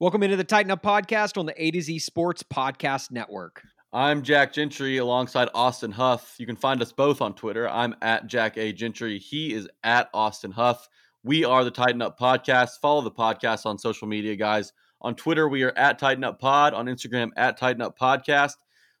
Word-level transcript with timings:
Welcome 0.00 0.24
into 0.24 0.36
the 0.36 0.42
Titan 0.42 0.72
Up 0.72 0.82
Podcast 0.82 1.38
on 1.38 1.46
the 1.46 1.54
A 1.62 1.70
to 1.70 1.80
Z 1.80 2.00
Sports 2.00 2.42
Podcast 2.42 3.12
Network. 3.12 3.62
I'm 3.92 4.22
Jack 4.22 4.52
Gentry 4.52 4.98
alongside 4.98 5.48
Austin 5.54 5.92
Huff. 5.92 6.34
You 6.36 6.46
can 6.46 6.56
find 6.56 6.82
us 6.82 6.90
both 6.90 7.22
on 7.22 7.32
Twitter. 7.34 7.68
I'm 7.68 7.94
at 8.02 8.26
Jack 8.26 8.58
A. 8.58 8.72
Gentry. 8.72 9.20
He 9.20 9.54
is 9.54 9.68
at 9.84 10.10
Austin 10.12 10.50
Huff. 10.50 10.88
We 11.22 11.44
are 11.44 11.62
the 11.62 11.70
Titan 11.70 12.02
Up 12.02 12.18
Podcast. 12.18 12.80
Follow 12.82 13.02
the 13.02 13.10
podcast 13.12 13.66
on 13.66 13.78
social 13.78 14.08
media, 14.08 14.34
guys. 14.34 14.72
On 15.00 15.14
Twitter, 15.14 15.48
we 15.48 15.62
are 15.62 15.72
at 15.76 16.00
Titan 16.00 16.24
Up 16.24 16.40
Pod. 16.40 16.74
On 16.74 16.86
Instagram, 16.86 17.30
at 17.36 17.56
Titan 17.56 17.80
Up 17.80 17.96
Podcast. 17.96 18.54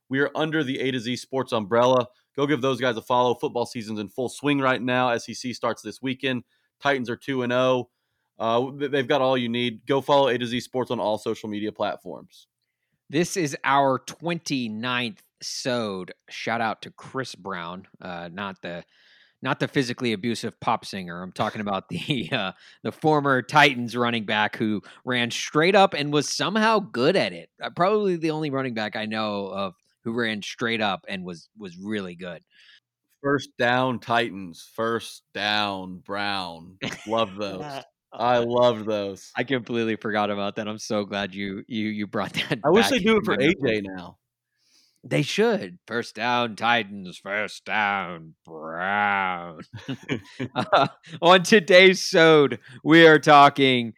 We 0.08 0.20
are 0.20 0.30
under 0.36 0.62
the 0.62 0.78
A 0.78 0.92
to 0.92 1.00
Z 1.00 1.16
Sports 1.16 1.52
umbrella. 1.52 2.06
Go 2.36 2.46
give 2.46 2.62
those 2.62 2.80
guys 2.80 2.96
a 2.96 3.02
follow. 3.02 3.34
Football 3.34 3.66
season's 3.66 3.98
in 3.98 4.08
full 4.08 4.28
swing 4.28 4.60
right 4.60 4.80
now. 4.80 5.16
SEC 5.18 5.56
starts 5.56 5.82
this 5.82 6.00
weekend. 6.00 6.44
Titans 6.80 7.10
are 7.10 7.16
2 7.16 7.42
and 7.42 7.52
0. 7.52 7.88
Uh, 8.38 8.70
they've 8.74 9.08
got 9.08 9.20
all 9.20 9.38
you 9.38 9.48
need. 9.48 9.86
Go 9.86 10.00
follow 10.00 10.28
A 10.28 10.38
to 10.38 10.46
Z 10.46 10.60
Sports 10.60 10.90
on 10.90 11.00
all 11.00 11.18
social 11.18 11.48
media 11.48 11.72
platforms. 11.72 12.48
This 13.10 13.36
is 13.36 13.56
our 13.64 14.00
29th 14.00 15.18
sode. 15.42 16.12
Shout 16.30 16.60
out 16.60 16.82
to 16.82 16.90
Chris 16.90 17.34
Brown, 17.34 17.86
uh, 18.00 18.28
not 18.32 18.60
the 18.62 18.84
not 19.42 19.60
the 19.60 19.68
physically 19.68 20.14
abusive 20.14 20.58
pop 20.58 20.86
singer. 20.86 21.22
I'm 21.22 21.30
talking 21.30 21.60
about 21.60 21.88
the 21.90 22.28
uh, 22.32 22.52
the 22.82 22.92
former 22.92 23.42
Titans 23.42 23.96
running 23.96 24.24
back 24.24 24.56
who 24.56 24.82
ran 25.04 25.30
straight 25.30 25.76
up 25.76 25.94
and 25.94 26.12
was 26.12 26.28
somehow 26.28 26.78
good 26.80 27.14
at 27.14 27.32
it. 27.32 27.50
Uh, 27.62 27.70
probably 27.70 28.16
the 28.16 28.30
only 28.30 28.50
running 28.50 28.74
back 28.74 28.96
I 28.96 29.04
know 29.06 29.46
of 29.48 29.74
who 30.02 30.12
ran 30.12 30.42
straight 30.42 30.80
up 30.80 31.04
and 31.08 31.24
was 31.24 31.48
was 31.58 31.76
really 31.76 32.14
good. 32.14 32.42
First 33.22 33.50
down 33.58 34.00
Titans. 34.00 34.68
First 34.74 35.22
down 35.34 35.98
Brown. 35.98 36.78
Love 37.06 37.34
those. 37.38 37.82
I 38.14 38.38
loved 38.46 38.86
those. 38.86 39.30
I 39.36 39.44
completely 39.44 39.96
forgot 39.96 40.30
about 40.30 40.56
that. 40.56 40.68
I'm 40.68 40.78
so 40.78 41.04
glad 41.04 41.34
you 41.34 41.64
you 41.66 41.88
you 41.88 42.06
brought 42.06 42.32
that. 42.48 42.60
I 42.64 42.70
wish 42.70 42.88
they 42.88 42.98
do 43.00 43.16
it 43.16 43.24
for 43.24 43.36
AJ 43.36 43.56
memory. 43.60 43.82
now. 43.82 44.18
They 45.06 45.20
should. 45.22 45.78
First 45.86 46.14
down, 46.14 46.56
Titans. 46.56 47.18
First 47.18 47.66
down, 47.66 48.34
Brown. 48.46 49.60
Uh, 50.54 50.86
on 51.22 51.42
today's 51.42 52.02
sode, 52.08 52.58
we 52.82 53.06
are 53.06 53.18
talking 53.18 53.92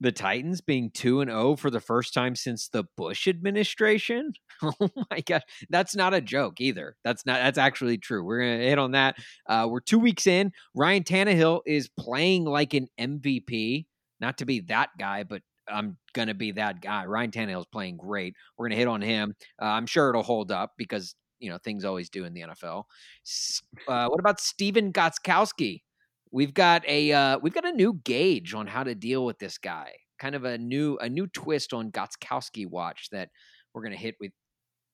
the 0.00 0.12
Titans 0.12 0.60
being 0.60 0.90
2 0.90 1.20
and 1.20 1.30
0 1.30 1.56
for 1.56 1.70
the 1.70 1.80
first 1.80 2.14
time 2.14 2.34
since 2.34 2.68
the 2.68 2.84
Bush 2.96 3.28
administration. 3.28 4.32
Oh 4.62 4.90
my 5.10 5.20
gosh. 5.20 5.40
That's 5.70 5.96
not 5.96 6.12
a 6.12 6.20
joke 6.20 6.60
either. 6.60 6.94
That's 7.02 7.24
not 7.24 7.40
that's 7.40 7.56
actually 7.56 7.96
true. 7.96 8.22
We're 8.22 8.40
gonna 8.40 8.58
hit 8.58 8.78
on 8.78 8.90
that. 8.90 9.16
Uh, 9.46 9.66
we're 9.70 9.80
two 9.80 9.98
weeks 9.98 10.26
in. 10.26 10.52
Ryan 10.74 11.02
Tannehill 11.02 11.62
is 11.66 11.88
playing 11.98 12.44
like 12.44 12.74
an 12.74 12.88
MVP. 13.00 13.86
Not 14.20 14.36
to 14.36 14.44
be 14.44 14.60
that 14.68 14.90
guy, 14.98 15.22
but 15.22 15.40
I'm 15.66 15.96
gonna 16.12 16.34
be 16.34 16.52
that 16.52 16.82
guy. 16.82 17.06
Ryan 17.06 17.30
Tannehill's 17.30 17.68
playing 17.72 17.96
great. 17.96 18.34
We're 18.58 18.66
gonna 18.66 18.76
hit 18.76 18.88
on 18.88 19.00
him. 19.00 19.34
Uh, 19.60 19.64
I'm 19.64 19.86
sure 19.86 20.10
it'll 20.10 20.22
hold 20.22 20.52
up 20.52 20.72
because 20.76 21.14
you 21.38 21.48
know 21.48 21.56
things 21.56 21.86
always 21.86 22.10
do 22.10 22.26
in 22.26 22.34
the 22.34 22.42
NFL. 22.42 22.84
Uh, 23.88 24.08
what 24.08 24.20
about 24.20 24.40
Stephen 24.40 24.92
Gostkowski? 24.92 25.80
We've 26.32 26.54
got 26.54 26.86
a 26.86 27.12
uh, 27.12 27.38
we've 27.38 27.54
got 27.54 27.66
a 27.66 27.72
new 27.72 27.94
gauge 28.04 28.54
on 28.54 28.66
how 28.66 28.84
to 28.84 28.94
deal 28.94 29.24
with 29.24 29.38
this 29.38 29.58
guy. 29.58 29.92
Kind 30.18 30.34
of 30.34 30.44
a 30.44 30.58
new 30.58 30.96
a 30.98 31.08
new 31.08 31.26
twist 31.26 31.72
on 31.72 31.90
Gostkowski 31.90 32.66
watch 32.66 33.08
that 33.12 33.30
we're 33.74 33.82
gonna 33.82 33.96
hit 33.96 34.16
with 34.20 34.32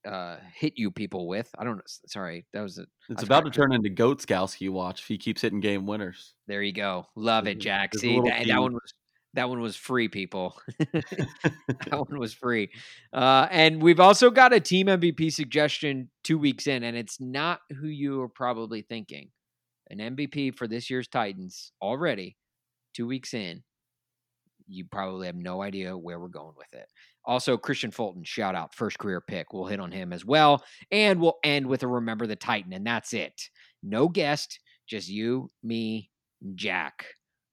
uh, 0.07 0.37
hit 0.55 0.75
you 0.77 0.91
people 0.91 1.27
with. 1.27 1.51
I 1.59 1.65
don't 1.65 1.77
know. 1.77 1.83
Sorry, 1.87 2.47
that 2.53 2.63
was 2.63 2.79
a, 2.79 2.87
It's 3.11 3.23
about 3.23 3.45
to 3.45 3.51
turn 3.51 3.73
into 3.73 3.91
Goatskowski 3.91 4.71
watch 4.71 5.01
if 5.01 5.09
he 5.09 5.19
keeps 5.19 5.43
hitting 5.43 5.61
game 5.61 5.87
winners. 5.87 6.35
There 6.47 6.63
you 6.63 6.73
go. 6.73 7.07
Love 7.17 7.47
it, 7.47 7.59
Jack. 7.59 7.93
there's 7.93 8.03
See 8.03 8.21
that, 8.21 8.47
that 8.47 8.61
one 8.61 8.75
was 8.75 8.95
that 9.35 9.49
one 9.49 9.61
was 9.61 9.77
free, 9.77 10.09
people. 10.09 10.57
that 10.79 12.07
one 12.09 12.19
was 12.19 12.33
free. 12.33 12.71
Uh, 13.13 13.47
and 13.51 13.83
we've 13.83 14.01
also 14.01 14.31
got 14.31 14.53
a 14.53 14.61
team 14.61 14.87
MVP 14.87 15.33
suggestion 15.33 16.09
two 16.25 16.39
weeks 16.39 16.67
in, 16.67 16.83
and 16.83 16.97
it's 16.97 17.21
not 17.21 17.61
who 17.79 17.87
you 17.87 18.23
are 18.23 18.29
probably 18.29 18.83
thinking. 18.83 19.29
An 19.91 19.99
MVP 19.99 20.57
for 20.57 20.67
this 20.67 20.91
year's 20.91 21.09
Titans 21.09 21.73
already, 21.81 22.37
two 22.95 23.07
weeks 23.07 23.35
in. 23.35 23.63
You 24.69 24.85
probably 24.85 25.27
have 25.27 25.37
no 25.37 25.63
idea 25.63 25.97
where 25.97 26.19
we're 26.19 26.27
going 26.29 26.55
with 26.57 26.73
it. 26.73 26.89
Also, 27.25 27.57
Kristian 27.57 27.95
Fulton, 27.95 28.25
shout 28.25 28.55
out, 28.55 28.75
first 28.75 28.99
career 28.99 29.21
pick. 29.21 29.53
We'll 29.53 29.67
hit 29.67 29.81
on 29.81 29.93
him 29.93 30.13
as 30.13 30.25
well. 30.25 30.65
And 30.91 31.21
we'll 31.21 31.39
end 31.45 31.67
with 31.67 31.85
a 31.85 31.87
Remember 31.87 32.27
the 32.27 32.37
Titan, 32.37 32.73
and 32.73 32.87
that's 32.87 33.13
it. 33.13 33.41
No 33.83 34.09
guest, 34.09 34.59
just 34.89 35.09
you, 35.09 35.51
me, 35.63 36.11
Jack. 36.55 37.07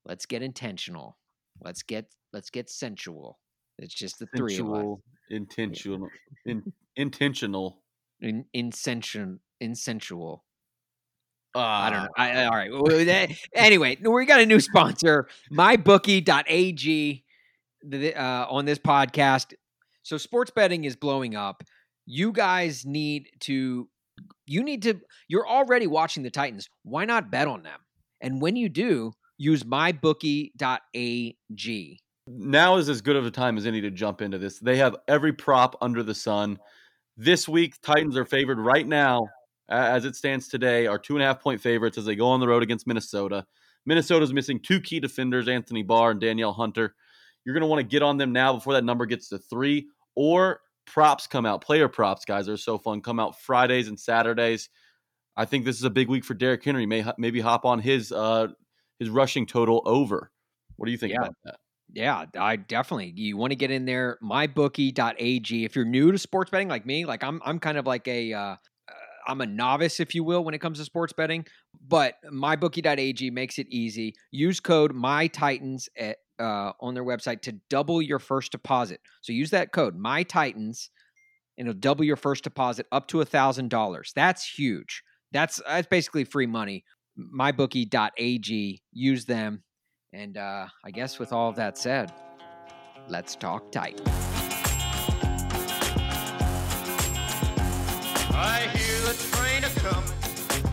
Let's 0.05 0.25
get 0.25 0.41
intentional. 0.41 1.17
Let's 1.61 1.83
get 1.83 2.05
let's 2.33 2.49
get 2.49 2.69
sensual. 2.69 3.39
It's 3.79 3.93
just 3.93 4.19
the 4.19 4.27
three 4.35 4.57
of 4.57 4.71
us. 4.71 4.85
Intentional, 5.29 6.09
in, 6.45 6.63
intentional. 6.95 7.81
In, 8.21 8.45
insensual, 8.55 9.39
insensual. 9.61 10.43
Ah, 11.55 11.85
I 11.85 11.89
don't 11.89 12.03
know. 12.03 12.09
I, 12.17 12.45
all 12.45 12.51
right. 12.51 12.71
Well, 12.71 13.29
anyway, 13.53 13.97
we 14.01 14.25
got 14.25 14.41
a 14.41 14.45
new 14.45 14.59
sponsor, 14.59 15.27
mybookie.ag, 15.51 17.23
uh, 18.15 18.45
on 18.49 18.65
this 18.65 18.79
podcast. 18.79 19.53
So 20.03 20.17
sports 20.17 20.51
betting 20.51 20.83
is 20.85 20.95
blowing 20.95 21.35
up. 21.35 21.63
You 22.05 22.31
guys 22.31 22.85
need 22.85 23.29
to, 23.41 23.87
you 24.45 24.63
need 24.63 24.81
to, 24.83 24.99
you're 25.27 25.47
already 25.47 25.87
watching 25.87 26.23
the 26.23 26.31
Titans. 26.31 26.69
Why 26.83 27.05
not 27.05 27.31
bet 27.31 27.47
on 27.47 27.63
them? 27.63 27.79
And 28.19 28.41
when 28.41 28.55
you 28.55 28.69
do, 28.69 29.13
use 29.37 29.63
mybookie.ag. 29.63 30.53
Now 32.27 32.77
is 32.77 32.89
as 32.89 33.01
good 33.01 33.15
of 33.15 33.25
a 33.25 33.31
time 33.31 33.57
as 33.57 33.65
any 33.65 33.81
to 33.81 33.91
jump 33.91 34.21
into 34.21 34.37
this. 34.37 34.59
They 34.59 34.77
have 34.77 34.95
every 35.07 35.33
prop 35.33 35.75
under 35.81 36.03
the 36.03 36.15
sun. 36.15 36.57
This 37.17 37.47
week, 37.47 37.75
Titans 37.81 38.17
are 38.17 38.25
favored 38.25 38.59
right 38.59 38.87
now, 38.87 39.27
as 39.69 40.05
it 40.05 40.15
stands 40.15 40.47
today, 40.47 40.87
are 40.87 40.99
two 40.99 41.15
and 41.15 41.23
a 41.23 41.25
half 41.25 41.41
point 41.41 41.61
favorites 41.61 41.97
as 41.97 42.05
they 42.05 42.15
go 42.15 42.27
on 42.27 42.39
the 42.39 42.47
road 42.47 42.63
against 42.63 42.87
Minnesota. 42.87 43.45
Minnesota's 43.85 44.33
missing 44.33 44.59
two 44.59 44.79
key 44.79 44.99
defenders, 44.99 45.47
Anthony 45.47 45.83
Barr 45.83 46.11
and 46.11 46.19
Danielle 46.21 46.53
Hunter. 46.53 46.95
You're 47.45 47.53
going 47.53 47.61
to 47.61 47.67
want 47.67 47.79
to 47.79 47.87
get 47.87 48.01
on 48.01 48.17
them 48.17 48.31
now 48.31 48.53
before 48.53 48.73
that 48.73 48.83
number 48.85 49.05
gets 49.05 49.29
to 49.29 49.37
three, 49.37 49.87
or 50.15 50.61
props 50.85 51.27
come 51.27 51.45
out. 51.45 51.61
Player 51.61 51.89
props, 51.89 52.23
guys, 52.25 52.47
are 52.47 52.57
so 52.57 52.77
fun. 52.77 53.01
Come 53.01 53.19
out 53.19 53.39
Fridays 53.41 53.87
and 53.89 53.99
Saturdays. 53.99 54.69
I 55.35 55.45
think 55.45 55.65
this 55.65 55.77
is 55.77 55.83
a 55.83 55.89
big 55.89 56.07
week 56.09 56.23
for 56.23 56.33
Derrick 56.35 56.63
Henry. 56.63 56.85
May 56.85 57.03
maybe 57.17 57.41
hop 57.41 57.65
on 57.65 57.79
his 57.79 58.11
uh, 58.11 58.47
his 58.99 59.09
rushing 59.09 59.45
total 59.45 59.81
over. 59.85 60.31
What 60.77 60.85
do 60.85 60.91
you 60.91 60.97
think 60.97 61.13
Yeah. 61.13 61.21
about 61.21 61.35
that? 61.45 61.55
Yeah, 61.91 62.25
I 62.39 62.55
definitely. 62.55 63.13
You 63.15 63.37
want 63.37 63.51
to 63.51 63.55
get 63.55 63.69
in 63.69 63.85
there, 63.85 64.17
mybookie.ag. 64.23 65.65
If 65.65 65.75
you're 65.75 65.85
new 65.85 66.11
to 66.11 66.17
sports 66.17 66.49
betting 66.49 66.67
like 66.67 66.85
me, 66.85 67.05
like 67.05 67.23
I'm 67.23 67.41
I'm 67.45 67.59
kind 67.59 67.77
of 67.77 67.85
like 67.85 68.07
a 68.07 68.33
uh, 68.33 68.39
uh, 68.41 68.55
I'm 69.27 69.41
a 69.41 69.45
novice 69.45 69.99
if 69.99 70.15
you 70.15 70.23
will 70.23 70.43
when 70.43 70.53
it 70.53 70.59
comes 70.59 70.79
to 70.79 70.85
sports 70.85 71.13
betting, 71.13 71.45
but 71.87 72.15
mybookie.ag 72.31 73.29
makes 73.31 73.59
it 73.59 73.67
easy. 73.69 74.15
Use 74.31 74.59
code 74.59 74.93
mytitans 74.93 75.87
at 75.97 76.17
uh, 76.39 76.71
on 76.79 76.93
their 76.93 77.03
website 77.03 77.41
to 77.41 77.53
double 77.69 78.01
your 78.01 78.19
first 78.19 78.51
deposit. 78.51 78.99
So 79.21 79.33
use 79.33 79.51
that 79.51 79.71
code 79.71 79.97
mytitans 79.97 80.89
and 81.57 81.67
it'll 81.67 81.79
double 81.79 82.03
your 82.03 82.15
first 82.15 82.43
deposit 82.43 82.87
up 82.91 83.07
to 83.09 83.21
a 83.21 83.25
thousand 83.25 83.69
dollars. 83.69 84.11
That's 84.15 84.45
huge. 84.45 85.03
That's 85.31 85.61
that's 85.67 85.87
basically 85.87 86.23
free 86.23 86.47
money. 86.47 86.83
Mybookie.ag. 87.17 88.81
Use 88.91 89.25
them. 89.25 89.63
And 90.11 90.37
uh, 90.37 90.67
I 90.83 90.91
guess 90.91 91.19
with 91.19 91.33
all 91.33 91.51
that 91.53 91.77
said, 91.77 92.11
let's 93.07 93.35
talk 93.35 93.71
tight. 93.71 94.01
Train 99.13 99.63
a 99.63 99.69
comin', 99.79 100.11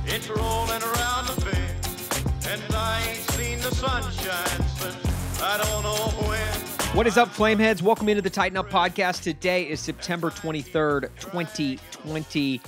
it's 0.07 0.29
rolling 0.31 0.83
around 0.83 1.27
the 1.27 1.45
bend, 1.45 2.49
and 2.49 2.75
I 2.75 3.07
ain't 3.11 3.19
seen 3.33 3.59
the 3.59 3.75
sunshine 3.75 4.67
since 4.79 5.43
I 5.43 5.59
don't 5.59 5.83
know 5.83 6.27
when. 6.27 6.97
What 6.97 7.07
is 7.07 7.19
up, 7.19 7.29
Flameheads? 7.29 7.83
Welcome 7.83 8.09
into 8.09 8.23
the 8.23 8.31
Titan 8.31 8.57
Up 8.57 8.71
Podcast. 8.71 9.23
Today 9.23 9.69
is 9.69 9.79
September 9.79 10.31
23rd, 10.31 11.11
2020, 11.21 12.61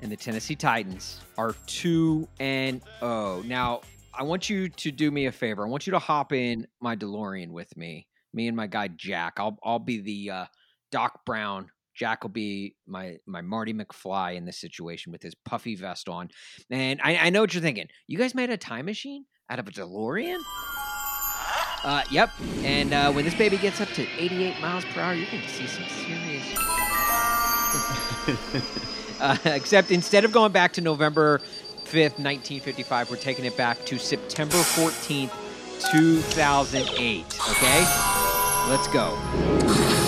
and 0.00 0.10
the 0.10 0.16
Tennessee 0.16 0.56
Titans 0.56 1.20
are 1.38 1.54
2 1.66 2.26
and 2.40 2.82
0. 2.98 3.42
Now, 3.46 3.82
I 4.12 4.24
want 4.24 4.50
you 4.50 4.68
to 4.68 4.90
do 4.90 5.12
me 5.12 5.26
a 5.26 5.32
favor. 5.32 5.64
I 5.64 5.68
want 5.68 5.86
you 5.86 5.92
to 5.92 6.00
hop 6.00 6.32
in 6.32 6.66
my 6.80 6.96
DeLorean 6.96 7.50
with 7.50 7.76
me, 7.76 8.08
me 8.34 8.48
and 8.48 8.56
my 8.56 8.66
guy 8.66 8.88
Jack. 8.88 9.34
I'll 9.38 9.56
I'll 9.62 9.78
be 9.78 10.00
the 10.00 10.30
uh, 10.30 10.44
Doc 10.90 11.24
Brown 11.24 11.70
Jack 12.00 12.24
will 12.24 12.30
be 12.30 12.74
my 12.86 13.18
my 13.26 13.42
Marty 13.42 13.74
McFly 13.74 14.34
in 14.34 14.46
this 14.46 14.58
situation 14.58 15.12
with 15.12 15.22
his 15.22 15.34
puffy 15.44 15.76
vest 15.76 16.08
on. 16.08 16.30
And 16.70 16.98
I, 17.04 17.16
I 17.16 17.28
know 17.28 17.42
what 17.42 17.52
you're 17.52 17.62
thinking. 17.62 17.88
You 18.06 18.16
guys 18.16 18.34
made 18.34 18.48
a 18.48 18.56
time 18.56 18.86
machine 18.86 19.26
out 19.50 19.58
of 19.58 19.68
a 19.68 19.70
DeLorean? 19.70 20.40
Uh, 21.84 22.02
yep. 22.10 22.30
And 22.62 22.94
uh, 22.94 23.12
when 23.12 23.26
this 23.26 23.34
baby 23.34 23.58
gets 23.58 23.82
up 23.82 23.88
to 23.90 24.06
88 24.16 24.60
miles 24.62 24.86
per 24.86 25.02
hour, 25.02 25.12
you're 25.12 25.30
going 25.30 25.42
to 25.42 25.48
see 25.50 25.66
some 25.66 25.84
serious. 25.84 26.58
uh, 29.20 29.36
except 29.44 29.90
instead 29.90 30.24
of 30.24 30.32
going 30.32 30.52
back 30.52 30.72
to 30.74 30.80
November 30.80 31.40
5th, 31.84 32.16
1955, 32.18 33.10
we're 33.10 33.16
taking 33.16 33.44
it 33.44 33.58
back 33.58 33.84
to 33.84 33.98
September 33.98 34.56
14th, 34.56 35.32
2008. 35.92 37.24
Okay? 37.50 37.84
Let's 38.70 38.88
go. 38.88 39.99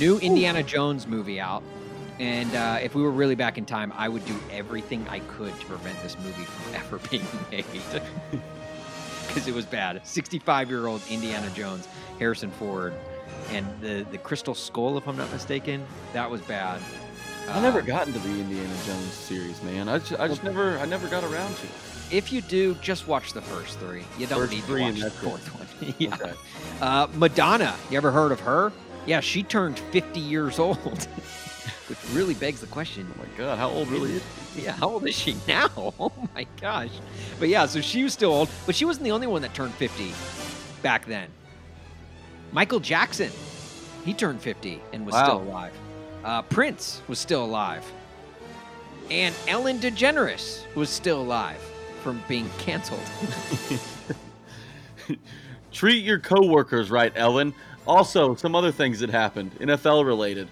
New 0.00 0.18
Indiana 0.18 0.62
Jones 0.62 1.06
movie 1.06 1.38
out. 1.38 1.62
And 2.18 2.54
uh, 2.54 2.78
if 2.82 2.94
we 2.94 3.02
were 3.02 3.10
really 3.10 3.34
back 3.34 3.56
in 3.56 3.64
time, 3.64 3.92
I 3.96 4.08
would 4.08 4.24
do 4.26 4.34
everything 4.50 5.06
I 5.08 5.20
could 5.20 5.58
to 5.58 5.66
prevent 5.66 6.02
this 6.02 6.18
movie 6.18 6.44
from 6.44 6.74
ever 6.80 6.98
being 7.10 7.24
made. 7.50 7.64
Because 9.28 9.46
it 9.46 9.54
was 9.54 9.64
bad. 9.64 10.04
65 10.04 10.68
year 10.70 10.88
old 10.88 11.00
Indiana 11.08 11.48
Jones, 11.54 11.86
Harrison 12.18 12.50
Ford, 12.50 12.92
and 13.52 13.64
the, 13.80 14.04
the 14.10 14.18
Crystal 14.18 14.56
Skull, 14.56 14.98
if 14.98 15.06
I'm 15.06 15.16
not 15.16 15.30
mistaken, 15.30 15.86
that 16.14 16.28
was 16.28 16.40
bad. 16.40 16.80
I 17.48 17.60
never 17.60 17.78
Uh, 17.78 17.82
got 17.82 18.08
into 18.08 18.18
the 18.18 18.28
Indiana 18.28 18.74
Jones 18.84 19.12
series, 19.12 19.62
man. 19.62 19.88
I 19.88 20.00
just, 20.00 20.20
I 20.20 20.26
just 20.26 20.42
never, 20.42 20.76
I 20.78 20.84
never 20.84 21.06
got 21.06 21.22
around 21.22 21.54
to 21.58 21.62
it. 21.64 21.70
If 22.10 22.32
you 22.32 22.40
do, 22.40 22.74
just 22.82 23.06
watch 23.06 23.32
the 23.32 23.40
first 23.40 23.78
three. 23.78 24.02
You 24.18 24.26
don't 24.26 24.40
First 24.40 24.50
need 24.52 24.64
to 24.64 24.80
watch 24.80 24.98
the 24.98 25.10
fourth 25.12 25.46
one. 25.54 25.94
yeah. 25.98 26.12
Okay. 26.14 26.32
Uh, 26.80 27.06
Madonna, 27.14 27.76
you 27.88 27.96
ever 27.98 28.10
heard 28.10 28.32
of 28.32 28.40
her? 28.40 28.72
Yeah, 29.10 29.18
she 29.18 29.42
turned 29.42 29.76
50 29.76 30.20
years 30.20 30.60
old, 30.60 30.78
which 31.88 31.98
really 32.12 32.34
begs 32.34 32.60
the 32.60 32.68
question. 32.68 33.12
Oh 33.12 33.18
my 33.18 33.36
god, 33.36 33.58
how 33.58 33.68
old 33.68 33.88
really 33.88 34.12
is? 34.12 34.22
Yeah, 34.56 34.70
how 34.70 34.88
old 34.88 35.08
is 35.08 35.16
she 35.16 35.34
now? 35.48 35.68
Oh 35.76 36.12
my 36.32 36.46
gosh. 36.60 36.92
But 37.40 37.48
yeah, 37.48 37.66
so 37.66 37.80
she 37.80 38.04
was 38.04 38.12
still 38.12 38.30
old, 38.30 38.48
but 38.66 38.76
she 38.76 38.84
wasn't 38.84 39.02
the 39.02 39.10
only 39.10 39.26
one 39.26 39.42
that 39.42 39.52
turned 39.52 39.74
50 39.74 40.12
back 40.80 41.06
then. 41.06 41.28
Michael 42.52 42.78
Jackson, 42.78 43.32
he 44.04 44.14
turned 44.14 44.40
50 44.40 44.80
and 44.92 45.04
was 45.04 45.16
still 45.16 45.38
alive. 45.38 45.72
Uh, 46.22 46.42
Prince 46.42 47.02
was 47.08 47.18
still 47.18 47.44
alive. 47.44 47.84
And 49.10 49.34
Ellen 49.48 49.80
DeGeneres 49.80 50.72
was 50.76 50.88
still 50.88 51.20
alive 51.20 51.60
from 52.04 52.22
being 52.28 52.48
canceled. 52.58 53.00
Treat 55.72 56.04
your 56.04 56.20
coworkers 56.20 56.92
right, 56.92 57.12
Ellen. 57.16 57.54
Also, 57.90 58.36
some 58.36 58.54
other 58.54 58.70
things 58.70 59.00
that 59.00 59.10
happened, 59.10 59.50
NFL 59.58 60.06
related. 60.06 60.46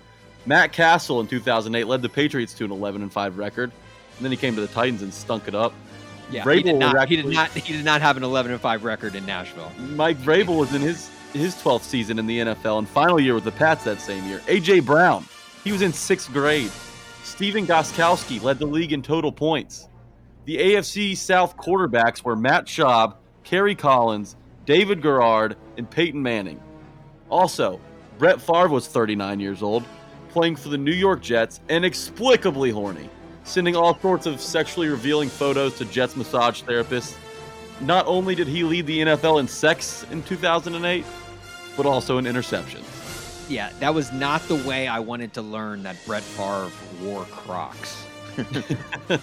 Matt 0.44 0.72
Cassel 0.72 1.20
in 1.20 1.28
2008 1.28 1.84
led 1.84 2.02
the 2.02 2.08
Patriots 2.08 2.52
to 2.54 2.64
an 2.64 2.72
11 2.72 3.00
and 3.00 3.12
5 3.12 3.38
record, 3.38 3.70
and 4.16 4.24
then 4.24 4.32
he 4.32 4.36
came 4.36 4.56
to 4.56 4.60
the 4.60 4.66
Titans 4.66 5.02
and 5.02 5.14
stunk 5.14 5.46
it 5.46 5.54
up. 5.54 5.72
Yeah, 6.32 6.42
Vrabel 6.42 6.56
he 6.56 6.62
did, 6.64 6.76
not, 6.76 7.08
he 7.08 7.16
did 7.16 7.26
not. 7.26 7.50
He 7.50 7.72
did 7.72 7.84
not 7.84 8.00
have 8.00 8.16
an 8.16 8.24
11 8.24 8.50
and 8.50 8.60
5 8.60 8.82
record 8.82 9.14
in 9.14 9.24
Nashville. 9.24 9.70
Mike 9.78 10.18
Vrabel 10.18 10.58
was 10.58 10.74
in 10.74 10.82
his 10.82 11.10
his 11.32 11.54
12th 11.54 11.82
season 11.82 12.18
in 12.18 12.26
the 12.26 12.38
NFL 12.40 12.78
and 12.78 12.88
final 12.88 13.20
year 13.20 13.34
with 13.34 13.44
the 13.44 13.52
Pats 13.52 13.84
that 13.84 14.00
same 14.00 14.24
year. 14.26 14.40
AJ 14.46 14.84
Brown, 14.84 15.24
he 15.62 15.70
was 15.70 15.80
in 15.80 15.92
sixth 15.92 16.32
grade. 16.32 16.72
Stephen 17.22 17.68
Gostkowski 17.68 18.42
led 18.42 18.58
the 18.58 18.66
league 18.66 18.92
in 18.92 19.00
total 19.00 19.30
points. 19.30 19.88
The 20.44 20.56
AFC 20.56 21.16
South 21.16 21.56
quarterbacks 21.56 22.24
were 22.24 22.34
Matt 22.34 22.66
Schaub, 22.66 23.14
Kerry 23.44 23.76
Collins, 23.76 24.34
David 24.64 25.02
Garrard, 25.02 25.56
and 25.76 25.88
Peyton 25.88 26.20
Manning. 26.20 26.60
Also, 27.30 27.80
Brett 28.18 28.40
Favre 28.40 28.68
was 28.68 28.86
39 28.86 29.40
years 29.40 29.62
old, 29.62 29.84
playing 30.30 30.56
for 30.56 30.68
the 30.68 30.78
New 30.78 30.92
York 30.92 31.20
Jets, 31.20 31.60
inexplicably 31.68 32.70
horny, 32.70 33.08
sending 33.44 33.76
all 33.76 33.98
sorts 34.00 34.26
of 34.26 34.40
sexually 34.40 34.88
revealing 34.88 35.28
photos 35.28 35.76
to 35.78 35.84
Jets 35.84 36.16
massage 36.16 36.62
therapists. 36.62 37.16
Not 37.80 38.06
only 38.06 38.34
did 38.34 38.48
he 38.48 38.64
lead 38.64 38.86
the 38.86 38.98
NFL 39.00 39.40
in 39.40 39.48
sex 39.48 40.04
in 40.10 40.22
2008, 40.24 41.04
but 41.76 41.86
also 41.86 42.18
in 42.18 42.24
interceptions. 42.24 42.84
Yeah, 43.48 43.70
that 43.80 43.94
was 43.94 44.12
not 44.12 44.42
the 44.48 44.56
way 44.56 44.88
I 44.88 44.98
wanted 44.98 45.32
to 45.34 45.42
learn 45.42 45.82
that 45.84 45.96
Brett 46.04 46.22
Favre 46.22 46.70
wore 47.00 47.24
Crocs. 47.24 48.04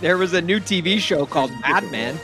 there 0.00 0.16
was 0.16 0.32
a 0.32 0.40
new 0.40 0.60
TV 0.60 0.98
show 0.98 1.26
called 1.26 1.50
Mad 1.60 1.90
Men, 1.90 2.18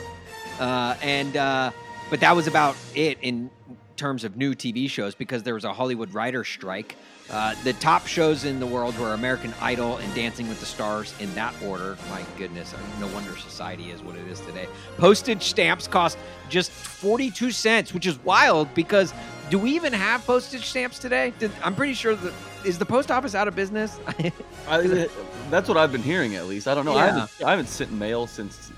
uh, 0.59 0.95
and 1.01 1.37
uh, 1.37 1.71
but 2.09 2.21
that 2.21 2.35
was 2.35 2.47
about 2.47 2.75
it 2.95 3.17
in 3.21 3.51
terms 3.97 4.23
of 4.23 4.37
new 4.37 4.55
TV 4.55 4.89
shows 4.89 5.15
because 5.15 5.43
there 5.43 5.55
was 5.55 5.65
a 5.65 5.73
Hollywood 5.73 6.13
writer 6.13 6.45
strike. 6.45 6.95
Uh, 7.29 7.55
the 7.65 7.73
top 7.73 8.07
shows 8.07 8.45
in 8.45 8.61
the 8.61 8.65
world 8.65 8.97
were 8.97 9.13
American 9.13 9.53
Idol 9.59 9.97
and 9.97 10.15
Dancing 10.15 10.47
with 10.47 10.61
the 10.61 10.65
Stars 10.65 11.13
in 11.19 11.33
that 11.35 11.53
order. 11.61 11.97
My 12.09 12.23
goodness, 12.37 12.73
no 13.01 13.07
wonder 13.07 13.35
society 13.35 13.91
is 13.91 14.01
what 14.01 14.15
it 14.15 14.25
is 14.27 14.39
today. 14.39 14.67
Postage 14.97 15.43
stamps 15.43 15.87
cost 15.87 16.17
just 16.47 16.71
42 16.71 17.51
cents, 17.51 17.93
which 17.93 18.07
is 18.07 18.17
wild 18.23 18.73
because 18.73 19.13
do 19.49 19.59
we 19.59 19.71
even 19.71 19.91
have 19.91 20.25
postage 20.25 20.65
stamps 20.65 20.99
today? 20.99 21.33
Did, 21.39 21.51
I'm 21.63 21.75
pretty 21.75 21.93
sure 21.93 22.15
that 22.15 22.33
is 22.63 22.77
the 22.77 22.85
post 22.85 23.11
office 23.11 23.35
out 23.35 23.47
of 23.47 23.55
business. 23.55 23.99
I, 24.67 25.09
that's 25.49 25.67
what 25.67 25.77
I've 25.77 25.91
been 25.91 26.03
hearing, 26.03 26.35
at 26.35 26.47
least. 26.47 26.67
I 26.67 26.75
don't 26.75 26.85
know. 26.85 26.95
I, 26.95 27.07
haven't, 27.07 27.31
I 27.45 27.49
haven't 27.51 27.67
sent 27.67 27.91
mail 27.91 28.27
since. 28.27 28.71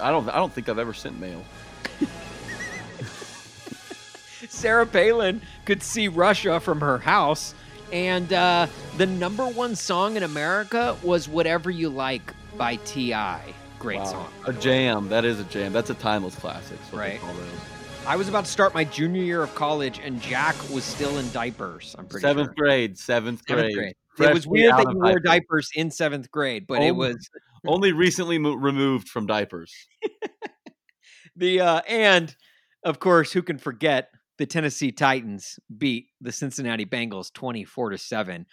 I 0.00 0.10
don't. 0.10 0.28
I 0.28 0.36
don't 0.36 0.52
think 0.52 0.68
I've 0.68 0.78
ever 0.78 0.94
sent 0.94 1.18
mail. 1.18 1.42
Sarah 4.58 4.86
Palin 4.86 5.40
could 5.66 5.82
see 5.82 6.08
Russia 6.08 6.58
from 6.58 6.80
her 6.80 6.98
house, 6.98 7.54
and 7.92 8.32
uh, 8.32 8.66
the 8.96 9.06
number 9.06 9.46
one 9.46 9.76
song 9.76 10.16
in 10.16 10.24
America 10.24 10.96
was 11.02 11.28
"Whatever 11.28 11.70
You 11.70 11.88
Like" 11.88 12.34
by 12.56 12.76
Ti. 12.76 13.14
Great 13.78 13.98
Wow. 14.00 14.04
song. 14.04 14.32
A 14.46 14.52
jam. 14.52 15.08
That 15.08 15.24
is 15.24 15.38
a 15.38 15.44
jam. 15.44 15.72
That's 15.72 15.90
a 15.90 15.94
timeless 15.94 16.34
classic. 16.34 16.72
is 16.84 16.92
what 16.92 17.02
they 17.04 17.18
Right. 17.18 17.20
I 18.04 18.16
was 18.16 18.28
about 18.28 18.46
to 18.46 18.50
start 18.50 18.74
my 18.74 18.82
junior 18.84 19.22
year 19.22 19.42
of 19.44 19.54
college, 19.54 20.00
and 20.02 20.20
Jack 20.20 20.56
was 20.70 20.82
still 20.82 21.18
in 21.18 21.30
diapers. 21.30 21.94
I'm 21.96 22.06
pretty 22.06 22.22
Seventh 22.26 22.48
sure. 22.48 22.66
grade. 22.66 22.98
Seventh 22.98 23.46
grade. 23.46 23.58
Seventh 23.72 23.74
grade. 24.16 24.30
It 24.30 24.34
was 24.34 24.46
weird 24.48 24.72
that 24.72 24.86
you 24.90 24.96
wore 24.98 25.20
diapers. 25.20 25.22
diapers 25.24 25.70
in 25.76 25.90
seventh 25.92 26.30
grade, 26.32 26.66
but 26.66 26.82
it 26.82 26.90
Oh. 26.90 26.94
was 26.94 27.30
Only 27.66 27.92
recently 27.92 28.38
mo- 28.38 28.54
removed 28.54 29.08
from 29.08 29.26
diapers. 29.26 29.72
the 31.36 31.60
uh, 31.60 31.80
and 31.86 32.34
of 32.84 32.98
course, 32.98 33.32
who 33.32 33.42
can 33.42 33.58
forget 33.58 34.10
the 34.38 34.46
Tennessee 34.46 34.92
Titans 34.92 35.58
beat 35.76 36.08
the 36.20 36.32
Cincinnati 36.32 36.86
Bengals 36.86 37.32
24 37.32 37.90
to 37.90 37.98
7 37.98 38.46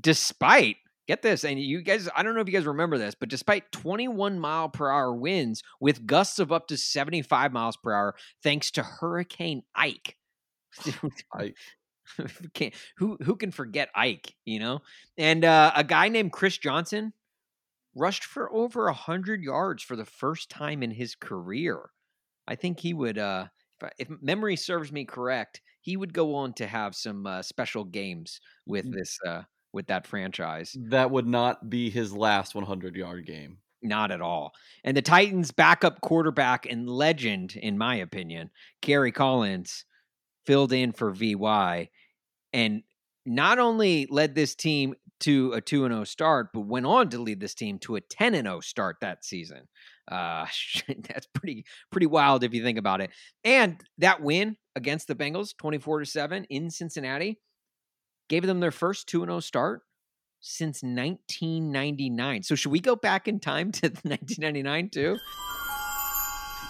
despite 0.00 0.76
get 1.06 1.22
this 1.22 1.44
and 1.44 1.60
you 1.60 1.82
guys 1.82 2.08
I 2.14 2.22
don't 2.22 2.34
know 2.34 2.40
if 2.40 2.48
you 2.48 2.54
guys 2.54 2.66
remember 2.66 2.98
this 2.98 3.14
but 3.14 3.28
despite 3.28 3.70
21 3.72 4.38
mile 4.38 4.68
per 4.68 4.90
hour 4.90 5.14
winds 5.14 5.62
with 5.80 6.06
gusts 6.06 6.38
of 6.38 6.52
up 6.52 6.68
to 6.68 6.76
75 6.76 7.52
miles 7.52 7.76
per 7.76 7.92
hour 7.92 8.14
thanks 8.42 8.70
to 8.72 8.82
Hurricane 8.82 9.62
Ike. 9.74 10.16
Ike. 11.34 11.56
Can't, 12.54 12.74
who 12.96 13.18
who 13.22 13.36
can 13.36 13.50
forget 13.50 13.88
Ike 13.94 14.34
you 14.44 14.58
know? 14.58 14.80
And 15.16 15.44
uh, 15.44 15.72
a 15.74 15.84
guy 15.84 16.08
named 16.08 16.32
Chris 16.32 16.58
Johnson 16.58 17.12
rushed 17.94 18.24
for 18.24 18.52
over 18.52 18.84
100 18.84 19.42
yards 19.42 19.82
for 19.82 19.96
the 19.96 20.04
first 20.04 20.50
time 20.50 20.82
in 20.82 20.90
his 20.90 21.14
career. 21.14 21.90
I 22.46 22.54
think 22.56 22.80
he 22.80 22.94
would, 22.94 23.18
uh, 23.18 23.46
if, 23.98 24.08
memory 24.20 24.56
serves 24.56 24.92
me 24.92 25.04
correct, 25.04 25.60
he 25.80 25.96
would 25.96 26.12
go 26.12 26.34
on 26.34 26.54
to 26.54 26.66
have 26.66 26.94
some 26.94 27.26
uh, 27.26 27.42
special 27.42 27.84
games 27.84 28.40
with 28.66 28.86
Mm. 28.86 28.92
this, 28.92 29.18
uh, 29.26 29.42
with 29.72 29.86
that 29.88 30.06
franchise. 30.06 30.78
That 30.88 31.12
would 31.12 31.28
not 31.28 31.70
be 31.70 31.90
his 31.90 32.12
last 32.12 32.54
100 32.56 32.96
yard 32.96 33.24
game. 33.24 33.62
Not 33.82 34.10
at 34.10 34.20
all. 34.20 34.52
And 34.84 34.94
the 34.96 35.02
Titans' 35.02 35.52
backup 35.52 36.02
quarterback 36.02 36.66
and 36.66 36.88
legend, 36.88 37.56
in 37.56 37.78
my 37.78 37.94
opinion, 37.96 38.50
Kerry 38.82 39.10
Collins, 39.10 39.86
filled 40.46 40.72
in 40.72 40.92
for 40.92 41.12
VY, 41.12 41.90
and 42.52 42.82
not 43.26 43.58
only 43.58 44.06
led 44.10 44.34
this 44.34 44.54
team 44.54 44.94
to 45.20 45.52
a 45.54 45.60
2 45.60 45.82
0 45.88 46.04
start, 46.04 46.48
but 46.54 46.62
went 46.62 46.86
on 46.86 47.10
to 47.10 47.18
lead 47.20 47.40
this 47.40 47.54
team 47.54 47.78
to 47.80 47.96
a 47.96 48.00
10 48.02 48.34
0 48.34 48.60
start 48.60 48.96
that 49.00 49.24
season. 49.24 49.68
Uh, 50.10 50.46
that's 51.08 51.26
pretty 51.34 51.64
pretty 51.90 52.06
wild 52.06 52.44
if 52.44 52.52
you 52.52 52.62
think 52.62 52.78
about 52.78 53.00
it. 53.00 53.10
And 53.44 53.80
that 53.98 54.20
win 54.20 54.56
against 54.74 55.08
the 55.08 55.14
Bengals, 55.14 55.56
24 55.56 56.00
to 56.00 56.06
7 56.06 56.44
in 56.50 56.70
Cincinnati, 56.70 57.38
gave 58.28 58.46
them 58.46 58.60
their 58.60 58.70
first 58.70 59.08
2 59.08 59.22
and 59.22 59.30
0 59.30 59.40
start 59.40 59.82
since 60.40 60.82
1999. 60.82 62.42
So 62.42 62.54
should 62.54 62.72
we 62.72 62.80
go 62.80 62.96
back 62.96 63.28
in 63.28 63.40
time 63.40 63.72
to 63.72 63.88
1999 63.88 64.90
too? 64.90 65.18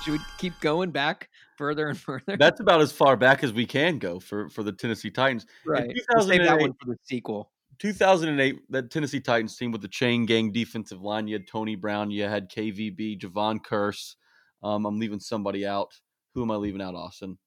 Should 0.02 0.12
we 0.12 0.20
keep 0.38 0.58
going 0.60 0.90
back 0.90 1.28
further 1.56 1.88
and 1.88 1.98
further? 1.98 2.36
That's 2.38 2.60
about 2.60 2.80
as 2.80 2.92
far 2.92 3.16
back 3.16 3.44
as 3.44 3.52
we 3.52 3.66
can 3.66 3.98
go 3.98 4.18
for, 4.18 4.48
for 4.48 4.62
the 4.62 4.72
Tennessee 4.72 5.10
Titans. 5.10 5.46
right. 5.66 5.92
We'll 6.14 6.26
save 6.26 6.44
that 6.44 6.58
one 6.58 6.72
for 6.72 6.86
the 6.86 6.96
sequel. 7.04 7.50
2008, 7.80 8.60
that 8.70 8.90
Tennessee 8.90 9.20
Titans 9.20 9.56
team 9.56 9.72
with 9.72 9.80
the 9.80 9.88
chain 9.88 10.26
gang 10.26 10.52
defensive 10.52 11.00
line. 11.00 11.26
You 11.26 11.34
had 11.34 11.46
Tony 11.46 11.76
Brown, 11.76 12.10
you 12.10 12.24
had 12.24 12.50
KVB, 12.50 13.20
Jevon 13.20 13.60
Kearse. 13.60 14.16
Um, 14.62 14.84
I'm 14.84 14.98
leaving 14.98 15.20
somebody 15.20 15.66
out. 15.66 15.98
Who 16.34 16.42
am 16.42 16.50
I 16.50 16.56
leaving 16.56 16.82
out, 16.82 16.94
Austin? 16.94 17.38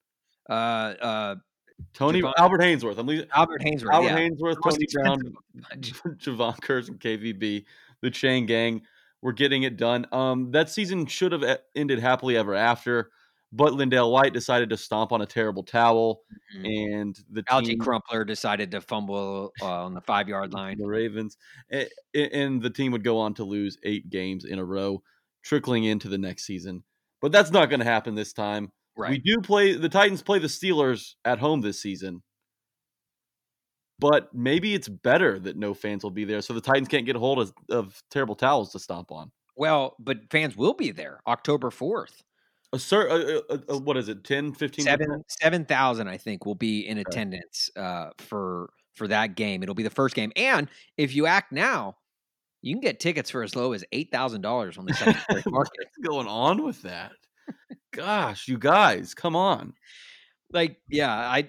Uh, 0.49 0.53
uh, 0.53 1.35
Tony 1.93 2.21
Javon- 2.21 2.33
Albert 2.37 2.61
Haynesworth. 2.61 2.97
I'm 2.97 3.07
leaving 3.07 3.27
Albert 3.33 3.61
Haynesworth. 3.61 3.93
Albert 3.93 4.07
yeah. 4.07 4.29
Haynesworth, 4.29 4.57
Tony 4.63 4.85
Brown. 4.91 5.33
Jevon 5.77 6.59
Kearse, 6.59 6.89
and 6.89 6.99
KVB. 6.99 7.65
The 8.01 8.09
chain 8.09 8.45
gang. 8.45 8.81
We're 9.21 9.31
getting 9.31 9.63
it 9.63 9.77
done. 9.77 10.05
Um, 10.11 10.51
that 10.51 10.69
season 10.69 11.05
should 11.05 11.31
have 11.31 11.59
ended 11.75 11.99
happily 11.99 12.35
ever 12.35 12.55
after, 12.55 13.11
but 13.55 13.73
LenDale 13.73 14.11
White 14.11 14.33
decided 14.33 14.69
to 14.71 14.77
stomp 14.77 15.11
on 15.11 15.21
a 15.21 15.25
terrible 15.25 15.63
towel, 15.63 16.21
Mhm. 16.57 16.97
and 16.97 17.19
the 17.29 17.43
Alge 17.43 17.65
team, 17.67 17.79
Crumpler 17.79 18.25
decided 18.25 18.71
to 18.71 18.81
fumble 18.81 19.51
uh, 19.61 19.85
on 19.85 19.93
the 19.93 20.01
five 20.01 20.27
yard 20.27 20.53
line. 20.53 20.77
the 20.79 20.87
Ravens, 20.87 21.37
a- 21.71 21.87
a- 22.15 22.35
and 22.35 22.61
the 22.61 22.69
team 22.69 22.91
would 22.91 23.03
go 23.03 23.19
on 23.19 23.33
to 23.35 23.43
lose 23.43 23.77
eight 23.83 24.09
games 24.09 24.43
in 24.43 24.57
a 24.59 24.65
row, 24.65 25.01
trickling 25.43 25.83
into 25.85 26.09
the 26.09 26.17
next 26.17 26.45
season. 26.45 26.83
But 27.21 27.31
that's 27.31 27.51
not 27.51 27.69
going 27.69 27.79
to 27.79 27.85
happen 27.85 28.15
this 28.15 28.33
time. 28.33 28.71
We 28.97 29.19
do 29.19 29.39
play 29.41 29.73
the 29.73 29.89
Titans 29.89 30.21
play 30.21 30.39
the 30.39 30.47
Steelers 30.47 31.13
at 31.23 31.39
home 31.39 31.61
this 31.61 31.79
season. 31.81 32.21
But 33.99 34.33
maybe 34.33 34.73
it's 34.73 34.89
better 34.89 35.39
that 35.39 35.55
no 35.55 35.73
fans 35.73 36.03
will 36.03 36.11
be 36.11 36.25
there 36.25 36.41
so 36.41 36.53
the 36.53 36.61
Titans 36.61 36.87
can't 36.87 37.05
get 37.05 37.15
a 37.15 37.19
hold 37.19 37.39
of, 37.39 37.53
of 37.69 38.03
terrible 38.09 38.35
towels 38.35 38.71
to 38.73 38.79
stomp 38.79 39.11
on. 39.11 39.31
Well, 39.55 39.95
but 39.99 40.29
fans 40.31 40.57
will 40.57 40.73
be 40.73 40.91
there 40.91 41.21
October 41.27 41.69
4th. 41.69 42.21
A 42.73 43.77
what 43.77 43.97
is 43.97 44.09
it? 44.09 44.23
10, 44.23 44.53
15 44.53 44.85
Seven 44.85 45.23
seven 45.29 45.65
thousand, 45.65 46.07
I 46.07 46.17
think, 46.17 46.45
will 46.45 46.55
be 46.55 46.87
in 46.87 46.97
attendance 46.97 47.69
uh, 47.75 48.09
for 48.17 48.71
for 48.95 49.07
that 49.07 49.35
game. 49.35 49.61
It'll 49.61 49.75
be 49.75 49.83
the 49.83 49.89
first 49.91 50.15
game, 50.15 50.31
and 50.35 50.67
if 50.97 51.15
you 51.15 51.27
act 51.27 51.51
now, 51.51 51.97
you 52.63 52.73
can 52.73 52.81
get 52.81 52.99
tickets 52.99 53.29
for 53.29 53.43
as 53.43 53.55
low 53.55 53.73
as 53.73 53.85
eight 53.91 54.11
thousand 54.11 54.41
dollars 54.41 54.77
on 54.77 54.85
the 54.85 54.93
secondary 54.93 55.43
market. 55.51 55.73
What's 55.77 56.07
going 56.07 56.27
on 56.27 56.63
with 56.63 56.81
that? 56.81 57.11
Gosh, 57.93 58.47
you 58.47 58.57
guys, 58.57 59.13
come 59.13 59.35
on. 59.35 59.73
Like, 60.51 60.77
yeah, 60.89 61.13
I, 61.13 61.47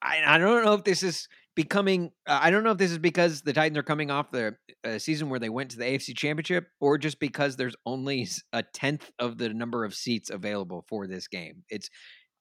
I, 0.00 0.22
I 0.26 0.38
don't 0.38 0.64
know 0.64 0.74
if 0.74 0.84
this 0.84 1.02
is 1.02 1.28
becoming. 1.56 2.12
Uh, 2.26 2.38
I 2.40 2.50
don't 2.52 2.62
know 2.62 2.70
if 2.70 2.78
this 2.78 2.92
is 2.92 2.98
because 2.98 3.42
the 3.42 3.52
Titans 3.52 3.76
are 3.78 3.82
coming 3.82 4.12
off 4.12 4.30
the 4.30 4.54
uh, 4.84 4.98
season 4.98 5.28
where 5.28 5.40
they 5.40 5.48
went 5.48 5.72
to 5.72 5.78
the 5.78 5.84
AFC 5.84 6.16
Championship, 6.16 6.68
or 6.80 6.98
just 6.98 7.18
because 7.18 7.56
there's 7.56 7.74
only 7.84 8.28
a 8.52 8.62
tenth 8.62 9.10
of 9.18 9.38
the 9.38 9.48
number 9.48 9.84
of 9.84 9.94
seats 9.94 10.30
available 10.30 10.84
for 10.88 11.08
this 11.08 11.26
game. 11.26 11.64
It's, 11.68 11.90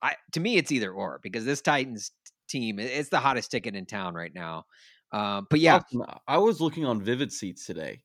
I 0.03 0.15
to 0.33 0.39
me, 0.39 0.57
it's 0.57 0.71
either 0.71 0.91
or 0.91 1.19
because 1.23 1.45
this 1.45 1.61
Titans 1.61 2.11
team, 2.47 2.77
it- 2.77 2.91
it's 2.91 3.09
the 3.09 3.19
hottest 3.19 3.49
ticket 3.49 3.75
in 3.75 3.87
town 3.87 4.13
right 4.13 4.33
now. 4.35 4.65
Um, 5.11 5.47
but 5.49 5.59
yeah, 5.61 5.79
I 6.27 6.37
was 6.37 6.59
looking 6.61 6.85
on 6.85 7.01
Vivid 7.01 7.31
Seats 7.31 7.65
today, 7.65 8.01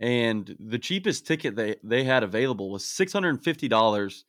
and 0.00 0.56
the 0.58 0.78
cheapest 0.78 1.26
ticket 1.26 1.54
they, 1.56 1.76
they 1.84 2.02
had 2.04 2.22
available 2.22 2.70
was 2.70 2.84
six 2.84 3.12
hundred 3.12 3.30
and 3.30 3.44
fifty 3.44 3.68
dollars, 3.68 4.24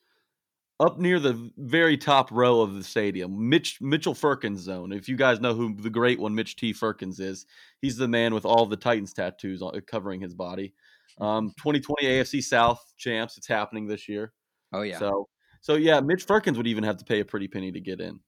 up 0.79 0.99
near 0.99 1.19
the 1.19 1.51
very 1.57 1.97
top 1.97 2.31
row 2.31 2.61
of 2.61 2.75
the 2.75 2.83
stadium, 2.83 3.49
Mitch 3.49 3.79
Mitchell 3.81 4.13
Firkins 4.13 4.59
zone. 4.61 4.91
If 4.91 5.07
you 5.07 5.15
guys 5.15 5.39
know 5.39 5.53
who 5.53 5.75
the 5.75 5.89
great 5.89 6.19
one 6.19 6.35
Mitch 6.35 6.55
T. 6.55 6.73
Firkins 6.73 7.19
is, 7.19 7.45
he's 7.81 7.97
the 7.97 8.07
man 8.07 8.33
with 8.33 8.45
all 8.45 8.65
the 8.65 8.75
Titans 8.75 9.13
tattoos 9.13 9.61
on, 9.61 9.79
covering 9.81 10.19
his 10.19 10.33
body. 10.33 10.73
Um, 11.21 11.51
2020 11.57 12.05
AFC 12.07 12.43
South 12.43 12.83
champs. 12.97 13.37
It's 13.37 13.47
happening 13.47 13.87
this 13.87 14.09
year. 14.09 14.33
oh 14.73 14.81
yeah, 14.81 14.99
So, 14.99 15.29
so 15.61 15.75
yeah, 15.75 16.01
Mitch 16.01 16.25
Firkins 16.25 16.57
would 16.57 16.67
even 16.67 16.83
have 16.83 16.97
to 16.97 17.05
pay 17.05 17.21
a 17.21 17.25
pretty 17.25 17.47
penny 17.47 17.71
to 17.71 17.79
get 17.79 18.01
in. 18.01 18.19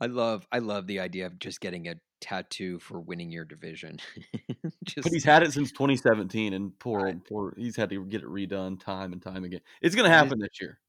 I 0.00 0.06
love, 0.06 0.46
I 0.50 0.58
love 0.58 0.86
the 0.86 1.00
idea 1.00 1.26
of 1.26 1.38
just 1.38 1.60
getting 1.60 1.88
a 1.88 1.94
tattoo 2.20 2.80
for 2.80 3.00
winning 3.00 3.30
your 3.30 3.44
division. 3.44 3.98
just 4.84 5.04
But 5.04 5.12
he's 5.12 5.24
had 5.24 5.42
it 5.44 5.52
since 5.52 5.70
2017, 5.70 6.52
and 6.52 6.76
poor, 6.80 7.04
Right. 7.04 7.24
poor, 7.24 7.54
he's 7.56 7.76
had 7.76 7.90
to 7.90 8.04
get 8.04 8.22
it 8.22 8.26
redone 8.28 8.78
time 8.78 9.12
and 9.12 9.22
time 9.22 9.44
again. 9.44 9.60
It's 9.80 9.94
going 9.94 10.10
to 10.10 10.14
happen 10.14 10.38
this 10.40 10.60
year. 10.60 10.80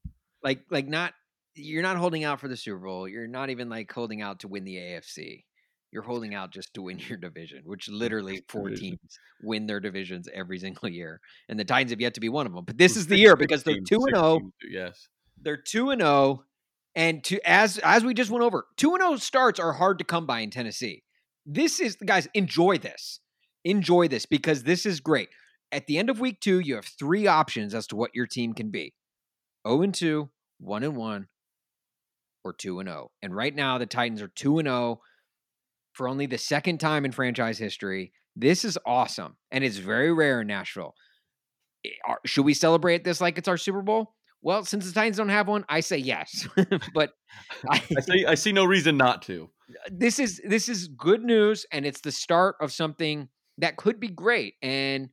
Like 0.42 0.60
like 0.70 0.86
not 0.86 1.14
you're 1.54 1.82
not 1.82 1.96
holding 1.96 2.24
out 2.24 2.40
for 2.40 2.48
the 2.48 2.56
Super 2.56 2.78
Bowl. 2.78 3.08
You're 3.08 3.26
not 3.26 3.50
even 3.50 3.68
like 3.68 3.92
holding 3.92 4.22
out 4.22 4.40
to 4.40 4.48
win 4.48 4.64
the 4.64 4.76
AFC. 4.76 5.44
You're 5.90 6.02
holding 6.02 6.34
out 6.34 6.52
just 6.52 6.74
to 6.74 6.82
win 6.82 6.98
your 6.98 7.18
division, 7.18 7.62
which 7.64 7.88
literally 7.88 8.42
four 8.48 8.70
teams 8.70 8.98
win 9.42 9.66
their 9.66 9.80
divisions 9.80 10.28
every 10.32 10.58
single 10.58 10.88
year, 10.88 11.20
and 11.48 11.58
the 11.58 11.64
Titans 11.64 11.92
have 11.92 12.00
yet 12.00 12.14
to 12.14 12.20
be 12.20 12.28
one 12.28 12.46
of 12.46 12.52
them. 12.52 12.64
But 12.64 12.78
this 12.78 12.96
is 12.96 13.06
the 13.06 13.18
year 13.18 13.36
because 13.36 13.62
oh 13.66 13.72
they're 13.72 13.80
two 13.80 14.04
and 14.06 14.16
oh. 14.16 14.38
zero. 14.38 14.52
Yes. 14.70 15.08
They're 15.40 15.56
two 15.56 15.90
and 15.90 16.00
zero, 16.00 16.44
and 16.94 17.24
to 17.24 17.40
as 17.48 17.78
as 17.78 18.04
we 18.04 18.12
just 18.12 18.30
went 18.30 18.44
over, 18.44 18.66
two 18.76 18.94
and 18.94 19.02
zero 19.02 19.16
starts 19.16 19.58
are 19.58 19.72
hard 19.72 19.98
to 19.98 20.04
come 20.04 20.26
by 20.26 20.40
in 20.40 20.50
Tennessee. 20.50 21.04
This 21.46 21.80
is 21.80 21.96
guys 21.96 22.28
enjoy 22.34 22.78
this, 22.78 23.20
enjoy 23.64 24.08
this 24.08 24.26
because 24.26 24.64
this 24.64 24.84
is 24.84 25.00
great. 25.00 25.30
At 25.72 25.86
the 25.86 25.98
end 25.98 26.10
of 26.10 26.20
week 26.20 26.40
two, 26.40 26.60
you 26.60 26.74
have 26.74 26.86
three 26.86 27.26
options 27.26 27.74
as 27.74 27.86
to 27.88 27.96
what 27.96 28.10
your 28.14 28.26
team 28.26 28.52
can 28.52 28.70
be: 28.70 28.92
zero 29.68 29.82
and 29.82 29.94
two, 29.94 30.30
one 30.58 30.82
and 30.82 30.96
one, 30.96 31.28
or 32.44 32.52
two 32.52 32.80
and 32.80 32.88
zero. 32.88 33.10
And 33.22 33.34
right 33.34 33.54
now, 33.54 33.78
the 33.78 33.86
Titans 33.86 34.22
are 34.22 34.28
two 34.28 34.58
and 34.58 34.66
zero 34.66 35.00
for 35.92 36.08
only 36.08 36.26
the 36.26 36.38
second 36.38 36.78
time 36.78 37.04
in 37.04 37.12
franchise 37.12 37.58
history. 37.58 38.12
This 38.36 38.64
is 38.64 38.78
awesome, 38.86 39.36
and 39.50 39.64
it's 39.64 39.78
very 39.78 40.12
rare 40.12 40.40
in 40.42 40.46
Nashville. 40.46 40.94
Eh, 41.84 41.90
should 42.24 42.44
we 42.44 42.54
celebrate 42.54 43.04
this 43.04 43.20
like 43.20 43.36
it's 43.38 43.48
our 43.48 43.56
Super 43.56 43.82
Bowl? 43.82 44.14
Well, 44.40 44.64
since 44.64 44.86
the 44.86 44.92
Titans 44.92 45.16
don't 45.16 45.28
have 45.30 45.48
one, 45.48 45.64
I 45.68 45.80
say 45.80 45.96
yes. 45.98 46.46
but 46.94 47.10
I, 47.68 47.82
I 47.96 48.00
see. 48.00 48.26
I 48.26 48.34
see 48.36 48.52
no 48.52 48.64
reason 48.64 48.96
not 48.96 49.22
to. 49.22 49.50
this 49.90 50.18
is 50.20 50.40
this 50.46 50.68
is 50.68 50.86
good 50.88 51.24
news, 51.24 51.66
and 51.72 51.84
it's 51.84 52.00
the 52.00 52.12
start 52.12 52.54
of 52.60 52.72
something 52.72 53.28
that 53.58 53.76
could 53.76 53.98
be 53.98 54.08
great. 54.08 54.54
And 54.62 55.08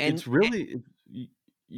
and 0.00 0.14
it's 0.14 0.26
really. 0.26 0.62
it- 0.62 0.80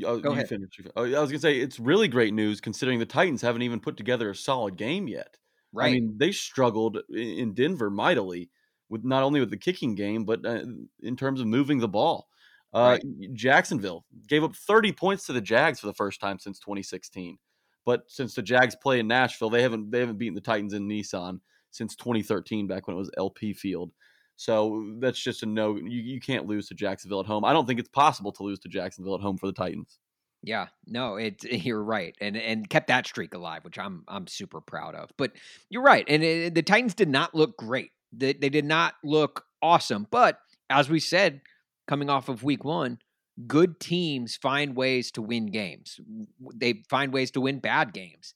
oh, 0.05 0.19
Go 0.21 0.33
ahead. 0.33 0.49
finish. 0.49 0.81
oh, 0.97 1.05
I 1.05 1.21
was 1.21 1.31
gonna 1.31 1.39
say 1.39 1.59
it's 1.59 1.79
really 1.81 2.09
great 2.09 2.35
news 2.35 2.61
considering 2.61 2.99
the 2.99 3.07
Titans 3.07 3.43
haven't 3.43 3.63
even 3.63 3.81
put 3.81 3.97
together 3.97 4.31
a 4.31 4.35
solid 4.35 4.77
game 4.77 5.09
yet. 5.09 5.37
right. 5.73 5.89
I 5.89 5.93
mean, 5.93 6.15
they 6.19 6.33
struggled 6.33 6.99
in 7.11 7.55
Denver 7.55 7.91
mightily 7.91 8.51
with 8.89 9.05
not 9.05 9.23
only 9.23 9.41
with 9.41 9.51
the 9.51 9.57
kicking 9.57 9.95
game, 9.95 10.25
but 10.25 10.45
uh, 10.45 10.63
in 11.03 11.17
terms 11.17 11.41
of 11.41 11.47
moving 11.47 11.79
the 11.79 11.89
ball. 11.89 12.29
Uh, 12.75 12.99
Jacksonville 13.33 14.05
gave 14.27 14.45
up 14.45 14.55
30 14.55 14.93
points 14.93 15.25
to 15.25 15.33
the 15.33 15.41
Jags 15.41 15.81
for 15.81 15.87
the 15.87 15.95
first 15.95 16.21
time 16.21 16.39
since 16.39 16.59
2016. 16.59 17.39
But 17.87 18.03
since 18.09 18.35
the 18.35 18.43
Jags 18.43 18.77
play 18.77 19.01
in 19.01 19.09
Nashville, 19.09 19.49
they 19.49 19.63
haven't 19.63 19.91
they 19.91 20.01
haven't 20.01 20.19
beaten 20.19 20.35
the 20.35 20.43
Titans 20.43 20.75
in 20.75 20.87
Nissan 20.87 21.41
since 21.71 21.97
2013, 21.97 22.67
back 22.67 22.87
when 22.87 22.95
it 22.95 22.99
was 22.99 23.11
LP 23.17 23.55
Field. 23.55 23.93
So 24.39 24.95
that's 25.01 25.19
just 25.19 25.43
a 25.43 25.47
no. 25.47 25.75
You, 25.75 26.01
you 26.01 26.21
can't 26.21 26.47
lose 26.47 26.69
to 26.69 26.75
Jacksonville 26.75 27.19
at 27.19 27.27
home. 27.27 27.45
I 27.45 27.53
don't 27.53 27.67
think 27.67 27.81
it's 27.81 27.89
possible 27.89 28.31
to 28.33 28.45
lose 28.45 28.61
to 28.61 28.69
Jacksonville 28.69 29.17
at 29.17 29.21
home 29.21 29.37
for 29.37 29.47
the 29.47 29.53
Titans. 29.53 29.99
Yeah, 30.45 30.69
no, 30.87 31.17
it 31.17 31.43
you're 31.65 31.83
right, 31.83 32.15
and 32.21 32.37
and 32.37 32.71
kept 32.71 32.87
that 32.87 33.05
streak 33.05 33.35
alive, 33.35 33.65
which 33.65 33.81
I'm 33.81 34.05
I'm 34.07 34.29
super 34.29 34.61
proud 34.61 34.95
of. 34.95 35.11
But 35.19 35.33
you're 35.71 35.83
right, 35.83 36.05
and 36.07 36.23
it, 36.23 36.55
the 36.55 36.63
Titans 36.63 36.95
did 36.95 37.09
not 37.09 37.35
look 37.35 37.57
great. 37.57 37.91
They, 38.13 38.33
they 38.33 38.49
did 38.49 38.65
not 38.65 38.95
look 39.03 39.45
awesome. 39.61 40.07
But 40.09 40.39
as 40.71 40.89
we 40.89 41.01
said, 41.01 41.41
coming 41.89 42.09
off 42.09 42.29
of 42.29 42.45
Week 42.45 42.65
One, 42.65 42.99
good 43.49 43.81
teams 43.81 44.37
find 44.37 44.77
ways 44.77 45.11
to 45.13 45.23
win 45.23 45.47
games. 45.47 45.99
They 46.55 46.85
find 46.89 47.13
ways 47.13 47.33
to 47.33 47.41
win 47.41 47.59
bad 47.59 47.93
games. 47.93 48.35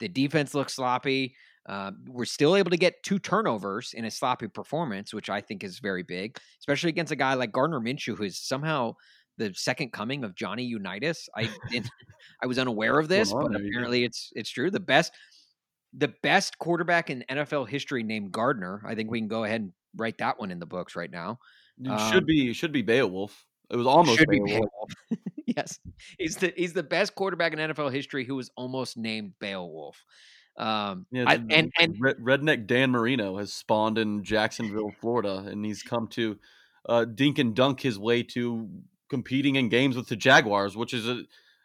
The 0.00 0.08
defense 0.08 0.54
looks 0.54 0.74
sloppy. 0.74 1.36
Uh, 1.68 1.90
we're 2.06 2.24
still 2.24 2.54
able 2.56 2.70
to 2.70 2.76
get 2.76 3.02
two 3.02 3.18
turnovers 3.18 3.92
in 3.94 4.04
a 4.04 4.10
sloppy 4.10 4.46
performance, 4.48 5.12
which 5.12 5.28
I 5.28 5.40
think 5.40 5.64
is 5.64 5.80
very 5.80 6.02
big, 6.04 6.38
especially 6.60 6.90
against 6.90 7.12
a 7.12 7.16
guy 7.16 7.34
like 7.34 7.52
Gardner 7.52 7.80
Minshew, 7.80 8.16
who 8.16 8.24
is 8.24 8.38
somehow 8.38 8.94
the 9.38 9.52
second 9.54 9.92
coming 9.92 10.24
of 10.24 10.34
Johnny 10.34 10.64
Unitas. 10.64 11.28
I 11.36 11.50
didn't, 11.70 11.90
I 12.42 12.46
was 12.46 12.58
unaware 12.58 12.98
of 12.98 13.08
this, 13.08 13.32
but 13.32 13.54
apparently 13.54 14.04
it's 14.04 14.30
it's 14.34 14.50
true. 14.50 14.70
The 14.70 14.80
best, 14.80 15.12
the 15.92 16.12
best 16.22 16.58
quarterback 16.58 17.10
in 17.10 17.24
NFL 17.28 17.68
history 17.68 18.02
named 18.02 18.32
Gardner. 18.32 18.82
I 18.86 18.94
think 18.94 19.10
we 19.10 19.18
can 19.18 19.28
go 19.28 19.44
ahead 19.44 19.60
and 19.60 19.72
write 19.96 20.18
that 20.18 20.38
one 20.38 20.50
in 20.50 20.58
the 20.60 20.66
books 20.66 20.94
right 20.94 21.10
now. 21.10 21.38
It 21.82 21.90
Um, 21.90 22.12
should 22.12 22.26
be 22.26 22.52
should 22.52 22.72
be 22.72 22.82
Beowulf. 22.82 23.44
It 23.70 23.76
was 23.76 23.86
almost 23.86 24.24
Beowulf. 24.28 24.48
Beowulf. 24.48 24.90
yes, 25.46 25.78
he's 26.18 26.36
the 26.36 26.52
he's 26.56 26.72
the 26.72 26.82
best 26.82 27.14
quarterback 27.16 27.52
in 27.52 27.58
NFL 27.58 27.92
history 27.92 28.24
who 28.24 28.36
was 28.36 28.50
almost 28.56 28.96
named 28.96 29.32
Beowulf. 29.40 30.02
Um, 30.58 31.06
Yeah, 31.10 31.24
I, 31.26 31.34
and 31.34 31.72
and 31.78 31.96
redneck 32.00 32.66
Dan 32.66 32.90
Marino 32.90 33.38
has 33.38 33.52
spawned 33.52 33.98
in 33.98 34.24
Jacksonville, 34.24 34.92
Florida, 35.00 35.44
and 35.48 35.64
he's 35.64 35.82
come 35.82 36.08
to 36.08 36.38
uh, 36.88 37.04
dink 37.04 37.38
and 37.38 37.54
dunk 37.54 37.80
his 37.80 37.98
way 37.98 38.22
to 38.22 38.68
competing 39.08 39.56
in 39.56 39.68
games 39.68 39.96
with 39.96 40.08
the 40.08 40.16
Jaguars, 40.16 40.76
which 40.76 40.94
is 40.94 41.06
a, 41.08 41.22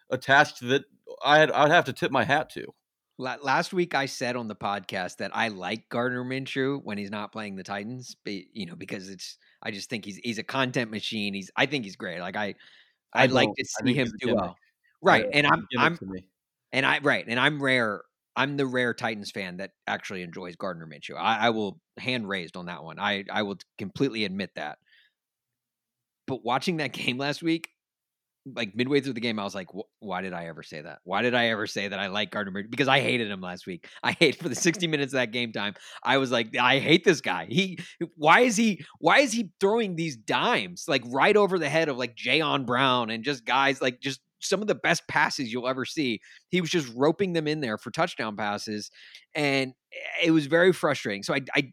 a 0.09 0.17
task 0.17 0.59
that 0.59 0.83
I 1.23 1.39
had 1.39 1.51
I'd 1.51 1.71
have 1.71 1.85
to 1.85 1.93
tip 1.93 2.11
my 2.11 2.23
hat 2.23 2.49
to. 2.51 2.73
Last 3.17 3.71
week 3.71 3.93
I 3.93 4.07
said 4.07 4.35
on 4.35 4.47
the 4.47 4.55
podcast 4.55 5.17
that 5.17 5.29
I 5.35 5.49
like 5.49 5.87
Gardner 5.89 6.23
Minshew 6.23 6.81
when 6.83 6.97
he's 6.97 7.11
not 7.11 7.31
playing 7.31 7.55
the 7.55 7.63
Titans, 7.63 8.15
but, 8.25 8.33
you 8.51 8.65
know, 8.65 8.75
because 8.75 9.09
it's 9.09 9.37
I 9.61 9.69
just 9.69 9.91
think 9.91 10.05
he's 10.05 10.17
he's 10.17 10.39
a 10.39 10.43
content 10.43 10.89
machine. 10.89 11.35
He's 11.35 11.51
I 11.55 11.67
think 11.67 11.85
he's 11.85 11.95
great. 11.95 12.19
Like 12.19 12.35
I 12.35 12.55
I 13.13 13.23
I'd 13.23 13.31
like 13.31 13.49
to 13.55 13.65
see 13.65 13.93
him 13.93 14.07
do 14.19 14.33
well. 14.33 14.57
Right. 15.03 15.25
Uh, 15.25 15.29
And 15.33 15.47
I'm 15.47 15.67
I'm 15.77 15.99
and 16.71 16.85
I 16.85 16.99
right, 16.99 17.25
and 17.27 17.39
I'm 17.39 17.61
rare 17.61 18.01
I'm 18.35 18.57
the 18.57 18.65
rare 18.65 18.93
Titans 18.93 19.31
fan 19.31 19.57
that 19.57 19.71
actually 19.87 20.23
enjoys 20.23 20.55
Gardner 20.55 20.87
Minshew. 20.87 21.17
I, 21.17 21.47
I 21.47 21.49
will 21.49 21.79
hand 21.97 22.27
raised 22.27 22.55
on 22.55 22.67
that 22.67 22.83
one. 22.83 22.99
I 22.99 23.25
I 23.31 23.43
will 23.43 23.57
completely 23.77 24.25
admit 24.25 24.51
that. 24.55 24.77
But 26.27 26.43
watching 26.43 26.77
that 26.77 26.93
game 26.93 27.17
last 27.17 27.43
week, 27.43 27.69
like 28.55 28.75
midway 28.75 29.01
through 29.01 29.13
the 29.13 29.21
game, 29.21 29.37
I 29.37 29.43
was 29.43 29.53
like, 29.53 29.67
why 29.99 30.21
did 30.21 30.33
I 30.33 30.47
ever 30.47 30.63
say 30.63 30.81
that? 30.81 30.99
Why 31.03 31.21
did 31.21 31.35
I 31.35 31.47
ever 31.47 31.67
say 31.67 31.87
that 31.87 31.99
I 31.99 32.07
like 32.07 32.31
Gardner 32.31 32.51
Minshew? 32.51 32.71
Because 32.71 32.87
I 32.87 32.99
hated 33.01 33.29
him 33.29 33.41
last 33.41 33.67
week. 33.67 33.87
I 34.03 34.13
hate 34.13 34.37
for 34.37 34.49
the 34.49 34.55
60 34.55 34.87
minutes 34.87 35.13
of 35.13 35.17
that 35.17 35.31
game 35.31 35.51
time. 35.51 35.75
I 36.03 36.17
was 36.17 36.31
like, 36.31 36.55
I 36.57 36.79
hate 36.79 37.03
this 37.03 37.21
guy. 37.21 37.47
He, 37.49 37.79
why 38.15 38.41
is 38.41 38.55
he, 38.57 38.83
why 38.99 39.19
is 39.19 39.31
he 39.31 39.51
throwing 39.59 39.95
these 39.95 40.15
dimes 40.15 40.85
like 40.87 41.03
right 41.07 41.35
over 41.35 41.59
the 41.59 41.69
head 41.69 41.89
of 41.89 41.97
like 41.97 42.15
Jayon 42.15 42.65
Brown 42.65 43.09
and 43.09 43.23
just 43.23 43.45
guys 43.45 43.81
like 43.81 43.99
just 43.99 44.21
some 44.41 44.61
of 44.61 44.67
the 44.67 44.75
best 44.75 45.07
passes 45.07 45.51
you'll 45.51 45.67
ever 45.67 45.85
see. 45.85 46.19
He 46.49 46.61
was 46.61 46.69
just 46.69 46.91
roping 46.95 47.33
them 47.33 47.47
in 47.47 47.61
there 47.61 47.77
for 47.77 47.91
touchdown 47.91 48.35
passes, 48.35 48.91
and 49.35 49.73
it 50.23 50.31
was 50.31 50.47
very 50.47 50.73
frustrating. 50.73 51.23
So 51.23 51.33
I, 51.33 51.41
I, 51.55 51.71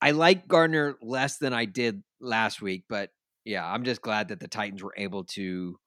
I 0.00 0.10
like 0.12 0.48
Gardner 0.48 0.96
less 1.02 1.38
than 1.38 1.52
I 1.52 1.64
did 1.64 2.02
last 2.20 2.62
week, 2.62 2.84
but 2.88 3.10
yeah, 3.44 3.66
I'm 3.66 3.84
just 3.84 4.02
glad 4.02 4.28
that 4.28 4.40
the 4.40 4.48
Titans 4.48 4.82
were 4.82 4.94
able 4.96 5.24
to 5.24 5.78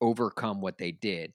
overcome 0.00 0.60
what 0.60 0.78
they 0.78 0.92
did. 0.92 1.32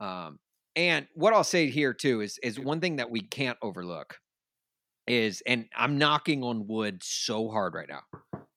Um, 0.00 0.38
and 0.76 1.06
what 1.14 1.32
I'll 1.32 1.44
say 1.44 1.70
here 1.70 1.94
too 1.94 2.20
is 2.20 2.38
is 2.42 2.58
one 2.58 2.80
thing 2.80 2.96
that 2.96 3.10
we 3.10 3.20
can't 3.20 3.58
overlook 3.62 4.18
is, 5.06 5.42
and 5.46 5.66
I'm 5.76 5.98
knocking 5.98 6.42
on 6.42 6.66
wood 6.66 7.02
so 7.02 7.48
hard 7.48 7.74
right 7.74 7.88
now. 7.88 8.02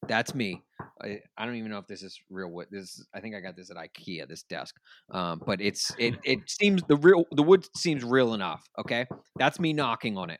That's 0.07 0.33
me. 0.33 0.63
I, 1.01 1.19
I 1.37 1.45
don't 1.45 1.55
even 1.55 1.71
know 1.71 1.77
if 1.77 1.87
this 1.87 2.03
is 2.03 2.19
real 2.29 2.49
wood. 2.49 2.67
This 2.71 3.03
I 3.13 3.19
think 3.19 3.35
I 3.35 3.39
got 3.39 3.55
this 3.55 3.69
at 3.69 3.77
IKEA. 3.77 4.27
This 4.27 4.43
desk, 4.43 4.75
um, 5.11 5.41
but 5.45 5.61
it's 5.61 5.91
it 5.97 6.15
it 6.23 6.39
seems 6.47 6.83
the 6.87 6.97
real 6.97 7.25
the 7.31 7.43
wood 7.43 7.65
seems 7.75 8.03
real 8.03 8.33
enough. 8.33 8.67
Okay, 8.79 9.05
that's 9.37 9.59
me 9.59 9.73
knocking 9.73 10.17
on 10.17 10.29
it. 10.29 10.39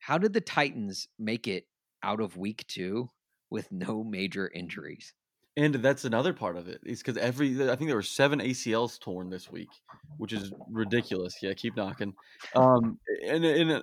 How 0.00 0.18
did 0.18 0.32
the 0.32 0.40
Titans 0.40 1.08
make 1.18 1.46
it 1.46 1.64
out 2.02 2.20
of 2.20 2.36
week 2.36 2.64
two 2.66 3.10
with 3.50 3.70
no 3.70 4.02
major 4.02 4.50
injuries? 4.52 5.14
And 5.56 5.74
that's 5.74 6.04
another 6.04 6.32
part 6.32 6.56
of 6.56 6.66
it. 6.66 6.80
Is 6.84 7.00
because 7.00 7.18
every 7.18 7.70
I 7.70 7.76
think 7.76 7.88
there 7.88 7.96
were 7.96 8.02
seven 8.02 8.40
ACLs 8.40 8.98
torn 8.98 9.30
this 9.30 9.50
week, 9.50 9.68
which 10.16 10.32
is 10.32 10.52
ridiculous. 10.70 11.36
Yeah, 11.42 11.52
keep 11.52 11.76
knocking. 11.76 12.14
Um, 12.56 12.98
and 13.26 13.44
and 13.44 13.72
uh, 13.72 13.82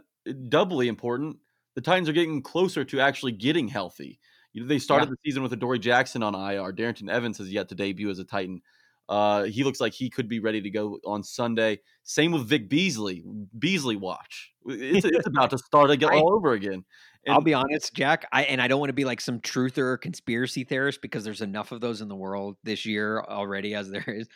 doubly 0.49 0.87
important, 0.87 1.37
the 1.75 1.81
Titans 1.81 2.09
are 2.09 2.13
getting 2.13 2.41
closer 2.41 2.83
to 2.83 2.99
actually 2.99 3.33
getting 3.33 3.67
healthy. 3.67 4.19
You 4.53 4.61
know, 4.61 4.67
they 4.67 4.79
started 4.79 5.09
yeah. 5.09 5.11
the 5.11 5.29
season 5.29 5.43
with 5.43 5.53
Adoree 5.53 5.79
Jackson 5.79 6.23
on 6.23 6.35
IR. 6.35 6.73
Darrynton 6.73 7.09
Evans 7.09 7.37
has 7.37 7.51
yet 7.51 7.69
to 7.69 7.75
debut 7.75 8.09
as 8.09 8.19
a 8.19 8.23
Titan. 8.23 8.61
Uh, 9.07 9.43
he 9.43 9.63
looks 9.63 9.81
like 9.81 9.93
he 9.93 10.09
could 10.09 10.29
be 10.29 10.39
ready 10.39 10.61
to 10.61 10.69
go 10.69 10.99
on 11.03 11.23
Sunday. 11.23 11.79
Same 12.03 12.31
with 12.31 12.47
Vic 12.47 12.69
Beasley. 12.69 13.23
Beasley 13.57 13.95
watch. 13.95 14.51
It's, 14.71 15.05
it's 15.05 15.25
about 15.25 15.49
to 15.49 15.57
start 15.57 15.89
again 15.89 16.09
all 16.13 16.31
over 16.31 16.51
again. 16.53 16.85
And, 17.25 17.33
I'll 17.33 17.41
be 17.41 17.55
honest, 17.55 17.91
Jack. 17.95 18.27
I 18.31 18.43
and 18.43 18.61
I 18.61 18.67
don't 18.67 18.79
want 18.79 18.89
to 18.89 18.93
be 18.93 19.05
like 19.05 19.19
some 19.19 19.39
truther 19.39 19.79
or 19.79 19.97
conspiracy 19.97 20.63
theorist 20.63 21.01
because 21.01 21.23
there's 21.23 21.41
enough 21.41 21.71
of 21.71 21.81
those 21.81 22.01
in 22.01 22.07
the 22.07 22.15
world 22.15 22.57
this 22.63 22.85
year 22.85 23.19
already 23.19 23.73
as 23.73 23.89
there 23.89 24.03
is. 24.07 24.27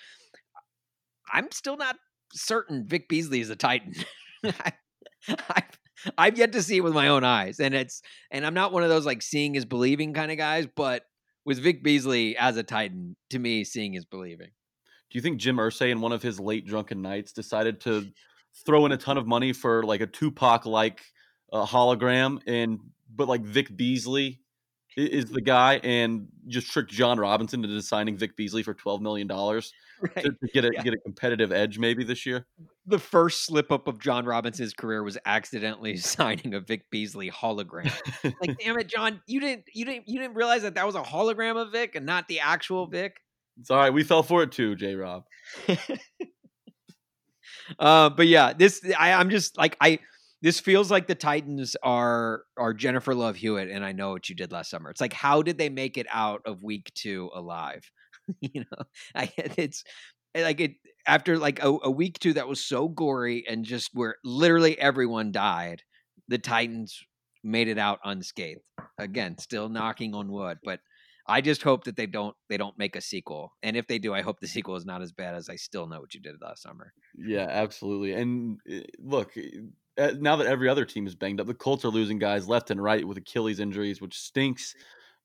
I'm 1.31 1.51
still 1.51 1.77
not 1.77 1.97
certain 2.33 2.87
Vic 2.87 3.07
Beasley 3.07 3.41
is 3.41 3.51
a 3.51 3.55
Titan. 3.55 3.93
I, 4.43 4.73
I've, 5.27 5.79
I've 6.17 6.37
yet 6.37 6.51
to 6.53 6.63
see 6.63 6.77
it 6.77 6.83
with 6.83 6.93
my 6.93 7.07
own 7.07 7.23
eyes, 7.23 7.59
and 7.59 7.73
it's 7.73 8.01
and 8.31 8.45
I'm 8.45 8.53
not 8.53 8.73
one 8.73 8.83
of 8.83 8.89
those 8.89 9.05
like 9.05 9.21
seeing 9.21 9.55
is 9.55 9.65
believing 9.65 10.13
kind 10.13 10.31
of 10.31 10.37
guys, 10.37 10.67
but 10.75 11.03
with 11.45 11.59
Vic 11.59 11.83
Beasley 11.83 12.37
as 12.37 12.57
a 12.57 12.63
Titan, 12.63 13.15
to 13.29 13.39
me, 13.39 13.63
seeing 13.63 13.95
is 13.95 14.05
believing. 14.05 14.47
Do 14.47 15.17
you 15.17 15.21
think 15.21 15.37
Jim 15.37 15.57
Irsay 15.57 15.91
in 15.91 16.01
one 16.01 16.11
of 16.11 16.21
his 16.21 16.39
late 16.39 16.65
drunken 16.65 17.01
nights 17.01 17.33
decided 17.33 17.81
to 17.81 18.07
throw 18.65 18.85
in 18.85 18.91
a 18.91 18.97
ton 18.97 19.17
of 19.17 19.27
money 19.27 19.53
for 19.53 19.83
like 19.83 20.01
a 20.01 20.07
Tupac 20.07 20.65
like 20.65 21.01
uh, 21.51 21.65
hologram 21.65 22.39
and 22.47 22.79
but 23.15 23.27
like 23.27 23.41
Vic 23.41 23.75
Beasley 23.75 24.42
is 24.95 25.25
the 25.25 25.41
guy 25.41 25.75
and 25.83 26.27
just 26.47 26.71
tricked 26.71 26.91
Jon 26.91 27.19
Robinson 27.19 27.63
into 27.63 27.81
signing 27.81 28.17
Vic 28.17 28.35
Beasley 28.35 28.63
for 28.63 28.73
twelve 28.73 29.01
million 29.01 29.27
dollars 29.27 29.73
right. 30.01 30.25
to, 30.25 30.31
to, 30.31 30.47
get 30.53 30.65
a 30.65 30.71
yeah. 30.73 30.81
get 30.81 30.93
a 30.93 30.97
competitive 30.97 31.51
edge 31.51 31.79
maybe 31.79 32.03
this 32.03 32.25
year. 32.25 32.45
The 32.85 32.99
first 32.99 33.45
slip 33.45 33.71
up 33.71 33.87
of 33.87 33.99
Jon 33.99 34.25
Robinson's 34.25 34.73
career 34.73 35.03
was 35.03 35.17
accidentally 35.25 35.97
signing 36.03 36.53
a 36.53 36.59
Vic 36.59 36.89
Beasley 36.89 37.31
hologram. 37.31 37.93
like, 38.23 38.57
damn 38.63 38.77
it, 38.77 38.87
Jon, 38.87 39.21
you 39.25 39.39
didn't 39.39 39.65
you 39.73 39.85
didn't 39.85 40.07
you 40.07 40.19
didn't 40.19 40.35
realize 40.35 40.61
that 40.63 40.75
that 40.75 40.85
was 40.85 40.95
a 40.95 41.01
hologram 41.01 41.57
of 41.57 41.71
Vic 41.71 41.95
and 41.95 42.05
not 42.05 42.27
the 42.27 42.39
actual 42.39 42.87
Vic. 42.87 43.17
It's 43.59 43.69
all 43.69 43.77
right. 43.77 43.93
We 43.93 44.03
fell 44.03 44.23
for 44.23 44.43
it 44.43 44.51
too, 44.51 44.75
J. 44.75 44.95
Rob. 44.95 45.25
uh, 47.79 48.09
but 48.09 48.27
yeah, 48.27 48.53
this 48.53 48.81
I, 48.97 49.13
I'm 49.13 49.29
just 49.29 49.57
like 49.57 49.77
I 49.79 49.99
this 50.43 50.59
feels 50.59 50.91
like 50.91 51.07
the 51.07 51.15
Titans 51.15 51.75
are 51.81 52.43
are 52.57 52.73
Jennifer 52.73 53.15
Love 53.15 53.37
Hewitt, 53.37 53.69
and 53.69 53.83
I 53.83 53.93
know 53.93 54.11
what 54.11 54.29
you 54.29 54.35
did 54.35 54.51
last 54.51 54.69
summer. 54.69 54.91
It's 54.91 55.01
like 55.01 55.13
how 55.13 55.41
did 55.41 55.57
they 55.57 55.69
make 55.69 55.97
it 55.97 56.05
out 56.11 56.41
of 56.45 56.61
week 56.61 56.91
two 56.93 57.31
alive? 57.33 57.89
you 58.41 58.61
know, 58.61 58.83
I, 59.15 59.31
it's 59.37 59.83
like 60.35 60.59
it 60.59 60.73
after 61.07 61.39
like 61.39 61.63
a, 61.63 61.77
a 61.83 61.89
week 61.89 62.19
two 62.19 62.33
that 62.33 62.47
was 62.47 62.63
so 62.63 62.89
gory 62.89 63.45
and 63.47 63.63
just 63.63 63.91
where 63.93 64.17
literally 64.23 64.77
everyone 64.77 65.31
died. 65.31 65.81
The 66.27 66.37
Titans 66.37 66.99
made 67.43 67.69
it 67.69 67.77
out 67.77 67.99
unscathed. 68.03 68.61
Again, 68.97 69.37
still 69.37 69.69
knocking 69.69 70.13
on 70.13 70.31
wood, 70.31 70.59
but 70.63 70.79
I 71.27 71.39
just 71.39 71.63
hope 71.63 71.85
that 71.85 71.95
they 71.95 72.05
don't 72.05 72.35
they 72.49 72.57
don't 72.57 72.77
make 72.77 72.97
a 72.97 73.01
sequel. 73.01 73.53
And 73.63 73.77
if 73.77 73.87
they 73.87 73.97
do, 73.97 74.13
I 74.13 74.21
hope 74.21 74.41
the 74.41 74.47
sequel 74.47 74.75
is 74.75 74.85
not 74.85 75.01
as 75.01 75.13
bad 75.13 75.35
as 75.35 75.47
I 75.47 75.55
still 75.55 75.87
know 75.87 76.01
what 76.01 76.13
you 76.13 76.19
did 76.19 76.35
last 76.41 76.63
summer. 76.63 76.91
Yeah, 77.15 77.47
absolutely. 77.49 78.13
And 78.13 78.59
eh, 78.69 78.81
look, 78.99 79.37
uh, 79.37 79.41
now 79.97 80.35
that 80.35 80.47
every 80.47 80.67
other 80.69 80.85
team 80.85 81.07
is 81.07 81.15
banged 81.15 81.39
up, 81.39 81.47
the 81.47 81.53
Colts 81.53 81.85
are 81.85 81.89
losing 81.89 82.17
guys 82.17 82.47
left 82.47 82.71
and 82.71 82.81
right 82.81 83.05
with 83.07 83.17
Achilles 83.17 83.59
injuries, 83.59 84.01
which 84.01 84.17
stinks. 84.17 84.75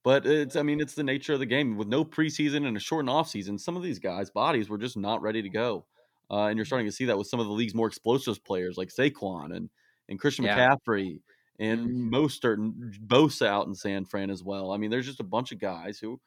But 0.04 0.26
it's, 0.26 0.56
I 0.56 0.62
mean, 0.62 0.80
it's 0.80 0.94
the 0.94 1.02
nature 1.02 1.32
of 1.32 1.40
the 1.40 1.46
game. 1.46 1.76
With 1.76 1.88
no 1.88 2.04
preseason 2.04 2.66
and 2.66 2.76
a 2.76 2.80
shortened 2.80 3.10
offseason, 3.10 3.58
some 3.58 3.76
of 3.76 3.82
these 3.82 3.98
guys' 3.98 4.30
bodies 4.30 4.68
were 4.68 4.78
just 4.78 4.96
not 4.96 5.22
ready 5.22 5.42
to 5.42 5.48
go. 5.48 5.86
Uh, 6.30 6.46
and 6.46 6.56
you're 6.56 6.66
starting 6.66 6.86
to 6.86 6.92
see 6.92 7.06
that 7.06 7.16
with 7.16 7.26
some 7.26 7.40
of 7.40 7.46
the 7.46 7.52
league's 7.52 7.74
more 7.74 7.86
explosive 7.86 8.44
players 8.44 8.76
like 8.76 8.88
Saquon 8.88 9.56
and, 9.56 9.70
and 10.08 10.20
Christian 10.20 10.44
yeah. 10.44 10.68
McCaffrey 10.68 11.20
and 11.58 11.88
mm-hmm. 11.88 12.14
Mostert 12.14 12.54
and 12.54 12.94
Bosa 13.06 13.46
out 13.46 13.66
in 13.66 13.74
San 13.74 14.04
Fran 14.04 14.30
as 14.30 14.42
well. 14.42 14.72
I 14.72 14.76
mean, 14.76 14.90
there's 14.90 15.06
just 15.06 15.20
a 15.20 15.24
bunch 15.24 15.52
of 15.52 15.58
guys 15.58 15.98
who 15.98 16.20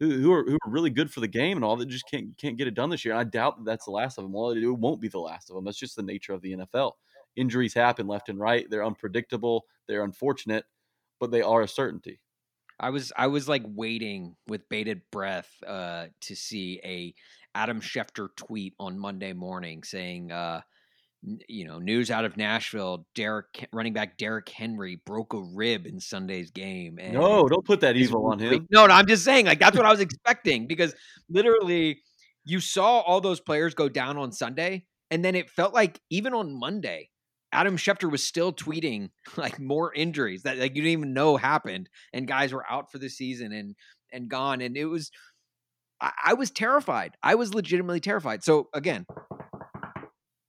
who, 0.00 0.10
who 0.10 0.32
are 0.32 0.44
who 0.44 0.54
are 0.54 0.70
really 0.70 0.90
good 0.90 1.10
for 1.10 1.20
the 1.20 1.28
game 1.28 1.58
and 1.58 1.64
all 1.64 1.76
that 1.76 1.86
just 1.86 2.10
can't 2.10 2.36
can't 2.38 2.56
get 2.56 2.66
it 2.66 2.74
done 2.74 2.90
this 2.90 3.04
year. 3.04 3.14
And 3.14 3.20
I 3.20 3.24
doubt 3.24 3.58
that 3.58 3.64
that's 3.64 3.84
the 3.84 3.92
last 3.92 4.18
of 4.18 4.24
them. 4.24 4.32
Well, 4.32 4.50
it 4.50 4.64
won't 4.64 5.00
be 5.00 5.08
the 5.08 5.20
last 5.20 5.50
of 5.50 5.56
them. 5.56 5.64
That's 5.64 5.78
just 5.78 5.94
the 5.94 6.02
nature 6.02 6.32
of 6.32 6.40
the 6.42 6.54
NFL 6.54 6.92
injuries 7.36 7.74
happen 7.74 8.06
left 8.06 8.28
and 8.28 8.38
right. 8.38 8.66
They're 8.68 8.84
unpredictable. 8.84 9.64
They're 9.88 10.04
unfortunate, 10.04 10.64
but 11.20 11.30
they 11.30 11.42
are 11.42 11.62
a 11.62 11.68
certainty. 11.68 12.20
I 12.78 12.90
was 12.90 13.12
I 13.16 13.28
was 13.28 13.48
like 13.48 13.62
waiting 13.66 14.36
with 14.48 14.68
bated 14.68 15.02
breath 15.12 15.48
uh, 15.66 16.06
to 16.22 16.34
see 16.34 16.80
a 16.84 17.14
Adam 17.54 17.80
Schefter 17.80 18.28
tweet 18.36 18.74
on 18.80 18.98
Monday 18.98 19.32
morning 19.32 19.84
saying, 19.84 20.32
uh, 20.32 20.60
you 21.48 21.64
know, 21.66 21.78
news 21.78 22.10
out 22.10 22.24
of 22.24 22.36
Nashville: 22.36 23.06
Derek 23.14 23.68
running 23.72 23.92
back 23.92 24.18
Derrick 24.18 24.48
Henry 24.48 25.00
broke 25.06 25.34
a 25.34 25.40
rib 25.40 25.86
in 25.86 26.00
Sunday's 26.00 26.50
game. 26.50 26.98
And 27.00 27.14
no, 27.14 27.48
don't 27.48 27.64
put 27.64 27.80
that 27.80 27.96
evil 27.96 28.26
on 28.26 28.38
him. 28.40 28.66
No, 28.70 28.86
no, 28.86 28.94
I'm 28.94 29.06
just 29.06 29.24
saying, 29.24 29.46
like 29.46 29.60
that's 29.60 29.76
what 29.76 29.86
I 29.86 29.90
was 29.90 30.00
expecting 30.00 30.66
because 30.66 30.94
literally, 31.28 32.02
you 32.44 32.60
saw 32.60 33.00
all 33.00 33.20
those 33.20 33.40
players 33.40 33.74
go 33.74 33.88
down 33.88 34.18
on 34.18 34.32
Sunday, 34.32 34.84
and 35.10 35.24
then 35.24 35.36
it 35.36 35.48
felt 35.48 35.72
like 35.72 36.00
even 36.10 36.34
on 36.34 36.58
Monday, 36.58 37.10
Adam 37.54 37.76
Schefter 37.76 38.10
was 38.10 38.26
still 38.26 38.52
tweeting 38.52 39.10
like 39.36 39.58
more 39.58 39.94
injuries 39.94 40.42
that 40.42 40.58
like 40.58 40.74
you 40.74 40.82
didn't 40.82 40.98
even 40.98 41.14
know 41.14 41.36
happened, 41.36 41.88
and 42.12 42.26
guys 42.26 42.52
were 42.52 42.64
out 42.70 42.90
for 42.90 42.98
the 42.98 43.08
season 43.08 43.52
and 43.52 43.74
and 44.12 44.28
gone, 44.28 44.60
and 44.60 44.76
it 44.76 44.86
was 44.86 45.10
I, 46.00 46.12
I 46.26 46.34
was 46.34 46.50
terrified. 46.50 47.12
I 47.22 47.36
was 47.36 47.54
legitimately 47.54 48.00
terrified. 48.00 48.42
So 48.42 48.68
again, 48.74 49.06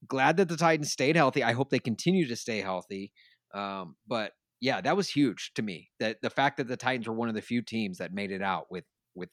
glad 0.06 0.36
that 0.36 0.48
the 0.48 0.56
Titans 0.56 0.92
stayed 0.92 1.16
healthy. 1.16 1.42
I 1.42 1.52
hope 1.52 1.70
they 1.70 1.78
continue 1.78 2.26
to 2.28 2.36
stay 2.36 2.60
healthy. 2.60 3.12
Um, 3.54 3.96
but 4.06 4.32
yeah, 4.60 4.80
that 4.80 4.96
was 4.96 5.08
huge 5.08 5.52
to 5.54 5.62
me. 5.62 5.90
That 6.00 6.18
the 6.22 6.30
fact 6.30 6.56
that 6.56 6.68
the 6.68 6.76
Titans 6.76 7.08
were 7.08 7.14
one 7.14 7.28
of 7.28 7.34
the 7.34 7.42
few 7.42 7.62
teams 7.62 7.98
that 7.98 8.12
made 8.12 8.32
it 8.32 8.42
out 8.42 8.66
with 8.70 8.84
with 9.14 9.30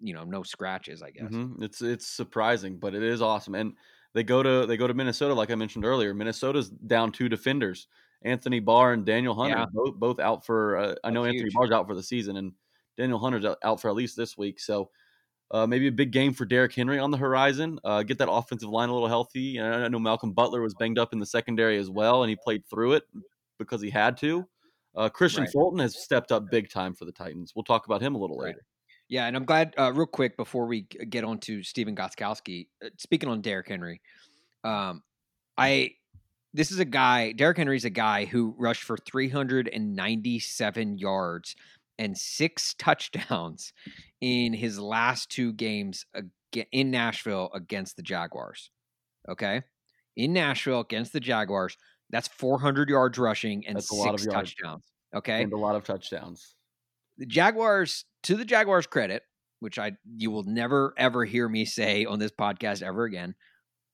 you 0.00 0.14
know 0.14 0.24
no 0.24 0.42
scratches. 0.42 1.02
I 1.02 1.10
guess 1.10 1.30
mm-hmm. 1.30 1.62
it's 1.62 1.80
it's 1.80 2.06
surprising, 2.06 2.78
but 2.78 2.94
it 2.94 3.02
is 3.02 3.22
awesome. 3.22 3.54
And 3.54 3.74
they 4.16 4.24
go 4.24 4.42
to 4.42 4.64
they 4.64 4.78
go 4.78 4.86
to 4.86 4.94
Minnesota, 4.94 5.34
like 5.34 5.50
I 5.50 5.54
mentioned 5.54 5.84
earlier. 5.84 6.14
Minnesota's 6.14 6.70
down 6.70 7.12
two 7.12 7.28
defenders, 7.28 7.86
Anthony 8.22 8.60
Barr 8.60 8.94
and 8.94 9.04
Danielle 9.04 9.34
Hunter, 9.34 9.58
yeah. 9.58 9.66
both 9.70 9.94
both 9.96 10.18
out 10.18 10.46
for. 10.46 10.78
Uh, 10.78 10.94
I 11.04 11.10
know 11.10 11.24
That's 11.24 11.34
Anthony. 11.34 11.50
Barr's 11.54 11.70
out 11.70 11.86
for 11.86 11.94
the 11.94 12.02
season, 12.02 12.38
and 12.38 12.52
Danielle 12.96 13.18
Hunter's 13.18 13.44
out 13.62 13.80
for 13.80 13.90
at 13.90 13.94
least 13.94 14.16
this 14.16 14.38
week. 14.38 14.58
So 14.58 14.88
uh, 15.50 15.66
maybe 15.66 15.86
a 15.88 15.92
big 15.92 16.12
game 16.12 16.32
for 16.32 16.46
Derrick 16.46 16.74
Henry 16.74 16.98
on 16.98 17.10
the 17.10 17.18
horizon. 17.18 17.78
Uh, 17.84 18.02
get 18.02 18.16
that 18.16 18.30
offensive 18.30 18.70
line 18.70 18.88
a 18.88 18.92
little 18.94 19.06
healthy. 19.06 19.58
And 19.58 19.84
I 19.84 19.88
know 19.88 19.98
Malcolm 19.98 20.32
Butler 20.32 20.62
was 20.62 20.74
banged 20.74 20.98
up 20.98 21.12
in 21.12 21.18
the 21.18 21.26
secondary 21.26 21.76
as 21.76 21.90
well, 21.90 22.22
and 22.22 22.30
he 22.30 22.36
played 22.36 22.64
through 22.68 22.94
it 22.94 23.04
because 23.58 23.82
he 23.82 23.90
had 23.90 24.16
to. 24.18 24.48
Uh, 24.96 25.10
Kristian 25.10 25.40
right. 25.40 25.50
Fulton 25.52 25.78
has 25.80 26.02
stepped 26.02 26.32
up 26.32 26.50
big 26.50 26.70
time 26.70 26.94
for 26.94 27.04
the 27.04 27.12
Titans. 27.12 27.52
We'll 27.54 27.64
talk 27.64 27.84
about 27.84 28.00
him 28.00 28.14
a 28.14 28.18
little 28.18 28.38
right. 28.38 28.46
later. 28.46 28.64
Yeah, 29.08 29.26
and 29.26 29.36
I'm 29.36 29.44
glad. 29.44 29.74
Uh, 29.78 29.92
real 29.92 30.06
quick 30.06 30.36
before 30.36 30.66
we 30.66 30.82
get 30.82 31.24
on 31.24 31.38
to 31.40 31.62
Stephen 31.62 31.94
Gostkowski, 31.94 32.66
uh, 32.84 32.88
speaking 32.98 33.28
on 33.28 33.40
Derrick 33.40 33.68
Henry, 33.68 34.00
um, 34.64 35.02
I 35.56 35.92
this 36.56 36.70
is 36.70 36.78
a 36.78 36.86
guy, 36.86 37.32
Derrick 37.32 37.58
Henry's 37.58 37.84
a 37.84 37.90
guy 37.90 38.24
who 38.24 38.54
rushed 38.56 38.82
for 38.82 38.96
397 38.96 40.98
yards 40.98 41.54
and 41.98 42.16
six 42.16 42.74
touchdowns 42.78 43.74
in 44.22 44.54
his 44.54 44.78
last 44.78 45.30
two 45.30 45.52
games 45.52 46.06
in 46.72 46.90
Nashville 46.90 47.50
against 47.54 47.96
the 47.96 48.02
Jaguars. 48.02 48.70
Okay. 49.28 49.62
In 50.16 50.32
Nashville 50.32 50.80
against 50.80 51.12
the 51.12 51.20
Jaguars, 51.20 51.76
that's 52.08 52.28
400 52.28 52.88
yards 52.88 53.18
rushing 53.18 53.66
and 53.66 53.76
That's 53.76 53.90
a 53.90 53.94
lot 53.94 54.14
of 54.14 54.20
six 54.20 54.32
touchdowns. 54.32 54.86
Okay. 55.14 55.42
And 55.42 55.52
a 55.52 55.58
lot 55.58 55.76
of 55.76 55.84
touchdowns. 55.84 56.54
the 57.18 57.26
Jaguars, 57.26 58.06
to 58.26 58.36
the 58.36 58.44
Jaguars' 58.44 58.86
credit, 58.86 59.22
which 59.60 59.78
I 59.78 59.92
you 60.16 60.30
will 60.30 60.44
never 60.44 60.94
ever 60.98 61.24
hear 61.24 61.48
me 61.48 61.64
say 61.64 62.04
on 62.04 62.18
this 62.18 62.32
podcast 62.32 62.82
ever 62.82 63.04
again, 63.04 63.34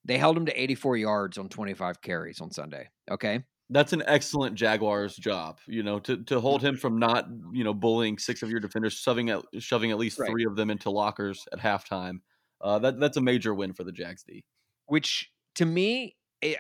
they 0.05 0.19
held 0.19 0.37
him 0.37 0.47
to 0.47 0.61
84 0.63 0.97
yards 0.97 1.39
on 1.39 1.49
25 1.49 2.03
carries 2.03 2.41
on 2.41 2.51
Sunday. 2.51 2.89
Okay. 3.11 3.45
That's 3.71 3.95
an 3.95 4.03
excellent 4.07 4.55
Jaguars 4.55 5.17
job, 5.17 5.59
you 5.67 5.83
know, 5.83 5.99
to, 6.01 6.23
to 6.25 6.41
hold 6.41 6.61
him 6.63 6.77
from 6.77 6.99
not, 6.99 7.27
you 7.53 7.65
know, 7.65 7.73
bullying 7.73 8.19
six 8.19 8.43
of 8.43 8.51
your 8.51 8.61
defenders, 8.61 8.93
shoving 8.93 9.31
at, 9.31 9.41
shoving 9.61 9.91
at 9.91 9.97
least 9.99 10.19
Right. 10.19 10.29
three 10.31 10.45
of 10.45 10.57
them 10.57 10.69
into 10.69 10.91
lockers 10.91 11.45
at 11.55 11.59
halftime. 11.59 12.17
Uh, 12.61 12.79
that 12.81 13.01
that's 13.01 13.17
a 13.17 13.21
major 13.23 13.55
win 13.55 13.73
for 13.73 13.85
the 13.85 13.93
Jags 13.93 14.25
D. 14.25 14.45
which 14.87 15.31
to 15.55 15.65
me 15.65 16.17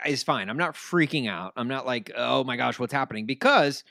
is 0.06 0.22
fine. 0.22 0.48
I'm 0.48 0.56
not 0.56 0.74
freaking 0.74 1.28
out. 1.28 1.52
I'm 1.56 1.68
not 1.68 1.84
like, 1.84 2.10
oh 2.16 2.44
my 2.44 2.56
gosh, 2.56 2.78
what's 2.78 2.92
happening? 2.92 3.26
Because 3.26 3.84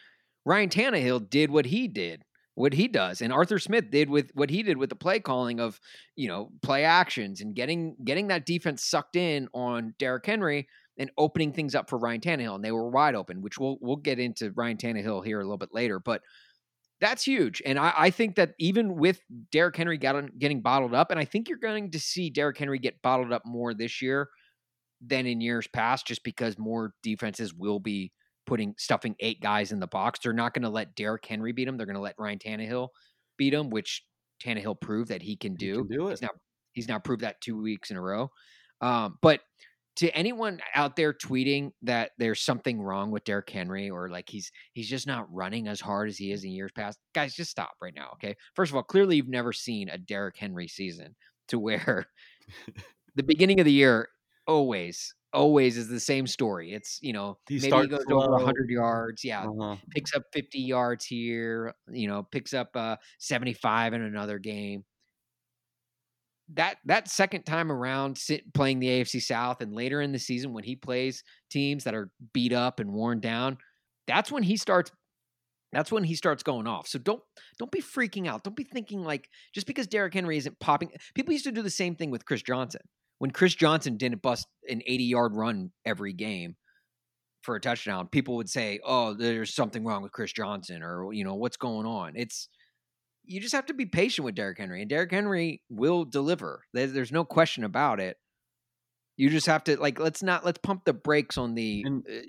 Ryan 0.45 0.69
Tannehill 0.69 1.29
did 1.29 1.51
what 1.51 1.65
he 1.65 1.87
did, 1.87 2.23
what 2.55 2.73
he 2.73 2.87
does, 2.87 3.21
and 3.21 3.31
Arthur 3.31 3.59
Smith 3.59 3.89
did 3.91 4.09
with 4.09 4.31
what 4.33 4.49
he 4.49 4.61
did 4.63 4.77
with 4.77 4.89
the 4.89 4.95
play 4.95 5.19
calling 5.19 5.59
of, 5.59 5.79
you 6.15 6.27
know, 6.27 6.51
play 6.61 6.83
actions 6.83 7.41
and 7.41 7.55
getting 7.55 7.95
getting 8.03 8.27
that 8.27 8.45
defense 8.45 8.83
sucked 8.83 9.15
in 9.15 9.47
on 9.53 9.93
Derrick 9.99 10.25
Henry 10.25 10.67
and 10.97 11.09
opening 11.17 11.53
things 11.53 11.75
up 11.75 11.89
for 11.89 11.97
Ryan 11.97 12.21
Tannehill, 12.21 12.55
and 12.55 12.63
they 12.63 12.71
were 12.71 12.89
wide 12.89 13.15
open. 13.15 13.41
Which 13.41 13.57
we'll 13.57 13.77
we'll 13.81 13.95
get 13.95 14.19
into 14.19 14.51
Ryan 14.51 14.77
Tannehill 14.77 15.25
here 15.25 15.39
a 15.39 15.43
little 15.43 15.57
bit 15.57 15.73
later, 15.73 15.99
but. 15.99 16.21
That's 16.99 17.23
huge. 17.23 17.63
And 17.65 17.79
I, 17.79 17.93
I 17.97 18.09
think 18.11 18.35
that 18.35 18.51
even 18.59 18.95
with 18.95 19.21
Derrick 19.51 19.75
Henry 19.75 19.97
got, 19.97 20.37
getting 20.37 20.61
bottled 20.61 20.93
up, 20.93 21.09
and 21.09 21.19
I 21.19 21.25
think 21.25 21.49
you're 21.49 21.57
going 21.57 21.89
to 21.89 21.99
see 21.99 22.29
Derrick 22.29 22.59
Henry 22.59 22.77
get 22.77 23.01
bottled 23.01 23.33
up 23.33 23.41
more 23.43 23.73
this 23.73 24.03
year 24.03 24.29
than 25.03 25.25
in 25.25 25.41
years 25.41 25.67
past, 25.67 26.05
just 26.05 26.23
because 26.23 26.59
more 26.59 26.93
defenses 27.01 27.55
will 27.55 27.79
be 27.79 28.11
putting 28.45 28.73
stuffing 28.77 29.15
eight 29.19 29.41
guys 29.41 29.71
in 29.71 29.79
the 29.79 29.87
box. 29.87 30.19
They're 30.19 30.33
not 30.33 30.53
going 30.53 30.63
to 30.63 30.69
let 30.69 30.95
Derrick 30.95 31.25
Henry 31.25 31.51
beat 31.51 31.67
him. 31.67 31.77
They're 31.77 31.85
going 31.85 31.95
to 31.95 32.01
let 32.01 32.15
Ryan 32.17 32.39
Tannehill 32.39 32.89
beat 33.37 33.53
him, 33.53 33.69
which 33.69 34.03
Tannehill 34.43 34.79
proved 34.81 35.09
that 35.09 35.21
he 35.21 35.35
can 35.35 35.55
He 35.57 35.57
do. 35.67 35.73
can 35.73 35.87
do 35.87 36.07
He's 36.07 36.21
it. 36.21 36.21
now 36.21 36.29
he's 36.73 36.87
now 36.87 36.99
proved 36.99 37.21
that 37.23 37.41
two 37.41 37.61
weeks 37.61 37.91
in 37.91 37.97
a 37.97 38.01
row. 38.01 38.29
Um, 38.81 39.17
but 39.21 39.41
to 39.97 40.09
anyone 40.17 40.59
out 40.73 40.95
there 40.95 41.13
tweeting 41.13 41.71
that 41.81 42.11
there's 42.17 42.41
something 42.41 42.81
wrong 42.81 43.11
with 43.11 43.25
Derrick 43.25 43.49
Henry 43.49 43.89
or 43.89 44.09
like 44.09 44.29
he's 44.29 44.51
he's 44.73 44.89
just 44.89 45.05
not 45.05 45.31
running 45.31 45.67
as 45.67 45.81
hard 45.81 46.07
as 46.09 46.17
he 46.17 46.31
is 46.31 46.43
in 46.43 46.51
years 46.51 46.71
past, 46.71 46.97
guys, 47.13 47.35
just 47.35 47.51
stop 47.51 47.73
right 47.81 47.93
now. 47.93 48.09
Okay. 48.13 48.35
First 48.55 48.71
of 48.71 48.77
all, 48.77 48.83
clearly 48.83 49.17
you've 49.17 49.27
never 49.27 49.51
seen 49.53 49.89
a 49.89 49.97
Derrick 49.97 50.37
Henry 50.37 50.67
season 50.67 51.15
to 51.49 51.59
where 51.59 52.05
the 53.15 53.23
beginning 53.23 53.59
of 53.59 53.65
the 53.65 53.71
year 53.73 54.07
always 54.47 55.13
always 55.33 55.77
is 55.77 55.87
the 55.87 55.99
same 55.99 56.27
story. 56.27 56.73
It's 56.73 56.99
you 57.01 57.13
know 57.13 57.37
He 57.47 57.59
maybe 57.59 57.77
he 57.81 57.87
goes 57.87 58.05
over 58.09 58.25
slow. 58.25 58.31
100 58.37 58.69
yards, 58.69 59.23
yeah, 59.23 59.43
Uh-huh. 59.45 59.77
picks 59.91 60.13
up 60.15 60.23
50 60.33 60.59
yards 60.59 61.05
here, 61.05 61.73
you 61.91 62.07
know, 62.07 62.23
picks 62.23 62.53
up 62.53 62.69
uh 62.75 62.97
75 63.19 63.93
in 63.93 64.01
another 64.01 64.39
game. 64.39 64.83
That 66.53 66.77
that 66.85 67.07
second 67.07 67.43
time 67.43 67.71
around 67.71 68.17
sit, 68.17 68.53
playing 68.53 68.79
the 68.79 68.87
AFC 68.87 69.21
South 69.21 69.61
and 69.61 69.73
later 69.73 70.01
in 70.01 70.11
the 70.11 70.19
season 70.19 70.51
when 70.53 70.65
he 70.65 70.75
plays 70.75 71.23
teams 71.49 71.85
that 71.85 71.95
are 71.95 72.11
beat 72.33 72.51
up 72.51 72.79
and 72.81 72.91
worn 72.91 73.21
down, 73.21 73.57
that's 74.05 74.31
when 74.31 74.43
he 74.43 74.57
starts 74.57 74.91
that's 75.71 75.89
when 75.93 76.03
he 76.03 76.15
starts 76.15 76.43
going 76.43 76.67
off. 76.67 76.87
So 76.89 76.99
don't 76.99 77.21
don't 77.57 77.71
be 77.71 77.81
freaking 77.81 78.27
out. 78.27 78.43
Don't 78.43 78.55
be 78.57 78.65
thinking 78.65 79.01
like 79.01 79.29
just 79.53 79.65
because 79.65 79.87
Derrick 79.87 80.13
Henry 80.13 80.35
isn't 80.37 80.59
popping. 80.59 80.91
People 81.15 81.31
used 81.31 81.45
to 81.45 81.53
do 81.53 81.61
the 81.61 81.69
same 81.69 81.95
thing 81.95 82.11
with 82.11 82.25
Chris 82.25 82.41
Johnson. 82.41 82.81
When 83.21 83.29
Chris 83.29 83.53
Johnson 83.53 83.97
didn't 83.97 84.23
bust 84.23 84.47
an 84.67 84.81
80 84.83 85.03
yard 85.03 85.35
run 85.35 85.69
every 85.85 86.11
game 86.11 86.55
for 87.43 87.55
a 87.55 87.61
touchdown, 87.61 88.07
people 88.07 88.37
would 88.37 88.49
say, 88.49 88.79
"Oh, 88.83 89.13
there's 89.13 89.53
something 89.53 89.85
wrong 89.85 90.01
with 90.01 90.11
Chris 90.11 90.33
Johnson," 90.33 90.81
or 90.81 91.13
you 91.13 91.23
know, 91.23 91.35
what's 91.35 91.55
going 91.55 91.85
on. 91.85 92.13
It's 92.15 92.49
you 93.23 93.39
just 93.39 93.53
have 93.53 93.67
to 93.67 93.75
be 93.75 93.85
patient 93.85 94.25
with 94.25 94.33
Derrick 94.33 94.57
Henry, 94.57 94.81
and 94.81 94.89
Derrick 94.89 95.11
Henry 95.11 95.61
will 95.69 96.03
deliver. 96.03 96.65
There's, 96.73 97.11
no 97.11 97.23
question 97.23 97.63
about 97.63 97.99
it. 97.99 98.17
You 99.17 99.29
just 99.29 99.45
have 99.45 99.65
to 99.65 99.79
like 99.79 99.99
let's 99.99 100.23
not 100.23 100.43
let's 100.43 100.57
pump 100.57 100.85
the 100.85 100.93
brakes 100.93 101.37
on 101.37 101.53
the 101.53 101.83
And- 101.85 102.03
uh, 102.09 102.21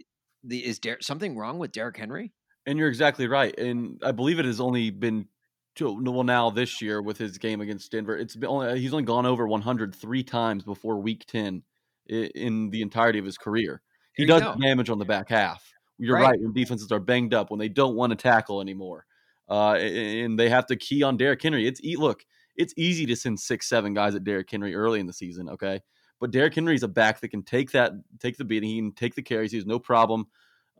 the 0.44 0.62
is 0.62 0.78
there 0.80 0.98
something 1.00 1.38
wrong 1.38 1.58
with 1.58 1.72
Derrick 1.72 1.96
Henry? 1.96 2.34
And 2.66 2.78
you're 2.78 2.88
exactly 2.88 3.28
right. 3.28 3.58
And 3.58 3.98
I 4.04 4.12
believe 4.12 4.38
it 4.38 4.44
has 4.44 4.60
only 4.60 4.90
been 4.90 5.28
two, 5.74 6.02
well 6.02 6.24
now 6.24 6.50
this 6.50 6.80
year 6.82 7.00
with 7.02 7.18
his 7.18 7.38
game 7.38 7.60
against 7.60 7.90
Denver. 7.92 8.16
It's 8.16 8.36
been 8.36 8.48
only 8.48 8.80
he's 8.80 8.92
only 8.92 9.04
gone 9.04 9.26
over 9.26 9.46
100 9.46 9.94
three 9.94 10.22
times 10.22 10.64
before 10.64 10.98
Week 11.00 11.24
10 11.26 11.62
i- 12.10 12.30
in 12.34 12.70
the 12.70 12.82
entirety 12.82 13.18
of 13.18 13.24
his 13.24 13.38
career. 13.38 13.82
He 14.14 14.26
does 14.26 14.42
go. 14.42 14.56
damage 14.60 14.90
on 14.90 14.98
the 14.98 15.04
back 15.04 15.28
half. 15.28 15.72
You're 15.98 16.16
Right. 16.16 16.30
right. 16.30 16.40
When 16.40 16.52
defenses 16.52 16.90
are 16.92 17.00
banged 17.00 17.32
up, 17.34 17.50
when 17.50 17.58
they 17.60 17.68
don't 17.68 17.94
want 17.94 18.10
to 18.10 18.16
tackle 18.16 18.60
anymore, 18.60 19.06
uh, 19.48 19.72
and 19.74 20.38
they 20.38 20.48
have 20.48 20.66
to 20.66 20.76
key 20.76 21.02
on 21.02 21.16
Derrick 21.16 21.42
Henry. 21.42 21.66
It's 21.66 21.80
look, 21.96 22.24
it's 22.56 22.74
easy 22.76 23.06
to 23.06 23.16
send 23.16 23.38
six, 23.40 23.68
seven 23.68 23.94
guys 23.94 24.14
at 24.14 24.24
Derrick 24.24 24.50
Henry 24.50 24.74
early 24.74 25.00
in 25.00 25.06
the 25.06 25.12
season. 25.12 25.48
Okay, 25.48 25.80
but 26.20 26.30
Derrick 26.30 26.54
Henry's 26.54 26.82
a 26.82 26.88
back 26.88 27.20
that 27.20 27.28
can 27.28 27.42
take 27.42 27.70
that, 27.72 27.92
take 28.20 28.36
the 28.36 28.44
beating, 28.44 28.68
he 28.70 28.76
can 28.78 28.92
take 28.92 29.14
the 29.14 29.22
carries. 29.22 29.50
He 29.52 29.58
has 29.58 29.66
no 29.66 29.78
problem 29.78 30.26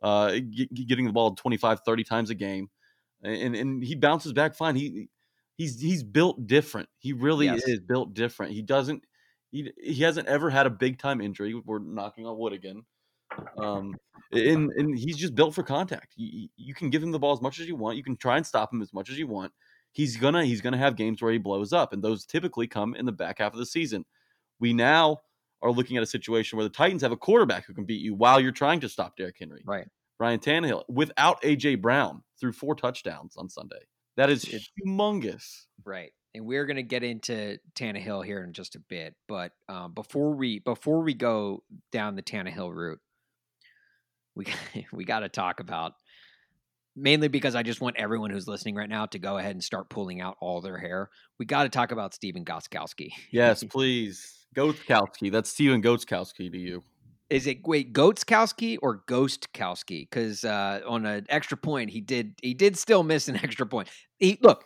uh, 0.02 0.32
getting 0.74 1.06
the 1.06 1.12
ball 1.12 1.34
25, 1.34 1.80
30 1.86 2.04
times 2.04 2.30
a 2.30 2.34
game, 2.34 2.68
and 3.22 3.54
and 3.54 3.82
he 3.82 3.94
bounces 3.94 4.32
back 4.32 4.54
fine. 4.54 4.76
He 4.76 5.08
he's 5.56 5.80
he's 5.80 6.02
built 6.02 6.46
different. 6.46 6.88
He 6.98 7.12
really 7.12 7.46
Yes. 7.46 7.66
is 7.66 7.80
built 7.80 8.14
different. 8.14 8.52
He 8.52 8.62
doesn't. 8.62 9.04
He, 9.50 9.70
he 9.82 10.02
hasn't 10.02 10.28
ever 10.28 10.48
had 10.48 10.66
a 10.66 10.70
big 10.70 10.98
time 10.98 11.20
injury. 11.20 11.54
We're 11.54 11.78
knocking 11.78 12.26
on 12.26 12.38
wood 12.38 12.54
again. 12.54 12.84
Um, 13.58 13.94
and 14.32 14.70
and 14.72 14.98
he's 14.98 15.16
just 15.16 15.34
built 15.34 15.54
for 15.54 15.62
contact. 15.62 16.14
You, 16.16 16.48
you 16.56 16.74
can 16.74 16.88
give 16.88 17.02
him 17.02 17.10
the 17.10 17.18
ball 17.18 17.34
as 17.34 17.42
much 17.42 17.60
as 17.60 17.68
you 17.68 17.76
want. 17.76 17.96
You 17.96 18.02
can 18.02 18.16
try 18.16 18.38
and 18.38 18.46
stop 18.46 18.72
him 18.72 18.80
as 18.80 18.92
much 18.94 19.10
as 19.10 19.18
you 19.18 19.26
want. 19.26 19.52
He's 19.92 20.16
gonna 20.16 20.44
he's 20.44 20.62
gonna 20.62 20.78
have 20.78 20.96
games 20.96 21.20
where 21.20 21.32
he 21.32 21.38
blows 21.38 21.72
up, 21.72 21.92
and 21.92 22.02
those 22.02 22.24
typically 22.24 22.66
come 22.66 22.94
in 22.94 23.04
the 23.04 23.12
back 23.12 23.38
half 23.38 23.52
of 23.52 23.58
the 23.58 23.66
season. 23.66 24.06
We 24.58 24.72
now 24.72 25.18
are 25.60 25.70
looking 25.70 25.96
at 25.96 26.02
a 26.02 26.06
situation 26.06 26.56
where 26.56 26.64
the 26.64 26.74
Titans 26.74 27.02
have 27.02 27.12
a 27.12 27.16
quarterback 27.16 27.66
who 27.66 27.74
can 27.74 27.84
beat 27.84 28.00
you 28.00 28.14
while 28.14 28.40
you're 28.40 28.52
trying 28.52 28.80
to 28.80 28.88
stop 28.88 29.16
Derrick 29.16 29.36
Henry. 29.38 29.62
Right. 29.66 29.86
Ryan 30.22 30.38
Tannehill 30.38 30.84
without 30.88 31.42
AJ 31.42 31.82
Brown 31.82 32.22
threw 32.40 32.52
four 32.52 32.76
touchdowns 32.76 33.36
on 33.36 33.48
Sunday. 33.48 33.80
That 34.16 34.30
is 34.30 34.44
humongous. 34.44 35.66
Right. 35.84 36.12
And 36.32 36.46
we're 36.46 36.64
going 36.64 36.76
to 36.76 36.84
get 36.84 37.02
into 37.02 37.58
Tannehill 37.74 38.24
here 38.24 38.44
in 38.44 38.52
just 38.52 38.76
a 38.76 38.78
bit, 38.78 39.16
but 39.26 39.50
um, 39.68 39.94
before 39.94 40.32
we 40.34 40.60
before 40.60 41.02
we 41.02 41.12
go 41.12 41.64
down 41.90 42.14
the 42.14 42.22
Tannehill 42.22 42.72
route, 42.72 43.00
we 44.36 44.46
we 44.92 45.04
got 45.04 45.20
to 45.20 45.28
talk 45.28 45.58
about 45.58 45.94
mainly 46.94 47.26
because 47.26 47.56
I 47.56 47.64
just 47.64 47.80
want 47.80 47.96
everyone 47.96 48.30
who's 48.30 48.46
listening 48.46 48.76
right 48.76 48.88
now 48.88 49.06
to 49.06 49.18
go 49.18 49.38
ahead 49.38 49.56
and 49.56 49.64
start 49.64 49.90
pulling 49.90 50.20
out 50.20 50.36
all 50.40 50.60
their 50.60 50.78
hair. 50.78 51.10
We 51.40 51.46
got 51.46 51.64
to 51.64 51.68
talk 51.68 51.90
about 51.90 52.14
Stephen 52.14 52.44
Gostkowski. 52.44 53.10
Yes, 53.32 53.64
please. 53.70 54.38
Goatskowski. 54.54 55.32
That's 55.32 55.50
Steven 55.50 55.82
Goatskowski 55.82 56.52
to 56.52 56.58
you. 56.58 56.84
Is 57.32 57.46
it 57.46 57.66
wait 57.66 57.92
Goatskowski 57.94 58.78
or 58.82 59.02
Ghostkowski? 59.08 60.08
Because 60.08 60.44
uh, 60.44 60.80
on 60.86 61.06
an 61.06 61.24
extra 61.28 61.56
point, 61.56 61.90
he 61.90 62.00
did 62.00 62.34
he 62.42 62.52
did 62.54 62.76
still 62.76 63.02
miss 63.02 63.26
an 63.28 63.36
extra 63.42 63.66
point. 63.66 63.88
He 64.18 64.38
look, 64.42 64.64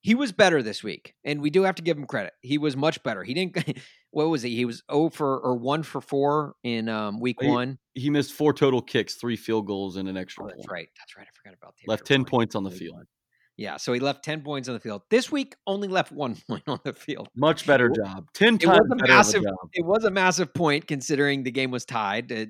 he 0.00 0.14
was 0.14 0.30
better 0.32 0.62
this 0.62 0.84
week, 0.84 1.14
and 1.24 1.40
we 1.42 1.50
do 1.50 1.62
have 1.64 1.74
to 1.74 1.82
give 1.82 1.96
him 1.98 2.06
credit. 2.06 2.32
He 2.40 2.56
was 2.56 2.76
much 2.76 3.02
better. 3.02 3.22
He 3.24 3.34
didn't. 3.34 3.78
What 4.14 4.28
was 4.28 4.42
he? 4.42 4.54
He 4.54 4.64
was 4.64 4.80
zero 4.88 5.10
for 5.10 5.40
or 5.40 5.56
one 5.56 5.82
for 5.82 6.00
four 6.00 6.54
in 6.62 6.88
um, 6.88 7.18
week 7.18 7.36
He- 7.40 7.48
one. 7.48 7.78
He 7.94 8.10
missed 8.10 8.32
four 8.32 8.52
total 8.52 8.80
kicks, 8.80 9.14
three 9.16 9.34
field 9.34 9.66
goals, 9.66 9.96
and 9.96 10.08
an 10.08 10.16
extra 10.16 10.44
Oh, 10.44 10.46
point. 10.46 10.58
that's 10.58 10.70
right. 10.70 10.88
That's 11.00 11.16
right. 11.16 11.26
I 11.26 11.30
forgot 11.36 11.58
about 11.60 11.74
the 11.76 11.90
Left 11.90 12.06
10 12.06 12.20
point. 12.20 12.28
points 12.28 12.54
on 12.54 12.62
the 12.62 12.70
field. 12.70 12.94
one. 12.94 13.06
Yeah, 13.56 13.76
so 13.76 13.92
he 13.92 14.00
left 14.00 14.24
ten 14.24 14.42
points 14.42 14.68
on 14.68 14.74
the 14.74 14.80
field. 14.80 15.02
This 15.10 15.30
week, 15.30 15.54
only 15.66 15.86
left 15.88 16.10
one 16.10 16.36
point 16.48 16.64
on 16.66 16.80
the 16.84 16.92
field. 16.92 17.28
Much 17.36 17.66
better 17.66 17.88
job. 17.88 18.28
10 18.34 18.54
It 18.56 18.60
times 18.62 18.80
was 18.80 18.88
a 18.90 18.96
better 18.96 19.12
massive. 19.12 19.44
It 19.72 19.84
was 19.84 20.04
a 20.04 20.10
massive 20.10 20.52
point 20.54 20.86
considering 20.88 21.44
the 21.44 21.50
game 21.52 21.70
was 21.70 21.84
tied 21.84 22.32
uh, 22.32 22.46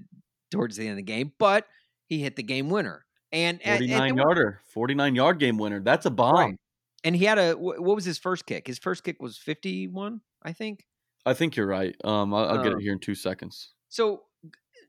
towards 0.50 0.76
the 0.76 0.84
end 0.84 0.92
of 0.92 0.96
the 0.96 1.02
game, 1.02 1.32
but 1.38 1.66
he 2.08 2.20
hit 2.20 2.36
the 2.36 2.42
game 2.42 2.70
winner. 2.70 3.04
And 3.32 3.60
and- 3.64 3.82
and 3.82 3.90
49 3.90 4.14
there 4.16 4.24
were- 4.24 4.30
yarder, 4.30 4.60
49 4.72 5.14
yard 5.14 5.38
game 5.38 5.58
winner. 5.58 5.80
That's 5.80 6.06
a 6.06 6.10
bomb. 6.10 6.34
Right. 6.34 6.56
And 7.02 7.14
he 7.14 7.24
had 7.26 7.38
a 7.38 7.52
what 7.52 7.82
was 7.82 8.04
his 8.06 8.16
first 8.18 8.46
kick? 8.46 8.66
His 8.66 8.78
first 8.78 9.04
kick 9.04 9.20
was 9.20 9.36
51, 9.36 10.20
I 10.42 10.52
think. 10.54 10.86
I 11.26 11.34
think 11.34 11.54
you're 11.56 11.66
right. 11.66 11.94
Um, 12.04 12.32
I'll, 12.32 12.44
I'll 12.48 12.62
get 12.62 12.72
Um, 12.72 12.78
it 12.78 12.82
here 12.82 12.92
in 12.92 12.98
two 12.98 13.14
seconds. 13.14 13.74
So 13.90 14.22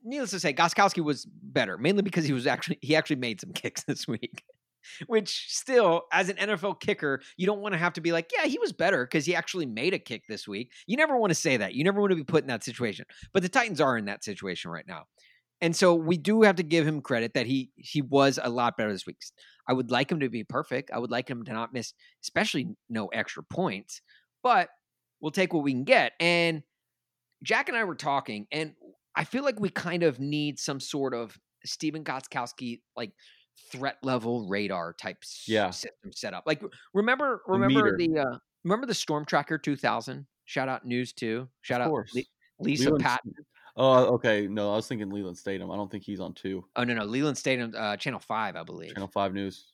needless 0.02 0.30
to 0.30 0.40
say, 0.40 0.54
Gostkowski 0.54 1.02
was 1.04 1.26
better, 1.26 1.76
mainly 1.76 2.02
because 2.02 2.24
he 2.24 2.32
was 2.32 2.46
actually 2.46 2.78
he 2.80 2.96
actually 2.96 3.16
made 3.16 3.40
some 3.40 3.52
kicks 3.54 3.82
this 3.84 4.08
week. 4.08 4.44
Which 5.06 5.46
still, 5.48 6.02
as 6.12 6.28
an 6.28 6.36
NFL 6.36 6.80
kicker, 6.80 7.20
you 7.36 7.46
don't 7.46 7.60
want 7.60 7.72
to 7.72 7.78
have 7.78 7.92
to 7.94 8.00
be 8.00 8.12
like, 8.12 8.30
yeah, 8.36 8.46
he 8.46 8.58
was 8.58 8.72
better 8.72 9.04
because 9.04 9.26
he 9.26 9.34
actually 9.34 9.66
made 9.66 9.94
a 9.94 9.98
kick 9.98 10.24
this 10.28 10.46
week. 10.48 10.72
You 10.86 10.96
never 10.96 11.16
want 11.16 11.30
to 11.30 11.34
say 11.34 11.56
that. 11.56 11.74
You 11.74 11.84
never 11.84 12.00
want 12.00 12.10
to 12.10 12.16
be 12.16 12.24
put 12.24 12.42
in 12.42 12.48
that 12.48 12.64
situation. 12.64 13.04
But 13.32 13.42
the 13.42 13.48
Titans 13.48 13.80
are 13.80 13.96
in 13.98 14.06
that 14.06 14.24
situation 14.24 14.70
right 14.70 14.86
now. 14.86 15.04
and 15.60 15.74
so 15.74 15.94
we 15.94 16.16
do 16.18 16.42
have 16.42 16.56
to 16.56 16.62
give 16.62 16.86
him 16.86 17.00
credit 17.00 17.34
that 17.34 17.46
he 17.46 17.70
he 17.76 18.02
was 18.02 18.38
a 18.42 18.50
lot 18.50 18.76
better 18.76 18.92
this 18.92 19.06
week. 19.06 19.18
I 19.68 19.72
would 19.72 19.90
like 19.90 20.10
him 20.12 20.20
to 20.20 20.28
be 20.28 20.44
perfect. 20.44 20.90
I 20.92 20.98
would 20.98 21.10
like 21.10 21.28
him 21.28 21.44
to 21.44 21.52
not 21.52 21.72
miss, 21.72 21.92
especially 22.22 22.68
no 22.88 23.06
extra 23.08 23.42
points. 23.42 24.00
But 24.42 24.68
we'll 25.20 25.32
take 25.32 25.52
what 25.52 25.64
we 25.64 25.72
can 25.72 25.84
get. 25.84 26.12
And 26.20 26.62
Jack 27.42 27.68
and 27.68 27.76
I 27.76 27.84
were 27.84 27.94
talking, 27.96 28.46
and 28.52 28.74
I 29.16 29.24
feel 29.24 29.44
like 29.44 29.58
we 29.58 29.70
kind 29.70 30.02
of 30.02 30.20
need 30.20 30.58
some 30.58 30.78
sort 30.78 31.14
of 31.14 31.36
Stephen 31.64 32.04
Gostkowski 32.04 32.80
like 32.96 33.12
threat 33.72 33.96
level 34.02 34.46
radar 34.48 34.92
type 34.92 35.18
Yeah. 35.46 35.70
system 35.70 36.12
set 36.12 36.34
up. 36.34 36.44
Like 36.46 36.62
remember 36.94 37.42
remember 37.46 37.96
the 37.96 38.18
uh 38.18 38.38
remember 38.64 38.86
the 38.86 38.94
Storm 38.94 39.24
Tracker 39.24 39.58
2000? 39.58 40.26
Shout 40.44 40.68
out 40.68 40.84
News 40.86 41.12
2. 41.12 41.48
Shout 41.62 41.80
out. 41.80 41.90
Le- 41.92 42.22
Lisa 42.60 42.84
Leland- 42.84 43.02
Patton. 43.02 43.32
Oh, 43.78 44.14
okay. 44.14 44.46
No, 44.46 44.72
I 44.72 44.76
was 44.76 44.86
thinking 44.88 45.10
Lelan 45.10 45.34
Statom. 45.34 45.70
I 45.72 45.76
don't 45.76 45.90
think 45.90 46.02
he's 46.04 46.20
on 46.20 46.32
two. 46.32 46.64
Oh 46.76 46.84
no, 46.84 46.94
no, 46.94 47.04
Lelan 47.04 47.34
Statom 47.34 47.74
uh 47.74 47.96
channel 47.96 48.20
5, 48.20 48.56
I 48.56 48.62
believe. 48.62 48.94
Channel 48.94 49.08
Five 49.08 49.34
News. 49.34 49.72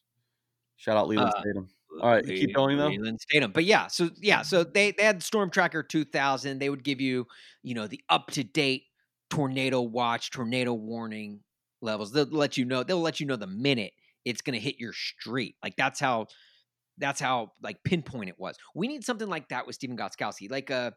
Shout 0.76 0.96
out 0.96 1.06
Leland 1.08 1.28
Uh, 1.34 1.40
Stadium. 1.40 1.68
All 2.00 2.08
right, 2.10 2.24
keep 2.24 2.54
going, 2.54 2.78
though. 2.78 2.88
Lelan 2.88 3.18
Statom. 3.18 3.52
But 3.52 3.64
yeah, 3.64 3.86
so 3.86 4.08
yeah, 4.20 4.42
so 4.42 4.64
they 4.64 4.90
they 4.92 5.04
had 5.04 5.22
Storm 5.22 5.50
Tracker 5.50 5.82
2000. 5.82 6.58
They 6.58 6.70
would 6.70 6.82
give 6.82 7.00
you, 7.00 7.26
you 7.62 7.74
know, 7.74 7.86
the 7.86 8.00
up 8.08 8.28
to 8.32 8.42
date 8.42 8.84
tornado 9.30 9.82
watch, 9.82 10.30
tornado 10.30 10.72
warning 10.74 11.40
levels. 11.82 12.12
They'll 12.12 12.26
let 12.26 12.56
you 12.56 12.64
know. 12.64 12.82
They'll 12.82 13.00
let 13.00 13.20
you 13.20 13.26
know 13.26 13.36
the 13.36 13.46
minute 13.46 13.92
it's 14.24 14.40
going 14.42 14.54
to 14.54 14.60
hit 14.60 14.78
your 14.78 14.92
street. 14.92 15.56
Like 15.62 15.76
that's 15.76 16.00
how 16.00 16.26
that's 16.98 17.20
how 17.20 17.52
like 17.62 17.82
pinpoint 17.84 18.28
it 18.30 18.38
was. 18.38 18.56
We 18.74 18.88
need 18.88 19.04
something 19.04 19.28
like 19.28 19.48
that 19.48 19.66
with 19.66 19.74
Stephen 19.76 19.96
Gostkowski, 19.96 20.50
like 20.50 20.70
a 20.70 20.94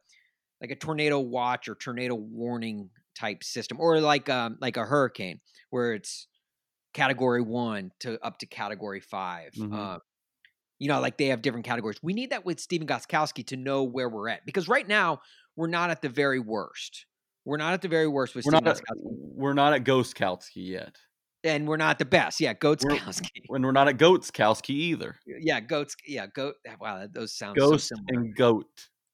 like 0.62 0.72
a 0.72 0.76
tornado 0.76 1.20
watch 1.20 1.68
or 1.68 1.76
tornado 1.76 2.16
warning 2.16 2.90
type 3.16 3.44
system, 3.44 3.80
or 3.80 4.00
like 4.02 4.30
um 4.30 4.58
like 4.62 4.78
a 4.78 4.86
hurricane 4.86 5.42
where 5.70 5.94
it's 5.94 6.28
category 6.94 7.42
one 7.42 7.92
to 8.02 8.24
up 8.26 8.40
to 8.40 8.46
category 8.48 9.02
5 9.02 9.54
Mhm. 9.54 9.74
Uh, 9.74 10.00
you 10.80 10.88
know, 10.90 11.00
like 11.00 11.18
they 11.18 11.28
have 11.28 11.42
different 11.42 11.66
categories. 11.66 12.00
We 12.04 12.14
need 12.14 12.32
that 12.32 12.46
with 12.46 12.60
Stephen 12.60 12.88
Gostkowski 12.88 13.46
to 13.48 13.58
know 13.58 13.84
where 13.84 14.10
we're 14.10 14.30
at 14.30 14.46
because 14.46 14.68
right 14.68 14.88
now 14.88 15.22
we're 15.56 15.68
not 15.68 15.90
at 15.90 16.02
the 16.02 16.10
very 16.10 16.40
worst. 16.40 17.06
We're 17.46 17.58
not 17.58 17.74
at 17.74 17.82
the 17.82 17.88
very 17.88 18.08
worst 18.08 18.36
with 18.36 18.46
We're 18.46 18.52
not. 18.52 18.68
At, 18.68 18.82
we're 18.98 19.54
not 19.54 19.74
at 19.74 19.84
Ghostkowski 19.84 20.68
yet, 20.68 20.96
and 21.44 21.68
we're 21.68 21.78
not 21.78 22.00
the 22.00 22.06
best. 22.06 22.40
Yeah, 22.42 22.54
Goatskowski. 22.54 23.30
and 23.50 23.64
we're 23.64 23.72
not 23.72 23.88
at 23.88 23.98
Goatskowski 23.98 24.72
either. 24.72 25.16
yeah, 25.26 25.60
goats. 25.60 25.96
Yeah, 26.08 26.26
goat. 26.28 26.56
Wow, 26.80 27.08
those 27.12 27.38
sound 27.38 27.58
Ghost 27.58 27.88
so 27.90 27.96
similar. 27.96 28.26
and 28.26 28.36
Goat. 28.36 28.68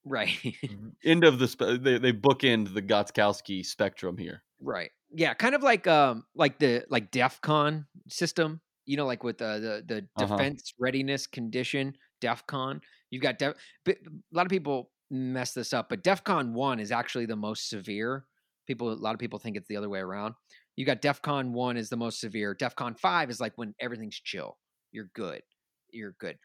Right. 0.04 0.30
End 1.04 1.24
of 1.24 1.38
the. 1.38 1.46
Spe- 1.46 1.80
they 1.82 1.98
they 1.98 2.12
bookend 2.12 2.72
the 2.74 2.82
Gostkowski 2.82 3.64
spectrum 3.64 4.16
here. 4.16 4.42
Right. 4.60 4.90
Yeah, 5.14 5.34
kind 5.34 5.54
of 5.54 5.62
like 5.62 5.86
um 5.86 6.24
like 6.34 6.58
the 6.58 6.84
like 6.88 7.10
DEF 7.10 7.40
CON 7.42 7.86
system, 8.08 8.60
you 8.86 8.96
know, 8.96 9.06
like 9.06 9.22
with 9.24 9.38
the 9.38 9.82
the, 9.86 9.94
the 9.94 10.08
Uh-huh. 10.24 10.36
defense 10.36 10.72
readiness 10.80 11.26
condition, 11.26 11.96
DEF 12.22 12.46
CON. 12.46 12.80
You've 13.10 13.22
got 13.22 13.38
def, 13.38 13.54
a 13.86 13.94
lot 14.32 14.46
of 14.46 14.50
people 14.50 14.90
mess 15.12 15.52
this 15.52 15.72
up, 15.72 15.88
but 15.88 16.02
DEF 16.02 16.24
CON 16.24 16.54
1 16.54 16.80
is 16.80 16.90
actually 16.90 17.26
the 17.26 17.36
most 17.36 17.68
severe. 17.68 18.24
People 18.66 18.92
a 18.92 18.94
lot 18.94 19.14
of 19.14 19.20
people 19.20 19.38
think 19.38 19.56
it's 19.56 19.68
the 19.68 19.76
other 19.76 19.88
way 19.88 20.00
around. 20.00 20.34
You 20.76 20.86
got 20.86 21.02
DEF 21.02 21.20
CON 21.22 21.52
1 21.52 21.76
is 21.76 21.88
the 21.90 21.96
most 21.96 22.20
severe. 22.20 22.54
DEF 22.54 22.74
CON 22.76 22.94
5 22.94 23.30
is 23.30 23.40
like 23.40 23.52
when 23.56 23.74
everything's 23.80 24.18
chill. 24.18 24.56
You're 24.90 25.10
good. 25.14 25.42
You're 25.90 26.14
good. 26.18 26.38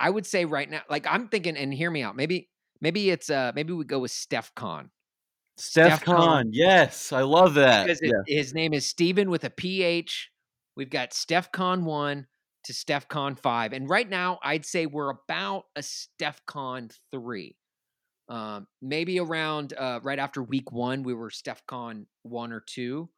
I 0.00 0.10
would 0.10 0.26
say 0.26 0.44
right 0.44 0.68
now, 0.68 0.82
like 0.90 1.06
I'm 1.08 1.28
thinking, 1.28 1.56
and 1.56 1.72
hear 1.72 1.90
me 1.90 2.02
out. 2.02 2.16
Maybe 2.16 2.48
maybe 2.80 3.10
it's 3.10 3.30
uh 3.30 3.52
maybe 3.54 3.72
we 3.72 3.84
go 3.84 3.98
with 4.00 4.10
Steph 4.10 4.54
Con. 4.54 4.90
Steph 5.56 5.86
Steph 5.86 6.04
Con. 6.04 6.16
Con, 6.16 6.48
yes, 6.52 7.12
I 7.12 7.22
love 7.22 7.54
that. 7.54 7.88
it, 7.90 7.98
Yeah. 8.02 8.12
his 8.26 8.54
name 8.54 8.72
is 8.72 8.86
Steven 8.86 9.28
with 9.30 9.44
a 9.44 9.50
PH. 9.50 10.30
We've 10.76 10.90
got 10.90 11.12
Steph 11.12 11.50
Con 11.50 11.84
1 11.84 12.26
to 12.64 12.72
Steph 12.72 13.08
Con 13.08 13.34
5. 13.34 13.72
And 13.72 13.88
right 13.88 14.08
now, 14.08 14.38
I'd 14.44 14.64
say 14.64 14.86
we're 14.86 15.10
about 15.10 15.64
a 15.74 15.82
Steph 15.82 16.40
Con 16.46 16.90
3. 17.10 17.56
Um, 18.28 18.66
maybe 18.82 19.18
around 19.20 19.72
uh, 19.72 20.00
right 20.02 20.18
after 20.18 20.42
week 20.42 20.70
one, 20.70 21.02
we 21.02 21.14
were 21.14 21.30
Steph 21.30 21.64
Con 21.66 22.06
1 22.24 22.52
or 22.52 22.60
2 22.60 23.08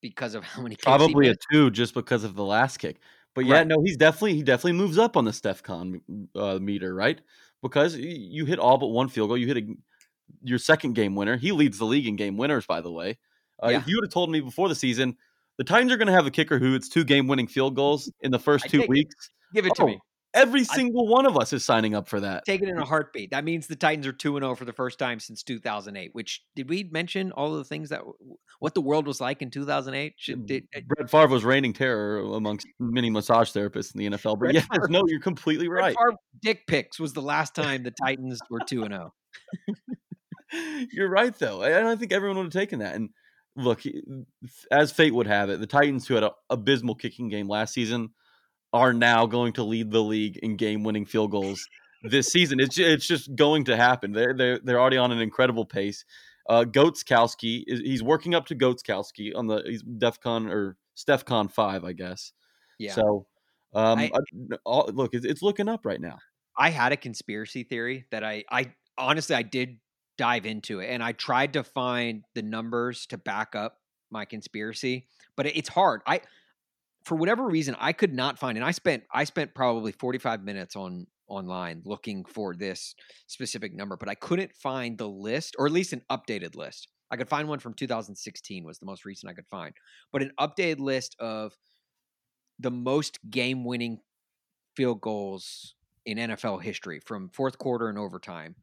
because 0.00 0.34
of 0.34 0.44
how 0.44 0.62
many 0.62 0.76
Probably 0.76 1.28
a 1.28 1.34
two 1.50 1.70
just 1.70 1.94
because 1.94 2.24
of 2.24 2.34
the 2.34 2.44
last 2.44 2.78
kick. 2.78 2.98
But 3.34 3.46
yeah, 3.46 3.56
Right. 3.58 3.66
no, 3.66 3.80
he's 3.82 3.96
definitely 3.96 4.34
he 4.34 4.42
definitely 4.42 4.72
moves 4.72 4.98
up 4.98 5.16
on 5.16 5.24
the 5.24 5.32
Steph 5.32 5.62
Con 5.62 6.02
uh, 6.34 6.58
meter, 6.60 6.94
right? 6.94 7.18
Because 7.62 7.96
you 7.96 8.44
hit 8.44 8.58
all 8.58 8.76
but 8.76 8.88
one 8.88 9.08
field 9.08 9.28
goal. 9.30 9.38
You 9.38 9.46
hit 9.46 9.56
a, 9.56 9.74
your 10.42 10.58
second 10.58 10.94
game 10.94 11.14
winner. 11.14 11.36
He 11.36 11.52
leads 11.52 11.78
the 11.78 11.84
league 11.86 12.06
in 12.06 12.16
game 12.16 12.36
winners, 12.36 12.66
by 12.66 12.80
the 12.82 12.92
way. 12.92 13.18
Uh, 13.62 13.68
Yeah. 13.68 13.78
If 13.78 13.86
you 13.88 13.96
would 13.96 14.04
have 14.04 14.12
told 14.12 14.30
me 14.30 14.40
before 14.40 14.68
the 14.68 14.74
season, 14.74 15.16
the 15.56 15.64
Titans 15.64 15.92
are 15.92 15.96
going 15.96 16.08
to 16.08 16.12
have 16.12 16.26
a 16.26 16.30
kicker 16.30 16.58
who 16.58 16.72
hits 16.74 16.88
two 16.90 17.04
game 17.04 17.26
winning 17.26 17.46
field 17.46 17.74
goals 17.74 18.10
in 18.20 18.32
the 18.32 18.38
first 18.38 18.66
I 18.66 18.68
two 18.68 18.78
take 18.78 18.84
it. 18.84 18.90
weeks. 18.90 19.30
Give 19.54 19.64
it 19.64 19.74
to 19.76 19.82
Oh, 19.82 19.86
me. 19.86 20.00
Every 20.34 20.64
single 20.64 21.06
one 21.06 21.26
of 21.26 21.36
us 21.36 21.52
is 21.52 21.64
signing 21.64 21.94
up 21.94 22.08
for 22.08 22.20
that. 22.20 22.44
Take 22.46 22.62
it 22.62 22.68
in 22.68 22.78
a 22.78 22.84
heartbeat. 22.84 23.32
That 23.32 23.44
means 23.44 23.66
the 23.66 23.76
Titans 23.76 24.06
are 24.06 24.12
2 24.12 24.38
0 24.38 24.54
for 24.54 24.64
the 24.64 24.72
first 24.72 24.98
time 24.98 25.20
since 25.20 25.42
2008, 25.42 26.10
which 26.14 26.42
did 26.56 26.70
we 26.70 26.84
mention 26.90 27.32
all 27.32 27.52
of 27.52 27.58
the 27.58 27.64
things 27.64 27.90
that 27.90 28.00
what 28.58 28.74
the 28.74 28.80
world 28.80 29.06
was 29.06 29.20
like 29.20 29.42
in 29.42 29.50
2008? 29.50 30.14
Should, 30.16 30.46
did, 30.46 30.64
uh, 30.74 30.80
Brett 30.86 31.10
Favre 31.10 31.28
was 31.28 31.44
reigning 31.44 31.74
terror 31.74 32.18
amongst 32.34 32.66
many 32.80 33.10
massage 33.10 33.50
therapists 33.50 33.94
in 33.94 33.98
the 33.98 34.16
NFL. 34.16 34.34
But 34.34 34.38
Brett 34.38 34.54
yes, 34.54 34.66
Favre- 34.72 34.88
no, 34.90 35.04
you're 35.06 35.20
completely 35.20 35.68
right. 35.68 35.94
Favre 35.98 36.16
dick 36.40 36.66
pics 36.66 36.98
was 36.98 37.12
the 37.12 37.22
last 37.22 37.54
time 37.54 37.82
the 37.82 37.90
Titans 37.90 38.40
were 38.48 38.60
2 38.66 38.84
0. 38.84 39.12
You're 40.92 41.08
right, 41.08 41.36
though. 41.38 41.62
And 41.62 41.88
I 41.88 41.96
think 41.96 42.12
everyone 42.12 42.36
would 42.36 42.44
have 42.44 42.52
taken 42.52 42.80
that. 42.80 42.94
And 42.94 43.10
look, 43.56 43.82
as 44.70 44.92
fate 44.92 45.14
would 45.14 45.26
have 45.26 45.50
it, 45.50 45.60
the 45.60 45.66
Titans, 45.66 46.06
who 46.06 46.14
had 46.14 46.24
an 46.24 46.30
abysmal 46.50 46.94
kicking 46.94 47.28
game 47.28 47.48
last 47.48 47.74
season, 47.74 48.10
are 48.72 48.92
now 48.92 49.26
going 49.26 49.52
to 49.54 49.62
lead 49.64 49.90
the 49.90 50.02
league 50.02 50.38
in 50.38 50.56
game-winning 50.56 51.04
field 51.06 51.30
goals 51.30 51.68
this 52.02 52.28
season. 52.28 52.58
It's 52.60 52.78
it's 52.78 53.06
just 53.06 53.34
going 53.36 53.64
to 53.64 53.76
happen. 53.76 54.12
They're 54.12 54.34
they're 54.34 54.58
they're 54.62 54.80
already 54.80 54.96
on 54.96 55.12
an 55.12 55.20
incredible 55.20 55.64
pace. 55.66 56.04
Uh, 56.48 56.64
Goatskowski 56.64 57.62
is 57.66 57.80
he's 57.80 58.02
working 58.02 58.34
up 58.34 58.46
to 58.46 58.56
Goatskowski 58.56 59.32
on 59.36 59.46
the 59.46 59.62
he's 59.64 59.82
DefCon 59.82 60.50
or 60.50 60.76
StephCon 60.96 61.50
five, 61.50 61.84
I 61.84 61.92
guess. 61.92 62.32
Yeah. 62.78 62.94
So, 62.94 63.26
um, 63.74 63.98
I- 64.00 64.10
uh, 64.52 64.56
all, 64.64 64.90
look, 64.92 65.14
it's, 65.14 65.24
it's 65.24 65.42
looking 65.42 65.68
up 65.68 65.86
right 65.86 66.00
now. 66.00 66.18
I 66.58 66.70
had 66.70 66.92
a 66.92 66.96
conspiracy 66.96 67.62
theory 67.62 68.06
that 68.10 68.24
I, 68.24 68.44
I 68.50 68.72
honestly, 68.98 69.36
I 69.36 69.42
did 69.42 69.78
dive 70.18 70.44
into 70.44 70.80
it 70.80 70.88
and 70.88 71.02
I 71.02 71.12
tried 71.12 71.52
to 71.54 71.62
find 71.64 72.24
the 72.34 72.42
numbers 72.42 73.06
to 73.06 73.18
back 73.18 73.54
up 73.54 73.78
my 74.10 74.24
conspiracy, 74.24 75.06
but 75.36 75.46
it- 75.46 75.56
it's 75.56 75.68
hard. 75.68 76.02
I, 76.06 76.20
for 77.04 77.16
whatever 77.16 77.46
reason, 77.46 77.76
I 77.78 77.92
could 77.92 78.12
not 78.12 78.38
find, 78.38 78.56
and 78.56 78.64
I 78.64 78.70
spent, 78.70 79.04
I 79.12 79.24
spent 79.24 79.54
probably 79.54 79.92
45 79.92 80.42
minutes 80.42 80.76
on 80.76 81.06
online 81.28 81.82
looking 81.84 82.24
for 82.24 82.54
this 82.54 82.94
specific 83.26 83.74
number, 83.74 83.96
but 83.96 84.08
I 84.08 84.14
couldn't 84.14 84.54
find 84.54 84.98
the 84.98 85.08
list 85.08 85.56
or 85.58 85.66
at 85.66 85.72
least 85.72 85.92
an 85.92 86.02
updated 86.10 86.56
list. 86.56 86.88
I 87.10 87.16
could 87.16 87.28
find 87.28 87.48
one 87.48 87.58
from 87.58 87.74
2016 87.74 88.64
was 88.64 88.78
the 88.78 88.86
most 88.86 89.04
recent 89.04 89.30
I 89.30 89.34
could 89.34 89.46
find, 89.50 89.74
but 90.12 90.22
an 90.22 90.32
updated 90.40 90.80
list 90.80 91.16
of 91.18 91.52
the 92.58 92.70
most 92.70 93.18
game 93.30 93.64
winning 93.64 93.98
field 94.76 95.00
goals 95.00 95.74
in 96.06 96.18
NFL 96.18 96.62
history 96.62 97.00
from 97.00 97.30
fourth 97.30 97.58
quarter 97.58 97.88
and 97.88 97.98
overtime 97.98 98.56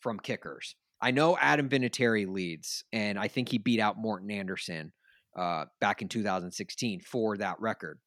from 0.00 0.18
kickers. 0.18 0.76
I 1.00 1.10
know 1.10 1.36
Adam 1.38 1.68
Vinatieri 1.68 2.26
leads, 2.26 2.84
and 2.92 3.18
I 3.18 3.28
think 3.28 3.48
he 3.48 3.58
beat 3.58 3.80
out 3.80 3.98
Morten 3.98 4.30
Andersen 4.30 4.92
uh, 5.36 5.64
back 5.80 6.02
in 6.02 6.08
2016 6.08 7.00
for 7.00 7.36
that 7.36 7.60
record. 7.60 7.98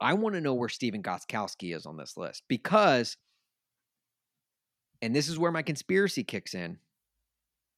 I 0.00 0.14
want 0.14 0.34
to 0.34 0.40
know 0.40 0.54
where 0.54 0.68
Stephen 0.68 1.02
Gostkowski 1.02 1.74
is 1.74 1.86
on 1.86 1.96
this 1.96 2.16
list 2.16 2.42
because, 2.48 3.16
and 5.00 5.14
this 5.14 5.28
is 5.28 5.38
where 5.38 5.52
my 5.52 5.62
conspiracy 5.62 6.24
kicks 6.24 6.54
in. 6.54 6.78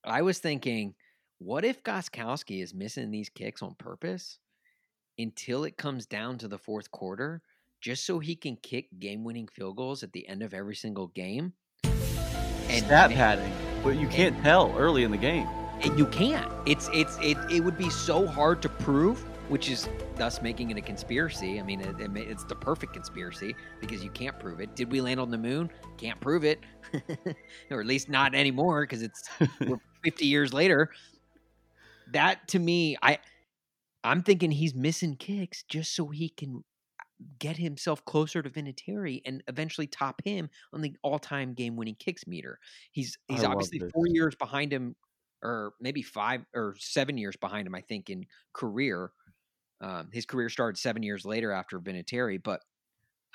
I 0.05 0.23
was 0.23 0.39
thinking, 0.39 0.95
what 1.39 1.65
if 1.65 1.83
Gostkowski 1.83 2.62
is 2.62 2.75
missing 2.75 3.11
these 3.11 3.29
kicks 3.29 3.62
on 3.62 3.75
purpose 3.75 4.39
until 5.19 5.65
it 5.65 5.77
comes 5.77 6.07
down 6.07 6.39
to 6.39 6.49
the 6.49 6.59
fourth 6.59 6.91
quarter, 6.91 7.43
just 7.81 8.07
so 8.07 8.19
he 8.19 8.35
can 8.35 8.57
kick 8.57 8.87
game-winning 8.99 9.49
field 9.49 9.77
goals 9.77 10.03
at 10.03 10.12
the 10.12 10.27
end 10.29 10.43
of 10.43 10.55
every 10.55 10.75
single 10.75 11.09
game? 11.09 11.53
And 11.85 12.85
Stat 12.87 13.11
padding, 13.11 13.53
but 13.85 13.97
you 13.97 14.09
can't 14.09 14.43
tell 14.43 14.75
early 14.77 15.05
in 15.05 15.11
the 15.11 15.17
game. 15.17 15.49
And 15.83 15.99
you 15.99 16.07
can't. 16.07 16.51
It's 16.67 16.89
it's 16.93 17.19
it 17.21 17.37
it 17.51 17.61
would 17.61 17.79
be 17.79 17.91
so 17.91 18.27
hard 18.27 18.62
to 18.62 18.69
prove, 18.69 19.19
which 19.49 19.69
is 19.71 19.89
thus 20.17 20.41
making 20.43 20.71
it 20.71 20.77
a 20.77 20.81
conspiracy. 20.81 21.61
I 21.61 21.62
mean, 21.62 21.81
it, 21.81 22.01
it, 22.01 22.11
it's 22.17 22.45
the 22.45 22.55
perfect 22.55 22.93
conspiracy 22.93 23.55
because 23.81 24.03
you 24.03 24.11
can't 24.11 24.39
prove 24.39 24.61
it. 24.61 24.75
Did 24.75 24.91
we 24.91 25.01
land 25.01 25.21
on 25.21 25.31
the 25.31 25.39
moon? 25.39 25.71
Can't 25.99 26.21
prove 26.21 26.45
it, 26.45 26.61
or 27.71 27.81
at 27.81 27.87
least 27.87 28.09
not 28.09 28.35
anymore 28.35 28.83
because 28.83 29.03
it's 29.03 29.29
we're 29.61 29.79
50 30.05 30.27
years 30.27 30.53
later. 30.53 30.91
That 32.12 32.49
to 32.49 32.59
me, 32.59 32.97
I 33.03 33.19
I'm 34.05 34.23
thinking 34.23 34.51
he's 34.51 34.75
missing 34.75 35.17
kicks 35.17 35.65
just 35.69 35.95
so 35.95 36.09
he 36.09 36.29
can 36.29 36.62
get 37.39 37.57
himself 37.57 38.05
closer 38.05 38.43
to 38.43 38.51
Vinatieri 38.51 39.23
and 39.25 39.43
eventually 39.49 39.87
top 39.87 40.21
him 40.25 40.51
on 40.73 40.83
the 40.83 40.95
all-time 41.03 41.55
game-winning 41.55 41.97
kicks 41.99 42.27
meter. 42.27 42.59
He's 42.93 43.17
he's 43.29 43.45
obviously 43.45 43.81
four 43.93 44.07
years 44.07 44.35
behind 44.35 44.73
him, 44.73 44.95
or 45.42 45.72
maybe 45.81 46.03
five 46.03 46.42
or 46.55 46.75
seven 46.79 47.18
years 47.18 47.37
behind 47.37 47.66
him, 47.66 47.75
I 47.75 47.81
think, 47.83 48.11
in 48.11 48.27
career. 48.53 49.11
Um, 49.81 50.09
his 50.12 50.25
career 50.25 50.49
started 50.49 50.79
seven 50.79 51.03
years 51.03 51.25
later 51.25 51.53
after 51.53 51.79
Vinatieri, 51.79 52.42
but 52.42 52.61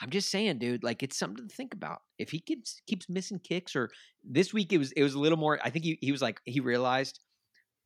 I'm 0.01 0.09
just 0.09 0.31
saying, 0.31 0.57
dude, 0.57 0.83
like 0.83 1.03
it's 1.03 1.17
something 1.17 1.47
to 1.47 1.55
think 1.55 1.73
about. 1.73 1.99
If 2.17 2.31
he 2.31 2.39
keeps 2.39 2.81
keeps 2.87 3.07
missing 3.07 3.39
kicks, 3.39 3.75
or 3.75 3.89
this 4.23 4.53
week 4.53 4.73
it 4.73 4.79
was 4.79 4.91
it 4.93 5.03
was 5.03 5.13
a 5.13 5.19
little 5.19 5.37
more. 5.37 5.59
I 5.63 5.69
think 5.69 5.85
he 5.85 5.99
he 6.01 6.11
was 6.11 6.21
like 6.21 6.41
he 6.45 6.59
realized, 6.59 7.19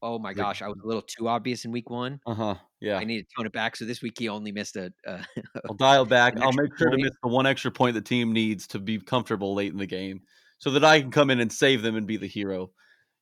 oh 0.01 0.17
my 0.17 0.33
gosh, 0.33 0.61
I 0.61 0.67
was 0.67 0.77
a 0.81 0.87
little 0.87 1.01
too 1.01 1.27
obvious 1.27 1.65
in 1.65 1.71
week 1.71 1.89
one. 1.89 2.21
Uh 2.25 2.33
huh. 2.33 2.55
Yeah. 2.79 2.97
I 2.97 3.03
need 3.03 3.21
to 3.23 3.27
tone 3.35 3.45
it 3.45 3.51
back. 3.51 3.75
So 3.75 3.83
this 3.83 4.01
week 4.01 4.17
he 4.17 4.29
only 4.29 4.53
missed 4.53 4.77
a. 4.77 4.93
a 5.05 5.25
I'll 5.67 5.75
dial 5.75 6.05
back. 6.17 6.39
I'll 6.39 6.53
make 6.53 6.77
sure 6.77 6.89
to 6.89 6.97
miss 6.97 7.11
the 7.21 7.29
one 7.29 7.45
extra 7.45 7.71
point 7.71 7.95
the 7.95 8.01
team 8.01 8.31
needs 8.31 8.67
to 8.67 8.79
be 8.79 8.99
comfortable 8.99 9.53
late 9.53 9.73
in 9.73 9.77
the 9.77 9.85
game, 9.85 10.21
so 10.57 10.71
that 10.71 10.85
I 10.85 11.01
can 11.01 11.11
come 11.11 11.29
in 11.29 11.41
and 11.41 11.51
save 11.51 11.81
them 11.81 11.97
and 11.97 12.07
be 12.07 12.15
the 12.15 12.27
hero. 12.27 12.71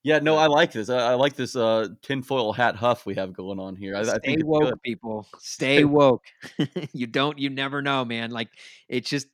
Yeah, 0.04 0.20
no, 0.20 0.36
I 0.36 0.48
like 0.48 0.74
this. 0.74 0.90
I, 0.90 1.12
I 1.12 1.14
like 1.14 1.36
this 1.36 1.56
uh, 1.56 1.88
tinfoil 2.02 2.52
hat 2.52 2.76
huff 2.76 3.06
we 3.06 3.16
have 3.16 3.32
going 3.32 3.58
on 3.58 3.78
here. 3.78 3.96
I, 3.96 4.02
I 4.02 4.04
Stay 4.04 4.20
think 4.20 4.46
woke, 4.46 4.64
good. 4.64 4.82
people. 4.84 5.28
Stay 5.40 5.86
woke. 5.86 6.26
you 6.94 7.08
don't. 7.08 7.40
You 7.40 7.50
never 7.50 7.82
know, 7.82 8.04
man. 8.04 8.32
Like 8.32 8.50
it's 8.90 9.10
just 9.10 9.28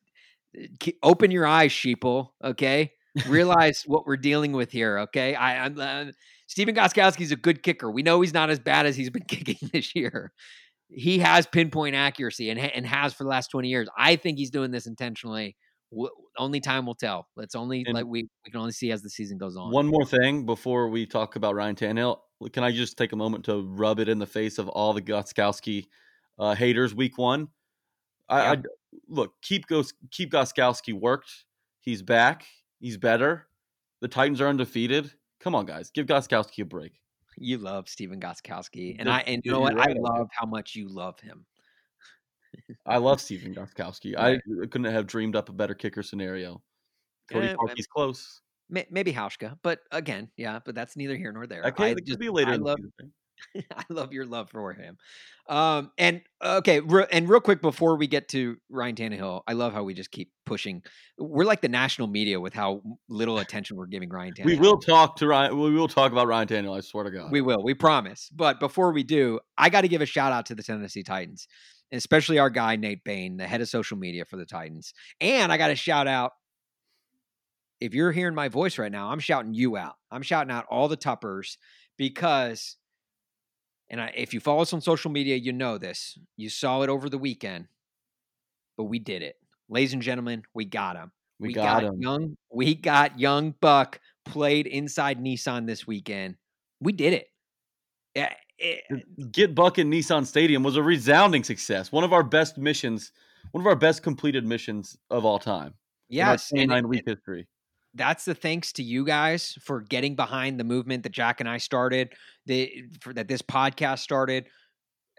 uh, 0.56 0.92
open 1.02 1.32
your 1.32 1.48
eyes, 1.48 1.72
sheeple. 1.72 2.30
Okay, 2.44 2.92
realize 3.28 3.84
what 3.88 4.06
we're 4.06 4.18
dealing 4.18 4.52
with 4.52 4.72
here. 4.72 5.00
Okay, 5.00 5.34
I, 5.34 5.66
I'm. 5.66 5.80
Uh, 5.80 6.06
Stephen 6.46 6.76
Gostkowski's 6.76 7.32
a 7.32 7.36
good 7.36 7.64
kicker. 7.64 7.90
We 7.90 8.04
know 8.04 8.22
he's 8.22 8.34
not 8.34 8.52
as 8.52 8.60
bad 8.60 8.86
as 8.86 8.96
he's 8.96 9.10
been 9.10 9.24
kicking 9.24 9.70
this 9.74 9.96
year. 9.96 10.32
He 10.92 11.20
has 11.20 11.48
pinpoint 11.48 11.96
accuracy 11.96 12.52
and 12.52 12.60
and 12.60 12.86
has 12.86 13.16
for 13.16 13.24
the 13.24 13.30
last 13.30 13.48
twenty 13.48 13.70
years. 13.70 13.90
I 13.98 14.18
think 14.18 14.38
he's 14.38 14.52
doing 14.52 14.70
this 14.70 14.86
intentionally. 14.86 15.56
W- 15.92 16.10
only 16.38 16.60
time 16.60 16.86
will 16.86 16.96
tell. 16.96 17.28
Let's 17.36 17.56
only 17.56 17.84
And- 17.86 17.94
like 17.96 18.06
we 18.06 18.24
we 18.46 18.52
can 18.52 18.60
only 18.60 18.72
see 18.72 18.92
as 18.92 19.02
the 19.02 19.10
season 19.10 19.38
goes 19.38 19.56
on. 19.58 19.72
One 19.72 19.88
more 19.88 20.06
thing 20.06 20.46
before 20.46 20.90
we 20.90 21.06
talk 21.06 21.36
about 21.36 21.56
Ryan 21.56 21.76
Tannehill. 21.76 22.20
Can 22.54 22.64
I 22.64 22.72
just 22.72 22.98
take 22.98 23.12
a 23.12 23.16
moment 23.18 23.46
to 23.46 23.64
rub 23.64 24.00
it 24.00 24.08
in 24.08 24.20
the 24.20 24.26
face 24.28 24.58
of 24.60 24.70
all 24.70 24.94
the 24.94 25.02
Gostkowski 25.02 25.88
uh, 26.38 26.56
haters 26.56 26.96
week 26.96 27.18
one? 27.18 27.50
I, 28.30 28.42
Yeah. 28.44 28.52
I 28.52 28.64
look 29.08 29.34
keep 29.42 29.68
Gos, 29.68 29.94
keep 30.12 30.32
Gostkowski 30.32 30.94
worked. 30.94 31.46
He's 31.82 32.02
back. 32.02 32.46
He's 32.80 32.98
better. 32.98 33.48
The 34.02 34.08
Titans 34.08 34.40
are 34.42 34.48
undefeated. 34.48 35.12
Come 35.42 35.56
on, 35.56 35.66
guys, 35.66 35.90
give 35.90 36.06
Gostkowski 36.06 36.62
a 36.62 36.66
break. 36.66 36.94
You 37.38 37.58
love 37.58 37.88
Stephen 37.90 38.20
Gostkowski, 38.20 38.96
and 39.00 39.10
I 39.10 39.20
and 39.22 39.42
you 39.46 39.52
know 39.52 39.60
what? 39.62 39.76
right 39.76 39.90
I 39.96 40.00
love 40.00 40.28
how 40.32 40.46
much 40.46 40.76
you 40.76 40.88
love 40.90 41.20
him. 41.20 41.46
I 42.86 42.98
love 42.98 43.22
Stephen 43.22 43.54
Gostkowski. 43.54 44.18
I 44.18 44.40
couldn't 44.68 44.92
have 44.92 45.08
dreamed 45.08 45.36
up 45.36 45.50
a 45.50 45.54
better 45.54 45.74
kicker 45.74 46.04
scenario. 46.04 46.62
Cody 47.32 47.48
well, 47.48 47.68
Parkey's 47.68 47.88
close. 47.88 48.42
May- 48.70 48.88
Maybe 48.90 49.14
Hauschka, 49.14 49.58
but 49.64 49.80
again, 49.92 50.30
yeah, 50.38 50.60
but 50.64 50.76
that's 50.76 50.96
neither 50.96 51.16
here 51.16 51.32
nor 51.32 51.48
there. 51.48 51.64
Okay, 51.66 51.92
I 51.92 51.94
could 51.94 52.06
just 52.06 52.20
be 52.20 52.30
later 52.30 52.52
I 52.52 52.56
love. 52.56 52.80
I 53.56 53.84
love 53.90 54.12
your 54.12 54.26
love 54.26 54.50
for 54.50 54.74
him. 54.74 54.98
Um, 55.48 55.92
and 55.98 56.22
okay, 56.44 56.82
re- 56.82 57.08
and 57.12 57.28
real 57.28 57.40
quick 57.40 57.62
before 57.62 57.96
we 57.96 58.06
get 58.06 58.28
to 58.30 58.58
Ryan 58.70 58.96
Tannehill, 58.96 59.42
I 59.48 59.54
love 59.54 59.74
how 59.74 59.84
we 59.84 59.94
just 59.94 60.12
keep 60.12 60.32
pushing. 60.46 60.84
We're 61.18 61.46
like 61.46 61.62
the 61.62 61.70
national 61.70 62.08
media 62.08 62.40
with 62.40 62.54
how 62.54 62.82
little 63.08 63.40
attention 63.40 63.78
we're 63.78 63.88
giving 63.88 64.10
Ryan 64.10 64.34
Tannehill. 64.34 64.46
We 64.46 64.60
will 64.60 64.78
talk 64.78 65.16
to 65.18 65.28
Ryan. 65.28 65.58
We 65.58 65.72
will 65.72 65.88
talk 65.88 66.12
about 66.12 66.28
Ryan 66.28 66.48
Tannehill. 66.48 66.78
I 66.78 66.82
swear 66.82 67.06
to 67.06 67.12
God. 67.12 67.32
We 67.32 67.42
will. 67.42 67.64
We 67.64 67.74
promise. 67.74 68.30
But 68.36 68.60
before 68.60 68.92
we 68.92 69.04
do, 69.04 69.40
I 69.58 69.70
got 69.70 69.82
to 69.82 69.88
give 69.88 70.02
a 70.02 70.06
shout 70.06 70.32
out 70.32 70.46
to 70.48 70.56
the 70.56 70.64
Tennessee 70.64 71.04
Titans, 71.04 71.48
and 71.92 71.98
especially 71.98 72.40
our 72.40 72.50
guy 72.50 72.76
Nate 72.76 73.04
Bain, 73.04 73.38
the 73.38 73.48
head 73.48 73.62
of 73.62 73.70
social 73.70 73.98
media 73.98 74.26
for 74.26 74.38
the 74.38 74.46
Titans. 74.46 74.94
And 75.20 75.52
I 75.52 75.58
got 75.58 75.68
to 75.70 75.76
shout 75.76 76.08
out. 76.08 76.32
If 77.80 77.94
you're 77.94 78.12
hearing 78.12 78.36
my 78.36 78.50
voice 78.50 78.78
right 78.78 78.92
now, 78.92 79.10
I'm 79.10 79.20
shouting 79.20 79.54
you 79.54 79.78
out. 79.78 79.96
I'm 80.12 80.22
shouting 80.22 80.52
out 80.52 80.66
all 80.70 80.90
the 80.90 80.98
TUPers 80.98 81.56
because, 81.98 82.76
and 83.90 84.02
I, 84.02 84.12
if 84.16 84.34
you 84.34 84.42
follow 84.42 84.62
us 84.62 84.74
on 84.74 84.82
social 84.82 85.10
media, 85.12 85.38
you 85.38 85.54
know 85.54 85.78
this. 85.78 86.18
You 86.36 86.50
saw 86.50 86.82
it 86.82 86.90
over 86.90 87.10
the 87.10 87.18
weekend, 87.18 87.68
but 88.76 88.84
we 88.84 89.00
did 89.00 89.22
it, 89.22 89.36
ladies 89.70 89.94
and 89.94 90.02
gentlemen. 90.02 90.44
We 90.54 90.66
got 90.66 90.98
him. 90.98 91.14
we, 91.40 91.54
got, 91.54 91.86
him. 91.86 92.02
young. 92.02 92.36
We 92.52 92.76
got 92.76 93.18
young 93.18 93.56
Buck 93.62 94.02
played 94.26 94.68
inside 94.68 95.24
Nissan 95.24 95.66
this 95.66 95.88
weekend. 95.88 96.36
We 96.82 96.92
did 96.92 97.14
it. 97.14 97.28
Eh, 98.16 98.28
It- 98.60 99.32
Get 99.32 99.56
Buck 99.56 99.78
in 99.80 99.90
Nissan 99.90 100.26
Stadium 100.26 100.64
was 100.64 100.76
a 100.76 100.84
resounding 100.84 101.44
success. 101.44 101.92
One 101.92 102.04
of 102.04 102.14
our 102.14 102.24
best 102.24 102.58
missions, 102.58 103.12
one 103.52 103.62
of 103.62 103.68
our 103.68 103.76
best 103.76 104.04
completed 104.04 104.46
missions 104.46 104.98
of 105.10 105.26
all 105.26 105.40
time. 105.40 105.74
in 106.10 106.16
yes, 106.18 106.50
29 106.50 106.84
it- 106.84 106.88
week 106.88 107.04
history. 107.06 107.48
that's 107.96 108.26
the 108.26 108.34
thanks 108.36 108.72
to 108.74 108.84
you 108.84 109.06
guys 109.06 109.58
for 109.64 109.82
getting 109.82 110.16
behind 110.16 110.60
the 110.60 110.64
movement 110.64 111.04
that 111.04 111.12
Jack 111.12 111.40
and 111.40 111.48
I 111.50 111.58
started. 111.58 112.14
The 112.46 112.84
for 113.02 113.14
that 113.14 113.28
this 113.28 113.42
podcast 113.42 114.00
started. 114.00 114.46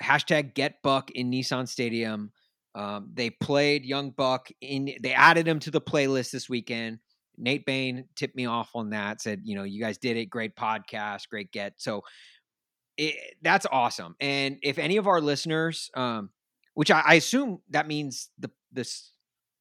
Hashtag 0.02 0.54
Get 0.54 0.82
Buck 0.82 1.10
in 1.10 1.30
Nissan 1.30 1.68
Stadium. 1.68 2.32
Um, 2.74 3.10
they 3.12 3.30
played 3.30 3.84
Young 3.84 4.10
Buck 4.10 4.48
in. 4.60 4.94
They 5.02 5.12
added 5.12 5.46
him 5.46 5.58
to 5.60 5.70
the 5.70 5.80
playlist 5.80 6.30
this 6.30 6.48
weekend. 6.48 6.98
Nate 7.36 7.64
Bain 7.66 8.04
tipped 8.16 8.36
me 8.36 8.46
off 8.46 8.70
on 8.74 8.90
that. 8.90 9.20
Said, 9.20 9.40
you 9.44 9.54
know, 9.56 9.64
you 9.64 9.80
guys 9.80 9.98
did 9.98 10.16
it. 10.16 10.26
Great 10.26 10.54
podcast. 10.56 11.28
Great 11.28 11.50
get. 11.52 11.74
So 11.78 12.02
it, 13.00 13.34
that's 13.42 13.66
awesome. 13.70 14.14
And 14.20 14.58
if 14.62 14.78
any 14.78 14.96
of 14.98 15.06
our 15.06 15.20
listeners, 15.20 15.90
um, 15.94 16.30
which 16.74 16.90
I, 16.90 17.00
I 17.04 17.14
assume 17.14 17.60
that 17.70 17.86
means 17.88 18.28
the 18.38 18.50
this 18.72 19.12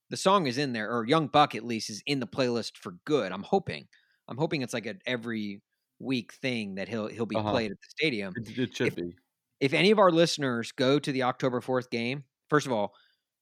the 0.10 0.18
song 0.18 0.48
is 0.48 0.58
in 0.58 0.74
there, 0.74 0.92
or 0.92 1.06
Young 1.06 1.28
Buck 1.28 1.56
at 1.56 1.64
least 1.64 1.90
is 1.90 2.02
in 2.06 2.20
the 2.20 2.28
playlist 2.28 2.78
for 2.78 2.94
good. 3.06 3.32
I'm 3.32 3.44
hoping. 3.44 3.88
I'm 4.28 4.38
hoping 4.38 4.62
it's 4.62 4.74
like 4.74 4.86
an 4.88 5.00
every 5.06 5.62
week 6.00 6.34
thing 6.34 6.76
that 6.76 6.88
he'll 6.88 7.08
he'll 7.08 7.26
be 7.26 7.36
Uh-huh. 7.36 7.52
played 7.52 7.72
at 7.72 7.78
the 7.78 7.88
stadium. 7.90 8.34
It, 8.36 8.58
it 8.58 8.76
should 8.76 8.88
If- 8.88 8.96
be. 8.96 9.16
If 9.60 9.74
any 9.74 9.92
of 9.92 10.00
our 10.00 10.10
listeners 10.12 10.72
go 10.72 11.00
to 11.00 11.12
the 11.12 11.24
October 11.24 11.60
4th 11.60 11.90
game, 11.90 12.24
first 12.50 12.66
of 12.66 12.72
all, 12.72 12.94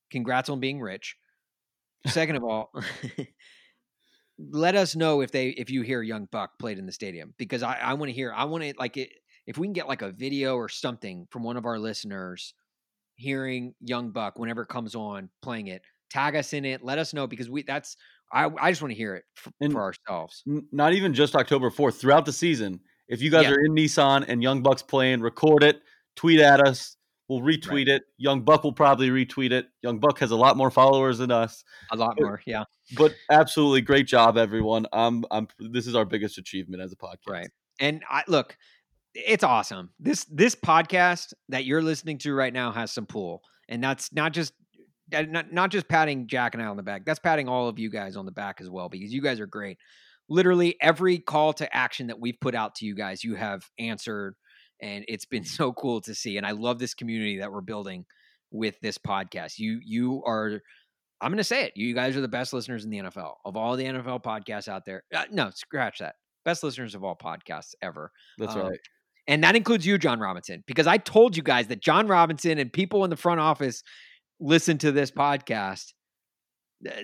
congrats 0.10 0.49
on 0.49 0.60
being 0.60 0.81
rich. 0.81 1.15
Second 2.07 2.38
of 2.38 2.43
all, 2.43 2.71
let 4.39 4.75
us 4.75 4.95
know 4.95 5.21
if 5.21 5.31
they 5.31 5.49
if 5.49 5.69
you 5.69 5.81
hear 5.81 6.01
Young 6.01 6.27
Buck 6.31 6.57
played 6.60 6.77
in 6.79 6.86
the 6.86 6.91
stadium 6.91 7.33
because 7.38 7.63
I, 7.63 7.77
I 7.77 7.93
want 7.93 8.10
to 8.10 8.13
hear 8.13 8.33
I 8.33 8.45
want 8.45 8.63
to 8.63 8.73
like 8.77 8.97
it 8.97 9.10
if 9.47 9.57
we 9.57 9.65
can 9.67 9.73
get 9.73 9.88
like 9.88 10.01
a 10.03 10.12
video 10.12 10.55
or 10.55 10.69
something 10.69 11.25
from 11.31 11.41
one 11.43 11.57
of 11.57 11.65
our 11.65 11.79
listeners 11.79 12.53
hearing 13.15 13.73
Young 13.81 14.12
Buck 14.12 14.38
whenever 14.38 14.62
it 14.62 14.67
comes 14.69 14.95
on 14.95 15.29
playing 15.41 15.67
it, 15.67 15.81
tag 16.10 16.36
us 16.36 16.53
in 16.53 16.65
it, 16.65 16.83
let 16.83 16.99
us 16.99 17.13
know 17.13 17.27
because 17.27 17.49
we 17.49 17.63
that's 17.63 17.97
I 18.31 18.49
I 18.60 18.71
just 18.71 18.81
want 18.81 18.91
to 18.91 18.97
hear 18.97 19.15
it 19.15 19.23
for, 19.36 19.51
for 19.71 19.81
ourselves. 19.81 20.43
N- 20.47 20.67
Not 20.71 20.93
even 20.93 21.13
just 21.13 21.36
October 21.36 21.69
4th, 21.69 21.95
throughout 21.99 22.25
the 22.25 22.33
season. 22.33 22.79
If 23.07 23.21
you 23.21 23.31
guys 23.31 23.43
Yeah. 23.45 23.51
are 23.53 23.60
in 23.65 23.71
Nissan 23.73 24.25
and 24.27 24.43
Young 24.43 24.62
Buck's 24.62 24.83
playing, 24.83 25.21
record 25.21 25.63
it, 25.63 25.81
tweet 26.15 26.39
at 26.41 26.60
us. 26.60 26.95
We'll 27.29 27.41
retweet 27.41 27.88
it. 27.89 28.03
Young 28.17 28.41
Buck 28.41 28.63
will 28.63 28.71
probably 28.73 29.10
retweet 29.10 29.51
it. 29.51 29.67
Young 29.81 29.99
Buck 29.99 30.19
has 30.19 30.31
a 30.31 30.36
lot 30.38 30.55
more 30.55 30.71
followers 30.71 31.17
than 31.17 31.29
us. 31.31 31.63
A 31.91 31.95
lot 31.97 32.15
But- 32.17 32.23
more, 32.23 32.41
yeah. 32.45 32.63
But 32.97 33.15
absolutely 33.29 33.81
great 33.81 34.07
job, 34.07 34.38
everyone. 34.38 34.86
I'm 34.93 35.25
I'm 35.31 35.47
this 35.60 35.88
is 35.88 35.95
our 35.95 36.05
biggest 36.05 36.38
achievement 36.38 36.81
as 36.81 36.93
a 36.93 36.95
podcast. 36.95 37.27
Right. 37.29 37.49
And 37.79 38.01
I 38.10 38.23
look, 38.27 38.57
it's 39.25 39.43
awesome. 39.43 39.89
This 39.99 40.25
this 40.25 40.56
podcast 40.56 41.34
that 41.49 41.65
you're 41.65 41.82
listening 41.82 42.17
to 42.19 42.34
right 42.34 42.53
now 42.53 42.71
has 42.71 42.91
some 42.91 43.06
pull, 43.06 43.41
and 43.67 43.84
that's 43.84 44.13
not 44.13 44.34
just 44.34 44.53
not 45.12 45.51
not 45.51 45.71
just 45.71 45.88
patting 45.88 46.27
Jack 46.27 46.53
and 46.53 46.62
I 46.62 46.67
on 46.67 46.77
the 46.77 46.84
back. 46.84 47.06
That's 47.06 47.19
patting 47.19 47.47
all 47.47 47.67
of 47.67 47.80
you 47.80 47.89
guys 47.89 48.15
on 48.15 48.25
the 48.25 48.32
back 48.32 48.62
as 48.62 48.69
well 48.69 48.89
because 48.89 49.13
you 49.13 49.21
guys 49.21 49.39
are 49.39 49.47
great. 49.47 49.77
Literally 50.30 50.75
every 50.82 51.19
call 51.19 51.53
to 51.53 51.75
action 51.75 52.08
that 52.08 52.19
we've 52.19 52.39
put 52.39 52.53
out 52.53 52.75
to 52.75 52.86
you 52.86 52.93
guys, 52.95 53.23
you 53.23 53.36
have 53.36 53.63
answered, 53.80 54.36
and 54.82 55.06
it's 55.08 55.25
been 55.25 55.45
so 55.45 55.73
cool 55.73 56.01
to 56.01 56.13
see. 56.13 56.38
And 56.38 56.45
I 56.45 56.51
love 56.51 56.80
this 56.80 56.93
community 56.93 57.39
that 57.39 57.51
we're 57.51 57.62
building 57.62 58.06
with 58.51 58.80
this 58.82 58.97
podcast. 58.97 59.58
You 59.60 59.80
you 59.84 60.23
are. 60.25 60.62
I'm 61.19 61.32
going 61.32 61.38
to 61.38 61.43
say 61.43 61.63
it. 61.63 61.73
You 61.75 61.95
guys 61.95 62.15
are 62.15 62.21
the 62.21 62.27
best 62.27 62.53
listeners 62.53 62.86
in 62.86 62.91
the 62.91 62.99
NFL 62.99 63.34
of 63.43 63.58
all 63.58 63.75
the 63.75 63.86
NFL 63.86 64.21
podcasts 64.23 64.67
out 64.67 64.86
there. 64.86 65.01
Uh, 65.12 65.23
no, 65.32 65.49
scratch 65.49 65.97
that. 65.97 66.13
Best 66.45 66.62
listeners 66.62 66.93
of 66.93 67.03
all 67.03 67.15
podcasts 67.15 67.73
ever. 67.82 68.12
That's 68.38 68.53
Um, 68.53 68.67
right. 68.67 68.80
And 69.28 69.44
that 69.44 69.56
includes 69.56 69.86
you, 69.86 69.98
Jon 69.98 70.20
Robinson, 70.20 70.63
because 70.67 70.88
I 70.88 70.98
told 70.98 71.36
you 71.36 71.44
guys 71.44 71.67
that 71.67 71.82
Jon 71.82 72.08
Robinson 72.08 72.58
and 72.60 72.71
people 72.71 73.04
in 73.04 73.10
the 73.10 73.17
front 73.17 73.40
office 73.40 73.84
listen 74.40 74.78
to 74.80 74.92
this 74.92 75.12
podcast. 75.12 75.94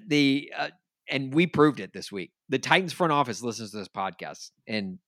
The, 0.08 0.52
uh, 0.58 0.70
and 1.10 1.34
we 1.34 1.48
proved 1.48 1.80
it 1.80 1.92
this 1.94 2.12
week. 2.12 2.32
The 2.50 2.60
Titans 2.60 2.94
front 2.94 3.12
office 3.12 3.42
listens 3.42 3.72
to 3.72 3.78
this 3.78 3.90
podcast, 3.90 4.52
and 4.68 5.00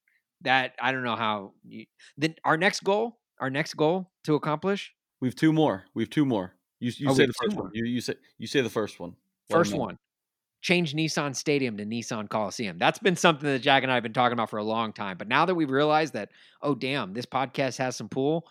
that 0.41 0.73
I 0.81 0.91
don't 0.91 1.03
know 1.03 1.15
how. 1.15 1.53
You, 1.63 1.85
then 2.17 2.35
our 2.43 2.57
next 2.57 2.83
goal, 2.83 3.19
our 3.39 3.49
next 3.49 3.75
goal 3.75 4.11
to 4.25 4.35
accomplish, 4.35 4.91
We've 5.21 5.35
two 5.35 5.53
more. 5.53 5.85
We've 5.93 6.09
two 6.09 6.25
more. 6.25 6.55
You 6.79 6.91
you 6.97 7.09
Oh, 7.09 7.13
say 7.13 7.25
the 7.25 7.33
first 7.33 7.55
one. 7.55 7.71
You 7.73 7.85
you 7.85 8.01
say 8.01 8.15
you 8.37 8.47
say 8.47 8.61
the 8.61 8.69
first 8.69 8.99
one. 8.99 9.15
First 9.49 9.73
one, 9.73 9.97
change 10.65 10.95
Nissan 10.95 11.35
Stadium 11.35 11.77
to 11.77 11.85
Nissan 11.85 12.27
Coliseum. 12.27 12.79
That's 12.79 12.97
been 12.97 13.15
something 13.15 13.47
that 13.47 13.59
Jack 13.59 13.83
and 13.83 13.91
I 13.91 13.93
have 13.95 14.01
been 14.03 14.13
talking 14.13 14.33
about 14.33 14.49
for 14.49 14.57
a 14.57 14.63
long 14.63 14.93
time. 14.93 15.15
But 15.15 15.27
now 15.27 15.45
that 15.45 15.53
we've 15.53 15.69
realized 15.69 16.13
that, 16.13 16.29
oh 16.63 16.73
damn, 16.73 17.13
this 17.13 17.27
podcast 17.27 17.77
has 17.77 17.95
some 17.95 18.09
pull, 18.09 18.47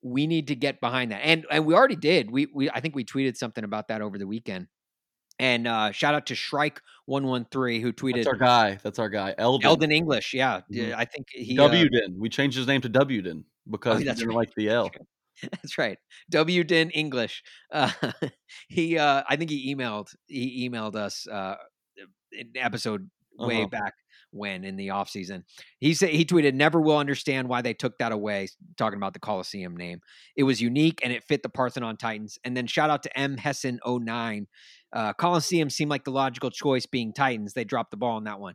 we 0.00 0.28
need 0.28 0.46
to 0.46 0.54
get 0.54 0.80
behind 0.80 1.10
that. 1.10 1.22
And 1.24 1.44
and 1.50 1.66
we 1.66 1.74
already 1.74 1.96
did. 1.96 2.30
We 2.30 2.46
we 2.54 2.70
I 2.70 2.78
think 2.80 2.94
we 2.94 3.04
tweeted 3.04 3.36
something 3.36 3.64
about 3.64 3.88
that 3.88 4.00
over 4.00 4.16
the 4.16 4.28
weekend. 4.28 4.68
And 5.40 5.66
uh, 5.66 5.90
shout 5.90 6.14
out 6.14 6.26
to 6.26 6.36
Shrike 6.36 6.80
one 7.06 7.24
one 7.26 7.44
three 7.50 7.80
who 7.80 7.92
tweeted 7.92 8.16
That's 8.24 8.26
our 8.28 8.36
guy. 8.36 8.78
That's 8.84 9.00
our 9.00 9.08
guy. 9.08 9.34
Eldon. 9.36 9.66
Eldon 9.66 9.90
English. 9.90 10.32
Yeah, 10.32 10.60
Mhm. 10.72 10.94
I 10.94 11.04
think 11.04 11.26
he 11.32 11.58
uh, 11.58 11.68
Wden. 11.68 12.16
we 12.16 12.28
changed 12.28 12.56
his 12.56 12.68
name 12.68 12.80
to 12.82 12.88
Wden 12.88 13.42
because 13.68 13.98
he 13.98 14.04
that's 14.04 14.20
didn't 14.20 14.28
right. 14.28 14.36
like 14.36 14.54
the 14.54 14.68
L. 14.68 14.88
That's 15.42 15.78
right. 15.78 15.98
W. 16.30 16.64
Din 16.64 16.90
English. 16.90 17.42
Uh, 17.72 17.90
he, 18.68 18.98
uh, 18.98 19.22
I 19.28 19.36
think 19.36 19.50
he 19.50 19.74
emailed. 19.74 20.08
He 20.26 20.68
emailed 20.68 20.96
us 20.96 21.26
uh, 21.26 21.56
in 22.32 22.50
episode 22.56 23.08
way 23.38 23.58
Uh-huh. 23.62 23.68
back 23.68 23.94
when 24.32 24.64
in 24.64 24.76
the 24.76 24.90
off 24.90 25.08
season. 25.08 25.44
He 25.80 25.94
said 25.94 26.10
he 26.10 26.24
tweeted, 26.24 26.54
"Never 26.54 26.80
will 26.80 26.98
understand 26.98 27.48
why 27.48 27.62
they 27.62 27.74
took 27.74 27.98
that 27.98 28.12
away." 28.12 28.48
Talking 28.76 28.98
about 28.98 29.14
the 29.14 29.18
Coliseum 29.20 29.76
name, 29.76 30.00
it 30.36 30.42
was 30.44 30.60
unique 30.60 31.00
and 31.02 31.12
it 31.12 31.24
fit 31.24 31.42
the 31.42 31.48
Parthenon 31.48 31.96
Titans. 31.96 32.38
And 32.44 32.56
then 32.56 32.66
shout 32.66 32.90
out 32.90 33.02
to 33.04 33.18
M 33.18 33.36
Hessen 33.38 33.78
09. 33.86 34.46
Uh, 34.92 35.12
Coliseum 35.14 35.70
seemed 35.70 35.90
like 35.90 36.04
the 36.04 36.10
logical 36.10 36.50
choice, 36.50 36.86
being 36.86 37.12
Titans. 37.12 37.54
They 37.54 37.64
dropped 37.64 37.90
the 37.92 37.96
ball 37.96 38.16
on 38.16 38.24
that 38.24 38.40
one. 38.40 38.54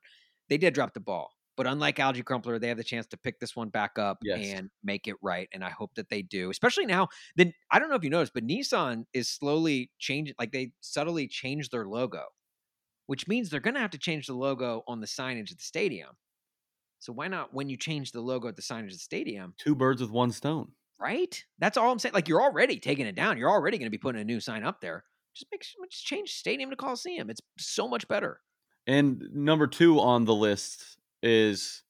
They 0.49 0.57
did 0.57 0.73
drop 0.73 0.93
the 0.93 0.99
ball. 0.99 1.32
But 1.58 1.68
unlike 1.68 1.97
Alge 1.97 2.24
Crumpler, 2.26 2.60
they 2.60 2.68
have 2.68 2.78
the 2.78 2.84
chance 2.84 3.08
to 3.08 3.18
pick 3.18 3.39
this 3.39 3.56
one 3.56 3.70
back 3.70 3.97
up 3.97 4.18
Yes. 4.24 4.39
and 4.45 4.70
make 4.84 5.08
it 5.08 5.16
right. 5.22 5.47
And 5.53 5.64
I 5.64 5.70
hope 5.70 5.93
that 5.95 6.10
they 6.10 6.22
do, 6.22 6.49
especially 6.49 6.86
now. 6.86 7.08
Then 7.36 7.53
I 7.72 7.80
don't 7.80 7.89
know 7.89 7.95
if 7.95 8.03
you 8.03 8.10
noticed, 8.10 8.34
but 8.34 8.45
Nissan 8.45 9.06
is 9.14 9.30
slowly 9.30 9.91
changing, 9.99 10.36
like 10.38 10.51
they 10.51 10.72
subtly 10.82 11.28
changed 11.28 11.72
their 11.72 11.86
logo, 11.88 12.24
which 13.08 13.28
means 13.28 13.49
they're 13.49 13.60
going 13.60 13.76
to 13.76 13.80
have 13.80 13.91
to 13.91 13.97
change 13.97 14.28
the 14.28 14.34
logo 14.34 14.84
on 14.88 14.99
the 14.99 15.08
signage 15.08 15.51
at 15.51 15.58
the 15.58 15.64
stadium. 15.64 16.10
So 16.99 17.14
why 17.14 17.28
not 17.28 17.53
when 17.53 17.70
you 17.70 17.78
change 17.78 18.12
the 18.12 18.22
logo 18.22 18.47
at 18.47 18.56
the 18.56 18.62
signage 18.62 18.86
at 18.88 18.91
the 18.93 18.97
stadium, 18.99 19.53
Two 19.58 19.76
birds 19.76 20.01
with 20.01 20.12
one 20.12 20.32
stone. 20.32 20.72
right? 20.99 21.43
That's 21.60 21.78
all 21.78 21.91
I'm 21.91 21.99
saying. 21.99 22.14
Like 22.14 22.28
you're 22.28 22.41
already 22.41 22.80
taking 22.80 23.06
it 23.06 23.16
down. 23.16 23.38
You're 23.38 23.49
already 23.51 23.78
going 23.78 23.88
to 23.88 23.91
be 23.91 23.97
putting 23.97 24.22
a 24.22 24.26
new 24.26 24.39
sign 24.39 24.64
up 24.64 24.82
there. 24.82 25.03
Just 25.36 25.47
make 25.51 25.64
sure, 25.64 25.86
just 25.89 26.06
change 26.06 26.32
stadium 26.32 26.70
to 26.70 26.76
Coliseum. 26.76 27.30
It's 27.30 27.41
so 27.60 27.88
much 27.88 28.08
better. 28.08 28.39
And 28.88 29.22
number 29.34 29.68
two 29.68 29.99
on 29.99 30.26
the 30.26 30.34
list 30.34 30.95
is 31.26 31.84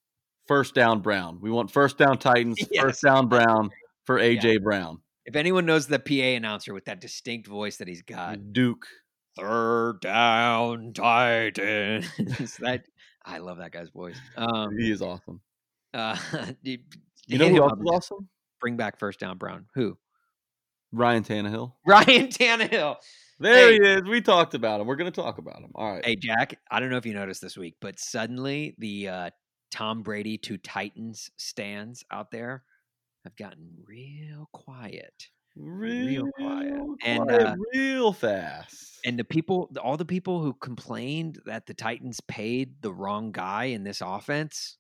first 0.48 0.74
down 0.76 1.02
Brown. 1.02 1.40
We 1.42 1.52
want 1.52 1.72
first 1.72 1.98
down 1.98 2.18
Titans, 2.18 2.58
Yes. 2.72 2.84
first 2.84 3.02
down 3.04 3.28
Brown 3.28 3.70
for 4.06 4.18
AJ 4.20 4.64
Brown. 4.64 5.00
If 5.26 5.36
anyone 5.36 5.66
knows 5.66 5.88
the 5.88 6.00
PA 6.00 6.14
announcer 6.38 6.74
with 6.74 6.86
that 6.86 7.02
distinct 7.02 7.48
voice 7.48 7.78
that 7.78 7.88
he's 7.88 8.04
got, 8.04 8.54
Duke. 8.54 8.86
third 9.38 10.00
down 10.02 10.94
Titans. 10.94 12.08
that 12.60 12.84
I 13.26 13.40
love 13.40 13.58
that 13.58 13.72
guy's 13.72 13.90
voice. 13.90 14.18
Um, 14.38 14.78
he 14.78 14.92
is 14.92 15.02
awesome. 15.02 15.42
uh, 15.94 16.16
you, 16.62 16.78
You 17.28 17.38
know 17.40 17.50
who 17.50 17.64
else 17.64 17.74
is 17.80 17.90
awesome? 17.92 18.30
Bring 18.62 18.78
back 18.78 19.00
first 19.00 19.20
down 19.20 19.38
Brown. 19.40 19.66
Who? 19.74 19.98
Ryan 20.92 21.24
Tannehill. 21.24 21.74
Ryan 21.86 22.28
Tannehill. 22.28 22.98
There 23.40 23.70
Hey. 23.70 23.74
he 23.74 23.80
is. 23.80 24.04
We 24.04 24.22
talked 24.22 24.54
about 24.54 24.80
him. 24.82 24.88
We're 24.88 24.96
going 24.96 25.12
to 25.12 25.22
talk 25.22 25.38
about 25.38 25.60
him. 25.60 25.72
All 25.76 25.94
right. 25.94 26.06
Hey 26.06 26.16
Jack, 26.16 26.60
I 26.72 26.80
don't 26.80 26.90
know 26.90 26.98
if 26.98 27.06
you 27.06 27.14
noticed 27.14 27.42
this 27.42 27.58
week, 27.58 27.76
but 27.82 28.00
suddenly 28.00 28.76
the 28.78 29.08
uh, 29.10 29.30
Tom 29.72 30.04
Brady 30.04 30.38
to 30.40 30.58
Titans 30.58 31.30
stands 31.38 32.04
out 32.12 32.32
there 32.32 32.64
have 33.26 33.36
gotten 33.36 33.72
real 33.86 34.48
quiet. 34.54 35.14
real, 35.58 36.28
quiet. 36.38 36.74
quiet, 36.74 36.98
And, 37.04 37.32
uh, 37.32 37.56
real 37.74 38.14
fast. 38.14 39.00
And 39.06 39.20
the 39.20 39.24
people, 39.24 39.70
all 39.84 39.98
the 39.98 40.06
people 40.06 40.42
who 40.42 40.54
complained 40.54 41.40
that 41.46 41.66
the 41.66 41.74
Titans 41.74 42.20
paid 42.28 42.82
the 42.82 42.94
wrong 42.94 43.32
guy 43.32 43.66
in 43.66 43.84
this 43.84 44.02
offense, 44.02 44.78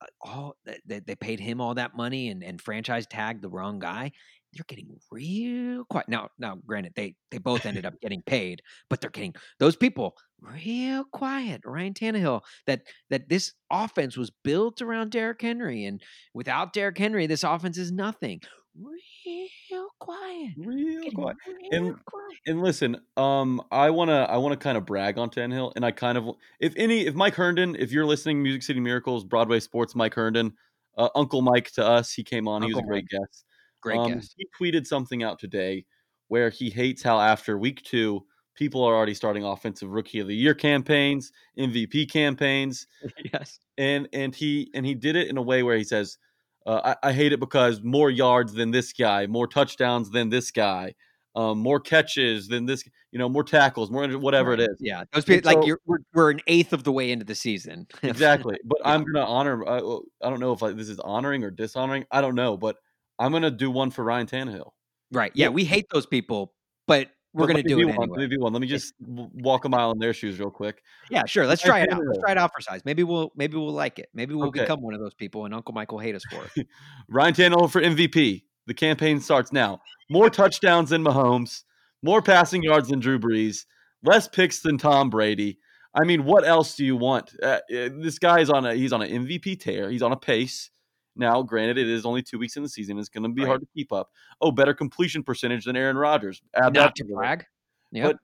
uh, 0.00 0.06
all 0.22 0.56
they, 0.86 1.00
they 1.00 1.14
paid 1.16 1.40
him 1.40 1.60
all 1.60 1.74
that 1.74 1.94
money 1.96 2.28
and, 2.28 2.42
and 2.42 2.60
franchise 2.60 3.06
tagged 3.06 3.42
the 3.42 3.50
wrong 3.50 3.78
guy. 3.78 4.12
They're 4.52 4.64
getting 4.66 4.88
real 5.12 5.84
quiet 5.84 6.08
now. 6.08 6.28
Now, 6.38 6.56
granted, 6.66 6.92
they 6.96 7.14
they 7.30 7.38
both 7.38 7.66
ended 7.66 7.86
up 7.86 8.00
getting 8.00 8.22
paid, 8.22 8.62
but 8.88 9.00
they're 9.00 9.10
getting 9.10 9.34
those 9.60 9.76
people 9.76 10.16
real 10.40 11.04
quiet. 11.12 11.60
Ryan 11.64 11.94
Tannehill, 11.94 12.40
that 12.66 12.82
that 13.10 13.28
this 13.28 13.52
offense 13.70 14.16
was 14.16 14.30
built 14.42 14.82
around 14.82 15.12
Derrick 15.12 15.40
Henry, 15.40 15.84
and 15.84 16.02
without 16.34 16.72
Derrick 16.72 16.98
Henry, 16.98 17.26
this 17.28 17.44
offense 17.44 17.78
is 17.78 17.92
nothing. 17.92 18.40
Real 18.76 19.88
quiet. 19.98 20.50
real 20.56 21.00
Getting 21.02 21.12
quiet. 21.18 21.36
real 21.46 21.86
And- 21.86 22.04
quiet. 22.04 22.26
And 22.46 22.62
listen, 22.62 22.96
um, 23.16 23.60
I 23.70 23.90
wanna 23.90 24.26
I 24.28 24.36
wanna 24.38 24.56
kind 24.56 24.76
of 24.78 24.84
brag 24.86 25.18
on 25.18 25.30
Tannehill, 25.30 25.72
and 25.76 25.84
I 25.84 25.90
kind 25.92 26.16
of 26.18 26.28
if 26.58 26.72
any 26.76 27.06
if 27.06 27.14
Mike 27.14 27.34
Herndon, 27.34 27.76
if 27.78 27.92
you're 27.92 28.06
listening, 28.06 28.42
Music 28.42 28.62
City 28.62 28.80
Miracles, 28.80 29.24
Broadway 29.24 29.60
Sports, 29.60 29.94
Mike 29.94 30.14
Herndon, 30.14 30.52
uh, 30.96 31.08
Uncle 31.14 31.42
Mike 31.42 31.70
to 31.72 31.84
us, 31.86 32.12
he 32.12 32.24
came 32.24 32.48
on. 32.48 32.62
he 32.62 32.68
was 32.68 32.76
a 32.76 32.78
Uncle 32.78 32.88
great 32.90 33.08
guest. 33.08 33.44
Great 33.80 33.98
Um, 33.98 34.14
guess. 34.14 34.34
He 34.36 34.46
tweeted 34.58 34.86
something 34.86 35.22
out 35.22 35.38
today 35.38 35.84
where 36.28 36.50
he 36.50 36.70
hates 36.70 37.02
how 37.02 37.18
after 37.20 37.58
week 37.58 37.82
two, 37.82 38.24
people 38.54 38.84
are 38.84 38.94
already 38.94 39.14
starting 39.14 39.44
offensive 39.44 39.90
rookie 39.90 40.20
of 40.20 40.28
the 40.28 40.36
year 40.36 40.54
campaigns, 40.54 41.32
MVP 41.58 42.10
campaigns, 42.10 42.86
yes. 43.32 43.58
and 43.78 44.08
and 44.12 44.34
he 44.34 44.70
and 44.74 44.84
he 44.84 44.94
did 44.94 45.16
it 45.16 45.28
in 45.28 45.36
a 45.36 45.42
way 45.42 45.62
where 45.62 45.76
he 45.76 45.84
says, 45.84 46.18
uh, 46.66 46.94
I, 47.02 47.08
"I 47.08 47.12
hate 47.12 47.32
it 47.32 47.40
because 47.40 47.82
more 47.82 48.10
yards 48.10 48.52
than 48.52 48.70
this 48.70 48.92
guy, 48.92 49.26
more 49.26 49.46
touchdowns 49.46 50.10
than 50.10 50.28
this 50.28 50.50
guy, 50.50 50.94
um, 51.34 51.58
more 51.58 51.80
catches 51.80 52.48
than 52.48 52.66
this, 52.66 52.84
you 53.12 53.18
know, 53.18 53.28
more 53.28 53.44
tackles, 53.44 53.90
more 53.90 54.06
whatever 54.10 54.52
it 54.52 54.60
is." 54.60 54.76
Yeah, 54.78 55.04
those 55.12 55.24
people 55.24 55.52
like 55.52 55.66
you're 55.66 55.80
we're, 55.86 55.98
we're 56.12 56.30
an 56.30 56.40
eighth 56.46 56.72
of 56.72 56.84
the 56.84 56.92
way 56.92 57.10
into 57.10 57.24
the 57.24 57.34
season. 57.34 57.86
Exactly. 58.02 58.58
But 58.64 58.78
Yeah. 58.84 58.92
I'm 58.92 59.04
gonna 59.04 59.24
honor. 59.24 59.66
Uh, 59.66 59.98
I 60.22 60.28
don't 60.28 60.40
know 60.40 60.52
if 60.52 60.62
I, 60.62 60.72
this 60.72 60.90
is 60.90 61.00
honoring 61.00 61.44
or 61.44 61.50
dishonoring. 61.50 62.04
I 62.10 62.20
don't 62.20 62.34
know, 62.34 62.56
but 62.56 62.76
I'm 63.20 63.30
gonna 63.32 63.50
do 63.50 63.70
one 63.70 63.90
for 63.90 64.02
Ryan 64.04 64.26
Tannehill. 64.26 64.70
right. 65.12 65.30
Yeah, 65.34 65.46
Yeah. 65.46 65.48
we 65.50 65.64
hate 65.64 65.86
those 65.92 66.06
people, 66.06 66.54
but 66.88 67.08
we're 67.32 67.46
But 67.46 67.52
gonna 67.52 67.62
do 67.62 67.78
it 67.80 67.84
one. 67.84 67.94
anyway. 67.94 68.06
Let 68.10 68.18
me 68.30 68.36
do 68.36 68.40
one. 68.40 68.52
Let 68.52 68.60
me 68.60 68.66
just 68.66 68.94
walk 69.00 69.64
a 69.64 69.68
mile 69.68 69.92
in 69.92 69.98
their 70.00 70.12
shoes 70.12 70.40
real 70.40 70.50
quick. 70.50 70.82
Yeah, 71.10 71.22
sure. 71.26 71.46
Let's 71.46 71.62
try 71.62 71.80
it 71.80 71.92
out. 71.92 72.00
Let's 72.04 72.18
try 72.18 72.32
it 72.32 72.38
out 72.38 72.50
for 72.52 72.60
size. 72.60 72.82
Maybe 72.84 73.04
we'll 73.04 73.30
maybe 73.36 73.56
we'll 73.56 73.72
like 73.72 73.98
it. 74.00 74.08
Maybe 74.14 74.34
we'll 74.34 74.48
Okay. 74.48 74.60
become 74.62 74.80
one 74.82 74.94
of 74.94 75.00
those 75.00 75.14
people, 75.14 75.44
and 75.44 75.54
Uncle 75.54 75.72
Mike 75.74 75.92
will 75.92 76.00
hate 76.00 76.14
us 76.16 76.24
for 76.30 76.42
it. 76.56 76.66
Ryan 77.08 77.34
Tannehill 77.34 77.70
for 77.70 77.80
MVP. 77.80 78.42
The 78.66 78.74
campaign 78.74 79.20
starts 79.20 79.52
now. 79.52 79.80
More 80.08 80.28
touchdowns 80.30 80.90
than 80.90 81.02
Mahomes, 81.04 81.62
more 82.02 82.22
passing 82.22 82.62
yards 82.62 82.88
than 82.88 82.98
Drew 83.00 83.18
Brees, 83.18 83.64
less 84.02 84.26
picks 84.28 84.60
than 84.60 84.76
Tom 84.78 85.08
Brady. 85.10 85.58
I 85.94 86.04
mean, 86.04 86.24
what 86.24 86.44
else 86.46 86.74
do 86.76 86.84
you 86.84 86.96
want? 86.96 87.32
Uh, 87.42 87.46
uh, 87.46 87.58
this 87.68 88.18
guy 88.18 88.40
is 88.40 88.48
on 88.50 88.64
a 88.66 88.74
he's 88.74 88.92
on 88.92 89.02
an 89.02 89.10
MVP 89.26 89.56
tear. 89.60 89.90
He's 89.90 90.02
on 90.02 90.12
a 90.12 90.16
pace. 90.16 90.70
Now, 91.16 91.42
granted, 91.42 91.76
it 91.78 91.88
is 91.88 92.06
only 92.06 92.22
two 92.22 92.38
weeks 92.38 92.56
in 92.56 92.62
the 92.62 92.68
season. 92.68 92.98
It's 92.98 93.08
going 93.08 93.24
to 93.24 93.28
be 93.28 93.42
Right. 93.42 93.48
hard 93.48 93.60
to 93.62 93.66
keep 93.74 93.92
up. 93.92 94.10
Oh, 94.40 94.50
better 94.52 94.72
completion 94.74 95.22
percentage 95.22 95.64
than 95.64 95.76
Aaron 95.76 95.96
Rodgers. 95.96 96.42
Add 96.54 96.72
Not 96.74 96.74
that 96.74 96.94
to 96.96 97.04
brag. 97.04 97.44
Yeah. 97.90 98.06
But 98.08 98.16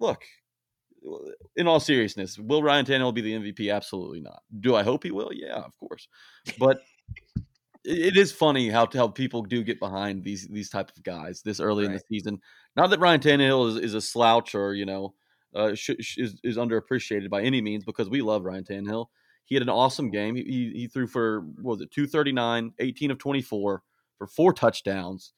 look, 0.00 0.24
in 1.56 1.66
all 1.66 1.80
seriousness, 1.80 2.38
will 2.38 2.62
Ryan 2.62 2.86
Tannehill 2.86 3.14
be 3.14 3.20
the 3.20 3.34
MVP? 3.34 3.72
Absolutely 3.74 4.20
not. 4.20 4.42
Do 4.60 4.74
I 4.74 4.82
hope 4.82 5.02
he 5.04 5.10
will? 5.10 5.30
Yeah, 5.32 5.54
of 5.56 5.76
course. 5.78 6.08
But 6.58 6.82
it 7.84 8.16
is 8.16 8.30
funny 8.32 8.68
how 8.68 8.88
how 8.92 9.08
people 9.08 9.42
do 9.42 9.62
get 9.64 9.80
behind 9.80 10.22
these 10.22 10.46
these 10.48 10.70
type 10.70 10.90
of 10.96 11.02
guys 11.02 11.42
this 11.42 11.58
early 11.60 11.84
in 11.84 11.92
the 11.92 12.00
season. 12.08 12.40
Not 12.76 12.90
that 12.90 13.00
Ryan 13.00 13.20
Tannehill 13.20 13.68
is, 13.70 13.76
is 13.76 13.94
a 13.94 14.00
slouch 14.00 14.54
or 14.54 14.74
you 14.74 14.86
know 14.86 15.14
uh, 15.54 15.74
sh- 15.74 15.90
sh- 16.00 16.18
is 16.18 16.40
is 16.44 16.56
underappreciated 16.56 17.28
by 17.28 17.42
any 17.42 17.60
means 17.60 17.84
because 17.84 18.08
we 18.08 18.22
love 18.22 18.44
Ryan 18.44 18.64
Tannehill. 18.64 19.06
He 19.44 19.54
had 19.54 19.62
an 19.62 19.68
awesome 19.68 20.10
game. 20.10 20.34
He, 20.36 20.42
he, 20.44 20.72
he 20.80 20.86
threw 20.86 21.06
for 21.06 21.40
what 21.60 21.72
was 21.78 21.80
it 21.82 21.90
239, 21.90 22.72
18 22.78 23.10
of 23.10 23.18
24 23.18 23.82
for 24.18 24.26
four 24.26 24.52
touchdowns. 24.52 25.32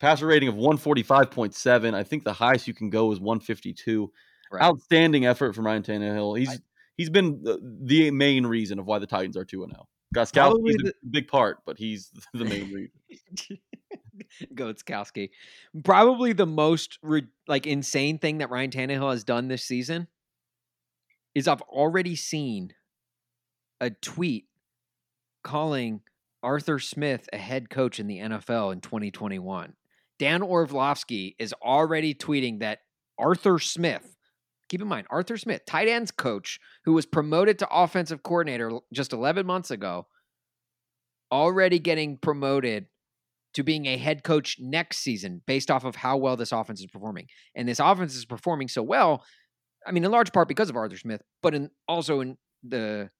Passer 0.00 0.26
rating 0.26 0.48
of 0.48 0.54
145.7. 0.54 1.94
I 1.94 2.02
think 2.04 2.24
the 2.24 2.32
highest 2.32 2.68
you 2.68 2.74
can 2.74 2.90
go 2.90 3.10
is 3.12 3.20
152. 3.20 4.12
Right. 4.50 4.62
Outstanding 4.62 5.26
effort 5.26 5.54
from 5.54 5.66
Ryan 5.66 5.82
Tannehill. 5.82 6.38
He's 6.38 6.50
I- 6.50 6.58
he's 6.96 7.10
been 7.10 7.42
the, 7.42 7.58
the 7.82 8.10
main 8.10 8.46
reason 8.46 8.78
of 8.78 8.86
why 8.86 8.98
the 8.98 9.06
Titans 9.06 9.36
are 9.36 9.44
2 9.44 9.62
and 9.64 9.72
0. 9.72 9.86
Probably 10.32 10.72
Gostkowski's 10.74 10.82
the- 10.84 10.90
a 10.90 11.10
big 11.10 11.28
part, 11.28 11.58
but 11.66 11.78
he's 11.78 12.10
the 12.34 12.44
main 12.44 12.72
reason. 12.72 13.58
Goatskowski. 14.54 15.30
Probably 15.84 16.32
the 16.32 16.46
most 16.46 16.98
re- 17.02 17.26
like 17.46 17.66
insane 17.66 18.18
thing 18.18 18.38
that 18.38 18.50
Ryan 18.50 18.70
Tannehill 18.70 19.10
has 19.10 19.24
done 19.24 19.48
this 19.48 19.64
season 19.64 20.08
is 21.34 21.48
I've 21.48 21.62
already 21.62 22.16
seen 22.16 22.72
a 23.80 23.90
tweet 23.90 24.46
calling 25.44 26.00
Arthur 26.42 26.78
Smith 26.78 27.28
a 27.32 27.38
head 27.38 27.70
coach 27.70 27.98
in 27.98 28.06
the 28.06 28.18
NFL 28.18 28.72
in 28.72 28.80
2021. 28.80 29.74
Dan 30.18 30.42
Orlovsky 30.42 31.36
is 31.38 31.52
already 31.62 32.14
tweeting 32.14 32.60
that 32.60 32.80
Arthur 33.18 33.58
Smith, 33.58 34.16
keep 34.68 34.82
in 34.82 34.88
mind, 34.88 35.06
Arthur 35.10 35.36
Smith, 35.36 35.64
tight 35.66 35.88
ends 35.88 36.10
coach, 36.10 36.58
who 36.84 36.92
was 36.92 37.06
promoted 37.06 37.58
to 37.60 37.68
offensive 37.70 38.22
coordinator 38.22 38.72
just 38.92 39.12
11 39.12 39.46
months 39.46 39.70
ago, 39.70 40.06
already 41.30 41.78
getting 41.78 42.16
promoted 42.16 42.86
to 43.54 43.62
being 43.62 43.86
a 43.86 43.96
head 43.96 44.22
coach 44.22 44.56
next 44.60 44.98
season 44.98 45.42
based 45.46 45.70
off 45.70 45.84
of 45.84 45.96
how 45.96 46.16
well 46.16 46.36
this 46.36 46.52
offense 46.52 46.80
is 46.80 46.86
performing. 46.86 47.26
And 47.54 47.68
this 47.68 47.80
offense 47.80 48.14
is 48.14 48.24
performing 48.24 48.68
so 48.68 48.82
well, 48.82 49.24
I 49.86 49.92
mean, 49.92 50.04
in 50.04 50.10
large 50.10 50.32
part 50.32 50.48
because 50.48 50.68
of 50.68 50.76
Arthur 50.76 50.96
Smith, 50.96 51.22
but 51.42 51.54
in 51.54 51.70
also 51.86 52.20
in 52.20 52.36
the 52.62 53.10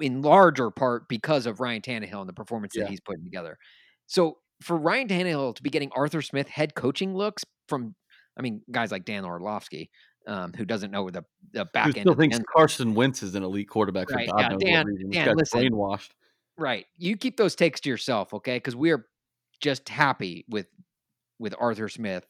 in 0.00 0.22
larger 0.22 0.70
part 0.70 1.08
because 1.08 1.46
of 1.46 1.60
Ryan 1.60 1.82
Tannehill 1.82 2.20
and 2.20 2.28
the 2.28 2.32
performance 2.32 2.74
Yeah. 2.76 2.84
that 2.84 2.90
he's 2.90 3.00
putting 3.00 3.24
together. 3.24 3.58
So 4.06 4.38
for 4.62 4.76
Ryan 4.76 5.08
Tannehill 5.08 5.54
to 5.56 5.62
be 5.62 5.70
getting 5.70 5.90
Arthur 5.92 6.22
Smith 6.22 6.48
head 6.48 6.74
coaching 6.74 7.14
looks 7.14 7.44
from, 7.68 7.94
I 8.38 8.42
mean, 8.42 8.62
guys 8.70 8.90
like 8.92 9.04
Dan 9.04 9.24
Orlovsky, 9.24 9.90
um, 10.26 10.52
who 10.54 10.64
doesn't 10.64 10.90
know 10.90 11.08
the 11.10 11.24
the 11.52 11.60
Who 11.64 11.70
back 11.72 11.86
end 11.86 11.96
still 12.00 12.14
thinks 12.14 12.38
Carson 12.52 12.94
Wentz 12.94 13.22
is 13.22 13.34
an 13.34 13.42
elite 13.42 13.68
quarterback 13.68 14.08
for 14.08 14.16
Right, 14.16 14.28
God 14.28 14.40
yeah, 14.40 14.48
knows 14.48 14.60
Dan- 14.62 14.76
what 14.78 14.86
reason. 14.86 15.10
This 15.10 15.24
Dan, 15.24 15.36
listen. 15.36 15.60
brainwashed. 15.60 16.10
Right. 16.58 16.86
You 16.96 17.16
keep 17.16 17.36
those 17.36 17.54
takes 17.54 17.80
to 17.82 17.88
yourself, 17.90 18.32
okay? 18.34 18.56
Because 18.56 18.74
we 18.74 18.90
are 18.90 19.06
just 19.60 19.88
happy 19.88 20.44
with 20.48 20.66
with 21.38 21.54
Arthur 21.58 21.88
Smith, 21.88 22.24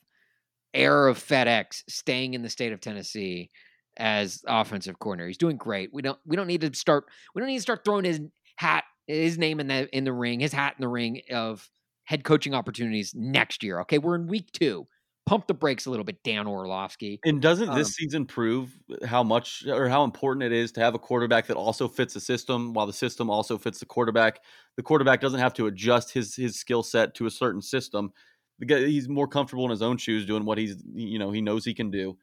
heir 0.74 1.06
of 1.08 1.18
FedEx, 1.18 1.84
staying 1.88 2.34
in 2.34 2.42
the 2.42 2.50
state 2.50 2.72
of 2.72 2.80
Tennessee 2.80 3.50
as 3.98 4.42
offensive 4.46 4.98
coordinator. 4.98 5.28
He's 5.28 5.38
doing 5.38 5.56
great. 5.56 5.90
We 5.92 6.02
don't 6.02 6.18
we 6.26 6.36
don't 6.36 6.46
need 6.46 6.60
to 6.62 6.74
start 6.74 7.06
we 7.34 7.40
don't 7.40 7.48
need 7.48 7.56
to 7.56 7.62
start 7.62 7.84
throwing 7.84 8.04
his 8.04 8.20
hat 8.56 8.84
his 9.06 9.38
name 9.38 9.60
in 9.60 9.68
the 9.68 9.88
in 9.96 10.04
the 10.04 10.12
ring, 10.12 10.40
his 10.40 10.52
hat 10.52 10.74
in 10.76 10.82
the 10.82 10.88
ring 10.88 11.20
of 11.30 11.68
head 12.04 12.24
coaching 12.24 12.54
opportunities 12.54 13.12
next 13.14 13.62
year. 13.62 13.80
Okay, 13.80 13.98
we're 13.98 14.14
in 14.16 14.26
week 14.26 14.50
two. 14.52 14.86
Pump 15.26 15.48
the 15.48 15.54
brakes 15.54 15.86
a 15.86 15.90
little 15.90 16.04
bit, 16.04 16.22
Dan 16.22 16.46
Orlovsky. 16.46 17.18
And 17.24 17.42
doesn't 17.42 17.74
this 17.74 17.88
Um, 17.88 17.92
season 17.92 18.26
prove 18.26 18.78
how 19.04 19.24
much 19.24 19.66
or 19.66 19.88
how 19.88 20.04
important 20.04 20.44
it 20.44 20.52
is 20.52 20.70
to 20.72 20.80
have 20.80 20.94
a 20.94 21.00
quarterback 21.00 21.48
that 21.48 21.56
also 21.56 21.88
fits 21.88 22.14
the 22.14 22.20
system 22.20 22.72
while 22.74 22.86
the 22.86 22.92
system 22.92 23.28
also 23.28 23.58
fits 23.58 23.80
the 23.80 23.86
quarterback? 23.86 24.40
The 24.76 24.84
quarterback 24.84 25.20
doesn't 25.20 25.40
have 25.40 25.52
to 25.54 25.66
adjust 25.66 26.12
his 26.12 26.36
his 26.36 26.56
skill 26.56 26.84
set 26.84 27.14
to 27.14 27.26
a 27.26 27.30
certain 27.30 27.60
system. 27.60 28.12
The 28.60 28.66
guy, 28.66 28.86
he's 28.86 29.08
more 29.08 29.26
comfortable 29.26 29.64
in 29.64 29.70
his 29.70 29.82
own 29.82 29.96
shoes 29.98 30.26
doing 30.26 30.44
what 30.44 30.58
he's 30.58 30.76
you 30.94 31.18
know 31.18 31.32
he 31.32 31.40
knows 31.40 31.64
he 31.64 31.74
can 31.74 31.90
do. 31.90 32.16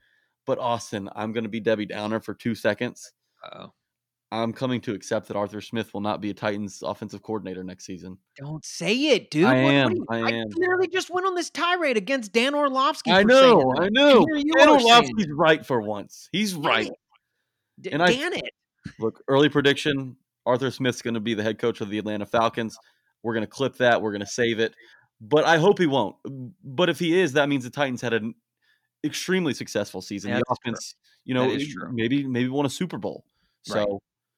But 0.46 0.60
Austin, 0.60 1.10
I'm 1.16 1.32
going 1.32 1.44
to 1.46 1.50
be 1.50 1.60
Debbie 1.60 1.86
Downer 1.86 2.20
for 2.20 2.34
two 2.34 2.54
seconds. 2.56 3.12
Oh, 3.52 3.72
I'm 4.32 4.52
coming 4.52 4.82
to 4.82 4.94
accept 4.94 5.28
that 5.28 5.38
Arthur 5.38 5.62
Smith 5.62 5.94
will 5.94 6.02
not 6.02 6.20
be 6.20 6.32
a 6.32 6.34
Titans 6.34 6.82
offensive 6.84 7.22
coordinator 7.22 7.64
next 7.64 7.86
season. 7.86 8.18
don't 8.38 8.66
say 8.66 8.94
it, 9.10 9.30
dude. 9.30 9.46
I 9.46 9.54
What- 9.56 9.64
what 9.64 9.74
am, 9.74 9.90
do 9.90 9.96
you- 10.00 10.06
I 10.10 10.32
am. 10.32 10.48
literally 10.56 10.88
just 10.88 11.10
went 11.12 11.28
on 11.28 11.36
this 11.36 11.50
tirade 11.52 11.98
against 11.98 12.32
Dan 12.34 12.56
Orlovsky. 12.56 13.12
I 13.12 13.24
know. 13.24 13.74
I 13.78 13.90
know. 13.90 14.26
Dan 14.26 14.70
Orlovsky's 14.70 15.28
right 15.30 15.64
for 15.66 15.82
once. 15.82 16.30
He's 16.32 16.54
Damn 16.54 16.64
right. 16.64 16.92
D- 17.80 17.92
And 17.92 18.02
I- 18.02 18.12
Dan 18.14 18.34
it. 18.34 18.50
Look, 19.00 19.24
early 19.28 19.50
prediction: 19.50 20.18
Arthur 20.46 20.72
Smith's 20.72 21.02
going 21.02 21.14
to 21.14 21.20
be 21.22 21.34
the 21.36 21.44
head 21.44 21.58
coach 21.60 21.80
of 21.80 21.90
the 21.90 21.98
Atlanta 22.00 22.26
Falcons. 22.26 22.78
We're 23.22 23.34
going 23.34 23.46
to 23.46 23.50
clip 23.52 23.76
that. 23.78 24.02
We're 24.02 24.12
going 24.12 24.20
to 24.22 24.26
save 24.28 24.60
it. 24.60 24.74
But 25.22 25.46
I 25.46 25.58
hope 25.58 25.80
he 25.80 25.86
won't. 25.88 26.16
But 26.64 26.90
if 26.90 27.00
he 27.00 27.18
is, 27.18 27.34
that 27.34 27.48
means 27.48 27.64
the 27.64 27.70
Titans 27.70 28.02
had 28.02 28.12
an 28.14 28.36
extremely 29.04 29.54
successful 29.54 30.02
season. 30.02 30.32
The 30.32 30.38
true. 30.38 30.56
offense, 30.66 30.96
you 31.26 31.34
know, 31.34 31.58
true. 31.58 31.92
maybe 31.92 32.26
maybe 32.26 32.50
won 32.50 32.66
a 32.66 32.70
Super 32.70 32.98
Bowl. 32.98 33.26
So 33.64 33.76
Right. 33.76 33.88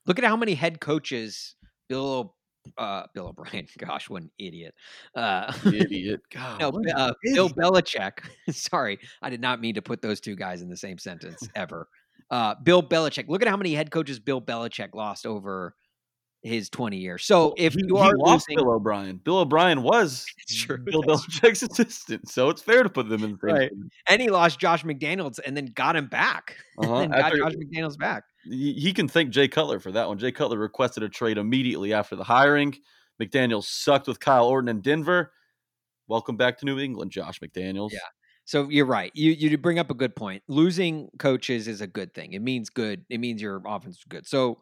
Look 0.08 0.20
at 0.20 0.26
how 0.26 0.38
many 0.38 0.54
head 0.54 0.80
coaches 0.80 1.56
Bill 1.90 2.36
uh, 2.78 3.04
Bill 3.14 3.28
O'Brien. 3.28 3.68
Gosh, 3.78 4.10
what 4.10 4.24
an 4.24 4.32
idiot. 4.40 4.74
Uh, 5.16 5.52
idiot. 5.66 6.22
God, 6.32 6.60
no, 6.86 6.94
uh, 6.96 7.14
Bill. 7.24 7.50
Belichick. 7.50 8.20
Sorry, 8.50 9.00
I 9.22 9.30
did 9.30 9.42
not 9.42 9.62
mean 9.62 9.76
to 9.76 9.82
put 9.82 10.02
those 10.02 10.20
two 10.20 10.36
guys 10.36 10.62
in 10.62 10.70
the 10.70 10.78
same 10.78 10.98
sentence 10.98 11.48
ever. 11.56 11.88
Uh, 12.32 12.56
Bill 12.64 12.82
Belichick. 12.82 13.28
Look 13.28 13.42
at 13.42 13.48
how 13.48 13.58
many 13.58 13.74
head 13.74 13.92
coaches 13.92 14.20
Bill 14.20 14.42
Belichick 14.42 14.96
lost 14.96 15.26
over 15.26 15.76
his 16.46 16.70
20 16.70 16.98
years. 16.98 17.26
So 17.26 17.54
if 17.58 17.74
he, 17.74 17.82
you 17.88 17.96
he 17.96 18.02
are 18.02 18.14
lost 18.18 18.48
losing, 18.50 18.64
Bill 18.64 18.74
O'Brien. 18.74 19.18
Bill 19.18 19.40
O'Brien 19.40 19.82
was 19.82 20.26
true, 20.50 20.78
Bill 20.78 21.02
Belichick's 21.04 21.64
assistant, 21.70 22.30
so 22.30 22.50
it's 22.50 22.62
fair 22.62 22.84
to 22.84 22.90
put 22.90 23.10
them 23.10 23.24
in 23.24 23.32
the 23.32 23.38
same. 23.48 23.56
Right. 23.56 23.70
team. 23.70 23.90
and 24.08 24.22
he 24.22 24.30
lost 24.30 24.60
Josh 24.60 24.84
McDaniels 24.84 25.40
and 25.46 25.58
then 25.58 25.68
got 25.76 25.96
him 25.96 26.08
back. 26.08 26.58
Uh-huh. 26.78 26.96
and 26.96 27.14
got 27.14 27.34
Josh 27.34 27.54
McDaniels 27.54 27.98
back. 27.98 28.26
he 28.44 28.74
he 28.74 28.92
can 28.92 29.08
thank 29.08 29.30
Jay 29.30 29.48
Cutler 29.48 29.80
for 29.80 29.94
that 29.94 30.10
one. 30.10 30.18
Jay 30.18 30.34
Cutler 30.34 30.58
requested 30.58 31.04
a 31.04 31.10
trade 31.10 31.38
immediately 31.38 31.94
after 31.94 32.18
the 32.18 32.24
hiring. 32.26 32.76
McDaniels 33.22 33.64
sucked 33.64 34.08
with 34.08 34.20
Kyle 34.20 34.46
Orton 34.46 34.68
in 34.68 34.82
Denver. 34.82 35.32
Welcome 36.10 36.36
back 36.36 36.58
to 36.60 36.66
New 36.66 36.78
England, 36.78 37.12
Josh 37.12 37.40
McDaniels. 37.40 37.94
Yeah. 37.94 38.00
So 38.44 38.68
you're 38.68 38.86
right. 38.86 39.10
You 39.16 39.32
you 39.32 39.58
bring 39.58 39.80
up 39.80 39.90
a 39.90 39.94
good 39.94 40.18
point. 40.18 40.44
Losing 40.50 41.08
coaches 41.18 41.70
is 41.70 41.80
a 41.80 41.88
good 41.88 42.14
thing. 42.14 42.34
It 42.34 42.42
means 42.42 42.70
good. 42.70 43.06
It 43.10 43.20
means 43.22 43.42
your 43.42 43.62
offense 43.66 44.00
is 44.00 44.04
good. 44.04 44.28
So 44.28 44.60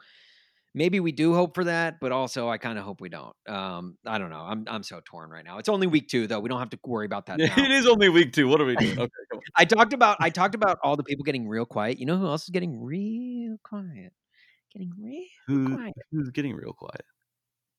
maybe 0.73 0.99
we 0.99 1.11
do 1.11 1.33
hope 1.33 1.55
for 1.55 1.63
that, 1.65 1.99
but 1.99 2.11
also 2.11 2.49
I 2.49 2.57
kind 2.57 2.77
of 2.77 2.83
hope 2.83 3.01
we 3.01 3.09
don't. 3.09 3.35
Um, 3.47 3.97
I 4.05 4.17
don't 4.17 4.29
know. 4.29 4.41
I'm 4.41 4.65
I'm 4.67 4.83
so 4.83 5.01
torn 5.05 5.29
right 5.29 5.45
now. 5.45 5.57
It's 5.59 5.69
only 5.69 5.87
week 5.87 6.07
two 6.09 6.27
though. 6.27 6.39
We 6.39 6.49
don't 6.49 6.59
have 6.59 6.69
to 6.71 6.79
worry 6.85 7.05
about 7.05 7.27
that 7.27 7.37
now. 7.39 7.53
it 7.57 7.71
is 7.71 7.87
only 7.87 8.09
week 8.09 8.33
two. 8.33 8.47
What 8.47 8.61
are 8.61 8.65
we 8.65 8.75
doing? 8.75 8.97
Okay, 8.99 9.11
come 9.31 9.37
on. 9.37 9.41
I 9.55 9.65
talked 9.65 9.93
about 9.93 10.17
I 10.19 10.29
talked 10.29 10.55
about 10.55 10.79
all 10.83 10.95
the 10.95 11.03
people 11.03 11.23
getting 11.23 11.47
real 11.47 11.65
quiet. 11.65 11.99
You 11.99 12.05
know 12.05 12.17
who 12.17 12.27
else 12.27 12.43
is 12.43 12.49
getting 12.49 12.81
real 12.83 13.57
quiet? 13.63 14.13
Getting 14.73 14.91
real 14.99 15.23
Who, 15.47 15.75
quiet. 15.75 15.93
who's 16.11 16.29
getting 16.31 16.55
real 16.55 16.73
quiet? 16.73 17.05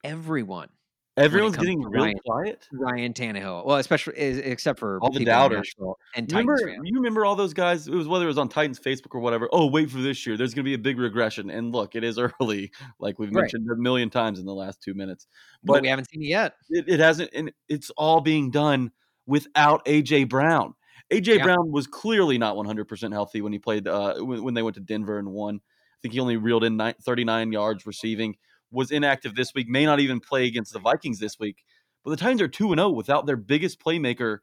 Everyone. 0.05 0.69
Everyone's 1.17 1.57
getting 1.57 1.81
real 1.81 2.03
Ryan. 2.03 2.19
quiet. 2.27 2.69
Ryan 2.73 3.13
Tannehill. 3.13 3.65
Well, 3.65 3.77
especially 3.77 4.15
except 4.19 4.81
for 4.81 4.99
All 5.01 5.13
the 5.13 5.25
doubters. 5.25 5.73
And 6.17 6.31
Remember, 6.33 6.59
fans. 6.59 6.81
you 6.83 6.97
remember 6.97 7.25
all 7.25 7.37
those 7.37 7.55
guys? 7.55 7.87
It 7.87 7.95
was 7.95 8.09
whether 8.09 8.25
it 8.25 8.29
was 8.29 8.39
on 8.39 8.49
Titans 8.49 8.81
Facebook 8.81 9.15
or 9.15 9.21
whatever. 9.21 9.49
Oh, 9.53 9.67
wait 9.67 9.91
for 9.91 9.99
this 9.99 10.27
year. 10.27 10.37
There's 10.37 10.55
going 10.55 10.65
to 10.65 10.69
be 10.69 10.75
a 10.75 10.79
big 10.79 10.99
regression. 10.99 11.51
And 11.51 11.71
look, 11.73 11.95
it 11.95 12.03
is 12.03 12.19
early, 12.41 12.73
like 12.99 13.21
we've 13.21 13.29
Right. 13.31 13.43
mentioned 13.43 13.69
a 13.71 13.77
million 13.77 14.11
times 14.11 14.41
in 14.41 14.45
the 14.47 14.55
last 14.55 14.83
two 14.83 14.95
minutes. 14.95 15.29
but 15.63 15.75
But 15.75 15.83
we 15.83 15.89
haven't 15.89 16.11
seen 16.11 16.23
it 16.23 16.27
yet. 16.27 16.55
it, 16.71 16.89
it 16.89 16.99
hasn't, 17.01 17.31
and 17.33 17.53
it's 17.69 17.91
all 17.91 18.21
being 18.21 18.51
done 18.51 18.91
without 19.27 19.85
AJ 19.87 20.29
Brown. 20.29 20.75
AJ 21.13 21.37
Yeah. 21.39 21.45
Brown 21.45 21.71
was 21.71 21.87
clearly 21.87 22.39
not 22.39 22.57
100% 22.57 23.13
healthy 23.13 23.41
when 23.41 23.53
he 23.53 23.61
played 23.61 23.87
uh, 23.87 24.17
when, 24.17 24.43
when 24.43 24.55
they 24.55 24.63
went 24.63 24.75
to 24.75 24.81
Denver 24.81 25.19
and 25.21 25.29
won. 25.31 25.57
I 25.57 25.97
think 26.03 26.15
he 26.15 26.19
only 26.21 26.37
reeled 26.39 26.65
in 26.65 26.77
nine, 26.77 26.95
39 27.03 27.53
yards 27.53 27.87
receiving. 27.87 28.37
Was 28.75 28.91
inactive 28.91 29.35
this 29.35 29.55
week. 29.55 29.69
May 29.69 29.87
not 29.87 30.01
even 30.01 30.21
play 30.21 30.47
against 30.47 30.73
the 30.73 30.79
Vikings 30.79 31.19
this 31.19 31.39
week. 31.39 31.65
But 32.05 32.11
the 32.11 32.17
Titans 32.17 32.43
are 32.43 32.49
two 32.49 32.73
and 32.73 32.79
zero 32.79 32.91
without 32.91 33.25
their 33.25 33.37
biggest 33.37 33.81
playmaker 33.81 34.39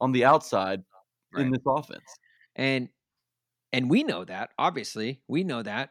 on 0.00 0.12
the 0.12 0.24
outside 0.24 0.82
in 1.36 1.50
this 1.50 1.62
offense. 1.66 2.02
and 2.56 2.88
and 3.72 3.90
we 3.90 4.04
know 4.04 4.24
that 4.24 4.50
obviously 4.58 5.20
we 5.26 5.42
know 5.42 5.62
that 5.62 5.90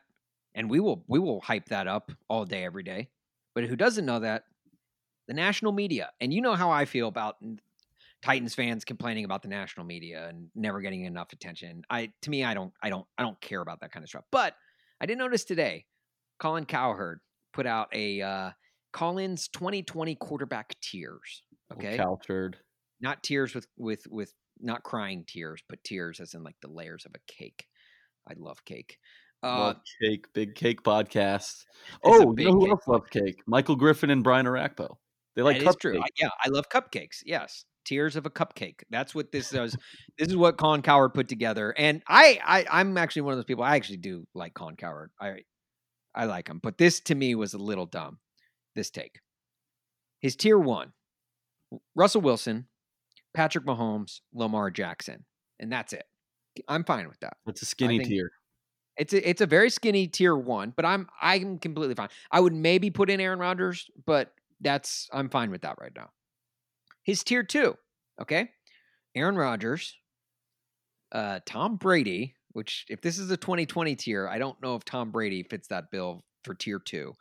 and 0.56 0.70
we 0.70 0.80
will 0.80 1.04
we 1.08 1.20
will 1.20 1.42
hype 1.42 1.66
that 1.66 1.88
up 1.88 2.12
all 2.30 2.46
day 2.46 2.64
every 2.64 2.84
day 2.84 3.10
but 3.54 3.66
who 3.66 3.76
doesn't 3.76 4.06
know 4.06 4.20
that 4.20 4.46
the 5.28 5.34
national 5.34 5.72
media 5.72 6.12
and 6.22 6.34
you 6.34 6.42
know 6.42 6.56
how 6.56 6.72
i 6.72 6.86
feel 6.86 7.08
about 7.08 7.36
titans 8.22 8.56
fans 8.56 8.86
complaining 8.86 9.26
about 9.26 9.42
the 9.42 9.50
national 9.50 9.86
media 9.86 10.28
and 10.30 10.48
never 10.56 10.80
getting 10.80 11.04
enough 11.04 11.34
attention 11.34 11.84
i 11.90 12.10
to 12.22 12.30
me 12.30 12.44
i 12.44 12.54
don't 12.54 12.72
i 12.82 12.90
don't 12.90 13.06
i 13.18 13.22
don't 13.24 13.40
care 13.42 13.62
about 13.62 13.82
that 13.82 13.92
kind 13.92 14.04
of 14.04 14.10
stuff 14.10 14.24
but 14.32 14.56
i 15.02 15.06
did 15.06 15.18
notice 15.18 15.44
today 15.44 15.86
colin 16.40 16.66
cowherd 16.66 17.20
put 17.54 17.66
out 17.66 17.88
a 17.94 18.22
uh 18.22 18.52
colin's 18.92 19.48
2020 19.48 20.16
quarterback 20.16 20.76
tears. 20.82 21.44
okay 21.72 21.98
Cal 21.98 22.20
not 23.02 23.24
tears 23.24 23.54
with 23.56 23.68
with 23.78 24.02
with 24.10 24.34
not 24.60 24.84
crying 24.84 25.26
tears, 25.28 25.62
but 25.68 25.84
tears 25.84 26.20
as 26.20 26.34
in 26.34 26.44
like 26.44 26.56
the 26.62 26.68
layers 26.70 27.06
of 27.06 27.12
a 27.16 27.32
cake. 27.32 27.66
I 28.30 28.34
love 28.38 28.64
cake. 28.66 28.98
Uh, 29.44 29.58
Love 29.60 29.78
cake, 30.02 30.26
big 30.34 30.56
cake 30.56 30.84
podcast. 30.84 31.66
Oh, 32.04 32.34
you 32.38 32.46
know 32.46 32.52
who 32.54 32.62
cake 32.62 32.70
else 32.70 32.88
loves 32.88 33.10
cake? 33.10 33.36
Michael 33.46 33.76
Griffin 33.76 34.10
and 34.10 34.24
Brian 34.24 34.46
Orakpo. 34.46 34.96
They 35.36 35.42
like 35.42 35.62
that 35.62 35.80
true. 35.82 36.00
I- 36.00 36.08
yeah, 36.18 36.30
I 36.42 36.48
love 36.48 36.70
cupcakes. 36.70 37.18
Yes, 37.26 37.66
tears 37.84 38.16
of 38.16 38.26
a 38.26 38.30
cupcake. 38.30 38.84
That's 38.90 39.14
what 39.14 39.34
this 39.34 39.50
does. 39.50 39.76
this 40.18 40.30
is 40.30 40.38
what 40.38 40.58
Colin 40.58 40.82
Cowherd 40.82 41.14
put 41.14 41.28
together, 41.28 41.74
and 41.78 42.02
I, 42.08 42.40
I, 42.46 42.66
I'm 42.72 42.98
actually 42.98 43.24
one 43.24 43.34
of 43.34 43.38
those 43.38 43.46
people. 43.46 43.66
I 43.66 43.76
actually 43.76 43.98
do 43.98 44.26
like 44.34 44.54
Colin 44.54 44.78
Cowherd. 44.78 45.12
I, 45.20 45.40
I 46.16 46.26
like 46.26 46.48
him, 46.48 46.60
but 46.62 46.78
this 46.78 47.00
to 47.02 47.16
me 47.16 47.36
was 47.36 47.54
a 47.54 47.58
little 47.58 47.86
dumb. 47.86 48.20
This 48.76 48.90
take, 48.90 49.20
his 50.20 50.36
tier 50.36 50.58
one, 50.58 50.94
Russell 51.96 52.22
Wilson, 52.22 52.68
Patrick 53.34 53.66
Mahomes, 53.66 54.22
Lamar 54.34 54.72
Jackson, 54.72 55.26
and 55.60 55.72
that's 55.72 55.94
it. 55.94 56.06
I'm 56.68 56.84
fine 56.84 57.08
with 57.08 57.20
that. 57.22 57.38
It's 57.48 57.62
a 57.62 57.66
skinny 57.66 58.00
tier. 58.00 58.32
It's 58.96 59.14
a, 59.14 59.28
it's 59.28 59.42
a 59.42 59.48
very 59.48 59.70
skinny 59.70 60.08
tier 60.08 60.36
one, 60.36 60.74
but 60.76 60.86
I'm 60.86 61.08
I'm 61.22 61.58
completely 61.58 61.96
fine. 61.96 62.10
I 62.32 62.40
would 62.40 62.54
maybe 62.54 62.90
put 62.92 63.10
in 63.10 63.20
Aaron 63.20 63.40
Rodgers, 63.40 63.90
but 64.06 64.34
that's 64.62 65.10
I'm 65.12 65.30
fine 65.30 65.50
with 65.50 65.62
that 65.64 65.78
right 65.80 65.92
now. 65.96 66.10
His 67.04 67.24
tier 67.24 67.44
two, 67.44 67.76
okay, 68.22 68.52
Aaron 69.16 69.36
Rodgers, 69.36 69.96
uh, 71.12 71.40
Tom 71.46 71.78
Brady. 71.78 72.36
Which, 72.54 72.86
if 72.90 73.02
this 73.02 73.18
is 73.18 73.30
a 73.32 73.38
2020 73.38 73.96
tier, 73.96 74.28
I 74.28 74.38
don't 74.38 74.62
know 74.62 74.76
if 74.76 74.86
Tom 74.86 75.12
Brady 75.12 75.44
fits 75.44 75.68
that 75.70 75.92
bill 75.92 76.24
for 76.44 76.54
tier 76.54 76.80
two. 76.80 77.14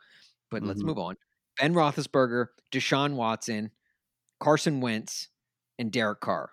But 0.51 0.63
let's 0.63 0.81
Mhm. 0.83 0.87
move 0.87 0.99
on. 0.99 1.17
Ben 1.59 1.73
Roethlisberger, 1.73 2.47
Deshaun 2.71 3.15
Watson, 3.15 3.71
Carson 4.39 4.81
Wentz, 4.81 5.29
and 5.79 5.91
Derek 5.91 6.19
Carr. 6.21 6.51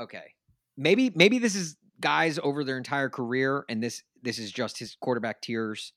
Okay, 0.00 0.34
maybe 0.76 1.10
maybe 1.14 1.38
this 1.38 1.54
is 1.54 1.76
guys 2.00 2.38
over 2.42 2.64
their 2.64 2.76
entire 2.76 3.08
career, 3.08 3.64
and 3.68 3.82
this 3.82 4.02
this 4.22 4.38
is 4.38 4.50
just 4.50 4.78
his 4.78 4.96
quarterback 4.96 5.40
tiers. 5.40 5.92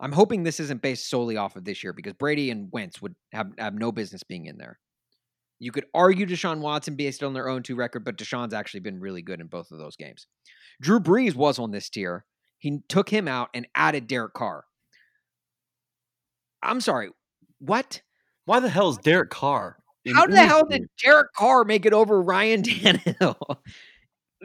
I'm 0.00 0.12
hoping 0.12 0.42
this 0.42 0.58
isn't 0.60 0.82
based 0.82 1.08
solely 1.08 1.36
off 1.36 1.56
of 1.56 1.64
this 1.64 1.84
year 1.84 1.92
because 1.92 2.14
Brady 2.14 2.50
and 2.50 2.70
Wentz 2.72 3.00
would 3.00 3.14
have, 3.32 3.52
have 3.58 3.74
no 3.74 3.92
business 3.92 4.22
being 4.24 4.46
in 4.46 4.58
there. 4.58 4.80
You 5.62 5.70
could 5.70 5.86
argue 5.94 6.26
Deshaun 6.26 6.58
Watson 6.58 6.96
based 6.96 7.22
on 7.22 7.34
their 7.34 7.48
own 7.48 7.62
two 7.62 7.76
record, 7.76 8.04
but 8.04 8.16
Deshaun's 8.16 8.52
actually 8.52 8.80
been 8.80 8.98
really 8.98 9.22
good 9.22 9.40
in 9.40 9.46
both 9.46 9.70
of 9.70 9.78
those 9.78 9.94
games. 9.94 10.26
Drew 10.80 10.98
Brees 10.98 11.36
was 11.36 11.60
on 11.60 11.70
this 11.70 11.88
tier. 11.88 12.24
He 12.58 12.80
took 12.88 13.08
him 13.08 13.28
out 13.28 13.48
and 13.54 13.68
added 13.72 14.08
Derek 14.08 14.34
Carr. 14.34 14.64
I'm 16.64 16.80
sorry, 16.80 17.10
what? 17.60 18.02
Why 18.44 18.58
the 18.58 18.70
hell 18.70 18.90
is 18.90 18.98
Derek 18.98 19.30
Carr? 19.30 19.76
How 20.12 20.26
the 20.26 20.44
hell 20.44 20.66
did 20.66 20.88
Derek 21.00 21.32
Carr 21.32 21.62
make 21.62 21.86
it 21.86 21.92
over 21.92 22.20
Ryan 22.20 22.62
Tannehill? 22.64 23.58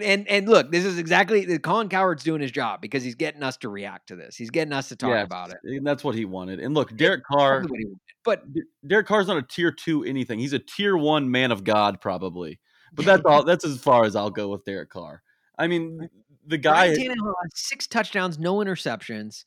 And 0.03 0.27
and 0.27 0.47
look, 0.47 0.71
this 0.71 0.85
is 0.85 0.97
exactly 0.97 1.45
the 1.45 1.59
Colin 1.59 1.89
Cowherd's 1.89 2.23
doing 2.23 2.41
his 2.41 2.51
job 2.51 2.81
because 2.81 3.03
he's 3.03 3.15
getting 3.15 3.41
us 3.41 3.57
to 3.57 3.69
react 3.69 4.07
to 4.07 4.15
this. 4.15 4.35
He's 4.35 4.49
getting 4.49 4.73
us 4.73 4.89
to 4.89 4.95
talk 4.95 5.09
Yes, 5.09 5.25
about 5.25 5.49
it. 5.49 5.57
And 5.63 5.85
that's 5.85 6.03
what 6.03 6.15
he 6.15 6.25
wanted. 6.25 6.59
And 6.59 6.73
look, 6.73 6.95
Derek 6.95 7.23
Carr, 7.23 7.59
Probably 7.61 7.71
what 7.71 7.79
he 7.79 7.85
wanted. 7.85 7.99
But 8.27 8.43
Derek 8.85 9.07
Carr's 9.07 9.27
not 9.27 9.37
a 9.37 9.41
tier 9.41 9.71
two 9.71 10.03
anything. 10.03 10.37
He's 10.37 10.51
a 10.51 10.59
tier 10.59 10.97
one 10.97 11.31
man 11.31 11.51
of 11.51 11.63
God, 11.63 12.01
probably. 12.01 12.59
But 12.93 13.05
that's 13.05 13.21
all. 13.25 13.43
That's 13.43 13.65
as 13.65 13.77
far 13.77 14.03
as 14.03 14.15
I'll 14.15 14.29
go 14.29 14.49
with 14.49 14.65
Derek 14.65 14.89
Carr. 14.89 15.23
I 15.57 15.67
mean, 15.67 16.09
the 16.45 16.57
guy. 16.57 16.89
Ryan 16.89 16.95
Tannehill 16.97 17.33
has 17.41 17.51
six 17.55 17.87
touchdowns, 17.87 18.37
no 18.37 18.57
interceptions. 18.57 19.45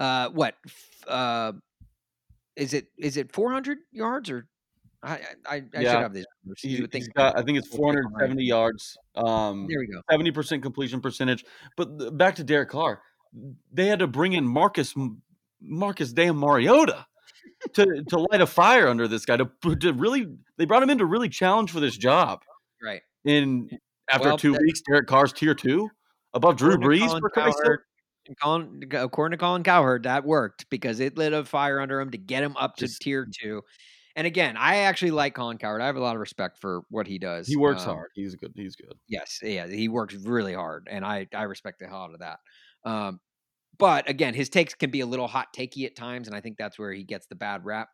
Uh, 0.00 0.30
what? 0.30 0.54
Uh, 1.06 1.52
is 2.56 2.72
it? 2.72 2.86
Is 2.96 3.16
it 3.16 3.32
400 3.32 3.78
yards 3.92 4.30
or? 4.30 4.46
I 5.02 5.14
I, 5.14 5.54
I 5.56 5.62
Yeah. 5.74 5.80
should 5.92 6.02
have 6.02 6.12
these 6.12 6.26
numbers. 6.44 6.60
He, 6.60 6.68
You 6.70 6.82
would 6.82 6.92
has 6.94 7.04
think 7.04 7.14
got. 7.14 7.38
I 7.38 7.42
think 7.42 7.58
it's 7.58 7.68
we'll 7.72 7.92
take 7.92 7.98
'em 7.98 8.04
right. 8.14 8.28
470 8.28 8.44
yards. 8.44 8.96
Um, 9.14 9.66
There 9.68 9.78
we 9.78 9.86
go. 9.86 10.00
70 10.10 10.30
percent 10.32 10.62
completion 10.62 11.00
percentage. 11.00 11.44
But 11.76 12.16
back 12.16 12.34
to 12.36 12.44
Derek 12.44 12.70
Carr, 12.70 13.00
they 13.72 13.86
had 13.86 14.00
to 14.00 14.06
bring 14.06 14.32
in 14.32 14.46
Marcus 14.46 14.94
Marcus 15.60 16.12
damn 16.12 16.36
Mariota 16.36 17.06
to 17.74 18.02
to 18.08 18.18
light 18.30 18.40
a 18.40 18.46
fire 18.46 18.88
under 18.88 19.06
this 19.08 19.24
guy 19.24 19.36
to 19.36 19.48
to 19.80 19.92
really. 19.92 20.26
They 20.56 20.64
brought 20.64 20.82
him 20.82 20.90
in 20.90 20.98
to 20.98 21.06
really 21.06 21.28
challenge 21.28 21.70
for 21.70 21.80
this 21.80 21.96
job. 21.96 22.40
Right. 22.82 23.02
In 23.24 23.68
after 24.10 24.28
Well, 24.28 24.38
two 24.38 24.52
weeks, 24.60 24.80
Derek 24.88 25.06
Carr's 25.06 25.32
tier 25.32 25.54
two 25.54 25.88
above 26.34 26.56
Drew 26.56 26.76
Brees 26.76 27.10
for 27.20 27.30
Christ's. 27.30 27.60
Colin, 28.42 28.82
according 28.92 29.38
to 29.38 29.40
Colin 29.40 29.62
Cowherd, 29.62 30.02
that 30.02 30.22
worked 30.24 30.68
because 30.68 31.00
it 31.00 31.16
lit 31.16 31.32
a 31.32 31.44
fire 31.46 31.80
under 31.80 31.98
him 31.98 32.10
to 32.10 32.18
get 32.18 32.42
him 32.42 32.54
up 32.58 32.76
to 32.76 32.86
Just- 32.86 33.00
tier 33.00 33.26
two. 33.40 33.62
And 34.18 34.26
again, 34.26 34.56
I 34.56 34.78
actually 34.78 35.12
like 35.12 35.36
Colin 35.36 35.58
Cowherd. 35.58 35.80
I 35.80 35.86
have 35.86 35.94
a 35.94 36.00
lot 36.00 36.16
of 36.16 36.20
respect 36.20 36.58
for 36.58 36.82
what 36.90 37.06
he 37.06 37.20
does. 37.20 37.46
He 37.46 37.56
works 37.56 37.82
Um, 37.82 37.94
hard. 37.94 38.10
He's 38.16 38.34
good. 38.34 38.52
He's 38.56 38.74
good. 38.74 38.94
Yes, 39.06 39.38
yeah, 39.44 39.68
he 39.68 39.88
works 39.88 40.12
really 40.14 40.54
hard, 40.54 40.88
and 40.90 41.04
I 41.04 41.28
I 41.32 41.44
respect 41.44 41.78
the 41.78 41.86
hell 41.86 42.02
out 42.02 42.14
of 42.14 42.18
that. 42.18 42.40
Um, 42.84 43.20
but 43.78 44.08
again, 44.10 44.34
his 44.34 44.48
takes 44.48 44.74
can 44.74 44.90
be 44.90 45.02
a 45.02 45.06
little 45.06 45.28
hot 45.28 45.46
takey 45.56 45.86
at 45.86 45.94
times, 45.94 46.26
and 46.26 46.36
I 46.36 46.40
think 46.40 46.58
that's 46.58 46.80
where 46.80 46.92
he 46.92 47.04
gets 47.04 47.28
the 47.28 47.36
bad 47.36 47.64
rap. 47.64 47.90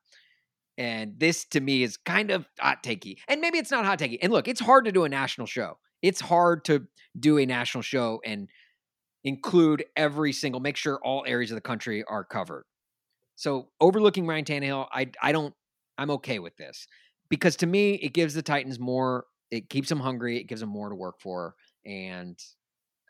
And 0.79 1.21
this 1.21 1.45
to 1.51 1.61
me 1.61 1.83
is 1.83 1.99
kind 1.99 2.31
of 2.31 2.47
hot 2.59 2.83
takey, 2.83 3.17
and 3.29 3.43
maybe 3.43 3.59
it's 3.59 3.71
not 3.71 3.85
hot 3.85 3.99
takey. 3.99 4.17
And 4.23 4.33
look, 4.33 4.49
it's 4.49 4.61
hard 4.61 4.87
to 4.87 4.93
do 4.93 5.05
a 5.05 5.11
national 5.11 5.47
show. 5.47 5.79
It's 6.01 6.23
hard 6.23 6.65
to 6.65 6.87
do 7.21 7.37
a 7.37 7.45
national 7.45 7.83
show 7.83 8.23
and 8.25 8.49
include 9.25 9.85
every 9.95 10.33
single, 10.33 10.61
make 10.63 10.77
sure 10.79 10.99
all 11.05 11.23
areas 11.27 11.51
of 11.51 11.57
the 11.57 11.61
country 11.61 12.03
are 12.09 12.25
covered. 12.25 12.65
So 13.37 13.69
overlooking 13.79 14.27
Ryan 14.27 14.47
Tannehill, 14.47 14.89
I 14.91 15.11
I 15.23 15.33
don't, 15.33 15.55
I'm 15.99 16.11
okay 16.13 16.39
with 16.39 16.57
this 16.57 16.87
because 17.29 17.57
to 17.57 17.67
me 17.67 17.95
it 17.95 18.15
gives 18.15 18.35
the 18.35 18.43
Titans 18.43 18.79
more. 18.79 19.27
It 19.51 19.69
keeps 19.71 19.89
them 19.89 20.01
hungry. 20.01 20.39
It 20.39 20.45
gives 20.45 20.61
them 20.61 20.71
more 20.71 20.89
to 20.89 20.95
work 20.97 21.21
for, 21.21 21.55
and 21.85 22.39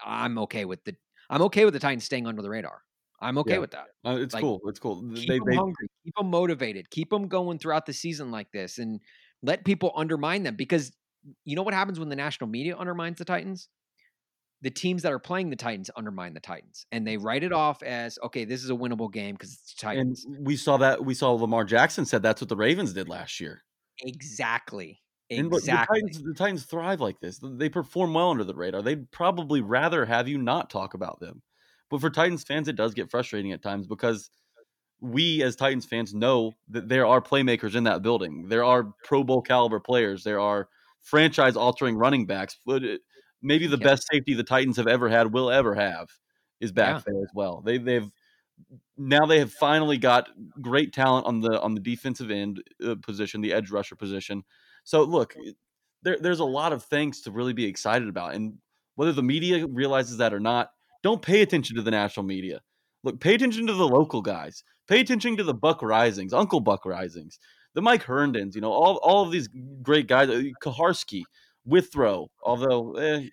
I'm 0.05 0.39
okay 0.41 0.65
with 0.65 0.85
the 0.85 0.97
I'm 1.31 1.43
okay 1.43 1.65
with 1.65 1.75
the 1.75 1.81
Titans 1.81 2.05
staying 2.05 2.27
under 2.27 2.43
the 2.43 2.51
radar. 2.51 2.83
I'm 3.21 3.39
okay 3.39 3.59
Yeah. 3.59 3.61
with 3.61 3.73
that. 3.73 3.89
Uh, 4.05 4.19
it's 4.21 4.35
Like, 4.35 4.49
cool. 4.49 4.61
It's 4.67 4.79
cool. 4.79 5.03
Keep 5.15 5.27
They, 5.27 5.39
them 5.39 5.49
they, 5.49 5.59
hungry, 5.59 5.89
keep 6.05 6.15
them 6.17 6.31
motivated, 6.31 6.91
keep 6.91 7.11
them 7.11 7.29
going 7.29 7.59
throughout 7.59 7.87
the 7.87 7.93
season 7.93 8.31
like 8.31 8.51
this, 8.53 8.79
and 8.79 9.01
let 9.43 9.65
people 9.65 9.93
undermine 9.97 10.43
them 10.43 10.57
because 10.57 10.93
you 11.45 11.57
know 11.57 11.63
what 11.63 11.75
happens 11.75 12.01
when 12.01 12.09
the 12.09 12.17
national 12.17 12.49
media 12.51 12.77
undermines 12.77 13.19
the 13.19 13.25
Titans. 13.25 13.69
The 14.63 14.71
teams 14.71 15.03
that 15.03 15.13
are 15.13 15.19
playing 15.19 15.51
the 15.51 15.57
Titans 15.57 15.91
undermine 15.95 16.33
the 16.33 16.41
Titans, 16.41 16.87
and 16.91 17.07
they 17.07 17.17
write 17.19 17.45
it 17.45 17.53
off 17.53 17.83
as 17.83 18.19
okay, 18.25 18.45
this 18.45 18.65
is 18.65 18.71
a 18.71 18.75
winnable 18.75 19.13
game 19.13 19.35
because 19.35 19.53
it's 19.53 19.75
the 19.75 19.89
and 19.89 20.17
Titans. 20.17 20.27
we 20.41 20.57
saw 20.57 20.79
that. 20.79 21.05
We 21.05 21.15
saw 21.15 21.33
Lamar 21.33 21.65
Jackson 21.65 22.07
said 22.07 22.23
that's 22.23 22.41
what 22.41 22.49
the 22.49 22.57
Ravens 22.57 22.93
did 22.93 23.09
last 23.09 23.41
year. 23.41 23.63
exactly, 24.01 25.03
exactly. 25.29 26.01
the 26.01 26.07
Titans, 26.07 26.23
the 26.23 26.35
Titans 26.35 26.65
thrive 26.65 27.01
like 27.01 27.21
this. 27.21 27.41
They 27.43 27.69
perform 27.69 28.15
well 28.15 28.31
under 28.31 28.45
the 28.45 28.55
radar. 28.55 28.81
They'd 28.81 29.11
probably 29.11 29.61
rather 29.61 30.07
have 30.07 30.29
you 30.29 30.39
not 30.39 30.71
talk 30.71 30.95
about 30.95 31.21
them. 31.21 31.43
But 31.91 32.01
for 32.01 32.11
Titans 32.11 32.45
fans, 32.45 32.69
it 32.69 32.77
does 32.77 32.95
get 32.95 33.11
frustrating 33.11 33.53
at 33.53 33.63
times 33.63 33.87
because 33.87 34.31
we 35.01 35.43
as 35.43 35.57
Titans 35.57 35.85
fans 35.85 36.15
know 36.15 36.53
that 36.71 36.89
there 36.89 37.07
are 37.07 37.21
playmakers 37.21 37.75
in 37.75 37.85
that 37.85 38.03
building. 38.03 38.49
There 38.49 38.65
are 38.65 38.95
Pro 39.05 39.23
Bowl 39.23 39.43
caliber 39.43 39.81
players. 39.81 40.25
There 40.25 40.41
are 40.41 40.69
franchise 41.03 41.57
altering 41.57 41.97
running 41.97 42.27
backs. 42.27 42.59
Maybe 43.45 43.67
the 43.67 43.77
best 43.79 44.07
safety 44.11 44.35
the 44.35 44.43
Titans 44.43 44.79
have 44.79 44.87
ever 44.89 45.09
had, 45.09 45.33
will 45.33 45.51
ever 45.51 45.75
have, 45.75 46.09
is 46.61 46.73
back 46.73 46.97
Yeah. 46.97 47.03
there 47.13 47.23
as 47.23 47.31
well. 47.35 47.61
They 47.61 47.79
they've 47.79 48.11
now 48.97 49.27
they 49.27 49.39
have 49.39 49.53
finally 49.53 49.99
got 49.99 50.29
great 50.61 50.93
talent 50.93 51.27
on 51.27 51.41
the 51.41 51.61
on 51.61 51.75
the 51.75 51.81
defensive 51.81 52.31
end 52.31 52.63
uh, 52.85 52.95
position, 53.03 53.41
the 53.41 53.53
edge 53.53 53.71
rusher 53.71 53.97
position. 53.97 54.43
So 54.85 55.03
look, 55.03 55.35
there, 56.03 56.19
there's 56.19 56.41
a 56.41 56.45
lot 56.45 56.73
of 56.73 56.83
things 56.85 57.21
to 57.23 57.31
really 57.31 57.53
be 57.53 57.65
excited 57.67 58.09
about, 58.09 58.35
and 58.35 58.59
whether 58.95 59.13
the 59.13 59.23
media 59.23 59.67
realizes 59.67 60.19
that 60.19 60.33
or 60.33 60.41
not, 60.41 60.71
don't 61.03 61.21
pay 61.23 61.43
attention 61.43 61.77
to 61.77 61.83
the 61.83 61.91
national 61.91 62.25
media. 62.25 62.61
Look, 63.03 63.21
pay 63.21 63.35
attention 63.35 63.67
to 63.67 63.75
the 63.75 63.87
local 63.89 64.23
guys. 64.23 64.65
Pay 64.89 65.01
attention 65.01 65.37
to 65.37 65.45
the 65.45 65.55
Buck 65.55 65.81
Reisings, 65.81 66.33
Uncle 66.33 66.61
Buck 66.61 66.85
Reisings, 66.85 67.39
the 67.75 67.83
Mike 67.83 68.03
Herndons. 68.03 68.55
You 68.55 68.61
know, 68.63 68.73
all 68.73 68.97
all 69.03 69.23
of 69.25 69.31
these 69.33 69.49
great 69.83 70.07
guys. 70.07 70.31
uh, 70.31 70.43
Kuharsky, 71.67 71.71
Withrow, 71.71 72.31
although, 72.43 72.93
eh, 72.95 73.29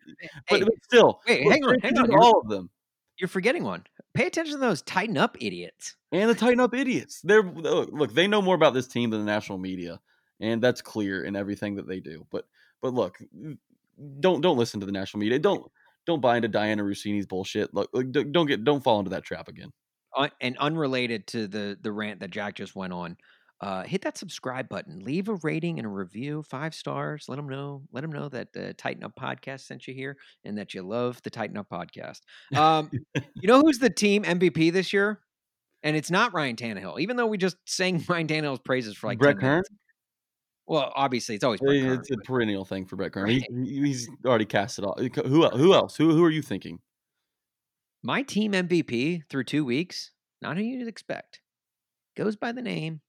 but, 0.50 0.58
Hey, 0.60 0.64
but 0.64 0.74
still, 0.84 1.22
wait, 1.28 1.42
hang 1.52 1.64
on, 1.66 1.80
hang 1.80 1.98
on, 1.98 2.14
all 2.16 2.40
of 2.42 2.50
them. 2.50 2.70
You're 3.18 3.28
forgetting 3.28 3.64
one. 3.64 3.84
Pay 4.14 4.28
attention 4.28 4.54
to 4.56 4.60
those 4.60 4.82
Titan 4.82 5.18
Up 5.18 5.38
idiots. 5.40 5.96
and 6.12 6.30
the 6.30 6.36
Titan 6.36 6.60
Up 6.60 6.74
idiots. 6.74 7.22
They're 7.24 7.44
look, 7.44 7.90
look, 7.92 8.14
they 8.14 8.28
know 8.28 8.42
more 8.42 8.56
about 8.56 8.74
this 8.74 8.88
team 8.88 9.10
than 9.10 9.20
the 9.20 9.26
national 9.32 9.58
media, 9.58 10.00
and 10.40 10.62
that's 10.62 10.82
clear 10.82 11.24
in 11.24 11.36
everything 11.36 11.76
that 11.76 11.88
they 11.88 12.00
do. 12.00 12.26
But 12.32 12.46
but 12.82 12.94
look, 12.94 13.20
don't 14.20 14.42
don't 14.42 14.58
listen 14.58 14.80
to 14.80 14.86
the 14.86 14.92
national 14.92 15.20
media. 15.20 15.38
Don't 15.40 15.70
don't 16.08 16.20
buy 16.22 16.38
into 16.38 16.50
Dianna 16.50 16.84
Russini's 16.84 17.28
bullshit. 17.28 17.74
Look, 17.74 17.92
don't 18.12 18.48
get 18.48 18.64
don't 18.64 18.84
fall 18.84 19.00
into 19.00 19.12
that 19.12 19.24
trap 19.24 19.48
again. 19.48 19.72
Un- 20.18 20.32
and 20.42 20.58
unrelated 20.58 21.28
to 21.28 21.48
the 21.48 21.78
the 21.82 21.92
rant 21.92 22.20
that 22.22 22.32
Jack 22.32 22.56
just 22.56 22.76
went 22.76 22.92
on, 22.92 23.18
uh, 23.62 23.84
hit 23.84 24.02
that 24.02 24.18
subscribe 24.18 24.68
button. 24.68 25.00
Leave 25.00 25.30
a 25.30 25.36
rating 25.36 25.78
and 25.78 25.86
a 25.86 25.90
review, 25.90 26.42
five 26.44 26.74
stars. 26.74 27.26
Let 27.28 27.36
them 27.36 27.48
know. 27.48 27.84
Let 27.92 28.02
them 28.02 28.12
know 28.12 28.28
that 28.30 28.54
the 28.54 28.74
Titan 28.74 29.04
Up 29.04 29.14
podcast 29.16 29.62
sent 29.62 29.88
you 29.88 29.94
here 29.94 30.18
and 30.44 30.58
that 30.58 30.74
you 30.74 30.82
love 30.82 31.22
the 31.24 31.30
Titan 31.30 31.58
Up 31.58 31.68
podcast. 31.70 32.22
Um, 32.56 32.90
you 33.16 33.48
know 33.48 33.62
who's 33.62 33.78
the 33.78 33.90
team 33.92 34.24
MVP 34.24 34.74
this 34.74 34.92
year? 34.92 35.20
And 35.84 35.96
it's 35.96 36.12
not 36.12 36.34
Ryan 36.34 36.56
Tannehill, 36.56 37.00
even 37.00 37.18
though 37.18 37.28
we 37.28 37.38
just 37.38 37.58
sang 37.66 38.04
Ryan 38.10 38.28
Tannehill's 38.28 38.60
praises 38.60 38.96
for 38.98 39.08
like 39.08 39.20
Brett 39.20 39.36
10 39.36 39.42
Kern. 39.42 39.64
Well, 40.68 40.92
obviously 40.96 41.36
it's 41.36 41.44
always 41.44 41.60
Brett 41.60 41.82
Kern. 41.82 42.00
it's 42.00 42.12
a 42.12 42.18
perennial 42.18 42.66
thing 42.66 42.86
for 42.86 42.96
Brett 42.96 43.12
Kern. 43.14 43.26
Right. 43.26 43.44
he- 43.64 43.82
he's 43.86 44.10
already 44.26 44.46
cast 44.46 44.80
it 44.80 44.86
off. 44.86 45.00
Who 45.00 45.48
who 45.50 45.74
else? 45.74 45.96
Who 45.98 46.12
who 46.12 46.24
are 46.24 46.30
you 46.32 46.42
thinking? 46.42 46.80
My 48.04 48.24
team 48.24 48.54
MVP 48.54 49.24
through 49.30 49.44
two 49.44 49.64
weeks, 49.64 50.12
not 50.42 50.58
who 50.58 50.64
you'd 50.64 50.88
expect, 50.88 51.42
goes 52.18 52.36
by 52.36 52.52
the 52.52 52.62
name 52.64 53.02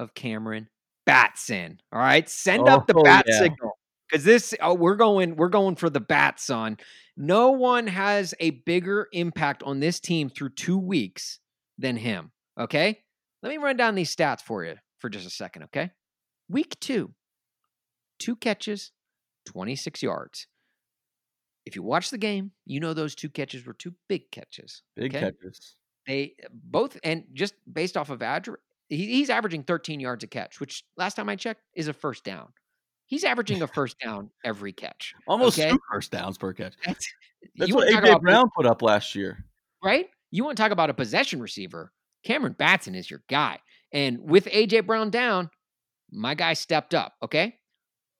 of 0.00 0.14
Cameron 0.14 0.68
Batson. 1.06 1.78
All 1.92 2.00
right, 2.00 2.28
send 2.28 2.68
up 2.68 2.86
the 2.86 2.94
Oh, 2.96 3.02
bat 3.02 3.26
yeah. 3.28 3.38
signal 3.38 3.78
because 4.08 4.24
this 4.24 4.54
oh, 4.60 4.74
we're 4.74 4.96
going 4.96 5.36
we're 5.36 5.48
going 5.48 5.76
for 5.76 5.90
the 5.90 6.00
bat 6.00 6.40
son. 6.40 6.78
No 7.16 7.50
one 7.50 7.86
has 7.86 8.34
a 8.40 8.50
bigger 8.50 9.08
impact 9.12 9.62
on 9.62 9.78
this 9.78 10.00
team 10.00 10.30
through 10.30 10.50
two 10.50 10.78
weeks 10.78 11.38
than 11.78 11.96
him. 11.96 12.32
Okay, 12.58 13.02
let 13.42 13.50
me 13.50 13.58
run 13.58 13.76
down 13.76 13.94
these 13.94 14.14
stats 14.14 14.40
for 14.40 14.64
you 14.64 14.76
for 14.98 15.08
just 15.10 15.26
a 15.26 15.30
second. 15.30 15.64
Okay, 15.64 15.90
week 16.48 16.78
two, 16.80 17.14
two 18.18 18.36
catches, 18.36 18.92
twenty 19.44 19.76
six 19.76 20.02
yards. 20.02 20.46
If 21.66 21.76
you 21.76 21.82
watch 21.82 22.10
the 22.10 22.18
game, 22.18 22.52
you 22.64 22.80
know 22.80 22.94
those 22.94 23.14
two 23.14 23.28
catches 23.28 23.66
were 23.66 23.74
two 23.74 23.94
big 24.08 24.30
catches. 24.30 24.82
Big 24.96 25.14
okay? 25.14 25.26
catches. 25.26 25.76
They 26.06 26.34
both, 26.50 26.96
and 27.04 27.24
just 27.34 27.54
based 27.70 27.96
off 27.96 28.08
of 28.08 28.22
average, 28.22 28.58
he, 28.90 29.06
he's 29.06 29.30
averaging 29.30 29.62
13 29.62 29.98
yards 30.00 30.22
a 30.22 30.26
catch, 30.26 30.60
which 30.60 30.84
last 30.98 31.14
time 31.14 31.28
I 31.30 31.36
checked 31.36 31.62
is 31.74 31.88
a 31.88 31.92
first 31.94 32.22
down. 32.24 32.48
He's 33.06 33.24
averaging 33.24 33.62
a 33.62 33.66
first 33.78 33.96
down 33.98 34.30
every 34.44 34.72
catch. 34.74 35.14
Almost 35.26 35.58
Okay. 35.58 35.70
two 35.70 35.78
first 35.90 36.10
downs 36.12 36.36
per 36.36 36.52
catch. 36.52 36.74
That's, 36.84 37.06
That's 37.56 37.72
what 37.72 37.88
AJ 37.88 38.20
Brown 38.20 38.50
put 38.54 38.66
up 38.66 38.82
last 38.82 39.14
year. 39.14 39.46
right? 39.82 40.06
You 40.30 40.44
want 40.44 40.56
to 40.58 40.62
talk 40.62 40.70
about 40.72 40.90
a 40.90 40.94
possession 40.94 41.40
receiver? 41.40 41.92
Cameron 42.24 42.54
Batson 42.58 42.94
is 42.94 43.10
your 43.10 43.22
guy. 43.30 43.58
And 43.92 44.20
with 44.20 44.44
AJ 44.44 44.86
Brown 44.86 45.10
down, 45.10 45.50
my 46.12 46.34
guy 46.34 46.52
stepped 46.52 46.94
up. 46.94 47.14
Okay, 47.22 47.56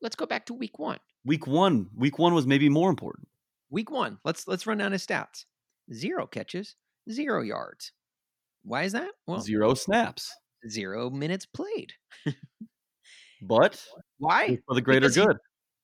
let's 0.00 0.16
go 0.16 0.24
back 0.26 0.46
to 0.46 0.54
week 0.54 0.78
one. 0.78 0.98
Week 1.24 1.46
one, 1.46 1.88
week 1.94 2.18
one 2.18 2.34
was 2.34 2.46
maybe 2.46 2.68
more 2.70 2.88
important. 2.90 3.28
Week 3.68 3.90
one. 3.90 4.18
Let's 4.24 4.48
let's 4.48 4.66
run 4.66 4.78
down 4.78 4.92
his 4.92 5.06
stats. 5.06 5.44
Zero 5.92 6.26
catches, 6.26 6.74
zero 7.10 7.42
yards. 7.42 7.92
Why 8.62 8.82
is 8.84 8.92
that? 8.92 9.10
Well, 9.26 9.40
Zero 9.40 9.74
snaps, 9.74 10.32
zero 10.68 11.10
minutes 11.10 11.46
played. 11.46 11.92
but 13.42 13.82
Why? 14.18 14.58
for 14.66 14.74
the 14.74 14.80
greater 14.82 15.00
Because 15.08 15.14
he- 15.16 15.24
good. 15.26 15.36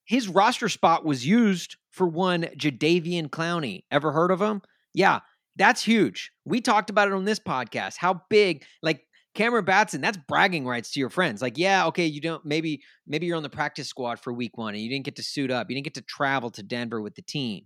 his 0.05 0.29
roster 0.29 0.69
spot 0.69 1.05
was 1.05 1.27
used 1.27 1.77
for 1.93 2.07
one 2.07 2.43
Jadeveon 2.59 3.29
Clowney. 3.29 3.85
Ever 3.91 4.13
heard 4.13 4.31
of 4.31 4.41
him? 4.41 4.63
Yeah, 4.95 5.21
that's 5.57 5.83
huge. 5.83 6.31
We 6.45 6.61
talked 6.61 6.91
about 6.91 7.09
it 7.09 7.15
on 7.15 7.25
this 7.25 7.39
podcast. 7.41 7.97
How 7.97 8.23
big, 8.31 8.65
like 8.83 9.03
Cameron 9.35 9.65
Batson, 9.65 10.01
that's 10.01 10.19
bragging 10.29 10.67
rights 10.67 10.91
to 10.93 11.01
your 11.01 11.11
friends. 11.11 11.43
Like, 11.43 11.59
yeah, 11.59 11.87
okay, 11.87 12.07
you 12.07 12.21
don't 12.21 12.45
maybe 12.45 12.83
maybe 13.07 13.27
you're 13.27 13.37
on 13.37 13.43
the 13.43 13.51
practice 13.51 13.89
squad 13.89 14.19
for 14.21 14.33
week 14.33 14.57
one 14.57 14.75
and 14.75 14.83
you 14.83 14.89
didn't 14.91 15.05
get 15.05 15.17
to 15.17 15.23
suit 15.23 15.51
up. 15.51 15.69
You 15.71 15.77
didn't 15.77 15.85
get 15.85 15.95
to 15.95 16.03
travel 16.03 16.51
to 16.53 16.63
Denver 16.63 17.01
with 17.03 17.15
the 17.15 17.23
team. 17.23 17.65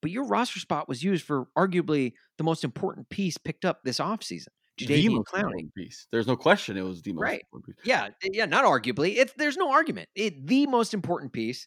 But 0.00 0.10
your 0.12 0.24
roster 0.24 0.60
spot 0.60 0.88
was 0.88 1.02
used 1.02 1.24
for 1.24 1.46
arguably 1.56 2.12
the 2.36 2.44
most 2.44 2.62
important 2.64 3.08
piece 3.08 3.36
picked 3.36 3.64
up 3.64 3.80
this 3.82 3.98
offseason. 3.98 4.48
The 4.78 4.86
Jadeveon 4.86 5.24
Clowney. 5.24 5.72
piece. 5.76 6.06
There's 6.12 6.26
no 6.26 6.36
question 6.36 6.76
it 6.76 6.82
was 6.82 7.02
the 7.02 7.12
most 7.12 7.22
Right. 7.22 7.40
important 7.52 7.76
piece. 7.76 7.86
Yeah, 7.86 8.08
eh, 8.22 8.28
yeah, 8.32 8.44
not 8.46 8.64
arguably. 8.64 9.16
It's 9.16 9.32
there's 9.36 9.56
no 9.56 9.70
argument. 9.70 10.08
It 10.14 10.46
the 10.46 10.66
most 10.66 10.94
important 10.94 11.32
piece 11.32 11.66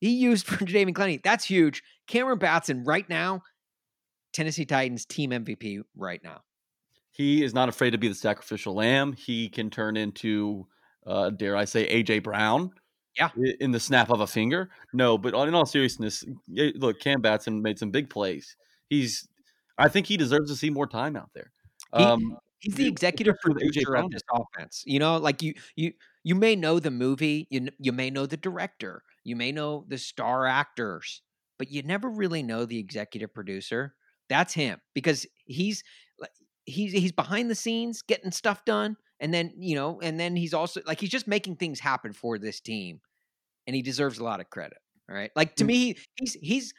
he 0.00 0.10
used 0.10 0.46
for 0.46 0.64
Jadeveon 0.64 0.92
Clowney. 0.94 1.22
That's 1.22 1.44
huge. 1.44 1.82
Cameron 2.06 2.38
Batson 2.38 2.84
right 2.84 3.08
now, 3.08 3.42
Tennessee 4.32 4.64
Titans 4.64 5.04
team 5.06 5.30
MVP 5.30 5.80
right 5.96 6.20
now. 6.22 6.40
He 7.12 7.44
is 7.44 7.54
not 7.54 7.68
afraid 7.68 7.90
to 7.90 7.98
be 7.98 8.08
the 8.08 8.14
sacrificial 8.14 8.74
lamb. 8.74 9.12
He 9.12 9.48
can 9.48 9.70
turn 9.70 9.96
into, 9.96 10.66
uh, 11.06 11.30
dare 11.30 11.56
I 11.56 11.64
say, 11.64 11.88
AJ 12.02 12.24
Brown. 12.24 12.70
Yeah. 13.16 13.28
In 13.60 13.70
the 13.70 13.78
snap 13.78 14.10
of 14.10 14.18
a 14.20 14.26
finger. 14.26 14.70
No, 14.92 15.16
but 15.16 15.32
in 15.46 15.54
all 15.54 15.66
seriousness, 15.66 16.24
look, 16.48 16.98
Cam 16.98 17.20
Batson 17.20 17.62
made 17.62 17.78
some 17.78 17.92
big 17.92 18.10
plays. 18.10 18.56
He's, 18.88 19.28
I 19.78 19.88
think 19.88 20.06
he 20.08 20.16
deserves 20.16 20.50
to 20.50 20.56
see 20.56 20.68
more 20.68 20.88
time 20.88 21.14
out 21.14 21.30
there. 21.32 21.52
He- 21.96 22.04
Um, 22.04 22.38
He's 22.60 22.76
the 22.76 22.88
executive 22.88 23.36
producer 23.40 23.94
of 23.94 24.10
this 24.10 24.22
offense. 24.32 24.84
You 24.86 24.98
know, 24.98 25.18
like 25.18 25.42
you 25.42 25.52
you 25.76 25.92
you 26.22 26.34
may 26.34 26.56
know 26.56 26.78
the 26.80 26.90
movie, 26.90 27.46
you 27.50 27.68
you 27.78 27.92
may 27.92 28.08
know 28.10 28.24
the 28.26 28.38
director, 28.38 29.02
you 29.22 29.36
may 29.36 29.52
know 29.52 29.84
the 29.88 29.98
star 29.98 30.46
actors, 30.46 31.20
but 31.58 31.70
you 31.70 31.82
never 31.82 32.08
really 32.08 32.42
know 32.42 32.64
the 32.64 32.78
executive 32.78 33.34
producer. 33.34 33.94
That's 34.30 34.54
him 34.54 34.80
because 34.94 35.26
he's 35.44 35.84
he's 36.64 36.92
he's 36.92 37.12
behind 37.12 37.50
the 37.50 37.54
scenes 37.54 38.00
getting 38.02 38.30
stuff 38.30 38.64
done, 38.64 38.96
and 39.20 39.34
then 39.34 39.52
you 39.58 39.74
know, 39.74 40.00
and 40.00 40.18
then 40.18 40.34
he's 40.34 40.54
also 40.54 40.80
like 40.86 41.00
he's 41.00 41.10
just 41.10 41.28
making 41.28 41.56
things 41.56 41.80
happen 41.80 42.14
for 42.14 42.38
this 42.38 42.60
team, 42.60 43.00
and 43.66 43.76
he 43.76 43.82
deserves 43.82 44.18
a 44.18 44.24
lot 44.24 44.40
of 44.40 44.50
credit. 44.50 44.78
All 45.08 45.14
right, 45.16 45.30
like 45.36 45.56
to 45.56 45.64
Mm. 45.64 45.68
me, 45.68 45.96
he's 46.16 46.34
he's 46.34 46.74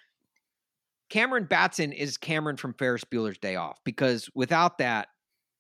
Cameron 1.10 1.45
Batson 1.45 1.91
is 1.91 2.18
Cameron 2.18 2.58
from 2.58 2.74
Ferris 2.74 3.03
Bueller's 3.03 3.38
Day 3.38 3.56
Off 3.56 3.78
because 3.84 4.30
without 4.36 4.78
that, 4.80 5.08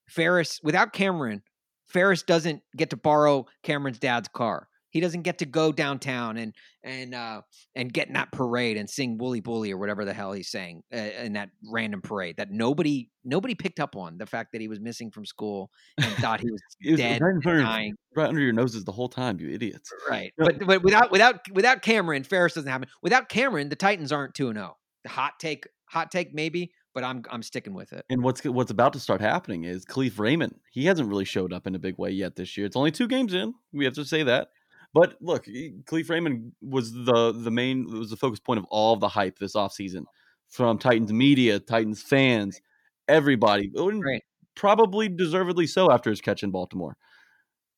Ferris, 0.07 0.59
without 0.63 0.93
Cameron, 0.93 1.41
Ferris 1.87 2.23
doesn't 2.23 2.61
get 2.75 2.89
to 2.91 2.97
borrow 2.97 3.45
Cameron's 3.63 3.99
dad's 3.99 4.27
car. 4.27 4.67
He 4.89 5.01
doesn't 5.01 5.23
get 5.23 5.39
to 5.39 5.45
go 5.45 5.73
downtown 5.73 6.37
and 6.37 6.55
and 6.81 7.13
uh, 7.13 7.41
and 7.75 7.91
get 7.91 8.07
in 8.07 8.13
that 8.13 8.31
parade 8.31 8.77
and 8.77 8.89
sing 8.89 9.17
"Wooly 9.17 9.41
Bully" 9.41 9.73
or 9.73 9.77
whatever 9.77 10.05
the 10.05 10.13
hell 10.13 10.31
he's 10.31 10.49
saying 10.49 10.83
uh, 10.93 10.97
in 10.97 11.33
that 11.33 11.49
random 11.69 12.01
parade 12.01 12.37
that 12.37 12.49
nobody 12.49 13.09
nobody 13.25 13.55
picked 13.55 13.81
up 13.81 13.97
on. 13.97 14.17
The 14.17 14.25
fact 14.25 14.53
that 14.53 14.61
he 14.61 14.69
was 14.69 14.79
missing 14.79 15.11
from 15.11 15.25
school 15.25 15.69
and 15.97 16.13
thought 16.19 16.39
he 16.39 16.49
was 16.49 16.61
was 16.85 16.97
dead, 16.97 17.19
right, 17.21 17.35
of- 17.35 17.43
dying. 17.43 17.95
right 18.15 18.29
under 18.29 18.39
your 18.39 18.53
noses 18.53 18.85
the 18.85 18.93
whole 18.93 19.09
time, 19.09 19.37
you 19.39 19.49
idiots. 19.49 19.91
Right, 20.09 20.31
No. 20.37 20.45
but 20.45 20.65
but 20.65 20.81
without 20.83 21.11
without 21.11 21.41
without 21.51 21.81
Cameron, 21.81 22.23
Ferris 22.23 22.53
doesn't 22.53 22.69
happen. 22.71 22.87
Without 23.01 23.27
Cameron, 23.27 23.67
the 23.67 23.75
Titans 23.75 24.13
aren't 24.13 24.33
two 24.33 24.47
and 24.47 24.55
zero. 24.57 24.77
Hot 25.07 25.33
take, 25.39 25.67
hot 25.85 26.11
take, 26.11 26.33
maybe, 26.33 26.71
but 26.93 27.03
I'm 27.03 27.23
I'm 27.29 27.43
sticking 27.43 27.73
with 27.73 27.93
it. 27.93 28.05
And 28.09 28.23
what's 28.23 28.43
what's 28.43 28.71
about 28.71 28.93
to 28.93 28.99
start 28.99 29.21
happening 29.21 29.63
is 29.63 29.85
Kalif 29.85 30.19
Raymond. 30.19 30.55
He 30.71 30.85
hasn't 30.85 31.09
really 31.09 31.25
showed 31.25 31.53
up 31.53 31.67
in 31.67 31.75
a 31.75 31.79
big 31.79 31.97
way 31.97 32.09
yet 32.11 32.35
this 32.35 32.57
year. 32.57 32.65
It's 32.65 32.75
only 32.75 32.91
two 32.91 33.07
games 33.07 33.33
in. 33.33 33.53
We 33.73 33.85
have 33.85 33.93
to 33.95 34.05
say 34.05 34.23
that. 34.23 34.49
But 34.93 35.15
look, 35.21 35.45
Kalif 35.45 36.09
Raymond 36.09 36.53
was 36.61 36.93
the 36.93 37.33
the 37.33 37.51
main 37.51 37.85
was 37.85 38.09
the 38.09 38.17
focus 38.17 38.39
point 38.39 38.59
of 38.59 38.65
all 38.69 38.95
the 38.95 39.09
hype 39.09 39.37
this 39.37 39.53
offseason 39.53 40.03
from 40.49 40.77
Titans 40.77 41.11
media, 41.11 41.59
Titans 41.59 42.01
fans, 42.01 42.61
everybody. 43.07 43.71
Right. 43.75 44.23
Probably 44.55 45.09
deservedly 45.09 45.67
so 45.67 45.91
after 45.91 46.09
his 46.09 46.21
catch 46.21 46.43
in 46.43 46.51
Baltimore. 46.51 46.95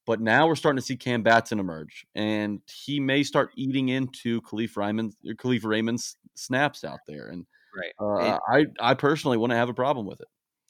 But 0.08 0.22
now 0.22 0.48
we're 0.48 0.56
starting 0.56 0.78
to 0.78 0.82
see 0.86 0.96
Cam 0.96 1.22
Batson 1.22 1.60
emerge, 1.60 2.06
and 2.16 2.62
he 2.66 3.00
may 3.00 3.22
start 3.24 3.52
eating 3.56 3.90
into 3.90 4.42
Kalif 4.42 4.76
Raymond's 4.78 5.18
Kalif 5.36 5.64
Raymond's 5.66 6.18
snaps 6.36 6.84
out 6.84 7.02
there. 7.08 7.28
And 7.28 7.46
Right. 7.78 7.92
uh, 8.00 8.40
I 8.50 8.66
I 8.80 8.94
personally 8.96 9.38
wouldn't 9.38 9.58
have 9.58 9.70
a 9.70 9.74
problem 9.74 10.08
with 10.08 10.22
it. 10.22 10.28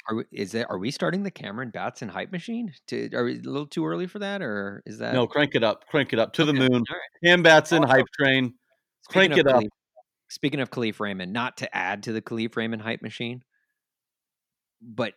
Are 0.10 0.16
we, 0.16 0.24
is 0.32 0.52
that 0.54 0.68
are 0.70 0.78
we 0.80 0.90
starting 0.90 1.22
the 1.24 1.32
Cameron 1.32 1.70
Batson 1.70 2.10
hype 2.10 2.32
machine? 2.32 2.74
To 2.88 3.10
are 3.14 3.24
we 3.24 3.34
a 3.38 3.42
little 3.42 3.68
too 3.68 3.86
early 3.86 4.08
for 4.08 4.20
that, 4.20 4.42
or 4.42 4.82
is 4.86 4.98
that 4.98 5.14
No, 5.14 5.28
crank 5.28 5.54
it 5.54 5.64
up, 5.64 5.86
crank 5.88 6.12
it 6.14 6.20
up 6.20 6.34
to 6.34 6.44
the 6.44 6.54
moon. 6.54 6.72
right. 6.90 7.00
Cam 7.24 7.44
Batson 7.44 7.84
hype 7.84 8.06
train. 8.20 8.56
Speaking 9.04 9.30
Crank 9.30 9.38
it 9.38 9.48
up. 9.48 9.62
Kalif- 9.62 9.70
speaking 10.30 10.60
of 10.62 10.72
Kalif 10.72 11.00
Raymond, 11.00 11.32
not 11.32 11.58
to 11.58 11.78
add 11.78 12.04
to 12.04 12.12
the 12.12 12.22
Kalif 12.22 12.56
Raymond 12.58 12.82
hype 12.82 13.02
machine, 13.04 13.44
but 14.82 15.14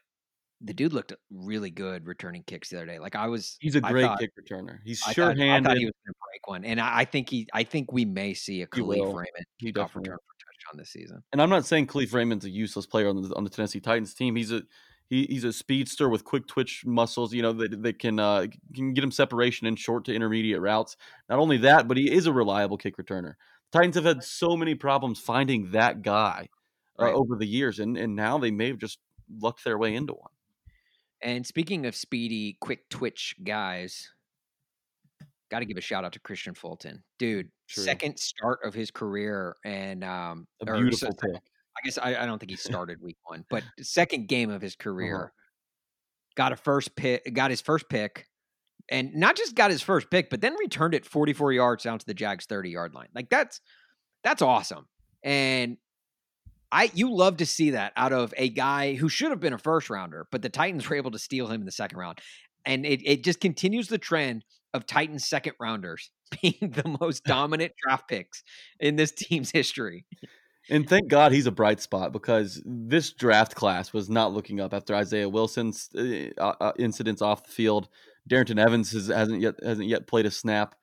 the 0.62 0.74
dude 0.74 0.92
looked 0.92 1.12
really 1.30 1.70
good 1.70 2.06
returning 2.06 2.42
kicks 2.46 2.68
the 2.68 2.76
other 2.76 2.86
day. 2.86 2.98
Like 2.98 3.16
I 3.16 3.26
was, 3.28 3.56
He's 3.60 3.76
a 3.76 3.80
great 3.80 4.02
thought- 4.04 4.18
kick 4.20 4.30
returner. 4.36 4.78
He's 4.84 4.98
sure 4.98 5.34
thought, 5.34 5.40
I 5.40 5.60
thought 5.62 5.76
he 5.78 5.86
was 5.86 5.94
going 6.04 6.12
to 6.12 6.20
break 6.30 6.46
one, 6.46 6.64
and 6.64 6.80
I, 6.80 6.98
I 7.00 7.04
think 7.04 7.28
he, 7.30 7.46
I 7.54 7.62
think 7.64 7.92
we 7.92 8.04
may 8.04 8.34
see 8.34 8.62
a 8.62 8.66
Kalif. 8.66 8.96
Raymond 9.04 9.28
He 9.56 9.72
kickoff 9.72 9.94
return 9.94 10.16
for 10.18 10.34
touchdown 10.44 10.76
this 10.78 10.90
season. 10.90 11.22
And 11.32 11.40
I'm 11.40 11.48
not 11.50 11.64
saying 11.64 11.86
Kalif 11.86 12.12
Raymond's 12.12 12.44
a 12.44 12.50
useless 12.50 12.86
player 12.86 13.08
on 13.08 13.22
the 13.22 13.34
on 13.36 13.44
the 13.44 13.50
Tennessee 13.50 13.80
Titans 13.80 14.12
team. 14.14 14.36
He's 14.36 14.52
a 14.52 14.62
he, 15.08 15.24
he's 15.30 15.44
a 15.44 15.52
speedster 15.52 16.08
with 16.08 16.24
quick 16.24 16.46
twitch 16.46 16.84
muscles. 16.86 17.32
You 17.32 17.42
know 17.42 17.52
that 17.54 17.82
that 17.82 17.98
can 17.98 18.20
uh, 18.20 18.46
can 18.74 18.92
get 18.92 19.02
him 19.02 19.10
separation 19.10 19.66
in 19.66 19.76
short 19.76 20.04
to 20.04 20.14
intermediate 20.14 20.60
routes. 20.60 20.96
Not 21.28 21.38
only 21.38 21.56
that, 21.58 21.88
but 21.88 21.96
he 21.96 22.10
is 22.12 22.26
a 22.26 22.32
reliable 22.32 22.76
kick 22.76 22.96
returner. 22.98 23.34
Titans 23.72 23.94
have 23.94 24.04
had 24.04 24.22
so 24.22 24.56
many 24.56 24.74
problems 24.74 25.18
finding 25.20 25.70
that 25.70 26.02
guy 26.02 26.48
uh, 26.98 27.04
Right. 27.06 27.14
over 27.14 27.36
the 27.36 27.46
years, 27.46 27.78
and 27.78 27.96
and 27.96 28.14
now 28.14 28.36
they 28.38 28.50
may 28.50 28.68
have 28.68 28.78
just 28.78 28.98
lucked 29.40 29.64
their 29.64 29.78
way 29.78 29.94
into 29.94 30.12
one. 30.12 30.30
And 31.22 31.46
speaking 31.46 31.86
of 31.86 31.94
speedy, 31.94 32.56
quick 32.60 32.88
twitch 32.88 33.34
guys, 33.44 34.08
got 35.50 35.58
to 35.60 35.64
give 35.66 35.76
a 35.76 35.80
shout 35.80 36.04
out 36.04 36.12
to 36.14 36.20
Kristian 36.20 36.56
Fulton, 36.56 37.02
dude. 37.18 37.50
True. 37.68 37.84
Second 37.84 38.18
start 38.18 38.60
of 38.64 38.72
his 38.74 38.90
career, 38.90 39.56
and 39.64 40.02
um, 40.04 40.46
A 40.66 40.70
or 40.70 40.80
beautiful 40.80 41.12
pick. 41.14 41.34
I 41.34 41.80
guess 41.84 41.98
I, 41.98 42.16
I 42.16 42.26
don't 42.26 42.38
think 42.38 42.50
he 42.50 42.56
started 42.56 43.00
week 43.02 43.18
one, 43.24 43.44
but 43.50 43.62
second 43.80 44.28
game 44.28 44.50
of 44.50 44.62
his 44.62 44.72
Uh-huh. 44.74 44.84
career, 44.84 45.32
got 46.36 46.52
a 46.52 46.56
first 46.56 46.96
pick, 46.96 47.32
got 47.34 47.50
his 47.50 47.60
first 47.60 47.88
pick, 47.88 48.26
and 48.88 49.14
not 49.14 49.36
just 49.36 49.54
got 49.54 49.70
his 49.70 49.82
first 49.82 50.10
pick, 50.10 50.30
but 50.30 50.40
then 50.40 50.54
returned 50.58 50.94
it 50.94 51.04
44 51.04 51.52
yards 51.52 51.84
down 51.84 51.98
to 51.98 52.06
the 52.06 52.14
Jags 52.14 52.46
30 52.46 52.70
yard 52.70 52.94
line. 52.94 53.08
Like 53.14 53.28
that's 53.28 53.60
that's 54.24 54.42
awesome. 54.42 54.86
And 55.22 55.76
I 56.72 56.90
you 56.94 57.14
love 57.14 57.38
to 57.38 57.46
see 57.46 57.70
that 57.70 57.92
out 57.96 58.12
of 58.12 58.32
a 58.36 58.48
guy 58.48 58.94
who 58.94 59.08
should 59.08 59.30
have 59.30 59.40
been 59.40 59.52
a 59.52 59.58
first 59.58 59.90
rounder, 59.90 60.26
but 60.30 60.42
the 60.42 60.48
Titans 60.48 60.88
were 60.88 60.96
able 60.96 61.10
to 61.10 61.18
steal 61.18 61.48
him 61.48 61.60
in 61.60 61.66
the 61.66 61.72
second 61.72 61.98
round. 61.98 62.20
And 62.64 62.84
it, 62.84 63.00
it 63.04 63.24
just 63.24 63.40
continues 63.40 63.88
the 63.88 63.98
trend 63.98 64.44
of 64.72 64.86
Titans 64.86 65.26
second 65.26 65.54
rounders 65.58 66.10
being 66.42 66.58
the 66.60 66.96
most 67.00 67.24
dominant 67.24 67.72
draft 67.82 68.08
picks 68.08 68.42
in 68.78 68.96
this 68.96 69.12
team's 69.12 69.50
history. 69.50 70.04
And 70.68 70.88
thank 70.88 71.08
God 71.08 71.32
he's 71.32 71.46
a 71.46 71.52
bright 71.52 71.80
spot 71.80 72.12
because 72.12 72.62
this 72.64 73.12
draft 73.12 73.56
class 73.56 73.92
was 73.92 74.08
not 74.08 74.32
looking 74.32 74.60
up 74.60 74.72
after 74.72 74.94
Isaiah 74.94 75.28
Wilson's 75.28 75.88
uh, 75.96 76.28
uh, 76.60 76.72
incidents 76.78 77.22
off 77.22 77.44
the 77.44 77.50
field. 77.50 77.88
Darrynton 78.30 78.64
Evans 78.64 78.92
has, 78.92 79.08
hasn't 79.08 79.40
yet 79.40 79.56
hasn't 79.62 79.88
yet 79.88 80.06
played 80.06 80.26
a 80.26 80.30
snap, 80.30 80.76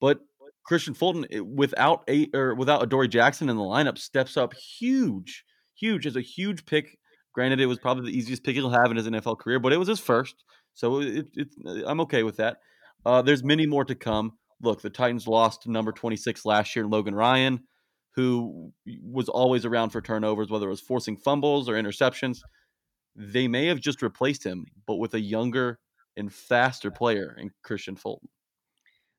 but 0.00 0.20
Kristian 0.68 0.96
Fulton 0.96 1.26
eh, 1.30 1.40
without 1.40 2.04
a 2.08 2.28
or 2.34 2.54
without 2.54 2.82
Adoree 2.82 3.08
Jackson 3.08 3.48
in 3.48 3.56
the 3.56 3.62
lineup 3.62 3.98
steps 3.98 4.36
up 4.36 4.54
huge, 4.54 5.44
huge 5.74 6.06
as 6.06 6.16
a 6.16 6.20
huge 6.20 6.66
pick. 6.66 6.98
Granted, 7.32 7.60
it 7.60 7.66
was 7.66 7.78
probably 7.78 8.10
the 8.10 8.18
easiest 8.18 8.42
pick 8.42 8.54
he'll 8.54 8.70
have 8.70 8.90
in 8.90 8.96
his 8.96 9.06
NFL 9.06 9.38
career, 9.38 9.60
but 9.60 9.72
it 9.72 9.78
was 9.78 9.88
his 9.88 10.00
first, 10.00 10.44
so 10.74 11.00
it, 11.00 11.28
it, 11.34 11.48
I'm 11.86 12.00
okay 12.00 12.24
with 12.24 12.36
that. 12.38 12.58
Uh, 13.06 13.22
there's 13.22 13.44
many 13.44 13.66
more 13.66 13.84
to 13.84 13.94
come. 13.94 14.32
Look, 14.62 14.82
the 14.82 14.90
Titans 14.90 15.26
lost 15.26 15.66
number 15.66 15.92
26 15.92 16.44
last 16.44 16.74
year, 16.74 16.86
Logan 16.86 17.14
Ryan 17.14 17.60
who 18.14 18.72
was 19.02 19.28
always 19.28 19.64
around 19.64 19.90
for 19.90 20.00
turnovers, 20.00 20.50
whether 20.50 20.66
it 20.66 20.70
was 20.70 20.80
forcing 20.80 21.16
fumbles 21.16 21.68
or 21.68 21.74
interceptions. 21.74 22.38
They 23.14 23.48
may 23.48 23.66
have 23.66 23.80
just 23.80 24.02
replaced 24.02 24.44
him, 24.44 24.66
but 24.86 24.96
with 24.96 25.14
a 25.14 25.20
younger 25.20 25.78
and 26.16 26.32
faster 26.32 26.90
player 26.90 27.36
in 27.38 27.50
Kristian 27.66 27.98
Fulton. 27.98 28.28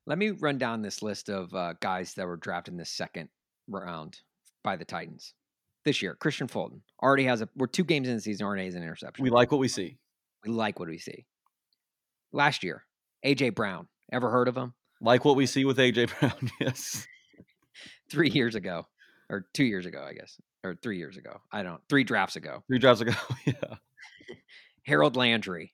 Let 0.06 0.18
me 0.18 0.30
run 0.30 0.58
down 0.58 0.82
this 0.82 1.02
list 1.02 1.28
of 1.28 1.54
uh, 1.54 1.74
guys 1.80 2.14
that 2.14 2.26
were 2.26 2.36
drafted 2.36 2.74
in 2.74 2.78
the 2.78 2.84
second 2.84 3.28
round 3.68 4.18
by 4.64 4.76
the 4.76 4.84
Titans 4.84 5.34
this 5.84 6.02
year. 6.02 6.16
Kristian 6.20 6.50
Fulton 6.50 6.82
already 7.02 7.24
has 7.24 7.40
a. 7.40 7.48
We're 7.56 7.66
two 7.66 7.84
games 7.84 8.08
in 8.08 8.16
the 8.16 8.20
season. 8.20 8.46
Already 8.46 8.64
has 8.64 8.74
an 8.74 8.82
interception. 8.82 9.22
We 9.22 9.30
like 9.30 9.52
what 9.52 9.58
we 9.58 9.68
see. 9.68 9.98
we 10.44 10.52
like 10.52 10.80
what 10.80 10.88
we 10.88 10.98
see. 10.98 11.26
Last 12.32 12.62
year, 12.64 12.84
AJ 13.24 13.54
Brown. 13.54 13.88
Ever 14.12 14.30
heard 14.30 14.48
of 14.48 14.56
him? 14.56 14.74
Like 15.00 15.24
what 15.24 15.36
we 15.36 15.46
see 15.46 15.64
with 15.64 15.78
AJ 15.78 16.10
Brown. 16.20 16.50
Yes. 16.60 17.06
Three 18.10 18.30
years 18.30 18.54
ago, 18.54 18.86
or 19.30 19.46
two 19.54 19.64
years 19.64 19.86
ago, 19.86 20.04
I 20.06 20.12
guess, 20.12 20.38
or 20.62 20.74
three 20.74 20.98
years 20.98 21.16
ago. 21.16 21.40
I 21.50 21.62
don't. 21.62 21.80
Three 21.88 22.04
drafts 22.04 22.36
ago. 22.36 22.62
Three 22.68 22.78
drafts 22.78 23.00
ago. 23.00 23.12
yeah. 23.46 23.76
Harold 24.84 25.16
Landry. 25.16 25.72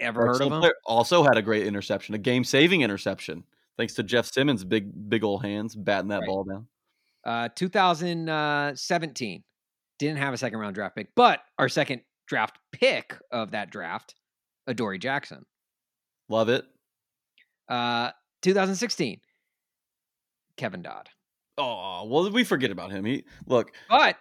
Ever 0.00 0.26
heard 0.26 0.40
of 0.42 0.52
him? 0.64 0.70
Also 0.84 1.22
had 1.22 1.36
a 1.36 1.42
great 1.42 1.66
interception, 1.66 2.14
a 2.14 2.18
game 2.18 2.44
saving 2.44 2.82
interception, 2.82 3.44
thanks 3.76 3.94
to 3.94 4.02
Jeff 4.02 4.26
Simmons' 4.26 4.64
big, 4.64 5.08
big 5.08 5.24
old 5.24 5.44
hands 5.44 5.74
batting 5.74 6.08
that 6.08 6.20
Right. 6.20 6.26
ball 6.26 6.44
down. 6.44 6.68
Uh, 7.24 7.48
2017 7.54 9.42
didn't 9.98 10.18
have 10.18 10.32
a 10.32 10.38
second 10.38 10.58
round 10.58 10.74
draft 10.74 10.96
pick, 10.96 11.08
but 11.14 11.40
our 11.58 11.68
second 11.68 12.02
draft 12.26 12.58
pick 12.72 13.16
of 13.30 13.50
that 13.50 13.70
draft 13.70 14.14
Adoree 14.66 14.98
Jackson. 14.98 15.44
Love 16.28 16.48
it. 16.48 16.64
Uh, 17.68 18.10
2016, 18.42 19.20
Kevin 20.56 20.82
Dodd. 20.82 21.08
Oh 21.56 22.04
well, 22.06 22.30
we 22.30 22.44
forget 22.44 22.70
about 22.70 22.90
him. 22.92 23.04
He 23.04 23.24
look 23.46 23.74
But 23.88 24.16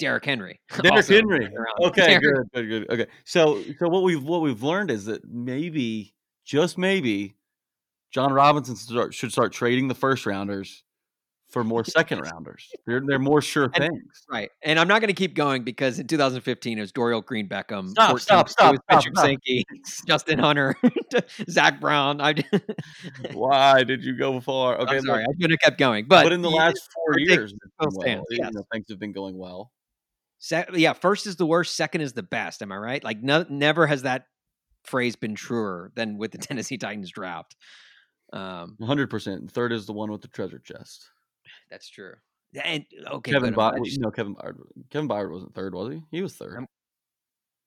Derrick 0.00 0.24
Henry. 0.24 0.58
Derrick 0.82 1.06
Henry. 1.06 1.48
Okay, 1.82 2.18
Derrick- 2.20 2.22
good, 2.52 2.68
good, 2.68 2.88
good. 2.88 2.90
Okay, 2.90 3.06
so 3.24 3.62
so 3.78 3.88
what 3.88 4.02
we've 4.02 4.22
what 4.22 4.40
we've 4.40 4.62
learned 4.64 4.90
is 4.90 5.04
that 5.04 5.24
maybe 5.30 6.12
just 6.44 6.76
maybe 6.76 7.36
Jon 8.10 8.32
Robinson 8.32 8.74
start, 8.74 9.14
should 9.14 9.30
start 9.30 9.52
trading 9.52 9.86
the 9.86 9.94
first 9.94 10.26
rounders 10.26 10.82
for 11.50 11.62
more 11.64 11.84
second 11.84 12.20
rounders. 12.20 12.68
They're 12.86 13.02
they're 13.06 13.18
more 13.18 13.42
sure 13.42 13.64
And- 13.74 13.74
things. 13.74 14.02
Right. 14.30 14.50
And 14.62 14.78
I'm 14.78 14.86
not 14.88 15.00
going 15.00 15.08
to 15.08 15.14
keep 15.14 15.34
going 15.34 15.64
because 15.64 15.98
in 15.98 16.06
2015 16.06 16.78
it 16.78 16.80
was 16.80 16.92
Dorial 16.92 17.24
Green 17.24 17.48
Beckham. 17.48 17.88
Stop, 17.90 18.10
14, 18.10 18.18
stop, 18.20 18.46
it 18.46 18.50
stop, 18.52 18.72
was 18.72 18.80
stop, 18.80 18.88
Patrick. 18.88 19.18
Sankey, 19.18 19.64
Justin 20.06 20.38
Hunter, 20.38 20.76
Zach 21.50 21.80
Brown. 21.80 22.20
I, 22.20 22.34
Why 23.32 23.82
did 23.84 24.04
you 24.04 24.16
go 24.16 24.40
far? 24.40 24.78
Okay, 24.80 24.96
I'm 24.98 25.02
sorry. 25.02 25.22
look, 25.24 25.34
I 25.36 25.40
should 25.42 25.50
have 25.50 25.60
kept 25.60 25.78
going. 25.78 26.06
But, 26.06 26.22
but, 26.24 26.32
in 26.32 26.42
the 26.42 26.50
last 26.50 26.88
four 26.94 27.18
years, 27.18 27.52
well. 27.80 27.90
stands, 28.00 28.24
You 28.30 28.38
know, 28.52 28.64
things 28.72 28.86
have 28.88 28.98
been 29.00 29.12
going 29.12 29.36
well. 29.36 29.72
Se- 30.40 30.66
yeah, 30.74 30.92
first 30.94 31.26
is 31.26 31.36
the 31.36 31.46
worst, 31.46 31.76
second 31.76 32.00
is 32.00 32.12
the 32.14 32.22
best. 32.22 32.62
Am 32.62 32.72
I 32.72 32.76
right? 32.76 33.04
Like, 33.04 33.22
no, 33.22 33.44
never 33.48 33.86
has 33.86 34.02
that 34.02 34.24
phrase 34.84 35.14
been 35.14 35.34
truer 35.34 35.92
than 35.94 36.16
with 36.18 36.32
the 36.32 36.38
Tennessee 36.48 36.78
Titans 36.78 37.10
draft. 37.10 37.54
Um, 38.32 38.74
One 38.78 38.88
hundred 38.88 39.10
percent. 39.10 39.50
Third 39.52 39.72
is 39.72 39.86
the 39.86 39.92
one 39.92 40.10
with 40.10 40.22
the 40.22 40.28
treasure 40.28 40.58
chest. 40.58 41.08
that's 41.70 41.88
true. 41.88 42.14
And 42.64 42.84
okay, 43.06 43.30
Kevin. 43.32 43.54
Byard. 43.54 43.80
No, 43.98 44.10
Kevin 44.10 44.34
Byard. 44.34 44.56
Kevin 44.90 45.08
Byard 45.08 45.30
wasn't 45.30 45.54
third, 45.54 45.74
was 45.74 45.92
he? 45.92 46.02
He 46.10 46.22
was 46.22 46.34
third. 46.34 46.54
I'm- 46.54 46.66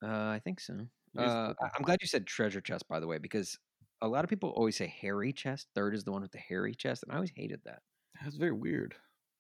Uh, 0.04 0.32
I 0.36 0.42
think 0.44 0.60
so. 0.60 0.74
Uh, 1.18 1.54
I'm 1.62 1.84
glad 1.84 2.00
you 2.02 2.08
said 2.08 2.26
treasure 2.28 2.60
chest, 2.60 2.88
by 2.90 3.00
the 3.00 3.08
way, 3.08 3.18
because 3.20 3.58
a 4.02 4.08
lot 4.08 4.24
of 4.26 4.30
people 4.30 4.50
always 4.50 4.76
say 4.76 4.88
hairy 5.00 5.32
chest. 5.32 5.68
Third 5.76 5.94
is 5.96 6.04
the 6.04 6.12
one 6.12 6.22
with 6.24 6.32
the 6.32 6.40
hairy 6.40 6.74
chest, 6.76 7.04
and 7.04 7.12
I 7.12 7.16
always 7.16 7.32
hated 7.36 7.62
that. 7.66 7.80
That's 8.22 8.36
very 8.36 8.52
weird. 8.52 8.96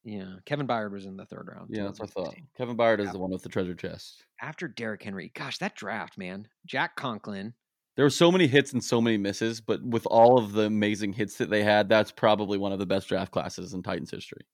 Yeah, 0.06 0.36
Kevin 0.45 0.68
Byard 0.68 0.91
was 0.91 1.06
in 1.06 1.16
the 1.16 1.26
third 1.26 1.49
round. 1.54 1.70
Yeah, 1.70 1.84
that's 1.84 1.99
what 1.99 2.10
I 2.10 2.12
thought. 2.12 2.36
Kevin 2.58 2.76
Byard 2.76 2.99
is 2.99 3.12
the 3.12 3.20
one 3.20 3.32
with 3.32 3.41
the 3.41 3.49
treasure 3.49 3.74
chest. 3.74 4.26
After 4.41 4.68
Derrick 4.68 5.04
Henry, 5.04 5.32
gosh, 5.34 5.58
that 5.60 5.76
draft, 5.76 6.18
man. 6.18 6.47
Jack 6.66 6.95
Conklin. 6.97 7.54
There 7.95 8.06
were 8.06 8.10
so 8.10 8.32
many 8.32 8.47
hits 8.47 8.74
and 8.74 8.84
so 8.84 8.99
many 8.99 9.18
misses, 9.18 9.62
but 9.62 9.82
with 9.82 10.06
all 10.08 10.38
of 10.38 10.51
the 10.51 10.64
amazing 10.64 11.14
hits 11.14 11.38
that 11.38 11.49
they 11.49 11.64
had, 11.64 11.88
that's 11.88 12.12
probably 12.12 12.58
one 12.58 12.74
of 12.74 12.80
the 12.80 12.86
best 12.86 13.08
draft 13.08 13.32
classes 13.32 13.74
in 13.74 13.84
Titans 13.84 14.12
history. 14.12 14.45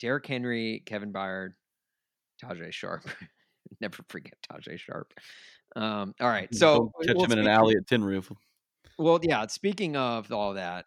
Derrick 0.00 0.26
Henry, 0.26 0.82
Kevin 0.86 1.12
Byard, 1.12 1.50
Tajaé 2.42 2.72
Sharpe. 2.72 3.08
Never 3.80 4.02
forget 4.08 4.34
Tajaé 4.50 4.78
Sharpe. 4.78 5.12
Um, 5.76 6.14
all 6.20 6.28
right, 6.28 6.52
so 6.54 6.92
Don't 6.94 7.06
catch 7.06 7.16
well, 7.16 7.24
him 7.26 7.32
in 7.32 7.38
an 7.40 7.48
alley 7.48 7.74
at 7.76 7.86
Tin 7.86 8.04
Roof. 8.04 8.30
Well, 8.98 9.18
yeah. 9.22 9.46
Speaking 9.48 9.96
of 9.96 10.32
all 10.32 10.54
that, 10.54 10.86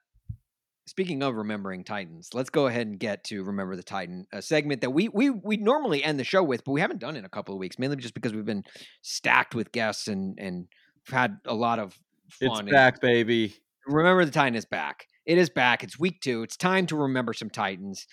speaking 0.88 1.22
of 1.22 1.36
remembering 1.36 1.84
Titans, 1.84 2.30
let's 2.34 2.50
go 2.50 2.68
ahead 2.68 2.88
and 2.88 2.98
get 3.00 3.24
to 3.26 3.44
remember 3.44 3.76
the 3.76 3.84
Titan, 3.84 4.26
a 4.34 4.42
segment 4.42 4.82
that 4.82 4.90
we 4.92 5.10
we 5.10 5.30
we 5.30 5.58
normally 5.58 6.04
end 6.04 6.20
the 6.20 6.24
show 6.24 6.44
with, 6.44 6.64
but 6.64 6.72
we 6.72 6.82
haven't 6.82 7.00
done 7.00 7.16
in 7.16 7.26
a 7.26 7.30
couple 7.30 7.54
of 7.54 7.60
weeks, 7.60 7.78
mainly 7.78 7.98
just 7.98 8.14
because 8.14 8.34
we've 8.34 8.46
been 8.46 8.64
stacked 9.02 9.54
with 9.54 9.72
guests 9.72 10.08
and 10.08 10.40
and 10.40 10.68
had 11.08 11.38
a 11.46 11.54
lot 11.54 11.80
of 11.80 11.98
It's 12.42 12.48
fun. 12.54 12.62
and- 12.62 12.70
back, 12.72 13.00
baby. 13.02 13.56
remember 13.86 14.26
the 14.26 14.32
Titan 14.32 14.56
is 14.56 14.66
back. 14.66 15.06
It 15.26 15.38
is 15.38 15.50
back. 15.50 15.84
It's 15.84 16.00
week 16.00 16.22
two. 16.22 16.42
It's 16.44 16.58
time 16.58 16.86
to 16.88 16.96
remember 16.96 17.34
some 17.34 17.50
Titans. 17.50 18.08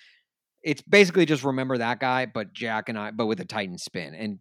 It's 0.63 0.81
basically 0.81 1.25
just 1.25 1.43
remember 1.43 1.77
that 1.77 1.99
guy, 1.99 2.25
but 2.25 2.51
Jack 2.53 2.89
and 2.89 2.97
I, 2.97 3.11
but 3.11 3.27
with 3.27 3.39
a 3.39 3.45
Titan 3.45 3.77
spin. 3.77 4.13
And 4.15 4.39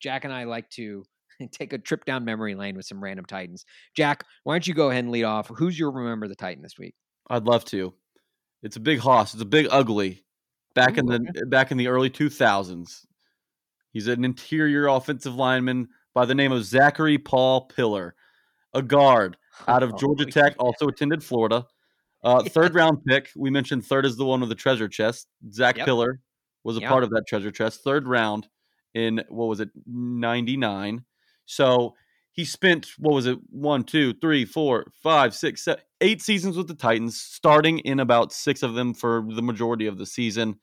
Jack 0.00 0.24
and 0.24 0.32
I 0.32 0.44
like 0.44 0.68
to 0.70 1.04
take 1.52 1.72
a 1.72 1.78
trip 1.78 2.04
down 2.04 2.24
memory 2.24 2.54
lane 2.56 2.76
with 2.76 2.86
some 2.86 3.02
random 3.02 3.24
Titans. 3.26 3.64
Jack, 3.94 4.24
why 4.44 4.54
don't 4.54 4.66
you 4.66 4.74
go 4.74 4.90
ahead 4.90 5.04
and 5.04 5.12
lead 5.12 5.24
off? 5.24 5.48
Who's 5.56 5.78
your 5.78 5.90
remember 5.92 6.26
the 6.26 6.34
Titan 6.34 6.62
this 6.62 6.78
week? 6.78 6.94
I'd 7.30 7.44
love 7.44 7.64
to. 7.66 7.94
It's 8.62 8.76
a 8.76 8.80
big 8.80 8.98
hoss. 8.98 9.34
It's 9.34 9.42
a 9.42 9.46
big 9.46 9.68
ugly. 9.70 10.24
Back 10.74 10.98
in 10.98 11.10
Ooh, 11.12 11.18
the 11.18 11.46
back 11.46 11.70
in 11.70 11.76
the 11.76 11.88
early 11.88 12.10
two 12.10 12.28
thousands. 12.30 13.06
He's 13.92 14.06
an 14.06 14.24
interior 14.24 14.86
offensive 14.86 15.34
lineman 15.34 15.88
by 16.14 16.24
the 16.24 16.34
name 16.34 16.52
of 16.52 16.64
Zachary 16.64 17.18
Paul 17.18 17.62
Piller, 17.62 18.14
a 18.74 18.82
guard 18.82 19.36
out 19.68 19.82
of 19.82 19.92
Oh, 19.94 19.96
Georgia 19.96 20.24
yeah. 20.24 20.30
Tech, 20.30 20.54
also 20.58 20.88
attended 20.88 21.22
Florida. 21.24 21.66
Uh, 22.22 22.42
Third 22.48 22.74
round 22.74 23.04
pick. 23.04 23.30
We 23.36 23.50
mentioned 23.50 23.86
third 23.86 24.04
is 24.06 24.16
the 24.16 24.24
one 24.24 24.40
with 24.40 24.48
the 24.48 24.54
treasure 24.54 24.88
chest. 24.88 25.28
Zach 25.52 25.76
Yep. 25.76 25.86
Piller 25.86 26.20
was 26.64 26.76
a 26.76 26.80
Yep. 26.80 26.88
part 26.90 27.04
of 27.04 27.10
that 27.10 27.24
treasure 27.28 27.50
chest. 27.50 27.82
Third 27.82 28.06
round 28.06 28.48
in 28.94 29.22
what 29.28 29.46
was 29.46 29.60
it, 29.60 29.70
ninety 29.86 30.56
nine. 30.56 31.04
So 31.46 31.94
he 32.38 32.44
spent 32.44 32.92
what 32.98 33.14
was 33.14 33.26
it, 33.26 33.36
one, 33.50 33.82
two, 33.82 34.14
three, 34.14 34.44
four, 34.44 34.86
five, 35.02 35.34
six, 35.34 35.64
seven, 35.64 35.82
eight 36.00 36.22
seasons 36.22 36.56
with 36.56 36.68
the 36.68 36.74
Titans, 36.74 37.20
starting 37.20 37.80
in 37.80 37.98
about 37.98 38.32
six 38.32 38.62
of 38.62 38.74
them 38.74 38.94
for 38.94 39.26
the 39.28 39.42
majority 39.42 39.88
of 39.88 39.98
the 39.98 40.06
season, 40.06 40.54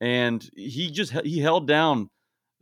and 0.00 0.50
he 0.56 0.90
just 0.90 1.12
he 1.24 1.38
held 1.38 1.68
down 1.68 2.10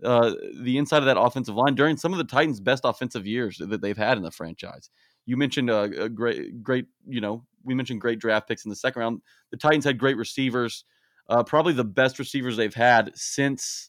uh, 0.05 0.35
the 0.61 0.77
inside 0.77 0.99
of 0.99 1.07
that 1.07 1.19
offensive 1.19 1.55
line 1.55 1.75
during 1.75 1.97
some 1.97 2.13
of 2.13 2.19
the 2.19 2.25
Titans' 2.25 2.61
best 2.61 2.83
offensive 2.85 3.27
years 3.27 3.57
that 3.57 3.81
they've 3.81 3.97
had 3.97 4.19
in 4.19 4.23
the 4.23 4.31
franchise. 4.31 4.91
You 5.25 5.39
mentioned 5.39 5.71
a, 5.71 5.85
a 6.03 6.09
great, 6.11 6.63
great, 6.63 6.85
you 7.09 7.23
know, 7.23 7.47
we 7.65 7.73
mentioned 7.73 8.03
great 8.03 8.19
draft 8.19 8.47
picks 8.47 8.67
in 8.67 8.69
the 8.69 8.77
second 8.77 9.01
round. 9.01 9.23
The 9.53 9.57
Titans 9.57 9.87
had 9.87 9.97
great 9.97 10.19
receivers, 10.19 10.85
uh, 11.31 11.45
probably 11.45 11.73
the 11.73 11.83
best 11.83 12.19
receivers 12.19 12.59
they've 12.59 12.75
had 12.75 13.13
since 13.15 13.89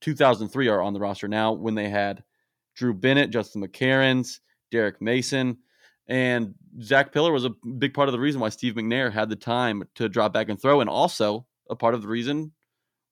2003 0.00 0.68
are 0.68 0.80
on 0.80 0.94
the 0.94 1.00
roster 1.00 1.28
now. 1.28 1.52
When 1.52 1.74
they 1.74 1.90
had 1.90 2.24
Drew 2.74 2.94
Bennett, 2.94 3.30
Justin 3.30 3.62
McCareins, 3.62 4.40
Derrick 4.70 5.00
Mason, 5.00 5.58
and 6.08 6.54
Zach 6.82 7.12
Piller 7.12 7.32
was 7.32 7.44
a 7.44 7.50
big 7.78 7.94
part 7.94 8.08
of 8.08 8.12
the 8.12 8.18
reason 8.18 8.40
why 8.40 8.48
Steve 8.50 8.74
McNair 8.74 9.12
had 9.12 9.28
the 9.30 9.36
time 9.36 9.84
to 9.94 10.08
drop 10.08 10.32
back 10.32 10.48
and 10.48 10.60
throw, 10.60 10.80
and 10.80 10.90
also 10.90 11.46
a 11.70 11.76
part 11.76 11.94
of 11.94 12.02
the 12.02 12.08
reason 12.08 12.52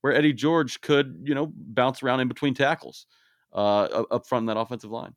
where 0.03 0.13
Eddie 0.13 0.33
George 0.33 0.81
could, 0.81 1.23
you 1.25 1.35
know, 1.35 1.53
bounce 1.55 2.03
around 2.03 2.21
in 2.21 2.29
between 2.29 2.55
tackles 2.55 3.07
uh, 3.55 4.05
up- 4.11 4.27
front 4.27 4.43
in 4.43 4.47
that 4.47 4.59
offensive 4.59 4.91
line. 4.91 5.15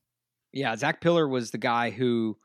Yeah, 0.54 0.76
Zach 0.76 1.02
Piller 1.02 1.28
was 1.28 1.52
the 1.52 1.58
guy 1.58 1.90
who 1.90 2.38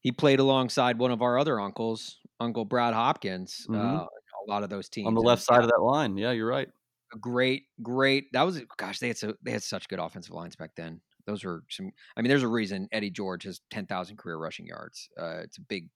he 0.00 0.12
played 0.12 0.38
alongside 0.38 0.98
one 0.98 1.10
of 1.10 1.22
our 1.22 1.38
other 1.38 1.58
uncles, 1.58 2.18
Uncle 2.38 2.64
Brad 2.64 2.94
Hopkins. 2.94 3.66
Mhm. 3.68 4.02
Uh, 4.02 4.04
a 4.06 4.48
lot 4.48 4.62
of 4.62 4.70
those 4.70 4.88
teams 4.88 5.08
on 5.08 5.14
the 5.14 5.20
left 5.20 5.42
side 5.42 5.62
of 5.62 5.68
that 5.68 5.80
line. 5.80 6.16
Yeah, 6.16 6.30
you're 6.30 6.48
right. 6.48 6.68
a 7.12 7.18
great, 7.18 7.64
great. 7.82 8.30
That 8.32 8.42
was 8.42 8.60
gosh, 8.76 8.98
they 8.98 9.08
had 9.08 9.16
so 9.16 9.34
they 9.42 9.50
had 9.50 9.62
such 9.62 9.88
good 9.88 9.98
offensive 9.98 10.34
lines 10.34 10.54
back 10.56 10.72
then. 10.76 11.00
Those 11.28 11.44
were 11.44 11.62
some. 11.68 11.90
I 12.16 12.22
mean, 12.22 12.30
there's 12.30 12.42
a 12.42 12.48
reason 12.48 12.88
Eddie 12.90 13.10
George 13.10 13.44
has 13.44 13.60
ten 13.70 13.86
thousand 13.86 14.16
career 14.16 14.38
rushing 14.38 14.66
yards. 14.66 15.08
Uh, 15.16 15.40
it's 15.44 15.58
a 15.58 15.60
big 15.60 15.88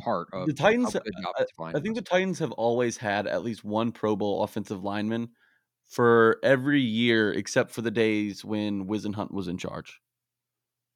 part 0.00 0.28
of 0.32 0.46
The 0.46 0.54
Titans, 0.54 0.94
how 0.94 1.00
good 1.00 1.12
the 1.14 1.28
I- 1.64 1.76
I 1.76 1.80
think 1.80 1.96
the. 1.96 2.02
Titans 2.02 2.38
have 2.38 2.52
always 2.52 2.96
had 2.96 3.26
at 3.26 3.42
least 3.44 3.64
one 3.64 3.90
Pro 3.92 4.14
Bowl 4.16 4.44
offensive 4.44 4.82
lineman 4.84 5.28
for 5.88 6.38
every 6.44 6.80
year 6.80 7.32
except 7.32 7.72
for 7.72 7.82
the 7.82 7.90
days 7.90 8.44
when 8.44 8.86
Whisenhunt 8.86 9.32
was 9.32 9.48
in 9.48 9.58
charge. 9.58 10.00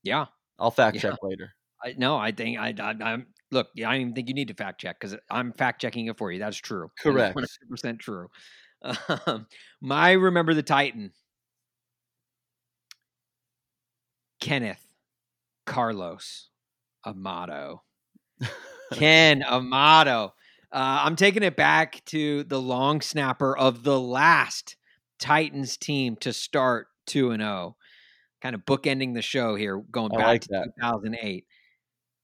yeah. 0.04 0.26
I'll 0.58 0.70
fact 0.70 0.94
Yeah. 0.94 1.00
check 1.10 1.18
later. 1.22 1.52
I, 1.84 1.94
no, 1.98 2.16
I 2.16 2.30
think 2.30 2.58
I, 2.60 2.72
I 2.80 2.94
I'm 3.02 3.26
look. 3.50 3.68
I 3.76 3.80
don't 3.80 3.94
even 4.00 4.14
think 4.14 4.28
you 4.28 4.34
need 4.34 4.48
to 4.48 4.54
fact 4.54 4.80
check 4.80 5.00
because 5.00 5.16
I'm 5.28 5.52
fact 5.52 5.80
checking 5.82 6.06
it 6.06 6.16
for 6.16 6.30
you. 6.30 6.38
That's 6.38 6.56
true. 6.56 6.88
Correct. 7.00 7.34
One 7.34 7.42
hundred 7.42 7.68
percent 7.70 7.98
true. 7.98 8.28
Um, 9.26 9.46
my 9.80 10.12
remember 10.12 10.52
the 10.54 10.62
Titan. 10.62 11.10
Kenneth 14.54 14.86
Carlos 15.66 16.48
Amato. 17.04 17.82
Ken 18.92 19.42
Amato. 19.42 20.32
Uh, 20.70 21.02
I'm 21.02 21.16
taking 21.16 21.42
it 21.42 21.56
back 21.56 22.04
to 22.06 22.44
the 22.44 22.60
long 22.60 23.00
snapper 23.00 23.58
of 23.58 23.82
the 23.82 23.98
last 23.98 24.76
Titans 25.18 25.76
team 25.76 26.14
to 26.20 26.32
start 26.32 26.86
2 27.08 27.32
and 27.32 27.42
0. 27.42 27.76
Kind 28.42 28.54
of 28.54 28.64
bookending 28.64 29.14
the 29.14 29.22
show 29.22 29.56
here, 29.56 29.76
going 29.90 30.12
I 30.14 30.18
back 30.18 30.26
like 30.26 30.40
to 30.42 30.48
that. 30.52 30.68
2008. 30.80 31.46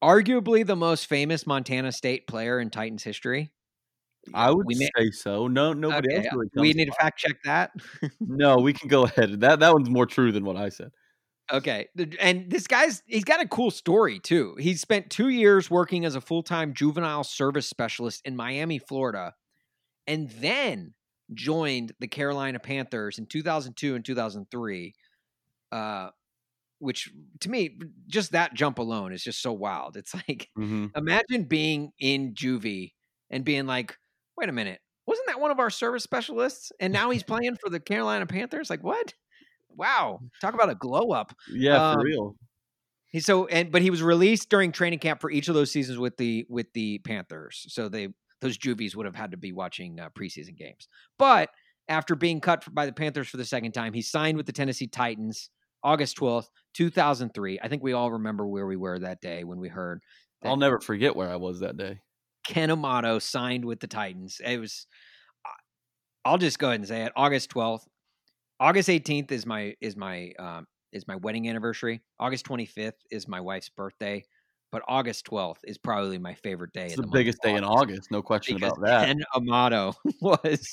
Arguably 0.01 0.65
the 0.65 0.77
most 0.77 1.07
famous 1.07 1.49
Montana 1.49 1.91
State 1.91 2.29
player 2.29 2.61
in 2.61 2.71
Titans 2.71 3.03
history. 3.03 3.51
I 4.33 4.53
would 4.53 4.67
may- 4.69 4.89
say 4.97 5.11
so. 5.11 5.49
No, 5.49 5.73
nobody 5.73 6.15
Okay, 6.15 6.29
else 6.29 6.33
really 6.33 6.49
we 6.55 6.73
need 6.75 6.85
to 6.85 6.91
to 6.93 6.97
fact 6.97 7.19
check 7.19 7.39
that. 7.45 7.73
No, 8.21 8.59
we 8.59 8.73
can 8.73 8.87
go 8.89 9.03
ahead. 9.03 9.41
That 9.41 9.59
that 9.59 9.73
one's 9.73 9.91
more 9.91 10.07
true 10.07 10.31
than 10.31 10.45
what 10.45 10.57
I 10.57 10.69
said. 10.69 10.93
Okay. 11.53 11.89
And 12.21 12.51
this 12.51 12.67
guy's 12.67 13.03
he's 13.07 13.25
got 13.25 13.41
a 13.41 13.49
cool 13.49 13.71
story 13.71 14.19
too. 14.21 14.55
He 14.59 14.75
spent 14.77 15.11
2 15.11 15.29
years 15.29 15.71
working 15.71 16.05
as 16.05 16.15
a 16.15 16.21
full-time 16.21 16.75
juvenile 16.75 17.25
service 17.25 17.67
specialist 17.67 18.23
in 18.25 18.37
Miami, 18.37 18.79
Florida, 18.79 19.35
and 20.07 20.31
then 20.33 20.95
joined 21.35 21.95
the 22.01 22.09
Carolina 22.09 22.59
Panthers 22.61 23.19
in 23.19 23.27
2002 23.27 23.95
and 23.97 24.05
2003. 24.05 24.95
Uh 25.73 26.11
which 26.81 27.11
to 27.41 27.51
me 27.51 27.79
just 28.09 28.33
that 28.33 28.55
jump 28.55 28.79
alone 28.79 29.13
is 29.13 29.25
just 29.25 29.43
so 29.43 29.53
wild. 29.53 29.97
It's 29.97 30.15
like 30.15 30.51
hmm 30.57 30.87
imagine 30.97 31.45
being 31.45 31.93
in 32.01 32.35
juvie 32.35 32.93
and 33.31 33.45
being 33.45 33.67
like, 33.67 33.97
"Wait 34.39 34.49
a 34.51 34.53
minute. 34.53 34.81
Wasn't 35.07 35.27
that 35.29 35.41
one 35.41 35.51
of 35.53 35.61
our 35.61 35.71
service 35.71 36.05
specialists 36.05 36.73
and 36.81 36.93
now 36.93 37.11
he's 37.11 37.25
playing 37.25 37.57
for 37.57 37.71
the 37.71 37.81
Carolina 37.81 38.27
Panthers?" 38.27 38.71
Like, 38.71 38.85
"What?" 38.85 39.15
Wow. 39.77 40.21
Talk 40.41 40.55
about 40.55 40.71
a 40.71 40.75
glow 40.75 41.13
up. 41.13 41.35
Yeah, 41.53 41.91
Um, 41.91 41.95
for 41.95 42.05
real. 42.05 42.37
He 43.11 43.21
so 43.21 43.47
and 43.47 43.73
but 43.73 43.83
he 43.83 43.91
was 43.91 44.03
released 44.03 44.49
during 44.51 44.71
training 44.71 45.01
camp 45.01 45.21
for 45.21 45.31
each 45.31 45.49
of 45.49 45.55
those 45.55 45.71
seasons 45.73 45.99
with 45.99 46.17
the 46.17 46.47
with 46.49 46.73
the 46.75 46.99
Panthers. 47.01 47.67
So 47.69 47.89
they 47.89 48.09
those 48.41 48.57
juvies 48.57 48.95
would 48.97 49.07
have 49.07 49.17
had 49.17 49.33
to 49.33 49.37
be 49.37 49.53
watching 49.53 49.99
uh, 49.99 50.11
preseason 50.11 50.57
games. 50.57 50.89
But 51.19 51.51
after 51.89 52.15
being 52.15 52.41
cut 52.41 52.65
by 52.73 52.87
the 52.87 52.93
Panthers 52.93 53.29
for 53.29 53.37
the 53.37 53.45
second 53.45 53.73
time, 53.73 53.93
he 53.93 54.03
signed 54.03 54.37
with 54.37 54.47
the 54.47 54.53
Tennessee 54.53 54.87
Titans 54.87 55.51
August 55.83 56.17
12th, 56.19 56.47
2003. 56.75 57.59
I 57.61 57.69
think 57.69 57.83
we 57.83 57.93
all 57.93 58.13
remember 58.13 58.47
where 58.47 58.67
we 58.67 58.77
were 58.77 58.99
that 59.01 59.21
day 59.21 59.45
when 59.45 59.59
we 59.59 59.69
heard 59.69 60.03
I'll 60.45 60.57
never 60.57 60.81
forget 60.81 61.17
where 61.17 61.29
I 61.29 61.37
was 61.37 61.61
that 61.61 61.77
day. 61.77 62.01
Ken 62.47 62.71
Amato 62.71 63.19
signed 63.19 63.65
with 63.65 63.81
the 63.81 63.87
Titans. 63.87 64.41
It 64.45 64.59
was 64.59 64.87
I'll 66.25 66.39
just 66.39 66.59
go 66.59 66.69
ahead 66.69 66.81
and 66.81 66.89
say 66.89 67.03
it. 67.03 67.13
August 67.17 67.51
12th. 67.51 67.87
August 68.61 68.91
18th 68.91 69.33
is 69.33 69.47
my 69.47 69.75
is 69.81 69.97
my 69.97 70.33
um, 70.39 70.67
is 70.93 71.09
my 71.09 71.17
wedding 71.17 71.49
anniversary. 71.49 72.03
August 72.19 72.47
25th 72.47 72.93
is 73.11 73.27
my 73.27 73.41
wife's 73.41 73.71
birthday. 73.71 74.23
But 74.73 74.83
August 74.87 75.27
12th 75.27 75.59
is 75.65 75.79
probably 75.79 76.19
my 76.19 76.35
favorite 76.35 76.73
day. 76.73 76.87
It's 76.87 76.95
in 76.95 77.01
the 77.01 77.09
biggest 77.09 77.43
day 77.43 77.57
in 77.57 77.65
August, 77.65 78.09
no 78.13 78.23
question 78.23 78.57
about 78.57 78.81
that. 78.83 79.07
Ken 79.07 79.21
Amato 79.35 79.95
was 80.21 80.69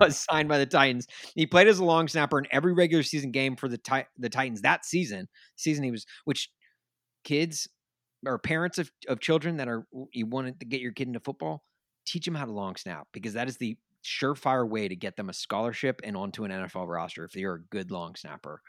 was 0.00 0.18
signed 0.18 0.48
by 0.48 0.58
the 0.58 0.66
Titans. 0.66 1.06
He 1.36 1.46
played 1.46 1.68
as 1.68 1.78
a 1.78 1.84
long 1.84 2.08
snapper 2.08 2.40
in 2.40 2.48
every 2.50 2.72
regular 2.72 3.04
season 3.04 3.30
game 3.30 3.54
for 3.54 3.68
the 3.68 3.78
Ti- 3.78 4.08
the 4.18 4.28
Titans 4.28 4.62
that 4.62 4.84
season. 4.84 5.28
Season 5.54 5.84
he 5.84 5.92
was, 5.92 6.06
which 6.24 6.50
kids 7.22 7.68
or 8.26 8.38
parents 8.38 8.78
of, 8.78 8.90
of 9.08 9.20
children 9.20 9.58
that 9.58 9.68
are 9.68 9.86
you 10.12 10.26
wanted 10.26 10.58
to 10.60 10.66
get 10.66 10.80
your 10.80 10.92
kid 10.92 11.06
into 11.06 11.20
football, 11.20 11.62
teach 12.06 12.24
them 12.24 12.34
how 12.34 12.46
to 12.46 12.52
long 12.52 12.74
snap 12.74 13.06
because 13.12 13.34
that 13.34 13.46
is 13.46 13.58
the 13.58 13.76
surefire 14.04 14.68
way 14.68 14.88
to 14.88 14.96
get 14.96 15.16
them 15.16 15.28
a 15.28 15.32
scholarship 15.32 16.00
and 16.04 16.16
onto 16.16 16.44
an 16.44 16.50
NFL 16.50 16.86
roster 16.88 17.24
if 17.24 17.34
you're 17.36 17.54
a 17.56 17.62
good 17.64 17.90
long 17.90 18.14
snapper. 18.16 18.60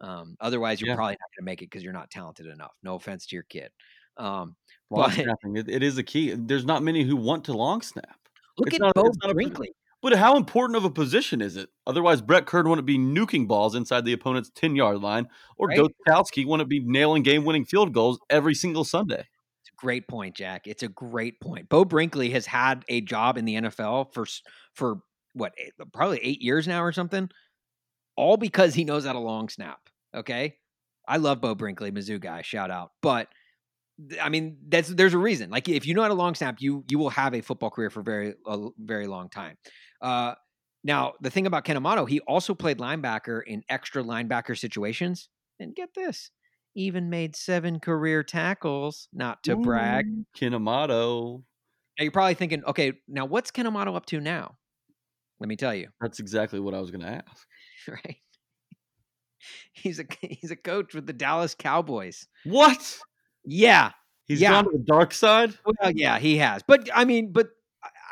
Um, 0.00 0.36
otherwise, 0.40 0.80
you're 0.80 0.88
Yeah. 0.90 0.96
probably 0.96 1.12
not 1.12 1.30
going 1.36 1.44
to 1.44 1.44
make 1.44 1.62
it 1.62 1.66
because 1.70 1.82
you're 1.82 1.92
not 1.92 2.10
talented 2.10 2.46
enough. 2.46 2.72
No 2.82 2.96
offense 2.96 3.26
to 3.26 3.36
your 3.36 3.44
kid. 3.44 3.70
Um, 4.16 4.56
Long 4.90 5.08
but 5.08 5.12
snapping, 5.14 5.56
it, 5.56 5.68
it 5.68 5.82
is 5.82 5.98
a 5.98 6.02
key. 6.02 6.34
There's 6.36 6.64
not 6.66 6.82
many 6.82 7.02
who 7.04 7.16
want 7.16 7.44
to 7.46 7.52
long 7.52 7.80
snap. 7.82 8.16
look 8.58 8.68
It's 8.68 8.76
at 8.76 8.80
not- 8.82 8.94
Beau 8.94 9.06
it's 9.06 9.16
not 9.22 9.30
a- 9.30 9.34
Brinkley. 9.34 9.70
But 10.02 10.16
how 10.16 10.36
important 10.36 10.76
of 10.76 10.84
a 10.84 10.90
position 10.90 11.40
is 11.40 11.56
it? 11.56 11.70
Otherwise, 11.86 12.20
Brett 12.20 12.44
Kern 12.44 12.68
wouldn't 12.68 12.86
be 12.86 12.98
nuking 12.98 13.48
balls 13.48 13.74
inside 13.74 14.04
the 14.04 14.12
opponent's 14.12 14.50
10 14.54 14.76
yard 14.76 15.00
line, 15.00 15.26
or 15.56 15.68
Right. 15.68 15.78
Gostkowski 15.80 16.46
wouldn't 16.46 16.68
be 16.68 16.80
nailing 16.84 17.22
game 17.22 17.46
winning 17.46 17.64
field 17.64 17.94
goals 17.94 18.18
every 18.28 18.54
single 18.54 18.84
Sunday. 18.84 19.26
Great 19.76 20.08
point, 20.08 20.34
Jack. 20.36 20.66
It's 20.66 20.82
a 20.82 20.88
great 20.88 21.40
point. 21.40 21.68
Beau 21.68 21.84
Brinkley 21.84 22.30
has 22.30 22.46
had 22.46 22.84
a 22.88 23.00
job 23.00 23.36
in 23.38 23.44
the 23.44 23.54
NFL 23.56 24.12
for 24.14 24.26
for 24.74 24.98
what 25.34 25.52
eight- 25.58 25.72
probably 25.92 26.18
eight 26.22 26.42
years 26.42 26.66
now 26.68 26.82
or 26.82 26.92
something, 26.92 27.28
all 28.16 28.36
because 28.36 28.74
he 28.74 28.84
knows 28.84 29.04
how 29.04 29.12
to 29.12 29.18
long 29.18 29.48
snap. 29.48 29.80
Okay, 30.14 30.56
I 31.08 31.16
love 31.18 31.40
Beau 31.40 31.54
Brinkley, 31.54 31.90
Mizzou 31.90 32.20
guy. 32.20 32.42
Shout 32.42 32.70
out, 32.70 32.92
but. 33.02 33.28
I 34.20 34.28
mean, 34.28 34.56
that's 34.68 34.88
there's 34.88 35.14
a 35.14 35.18
reason. 35.18 35.50
Like, 35.50 35.68
if 35.68 35.86
you 35.86 35.94
know 35.94 36.02
how 36.02 36.08
to 36.08 36.14
long 36.14 36.34
snap, 36.34 36.56
you 36.60 36.84
you 36.88 36.98
will 36.98 37.10
have 37.10 37.32
a 37.32 37.40
football 37.40 37.70
career 37.70 37.90
for 37.90 38.02
very 38.02 38.34
a 38.44 38.68
very 38.76 39.06
long 39.06 39.28
time. 39.28 39.56
Uh, 40.02 40.34
now, 40.82 41.12
the 41.20 41.30
thing 41.30 41.46
about 41.46 41.64
Ken 41.64 41.76
Amato, 41.76 42.04
he 42.04 42.18
also 42.20 42.54
played 42.54 42.78
linebacker 42.78 43.42
in 43.46 43.62
extra 43.68 44.02
linebacker 44.02 44.58
situations, 44.58 45.28
and 45.60 45.76
get 45.76 45.90
this, 45.94 46.32
even 46.74 47.10
made 47.10 47.36
seven 47.36 47.80
career 47.80 48.22
tackles. 48.22 49.08
Not 49.12 49.42
to 49.44 49.56
brag. 49.56 50.06
Ooh, 50.06 50.24
Ken 50.34 50.54
Amato. 50.54 51.42
Now 51.98 52.02
you're 52.02 52.12
probably 52.12 52.34
thinking, 52.34 52.64
okay, 52.64 52.94
now 53.08 53.24
what's 53.24 53.50
Ken 53.50 53.66
Amato 53.66 53.94
up 53.94 54.06
to 54.06 54.20
now? 54.20 54.56
Let 55.40 55.48
me 55.48 55.56
tell 55.56 55.74
you, 55.74 55.88
That's 56.00 56.20
exactly 56.20 56.60
what 56.60 56.74
I 56.74 56.80
was 56.80 56.90
going 56.90 57.02
to 57.02 57.08
ask. 57.08 57.46
right? 57.88 58.16
He's 59.72 59.98
a 60.00 60.04
he's 60.20 60.50
a 60.50 60.56
coach 60.56 60.94
with 60.94 61.06
the 61.06 61.12
Dallas 61.12 61.54
Cowboys. 61.54 62.26
What? 62.44 62.98
Yeah, 63.44 63.90
He's 64.26 64.40
Yeah. 64.40 64.50
gone 64.52 64.64
to 64.64 64.70
the 64.78 64.84
dark 64.84 65.12
side? 65.12 65.54
well, 65.66 65.90
yeah, 65.90 66.18
he 66.18 66.38
has. 66.38 66.62
But 66.66 66.88
I 66.94 67.04
mean, 67.04 67.32
but 67.32 67.48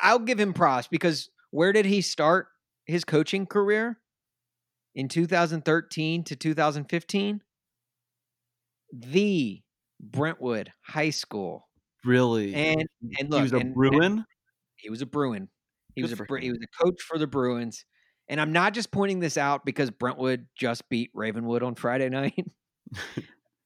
I'll 0.01 0.19
give 0.19 0.39
him 0.39 0.53
props 0.53 0.87
because 0.87 1.29
where 1.49 1.73
did 1.73 1.85
he 1.85 2.01
start 2.01 2.47
his 2.85 3.03
coaching 3.03 3.45
career? 3.47 3.97
In 4.95 5.07
2013 5.07 6.23
to 6.25 6.35
2015, 6.35 7.41
the 8.93 9.61
Brentwood 9.99 10.71
High 10.85 11.09
School, 11.09 11.67
Really? 12.05 12.53
and 12.53 12.85
and 13.19 13.29
look, 13.29 13.39
he 13.39 13.43
was 13.43 13.53
a 13.53 13.57
and- 13.57 13.65
and- 13.65 13.73
Bruin? 13.75 14.25
He 14.77 14.89
was 14.89 15.01
a 15.01 15.05
Bruin. 15.05 15.49
He 15.95 16.01
Good 16.01 16.11
was 16.11 16.19
a 16.19 16.39
he 16.39 16.49
was 16.51 16.59
a 16.61 16.83
coach 16.83 17.01
for 17.01 17.17
the 17.17 17.27
Bruins. 17.27 17.85
And 18.29 18.39
I'm 18.39 18.51
not 18.53 18.73
just 18.73 18.91
pointing 18.91 19.19
this 19.19 19.37
out 19.37 19.65
because 19.65 19.91
Brentwood 19.91 20.47
just 20.57 20.87
beat 20.89 21.11
Ravenwood 21.13 21.61
on 21.63 21.75
Friday 21.75 22.09
night. 22.09 22.45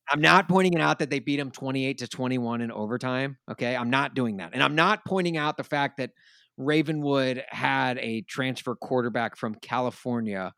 I'm 0.10 0.22
not 0.22 0.48
pointing 0.48 0.74
it 0.74 0.82
out 0.82 1.00
that 1.00 1.10
they 1.10 1.20
beat 1.20 1.38
them 1.38 1.52
28 1.52 1.98
to 2.00 2.08
21 2.08 2.62
in 2.62 2.72
overtime. 2.72 3.38
Okay. 3.52 3.76
I'm 3.76 3.90
not 3.90 4.14
doing 4.16 4.38
that. 4.38 4.52
And 4.54 4.64
I'm 4.64 4.76
not 4.76 5.06
pointing 5.06 5.38
out 5.38 5.58
the 5.58 5.64
fact 5.64 5.98
that 5.98 6.12
Ravenwood 6.58 7.44
had 7.50 7.98
a 8.00 8.22
transfer 8.22 8.76
quarterback 8.76 9.36
from 9.38 9.56
California 9.56 10.54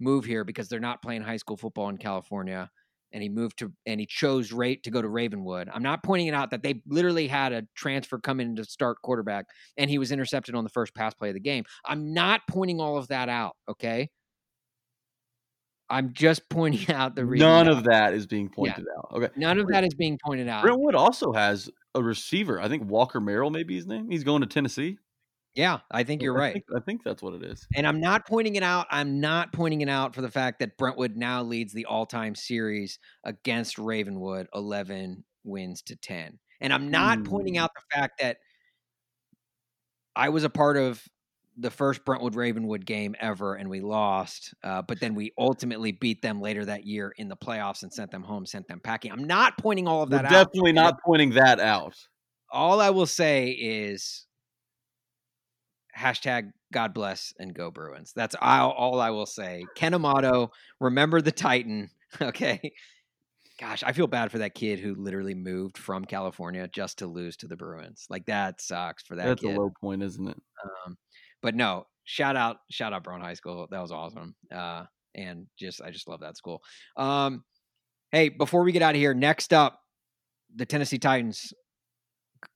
move 0.00 0.24
here 0.24 0.44
because 0.44 0.68
they're 0.68 0.80
not 0.80 1.00
playing 1.02 1.22
high 1.22 1.36
school 1.36 1.56
football 1.56 1.88
in 1.88 1.96
California. 1.96 2.70
And 3.12 3.22
he 3.22 3.28
moved 3.28 3.58
to, 3.60 3.72
and 3.86 3.98
he 4.00 4.06
chose 4.06 4.52
rate 4.52 4.82
to 4.82 4.90
go 4.90 5.00
to 5.00 5.08
Ravenwood. 5.08 5.70
I'm 5.72 5.82
not 5.82 6.02
pointing 6.02 6.26
it 6.26 6.34
out 6.34 6.50
that 6.50 6.62
they 6.62 6.82
literally 6.86 7.26
had 7.26 7.52
a 7.52 7.62
transfer 7.74 8.18
come 8.18 8.40
in 8.40 8.56
to 8.56 8.64
start 8.64 8.98
quarterback 9.02 9.46
and 9.76 9.88
he 9.88 9.98
was 9.98 10.12
intercepted 10.12 10.54
on 10.54 10.64
the 10.64 10.70
first 10.70 10.94
pass 10.94 11.14
play 11.14 11.28
of 11.28 11.34
the 11.34 11.40
game. 11.40 11.64
I'm 11.86 12.12
not 12.12 12.42
pointing 12.48 12.80
all 12.80 12.98
of 12.98 13.08
that 13.08 13.28
out. 13.28 13.56
Okay. 13.68 14.10
I'm 15.90 16.12
just 16.12 16.48
pointing 16.50 16.94
out 16.94 17.14
the 17.16 17.24
reason. 17.24 17.46
None 17.46 17.68
of 17.68 17.84
that 17.84 18.14
is 18.14 18.26
being 18.26 18.48
pointed 18.48 18.86
out. 18.96 19.08
Okay. 19.12 19.28
None 19.36 19.58
of 19.58 19.68
that 19.68 19.84
is 19.84 19.94
being 19.94 20.18
pointed 20.24 20.48
out. 20.48 20.62
Brentwood 20.62 20.94
also 20.94 21.32
has 21.32 21.70
a 21.94 22.02
receiver. 22.02 22.60
I 22.60 22.68
think 22.68 22.88
Walker 22.90 23.20
Merrill, 23.20 23.50
maybe 23.50 23.74
his 23.74 23.86
name. 23.86 24.10
He's 24.10 24.24
going 24.24 24.42
to 24.42 24.46
Tennessee. 24.46 24.98
Yeah, 25.58 25.80
I 25.90 26.04
think 26.04 26.22
you're 26.22 26.36
I 26.36 26.38
right. 26.38 26.52
think, 26.52 26.64
I 26.76 26.78
think 26.78 27.02
that's 27.02 27.20
what 27.20 27.34
it 27.34 27.42
is. 27.42 27.66
And 27.74 27.84
I'm 27.84 28.00
not 28.00 28.28
pointing 28.28 28.54
it 28.54 28.62
out. 28.62 28.86
I'm 28.92 29.18
not 29.18 29.52
pointing 29.52 29.80
it 29.80 29.88
out 29.88 30.14
for 30.14 30.22
the 30.22 30.30
fact 30.30 30.60
that 30.60 30.78
Brentwood 30.78 31.16
now 31.16 31.42
leads 31.42 31.72
the 31.72 31.84
all-time 31.86 32.36
series 32.36 33.00
against 33.24 33.76
Ravenwood 33.76 34.46
11 34.54 35.24
wins 35.42 35.82
to 35.82 35.96
10. 35.96 36.38
And 36.60 36.72
I'm 36.72 36.92
not 36.92 37.24
pointing 37.24 37.54
Hmm. 37.54 37.58
out 37.58 37.70
the 37.74 37.82
fact 37.96 38.20
that 38.20 38.38
I 40.16 40.28
was 40.28 40.44
a 40.44 40.50
part 40.50 40.76
of 40.76 41.02
the 41.56 41.70
first 41.70 42.04
Brentwood 42.04 42.36
Ravenwood 42.36 42.86
game 42.86 43.16
ever 43.18 43.56
and 43.56 43.68
we 43.68 43.80
lost, 43.80 44.54
uh, 44.62 44.82
but 44.82 45.00
then 45.00 45.14
we 45.16 45.32
ultimately 45.36 45.90
beat 45.90 46.22
them 46.22 46.40
later 46.40 46.64
that 46.64 46.84
year 46.86 47.12
in 47.16 47.28
the 47.28 47.36
playoffs 47.36 47.82
and 47.82 47.92
sent 47.92 48.12
them 48.12 48.22
home, 48.22 48.46
sent 48.46 48.68
them 48.68 48.80
packing. 48.80 49.10
I'm 49.10 49.24
not 49.24 49.58
pointing 49.58 49.88
all 49.88 50.02
of 50.02 50.10
We're 50.10 50.18
that 50.18 50.24
out. 50.24 50.52
definitely 50.54 50.72
not 50.72 50.94
pointing 51.04 51.30
that 51.30 51.60
out. 51.60 51.94
all 52.50 52.80
I 52.80 52.90
will 52.90 53.06
say 53.06 53.50
is 53.50 54.26
hashtag 55.98 56.50
God 56.72 56.94
bless 56.94 57.32
and 57.38 57.54
go 57.54 57.70
Bruins. 57.70 58.12
That's 58.14 58.36
all, 58.40 58.70
all 58.70 59.00
I 59.00 59.10
will 59.10 59.26
say. 59.26 59.64
Ken 59.74 59.94
Amato, 59.94 60.50
remember 60.80 61.20
the 61.20 61.32
Titan. 61.32 61.90
Okay. 62.22 62.72
Gosh, 63.60 63.82
I 63.82 63.92
feel 63.92 64.06
bad 64.06 64.32
for 64.32 64.38
that 64.38 64.54
kid 64.54 64.78
who 64.78 64.94
literally 64.94 65.34
moved 65.34 65.76
from 65.76 66.06
California 66.06 66.66
just 66.68 67.00
to 67.00 67.06
lose 67.06 67.36
to 67.38 67.48
the 67.48 67.56
Bruins. 67.56 68.06
Like 68.08 68.24
that 68.26 68.62
sucks 68.62 69.02
for 69.02 69.16
that 69.16 69.26
That's 69.26 69.42
kid. 69.42 69.54
a 69.56 69.60
low 69.60 69.70
point, 69.78 70.02
isn't 70.02 70.26
it? 70.26 70.40
Um, 70.86 70.96
but 71.42 71.54
no, 71.54 71.84
shout 72.04 72.34
out, 72.34 72.58
shout 72.70 72.94
out 72.94 73.04
Brown 73.04 73.20
High 73.20 73.34
School. 73.34 73.66
That 73.70 73.82
was 73.82 73.92
awesome. 73.92 74.36
Uh, 74.50 74.84
and 75.14 75.46
just 75.58 75.82
I 75.82 75.90
just 75.90 76.08
love 76.08 76.20
that 76.20 76.38
school. 76.38 76.62
Um, 76.96 77.44
hey, 78.12 78.30
before 78.30 78.62
we 78.62 78.72
get 78.72 78.80
out 78.80 78.94
of 78.94 79.00
here, 79.00 79.12
next 79.12 79.52
up, 79.52 79.80
the 80.54 80.64
Tennessee 80.64 80.98
Titans 80.98 81.52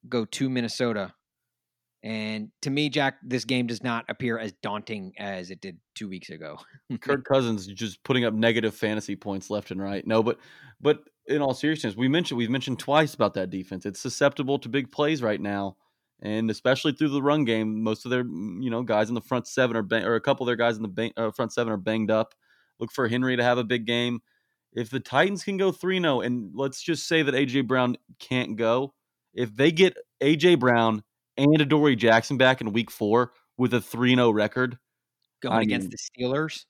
go 0.08 0.24
to 0.24 0.48
Minnesota. 0.48 1.12
And 2.04 2.50
to 2.62 2.70
me, 2.70 2.88
Jack, 2.88 3.18
this 3.22 3.44
game 3.44 3.68
does 3.68 3.82
not 3.82 4.04
appear 4.08 4.36
as 4.36 4.52
daunting 4.60 5.12
as 5.18 5.50
it 5.50 5.60
did 5.60 5.78
two 5.94 6.08
weeks 6.08 6.30
ago. 6.30 6.58
Kirk 7.00 7.24
Cousins 7.24 7.66
just 7.66 8.02
putting 8.02 8.24
up 8.24 8.34
negative 8.34 8.74
fantasy 8.74 9.14
points 9.14 9.50
left 9.50 9.70
and 9.70 9.80
right. 9.80 10.04
No, 10.06 10.22
but 10.22 10.38
but 10.80 11.04
in 11.26 11.40
all 11.40 11.54
seriousness, 11.54 11.96
we 11.96 12.08
mentioned 12.08 12.38
we've 12.38 12.50
mentioned 12.50 12.80
twice 12.80 13.14
about 13.14 13.34
that 13.34 13.50
defense. 13.50 13.86
It's 13.86 14.00
susceptible 14.00 14.58
to 14.58 14.68
big 14.68 14.90
plays 14.90 15.22
right 15.22 15.40
now, 15.40 15.76
and 16.20 16.50
especially 16.50 16.92
through 16.92 17.10
the 17.10 17.22
run 17.22 17.44
game. 17.44 17.84
Most 17.84 18.04
of 18.04 18.10
their 18.10 18.24
you 18.24 18.70
know 18.70 18.82
guys 18.82 19.08
in 19.08 19.14
the 19.14 19.20
front 19.20 19.46
seven 19.46 19.76
are 19.76 19.82
bang, 19.82 20.04
or 20.04 20.16
a 20.16 20.20
couple 20.20 20.42
of 20.42 20.48
their 20.48 20.56
guys 20.56 20.76
in 20.76 20.82
the 20.82 20.88
bang, 20.88 21.12
uh, 21.16 21.30
front 21.30 21.52
seven 21.52 21.72
are 21.72 21.76
banged 21.78 22.10
up. 22.10 22.34
Look 22.80 22.90
for 22.90 23.06
Henry 23.06 23.36
to 23.36 23.44
have 23.44 23.58
a 23.58 23.64
big 23.64 23.86
game. 23.86 24.22
If 24.72 24.90
the 24.90 25.00
Titans 25.00 25.44
can 25.44 25.58
go 25.58 25.70
3 25.70 26.00
0, 26.00 26.22
and 26.22 26.50
let's 26.54 26.82
just 26.82 27.06
say 27.06 27.22
that 27.22 27.34
A.J. 27.34 27.60
Brown 27.62 27.96
can't 28.18 28.56
go, 28.56 28.94
if 29.34 29.54
they 29.54 29.70
get 29.70 29.94
A.J. 30.20 30.56
Brown 30.56 31.02
and 31.36 31.60
Adoree 31.60 31.96
Jackson 31.96 32.36
back 32.36 32.60
in 32.60 32.72
week 32.72 32.90
four 32.90 33.32
with 33.56 33.74
a 33.74 33.80
3 33.80 34.14
0 34.14 34.30
record, 34.30 34.78
Going 35.42 35.54
I 35.56 35.62
against 35.62 35.88
mean, 35.88 35.90
the 35.90 36.24
Steelers. 36.26 36.64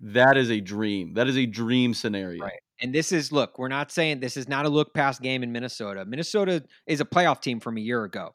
that 0.00 0.36
is 0.36 0.50
a 0.50 0.60
dream. 0.60 1.14
That 1.14 1.28
is 1.28 1.36
a 1.36 1.46
dream 1.46 1.94
scenario. 1.94 2.42
Right. 2.44 2.60
And 2.80 2.94
this 2.94 3.12
is 3.12 3.32
look, 3.32 3.58
we're 3.58 3.68
not 3.68 3.90
saying 3.90 4.20
this 4.20 4.36
is 4.36 4.48
not 4.48 4.66
a 4.66 4.68
look 4.68 4.92
past 4.94 5.22
game 5.22 5.42
in 5.42 5.52
Minnesota. 5.52 6.04
Minnesota 6.04 6.62
is 6.86 7.00
a 7.00 7.04
playoff 7.04 7.40
team 7.40 7.60
from 7.60 7.76
a 7.78 7.80
year 7.80 8.04
ago. 8.04 8.34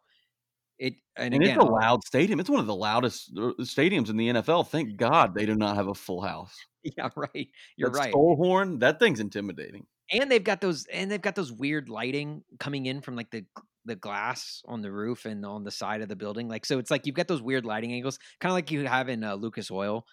It 0.79 0.93
and, 1.15 1.33
And 1.33 1.43
again, 1.43 1.57
it's 1.57 1.63
a 1.63 1.67
loud 1.67 2.03
stadium. 2.03 2.39
It's 2.39 2.49
one 2.49 2.59
of 2.59 2.65
the 2.65 2.75
loudest 2.75 3.31
uh, 3.37 3.51
stadiums 3.59 4.09
in 4.09 4.17
the 4.17 4.29
NFL. 4.29 4.67
Thank 4.69 4.97
God 4.97 5.35
they 5.35 5.45
do 5.45 5.55
not 5.55 5.75
have 5.75 5.87
a 5.87 5.93
full 5.93 6.21
house. 6.21 6.55
yeah, 6.83 7.09
right. 7.15 7.47
You're 7.77 7.91
that 7.91 7.97
right. 7.97 8.09
Skull 8.09 8.35
horn, 8.35 8.79
that 8.79 8.97
thing's 8.99 9.19
intimidating. 9.19 9.85
and 10.11 10.31
they've 10.31 10.43
got 10.43 10.59
those 10.61 10.87
and 10.91 11.11
they've 11.11 11.21
got 11.21 11.35
those 11.35 11.51
weird 11.51 11.87
lighting 11.89 12.43
coming 12.59 12.87
in 12.87 13.01
from 13.01 13.15
like 13.15 13.29
the 13.29 13.45
the 13.85 13.95
glass 13.95 14.61
on 14.65 14.81
the 14.81 14.91
roof 14.91 15.25
and 15.25 15.45
on 15.45 15.63
the 15.63 15.71
side 15.71 16.01
of 16.01 16.09
the 16.09 16.15
building 16.15 16.47
like 16.47 16.65
so 16.65 16.79
it's 16.79 16.91
like 16.91 17.05
you've 17.05 17.15
got 17.15 17.27
those 17.27 17.41
weird 17.41 17.65
lighting 17.65 17.93
angles 17.93 18.19
kind 18.39 18.51
of 18.51 18.55
like 18.55 18.71
you 18.71 18.85
have 18.85 19.09
in 19.09 19.23
uh, 19.23 19.33
lucas 19.35 19.71
oil 19.71 20.05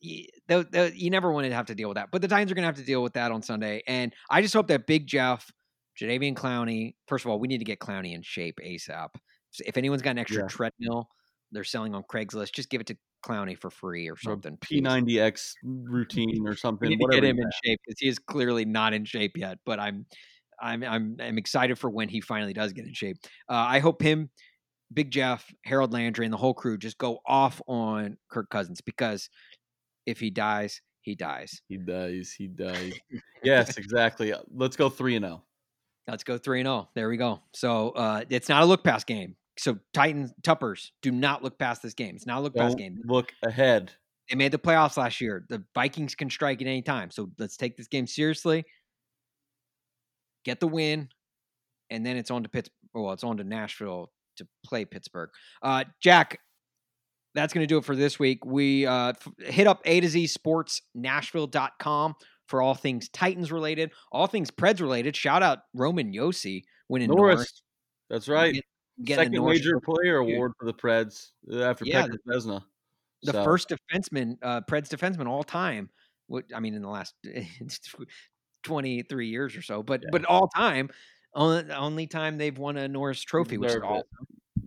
you, 0.00 0.24
the, 0.48 0.66
the, 0.70 0.92
you 0.94 1.10
never 1.10 1.30
wanted 1.30 1.50
to 1.50 1.54
have 1.54 1.66
to 1.66 1.74
deal 1.74 1.88
with 1.88 1.96
that 1.96 2.08
but 2.10 2.22
the 2.22 2.28
titans 2.28 2.50
are 2.50 2.54
going 2.54 2.62
to 2.62 2.66
have 2.66 2.76
to 2.76 2.84
deal 2.84 3.02
with 3.02 3.12
that 3.12 3.30
on 3.30 3.42
sunday 3.42 3.82
and 3.86 4.14
i 4.30 4.40
just 4.40 4.54
hope 4.54 4.68
that 4.68 4.86
big 4.86 5.06
jeff 5.06 5.50
Jadeveon 6.00 6.34
clowney 6.34 6.94
first 7.06 7.24
of 7.24 7.30
all 7.30 7.38
we 7.38 7.48
need 7.48 7.58
to 7.58 7.64
get 7.64 7.78
clowney 7.78 8.14
in 8.14 8.22
shape 8.22 8.58
asap 8.64 9.08
if 9.60 9.76
anyone's 9.76 10.02
got 10.02 10.12
an 10.12 10.18
extra 10.18 10.42
Yeah. 10.42 10.48
treadmill 10.48 11.08
they're 11.52 11.64
selling 11.64 11.94
on 11.94 12.02
craigslist 12.10 12.52
just 12.52 12.70
give 12.70 12.80
it 12.80 12.86
to 12.86 12.96
clowney 13.22 13.56
for 13.56 13.70
free 13.70 14.10
or 14.10 14.16
something 14.16 14.56
please. 14.60 14.82
P90X 14.82 15.52
routine 15.62 16.46
or 16.46 16.56
something. 16.56 16.88
need 16.88 16.98
to 16.98 17.06
get 17.12 17.24
him 17.24 17.38
in 17.38 17.50
shape 17.64 17.80
because 17.86 17.98
he 17.98 18.08
is 18.08 18.18
clearly 18.18 18.64
not 18.64 18.92
in 18.92 19.04
shape 19.04 19.36
yet. 19.36 19.58
But 19.64 19.78
I'm, 19.78 20.06
I'm, 20.62 20.82
I'm, 20.84 21.16
I'm 21.20 21.38
excited 21.38 21.78
for 21.78 21.90
when 21.90 22.08
he 22.08 22.20
finally 22.20 22.52
does 22.52 22.72
get 22.72 22.86
in 22.86 22.94
shape. 22.94 23.18
Uh, 23.48 23.54
I 23.54 23.80
hope 23.80 24.00
him, 24.00 24.30
Big 24.94 25.10
Jeff, 25.10 25.52
Harold 25.64 25.92
Landry, 25.92 26.24
and 26.24 26.32
the 26.32 26.38
whole 26.38 26.54
crew 26.54 26.78
just 26.78 26.98
go 26.98 27.18
off 27.26 27.60
on 27.66 28.16
Kirk 28.30 28.48
Cousins 28.50 28.80
because 28.80 29.28
if 30.06 30.20
he 30.20 30.30
dies, 30.30 30.80
he 31.02 31.14
dies. 31.14 31.62
He 31.68 31.76
dies. 31.76 32.34
He 32.36 32.46
dies. 32.46 32.92
yes, 33.44 33.76
exactly. 33.76 34.32
Let's 34.54 34.76
go 34.76 34.88
three 34.88 35.16
and 35.16 35.24
oh. 35.24 35.28
zero. 35.28 35.42
Let's 36.08 36.24
go 36.24 36.38
three 36.38 36.60
and 36.60 36.66
zero. 36.66 36.88
There 36.94 37.08
we 37.08 37.16
go. 37.16 37.40
So 37.54 37.90
uh, 37.90 38.24
it's 38.30 38.48
not 38.48 38.62
a 38.62 38.66
look 38.66 38.84
past 38.84 39.06
game. 39.06 39.36
So 39.58 39.78
Titans 39.92 40.32
TUPers 40.42 40.90
do 41.02 41.10
not 41.10 41.42
look 41.42 41.58
past 41.58 41.82
this 41.82 41.94
game. 41.94 42.14
It's 42.14 42.26
not 42.26 42.38
a 42.38 42.40
look 42.40 42.54
past 42.54 42.78
Don't 42.78 42.94
game. 42.94 43.02
look 43.04 43.32
ahead. 43.42 43.92
They 44.30 44.36
made 44.36 44.52
the 44.52 44.58
playoffs 44.58 44.96
last 44.96 45.20
year. 45.20 45.44
The 45.48 45.62
Vikings 45.74 46.14
can 46.14 46.30
strike 46.30 46.62
at 46.62 46.66
any 46.66 46.82
time. 46.82 47.10
So 47.10 47.30
let's 47.38 47.56
take 47.56 47.76
this 47.76 47.88
game 47.88 48.06
seriously. 48.06 48.64
Get 50.44 50.60
the 50.60 50.68
win, 50.68 51.08
and 51.90 52.04
then 52.04 52.16
it's 52.16 52.30
on 52.30 52.42
to 52.42 52.48
Pittsburgh. 52.48 52.72
Well, 52.94 53.12
it's 53.12 53.24
on 53.24 53.36
to 53.38 53.44
Nashville 53.44 54.10
to 54.36 54.46
play 54.64 54.84
Pittsburgh. 54.84 55.30
Uh, 55.62 55.84
Jack, 56.00 56.38
that's 57.34 57.52
going 57.54 57.62
to 57.62 57.66
do 57.68 57.78
it 57.78 57.84
for 57.84 57.96
this 57.96 58.18
week. 58.18 58.44
We 58.44 58.86
uh, 58.86 59.10
f- 59.10 59.28
hit 59.46 59.66
up 59.66 59.80
A 59.84 60.00
to 60.00 60.08
Z 60.08 60.26
Sports 60.26 60.82
Nashville.com 60.94 62.14
for 62.48 62.60
all 62.60 62.74
things 62.74 63.08
Titans 63.08 63.50
related, 63.52 63.92
all 64.10 64.26
things 64.26 64.50
Preds 64.50 64.80
related. 64.80 65.16
Shout 65.16 65.42
out 65.42 65.60
Roman 65.74 66.12
Josi 66.12 66.64
winning 66.88 67.08
Norris. 67.08 67.36
Norris. 67.36 67.62
That's 68.10 68.28
right. 68.28 68.54
Get- 68.54 68.64
getting 69.04 69.32
Second 69.32 69.46
major 69.46 69.80
player 69.80 70.18
award 70.18 70.52
for 70.58 70.66
the 70.66 70.74
Preds 70.74 71.30
uh, 71.50 71.62
after 71.62 71.86
Yeah, 71.86 72.06
Pekka 72.06 72.16
Vezina. 72.28 72.62
the 73.22 73.32
So, 73.32 73.42
first 73.44 73.70
defenseman, 73.70 74.36
uh, 74.42 74.60
Preds 74.70 74.88
defenseman 74.88 75.26
all 75.26 75.42
time. 75.42 75.88
What 76.26 76.44
I 76.54 76.60
mean, 76.60 76.74
in 76.74 76.82
the 76.82 76.88
last 76.90 77.14
twenty 78.62 79.02
three 79.02 79.28
years 79.28 79.56
or 79.56 79.62
so, 79.62 79.82
but 79.82 80.00
Yeah. 80.02 80.08
but 80.12 80.24
all 80.24 80.48
time, 80.48 80.90
only, 81.34 82.06
time 82.06 82.38
they've 82.38 82.56
won 82.56 82.76
a 82.76 82.88
Norris 82.88 83.22
Trophy, 83.22 83.58
which 83.58 83.70
is 83.70 83.76
awesome. 83.82 84.04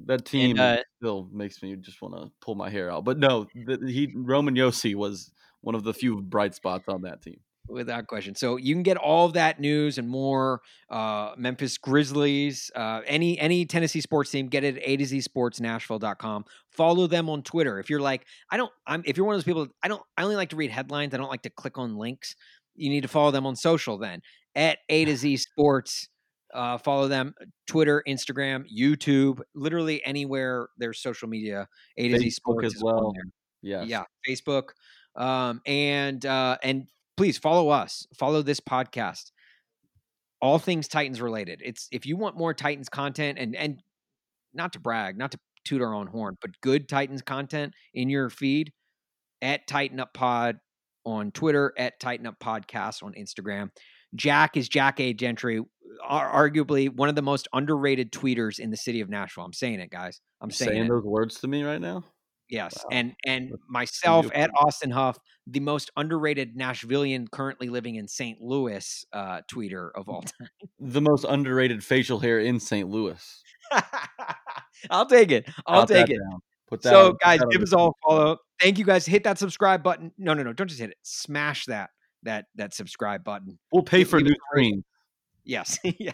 that 0.05 0.25
team 0.25 0.59
uh, 0.59 0.77
still 0.97 1.29
makes 1.31 1.61
me 1.61 1.75
just 1.75 2.01
want 2.01 2.15
to 2.15 2.31
pull 2.41 2.55
my 2.55 2.69
hair 2.69 2.91
out. 2.91 3.03
But 3.05 3.19
no, 3.19 3.45
the, 3.53 3.79
he 3.91 4.11
Roman 4.15 4.55
Josi 4.55 4.95
was 4.95 5.31
one 5.61 5.75
of 5.75 5.83
the 5.83 5.93
few 5.93 6.21
bright 6.21 6.55
spots 6.55 6.85
on 6.87 7.01
that 7.03 7.21
team. 7.21 7.39
without 7.67 8.05
question. 8.05 8.35
So 8.35 8.57
you 8.57 8.75
can 8.75 8.83
get 8.83 8.97
all 8.97 9.25
of 9.25 9.33
that 9.33 9.59
news 9.59 9.97
and 9.97 10.07
more. 10.07 10.61
Uh, 10.89 11.33
Memphis 11.37 11.77
Grizzlies, 11.79 12.69
uh, 12.75 13.01
any 13.07 13.39
any 13.39 13.65
Tennessee 13.65 14.01
sports 14.01 14.29
team, 14.29 14.47
get 14.47 14.63
it 14.63 14.77
at 14.77 14.81
A 14.85 14.97
to 14.97 15.05
Z 15.05 15.21
Sports 15.21 15.59
Nashville.com. 15.59 16.45
Follow 16.69 17.07
them 17.07 17.29
on 17.29 17.41
Twitter. 17.41 17.79
If 17.79 17.89
you're 17.89 17.99
like, 18.01 18.25
I 18.51 18.57
don't, 18.57 18.71
I'm 18.85 19.01
if 19.05 19.17
you're 19.17 19.25
one 19.25 19.33
of 19.35 19.39
those 19.39 19.45
people, 19.45 19.67
I 19.81 19.87
don't, 19.87 20.01
I 20.17 20.23
only 20.23 20.35
like 20.35 20.49
to 20.49 20.55
read 20.55 20.69
headlines. 20.71 21.13
I 21.13 21.17
don't 21.17 21.29
like 21.29 21.41
to 21.43 21.49
click 21.49 21.77
on 21.79 21.95
links. 21.97 22.35
You 22.75 22.89
need 22.89 23.01
to 23.01 23.07
follow 23.07 23.31
them 23.31 23.45
on 23.45 23.55
social 23.55 23.97
then 23.97 24.21
at 24.55 24.79
A 24.89 25.05
to 25.05 25.15
Z 25.15 25.37
Sports. 25.37 26.09
Uh, 26.53 26.77
follow 26.77 27.07
them 27.07 27.33
Twitter, 27.67 28.01
Instagram, 28.07 28.63
YouTube, 28.73 29.41
literally 29.53 30.03
anywhere 30.05 30.69
there's 30.77 31.01
social 31.01 31.27
media. 31.27 31.67
A 31.97 32.09
to 32.09 32.19
Z 32.19 32.29
Sports 32.29 32.75
as 32.75 32.81
well. 32.83 33.13
Yeah, 33.61 33.83
yeah 33.83 34.03
facebook 34.27 34.69
um 35.15 35.59
and 35.65 36.23
uh 36.23 36.55
and 36.61 36.83
please 37.17 37.35
follow 37.37 37.69
us 37.69 38.05
follow 38.15 38.43
this 38.43 38.59
podcast 38.59 39.31
all 40.39 40.59
things 40.59 40.87
titans 40.87 41.19
related 41.19 41.61
it's 41.65 41.87
if 41.91 42.05
you 42.05 42.15
want 42.15 42.37
more 42.37 42.53
titans 42.53 42.89
content 42.89 43.39
and 43.39 43.55
and 43.55 43.81
not 44.53 44.71
to 44.73 44.79
brag 44.79 45.17
not 45.17 45.31
to 45.31 45.39
toot 45.63 45.81
our 45.81 45.95
own 45.95 46.05
horn 46.05 46.37
but 46.41 46.51
good 46.61 46.87
titans 46.87 47.23
content 47.23 47.73
in 47.95 48.07
your 48.07 48.29
feed 48.29 48.71
at 49.41 49.67
Titan 49.67 49.99
Up 49.99 50.13
Pod 50.13 50.57
on 51.05 51.31
twitter 51.31 51.73
at 51.77 51.99
Titan 51.99 52.25
Up 52.27 52.39
Podcast 52.39 53.03
on 53.03 53.13
instagram 53.13 53.69
jack 54.15 54.57
is 54.57 54.67
jack 54.69 54.99
a 54.99 55.13
gentry 55.13 55.61
arguably 56.09 56.89
one 56.89 57.09
of 57.09 57.15
the 57.15 57.21
most 57.21 57.47
underrated 57.53 58.11
tweeters 58.11 58.59
in 58.59 58.69
the 58.69 58.77
city 58.77 59.01
of 59.01 59.09
nashville 59.09 59.45
i'm 59.45 59.53
saying 59.53 59.79
it 59.79 59.89
guys 59.89 60.19
i'm 60.41 60.51
saying, 60.51 60.71
saying 60.71 60.87
those 60.87 61.03
words 61.03 61.39
to 61.39 61.47
me 61.47 61.63
right 61.63 61.81
now. 61.81 62.03
Yes, 62.47 62.75
Wow. 62.83 62.89
and 62.91 63.13
and 63.25 63.51
myself 63.67 64.27
at. 64.35 64.51
Austin 64.55 64.91
Huff, 64.91 65.17
the 65.47 65.59
most 65.59 65.89
underrated 65.97 66.55
Nashvilleian 66.55 67.31
currently 67.31 67.69
living 67.69 67.95
in 67.95 68.07
St. 68.07 68.39
Louis 68.39 69.03
uh, 69.11 69.41
tweeter 69.51 69.89
of 69.95 70.07
all 70.07 70.21
time. 70.21 70.49
The 70.79 71.01
most 71.01 71.25
underrated 71.27 71.83
facial 71.83 72.19
hair 72.19 72.39
in 72.39 72.59
St. 72.59 72.87
Louis. 72.87 73.43
I'll 74.91 75.07
take 75.07 75.31
it. 75.31 75.49
I'll 75.65 75.87
Jot 75.87 75.87
take 75.87 76.09
it. 76.11 76.19
down. 76.19 76.39
Put 76.67 76.81
that 76.81 76.89
So, 76.89 77.13
guys, 77.21 77.39
that 77.39 77.49
give 77.51 77.61
us 77.61 77.73
all 77.73 77.89
a 77.89 77.93
follow. 78.09 78.37
Thank 78.59 78.79
you, 78.79 78.85
guys. 78.85 79.05
Hit 79.05 79.23
that 79.25 79.37
subscribe 79.37 79.83
button. 79.83 80.11
No, 80.17 80.33
no, 80.33 80.43
no. 80.43 80.53
Don't 80.53 80.67
just 80.67 80.79
hit 80.79 80.89
it. 80.89 80.97
Smash 81.03 81.65
that 81.65 81.89
that 82.23 82.45
that 82.55 82.73
subscribe 82.73 83.23
button. 83.23 83.57
We'll 83.71 83.83
pay 83.83 83.99
give- 83.99 84.09
for 84.09 84.17
give 84.19 84.27
new 84.27 84.33
us 84.33 84.37
a 84.53 84.55
rating. 84.57 84.71
screens. 84.71 84.83
Yes. 85.43 85.79
yeah. 85.99 86.11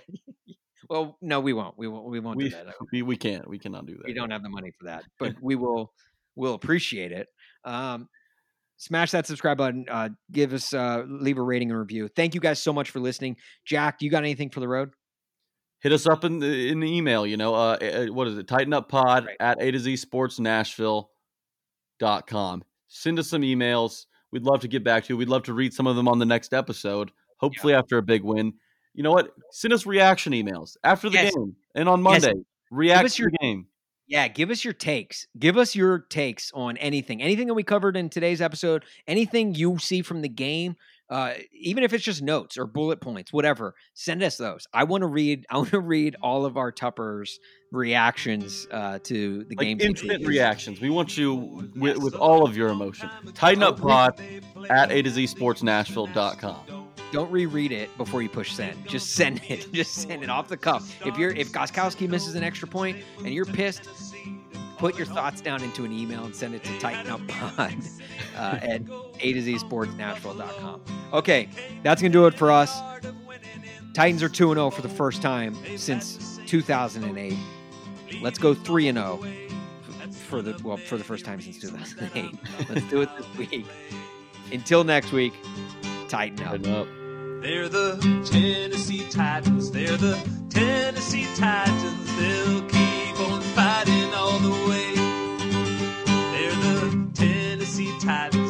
Well, 0.89 1.17
no, 1.21 1.39
we 1.39 1.53
won't. 1.53 1.77
We 1.77 1.87
won't. 1.87 2.05
We 2.05 2.19
won't 2.19 2.37
We, 2.37 2.45
do 2.45 2.49
that. 2.49 2.75
we 2.91 3.01
we 3.01 3.15
can't. 3.15 3.47
We 3.47 3.57
cannot 3.59 3.85
do 3.85 3.95
that. 3.97 4.05
we 4.05 4.13
don't 4.13 4.29
have 4.31 4.43
the 4.43 4.49
money 4.49 4.71
for 4.77 4.85
that, 4.85 5.03
but 5.19 5.35
we 5.41 5.55
will 5.55 5.93
We'll 6.35 6.53
appreciate 6.53 7.11
it. 7.11 7.27
Um, 7.65 8.07
smash 8.77 9.11
that 9.11 9.27
subscribe 9.27 9.57
button. 9.57 9.85
Uh, 9.89 10.09
give 10.31 10.53
us 10.53 10.73
uh, 10.73 11.03
leave 11.07 11.37
a 11.37 11.41
rating 11.41 11.71
and 11.71 11.79
review. 11.79 12.07
Thank 12.07 12.33
you 12.33 12.39
guys 12.41 12.61
so 12.61 12.71
much 12.71 12.89
for 12.89 12.99
listening. 12.99 13.35
Jack, 13.65 13.97
you 14.01 14.09
got 14.09 14.23
anything 14.23 14.49
for 14.49 14.61
the 14.61 14.67
road? 14.67 14.91
Hit 15.81 15.91
us 15.91 16.05
up 16.07 16.23
in 16.23 16.39
the 16.39 16.69
in 16.69 16.79
the 16.79 16.91
email 16.95 17.25
you 17.25 17.37
know 17.37 17.55
uh 17.55 17.77
eh, 17.81 18.07
what 18.07 18.27
is 18.27 18.37
it? 18.37 18.47
Titan 18.47 18.73
Up 18.73 18.87
Pod 18.89 19.25
Right. 19.25 19.37
at 19.39 19.61
a 19.61 19.71
to 19.71 19.79
z 19.79 19.95
sports 19.97 20.39
nashville 20.39 21.09
dot 21.99 22.27
com. 22.27 22.63
Send 22.87 23.19
us 23.19 23.29
some 23.29 23.41
emails. 23.41 24.05
We'd 24.31 24.43
love 24.43 24.61
to 24.61 24.67
get 24.67 24.83
back 24.83 25.05
to 25.05 25.13
you. 25.13 25.17
We'd 25.17 25.29
love 25.29 25.43
to 25.43 25.53
read 25.53 25.73
some 25.73 25.87
of 25.87 25.95
them 25.95 26.07
on 26.07 26.19
the 26.19 26.25
next 26.25 26.53
episode 26.53 27.11
hopefully 27.37 27.73
after 27.73 27.97
a 27.97 28.03
big 28.03 28.23
win. 28.23 28.53
You 28.93 29.01
know 29.03 29.11
what? 29.11 29.31
Send 29.51 29.73
us 29.73 29.85
reaction 29.85 30.33
emails 30.33 30.77
after 30.83 31.09
the 31.09 31.15
Yes. 31.15 31.35
game 31.35 31.55
and 31.75 31.89
on 31.89 32.03
Yes. 32.05 32.23
monday. 32.23 32.39
React 32.69 33.05
us 33.05 33.15
to 33.15 33.23
your- 33.23 33.31
the 33.31 33.37
game. 33.41 33.67
Yeah, 34.07 34.27
give 34.27 34.49
us 34.51 34.63
your 34.65 34.73
takes. 34.73 35.25
Give 35.39 35.57
us 35.57 35.73
your 35.75 35.99
takes 35.99 36.51
on 36.53 36.75
anything, 36.77 37.21
anything 37.21 37.47
that 37.47 37.53
we 37.53 37.63
covered 37.63 37.95
in 37.97 38.09
today's 38.09 38.41
episode, 38.41 38.83
anything 39.07 39.55
you 39.55 39.77
see 39.79 40.01
from 40.01 40.21
the 40.21 40.27
game, 40.29 40.75
uh, 41.11 41.33
even 41.51 41.83
if 41.83 41.91
it's 41.93 42.03
just 42.03 42.21
notes 42.21 42.57
or 42.57 42.65
bullet 42.65 43.01
points, 43.01 43.33
whatever. 43.33 43.75
Send 43.93 44.23
us 44.23 44.37
those. 44.37 44.65
I 44.73 44.85
want 44.85 45.01
to 45.01 45.07
read. 45.07 45.45
I 45.51 45.57
want 45.57 45.71
to 45.71 45.79
read 45.79 46.15
all 46.21 46.45
of 46.45 46.57
our 46.57 46.71
TUPers 46.71 47.31
reactions 47.71 48.65
uh, 48.71 48.99
to 49.03 49.43
the 49.43 49.55
like 49.55 49.67
game. 49.67 49.79
instant 49.79 50.25
reactions 50.25 50.81
we 50.81 50.89
want 50.89 51.17
you 51.17 51.69
with, 51.75 51.97
with 51.99 52.13
all 52.15 52.45
of 52.45 52.57
your 52.57 52.67
emotion 52.67 53.09
Titan 53.33 53.63
Up 53.63 53.79
Pod 53.79 54.21
at 54.69 54.91
a 54.91 55.01
to 55.01 55.09
z 55.09 55.25
sports 55.25 55.63
nashville.com 55.63 56.89
Don't 57.13 57.31
reread 57.31 57.71
it 57.71 57.95
before 57.97 58.21
you 58.21 58.27
push 58.27 58.51
send. 58.51 58.85
Just 58.87 59.13
send 59.13 59.39
it. 59.47 59.67
Just 59.73 59.93
send 59.93 60.21
it 60.21 60.29
off 60.29 60.49
the 60.49 60.57
cuff. 60.57 60.93
If 61.05 61.17
you're 61.17 61.31
if 61.31 61.53
Gostkowski 61.53 62.09
misses 62.09 62.35
an 62.35 62.43
extra 62.43 62.67
point 62.67 62.97
and 63.19 63.33
you're 63.33 63.45
pissed, 63.45 63.87
put 64.81 64.97
your 64.97 65.05
thoughts 65.05 65.41
down 65.41 65.61
into 65.61 65.85
an 65.85 65.91
email 65.91 66.25
and 66.25 66.35
send 66.35 66.55
it 66.55 66.63
to 66.63 66.79
Titan 66.79 67.11
Up 67.11 67.25
Pod 67.27 67.75
uh, 68.35 68.57
at 68.63 68.81
a 69.19 69.33
to 69.33 69.41
z 69.41 69.59
sports 69.59 69.93
nashville.com. 69.93 70.81
Okay, 71.13 71.47
that's 71.83 72.01
gonna 72.01 72.11
do 72.11 72.25
it 72.25 72.33
for 72.33 72.51
us. 72.51 72.81
Titans 73.93 74.23
are 74.23 74.29
2 74.29 74.53
0 74.55 74.71
for 74.71 74.81
the 74.81 74.89
first 74.89 75.21
time 75.21 75.55
since 75.77 76.39
2008. 76.47 77.37
Let's 78.23 78.39
go 78.39 78.55
3 78.55 78.91
0 78.91 79.23
for 80.27 80.41
the 80.41 80.59
well 80.63 80.77
for 80.77 80.97
the 80.97 81.03
first 81.03 81.25
time 81.25 81.39
since 81.39 81.59
2008. 81.59 82.33
Let's 82.69 82.89
do 82.89 83.01
it 83.01 83.09
this 83.15 83.37
week. 83.37 83.65
Until 84.51 84.83
next 84.83 85.11
week, 85.11 85.33
titan 86.09 86.43
up. 86.43 86.53
Titan 86.53 86.73
up. 86.73 86.87
They're 87.43 87.69
the 87.69 87.97
Tennessee 88.25 89.07
Titans. 89.11 89.69
They're 89.69 89.95
the 89.97 90.17
Tennessee 90.49 91.27
Titans. 91.35 92.17
They'll 92.17 92.61
keep 92.67 92.90
fighting 93.71 94.13
all 94.13 94.37
the 94.39 94.55
way. 94.69 94.95
They're 96.31 96.59
the 96.65 97.07
Tennessee 97.13 97.93
Titans. 98.01 98.40